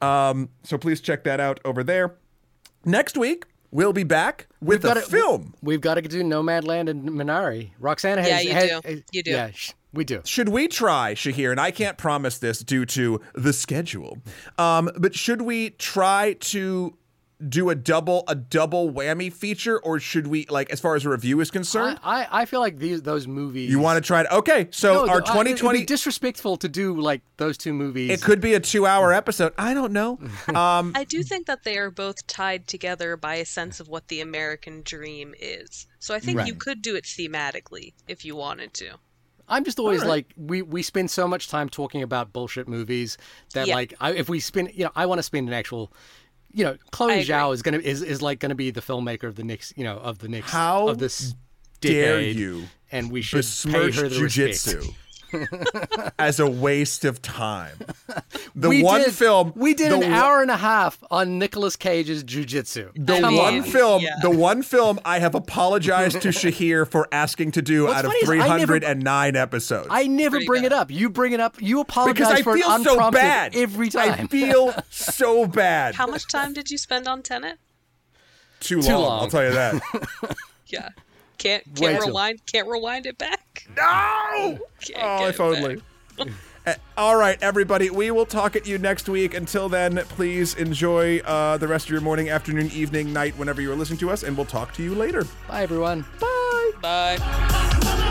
Um, 0.00 0.48
so 0.62 0.78
please 0.78 1.02
check 1.02 1.24
that 1.24 1.40
out 1.40 1.60
over 1.62 1.84
there. 1.84 2.16
Next 2.86 3.18
week, 3.18 3.44
we'll 3.72 3.92
be 3.92 4.04
back 4.04 4.46
with 4.60 4.84
a 4.84 4.88
gotta- 4.88 5.00
film. 5.02 5.54
We've 5.62 5.80
got 5.80 5.94
to 5.94 6.02
do 6.02 6.22
Nomadland 6.22 6.88
and 6.88 7.08
Minari. 7.10 7.70
Roxana 7.80 8.22
has. 8.22 8.30
Yeah, 8.30 8.40
you 8.40 8.52
has- 8.52 8.68
do. 8.68 8.80
has- 8.88 9.02
You 9.10 9.22
do. 9.24 9.30
Yeah, 9.32 9.50
sh- 9.52 9.72
we 9.92 10.04
do. 10.04 10.20
Should 10.24 10.48
we 10.50 10.68
try, 10.68 11.14
Shahir? 11.14 11.50
And 11.50 11.58
I 11.60 11.70
can't 11.70 11.98
promise 11.98 12.38
this 12.38 12.60
due 12.60 12.84
to 12.86 13.20
the 13.34 13.52
schedule. 13.52 14.18
Um, 14.58 14.90
but 14.96 15.14
should 15.14 15.42
we 15.42 15.70
try 15.70 16.34
to 16.40 16.94
do 17.48 17.70
a 17.70 17.74
double 17.74 18.24
a 18.28 18.34
double 18.34 18.90
whammy 18.92 19.32
feature, 19.32 19.78
or 19.80 19.98
should 19.98 20.26
we 20.26 20.46
like 20.48 20.70
as 20.70 20.80
far 20.80 20.94
as 20.94 21.04
a 21.04 21.08
review 21.10 21.40
is 21.40 21.50
concerned? 21.50 21.98
I, 22.02 22.22
I, 22.24 22.42
I 22.42 22.44
feel 22.44 22.60
like 22.60 22.78
these 22.78 23.02
those 23.02 23.26
movies. 23.26 23.70
you 23.70 23.78
want 23.78 24.02
to 24.02 24.06
try 24.06 24.20
it? 24.22 24.26
Okay, 24.30 24.68
so 24.70 24.92
No, 24.94 25.00
our 25.00 25.06
the- 25.06 25.12
it'd 25.12 25.24
be 25.24 25.30
2020. 25.52 25.84
disrespectful 25.84 26.56
to 26.58 26.68
do 26.68 27.00
like 27.00 27.22
those 27.36 27.58
two 27.58 27.72
movies. 27.72 28.10
It 28.10 28.22
could 28.22 28.40
be 28.40 28.54
a 28.54 28.60
two-hour 28.60 29.12
episode. 29.12 29.52
I 29.58 29.74
don't 29.74 29.92
know. 29.92 30.18
Um, 30.54 30.92
I 30.94 31.04
do 31.04 31.22
think 31.22 31.46
that 31.46 31.64
they 31.64 31.78
are 31.78 31.90
both 31.90 32.26
tied 32.26 32.66
together 32.68 33.16
by 33.16 33.36
a 33.36 33.44
sense 33.44 33.80
of 33.80 33.88
what 33.88 34.08
the 34.08 34.20
American 34.20 34.82
dream 34.84 35.34
is. 35.40 35.86
So 35.98 36.14
I 36.14 36.20
think 36.20 36.46
you 36.46 36.54
could 36.54 36.82
do 36.82 36.94
it 36.96 37.04
thematically 37.04 37.94
if 38.08 38.24
you 38.24 38.36
wanted 38.36 38.74
to. 38.74 38.90
I'm 39.48 39.64
just 39.64 39.78
always 39.78 40.02
All 40.02 40.08
right. 40.08 40.14
like 40.14 40.34
we 40.36 40.62
we 40.62 40.82
spend 40.82 41.10
so 41.10 41.26
much 41.28 41.48
time 41.48 41.68
talking 41.68 42.02
about 42.02 42.32
bullshit 42.32 42.68
movies 42.68 43.18
that 43.54 43.66
Yeah. 43.66 43.74
like 43.74 43.94
I, 44.00 44.12
if 44.12 44.28
we 44.28 44.40
spend 44.40 44.72
you 44.74 44.84
know 44.84 44.92
I 44.94 45.04
want 45.06 45.18
to 45.18 45.22
spend 45.22 45.48
an 45.48 45.52
actual 45.54 45.92
you 46.52 46.64
know 46.64 46.76
Chloe 46.90 47.24
Zhao 47.24 47.52
is 47.54 47.62
gonna 47.62 47.78
is, 47.78 48.02
is 48.02 48.22
like 48.22 48.38
gonna 48.40 48.54
be 48.54 48.70
the 48.70 48.80
filmmaker 48.80 49.24
of 49.24 49.36
the 49.36 49.44
next 49.44 49.76
you 49.76 49.84
know 49.84 49.96
of 49.98 50.18
the 50.18 50.28
next 50.28 50.50
How 50.50 50.88
of 50.88 50.98
this 50.98 51.34
dare 51.80 52.20
you 52.20 52.64
and 52.90 53.10
we 53.10 53.22
should 53.22 53.36
pay 53.38 53.40
besmirch 53.40 53.96
her 53.96 54.08
the 54.08 54.20
respect. 54.20 54.54
jujitsu 54.54 54.94
as 56.18 56.38
a 56.40 56.48
waste 56.50 57.04
of 57.04 57.20
time. 57.22 57.76
The 58.54 58.68
we 58.68 58.82
one 58.82 59.02
did, 59.02 59.14
film 59.14 59.52
we 59.56 59.74
did 59.74 59.92
an 59.92 60.00
one- 60.00 60.12
hour 60.12 60.42
and 60.42 60.50
a 60.50 60.56
half 60.56 61.02
on 61.10 61.38
Nicolas 61.38 61.76
Cage's 61.76 62.22
jujitsu. 62.24 62.90
The 62.94 63.14
I 63.18 63.20
one 63.32 63.54
mean, 63.54 63.62
film, 63.62 64.02
yeah. 64.02 64.16
the 64.22 64.30
one 64.30 64.62
film 64.62 65.00
I 65.04 65.18
have 65.18 65.34
apologized 65.34 66.20
to 66.22 66.28
Shahir 66.28 66.88
for 66.88 67.08
asking 67.12 67.52
to 67.52 67.62
do 67.62 67.84
What's 67.84 67.94
out 67.98 68.04
of 68.04 68.12
funny 68.12 68.38
is 68.38 68.44
I 68.44 68.58
never- 68.58 68.78
309 68.80 69.36
episodes. 69.36 69.88
I 69.90 70.06
never 70.06 70.36
Pretty 70.36 70.46
bring 70.46 70.62
bad. 70.62 70.72
it 70.72 70.74
up. 70.74 70.90
You 70.90 71.10
bring 71.10 71.32
it 71.32 71.40
up. 71.40 71.60
You 71.62 71.80
apologize 71.80 72.14
because 72.14 72.32
I 72.32 72.42
for 72.42 72.56
feel 72.56 72.70
it 72.70 72.84
so 72.84 73.10
bad 73.10 73.56
every 73.56 73.88
time. 73.88 74.10
I 74.12 74.26
feel 74.26 74.74
so 74.90 75.46
bad. 75.46 75.94
How 75.94 76.06
much 76.06 76.26
time 76.28 76.52
did 76.52 76.70
you 76.70 76.78
spend 76.78 77.08
on 77.08 77.22
Tenet? 77.22 77.58
Too 78.60 78.76
long, 78.80 78.84
Too 78.86 78.94
I'll 78.94 79.28
tell 79.28 79.44
you 79.44 79.52
that. 79.52 79.82
Yeah. 80.66 80.88
Can't 81.42 81.64
can't 81.74 82.00
too- 82.00 82.06
rewind 82.08 82.40
can't 82.46 82.68
rewind 82.68 83.06
it 83.06 83.18
back. 83.18 83.66
no! 83.76 84.58
Can't 84.80 84.98
Oh, 85.02 85.26
if 85.26 85.40
only. 85.40 85.82
Uh, 86.18 86.74
All 86.96 87.16
right, 87.16 87.36
everybody. 87.42 87.90
We 87.90 88.10
will 88.12 88.26
talk 88.26 88.54
at 88.54 88.66
you 88.66 88.78
next 88.78 89.08
week. 89.08 89.34
Until 89.34 89.68
then, 89.68 89.96
please 90.10 90.54
enjoy 90.54 91.18
uh, 91.20 91.56
the 91.56 91.66
rest 91.66 91.86
of 91.86 91.90
your 91.90 92.00
morning, 92.00 92.30
afternoon, 92.30 92.70
evening, 92.72 93.12
night, 93.12 93.36
whenever 93.36 93.60
you 93.60 93.72
are 93.72 93.76
listening 93.76 93.98
to 94.00 94.10
us, 94.10 94.22
and 94.22 94.36
we'll 94.36 94.46
talk 94.46 94.72
to 94.74 94.82
you 94.84 94.94
later. 94.94 95.24
Bye 95.48 95.62
everyone. 95.64 96.04
Bye. 96.20 96.70
Bye. 96.80 98.08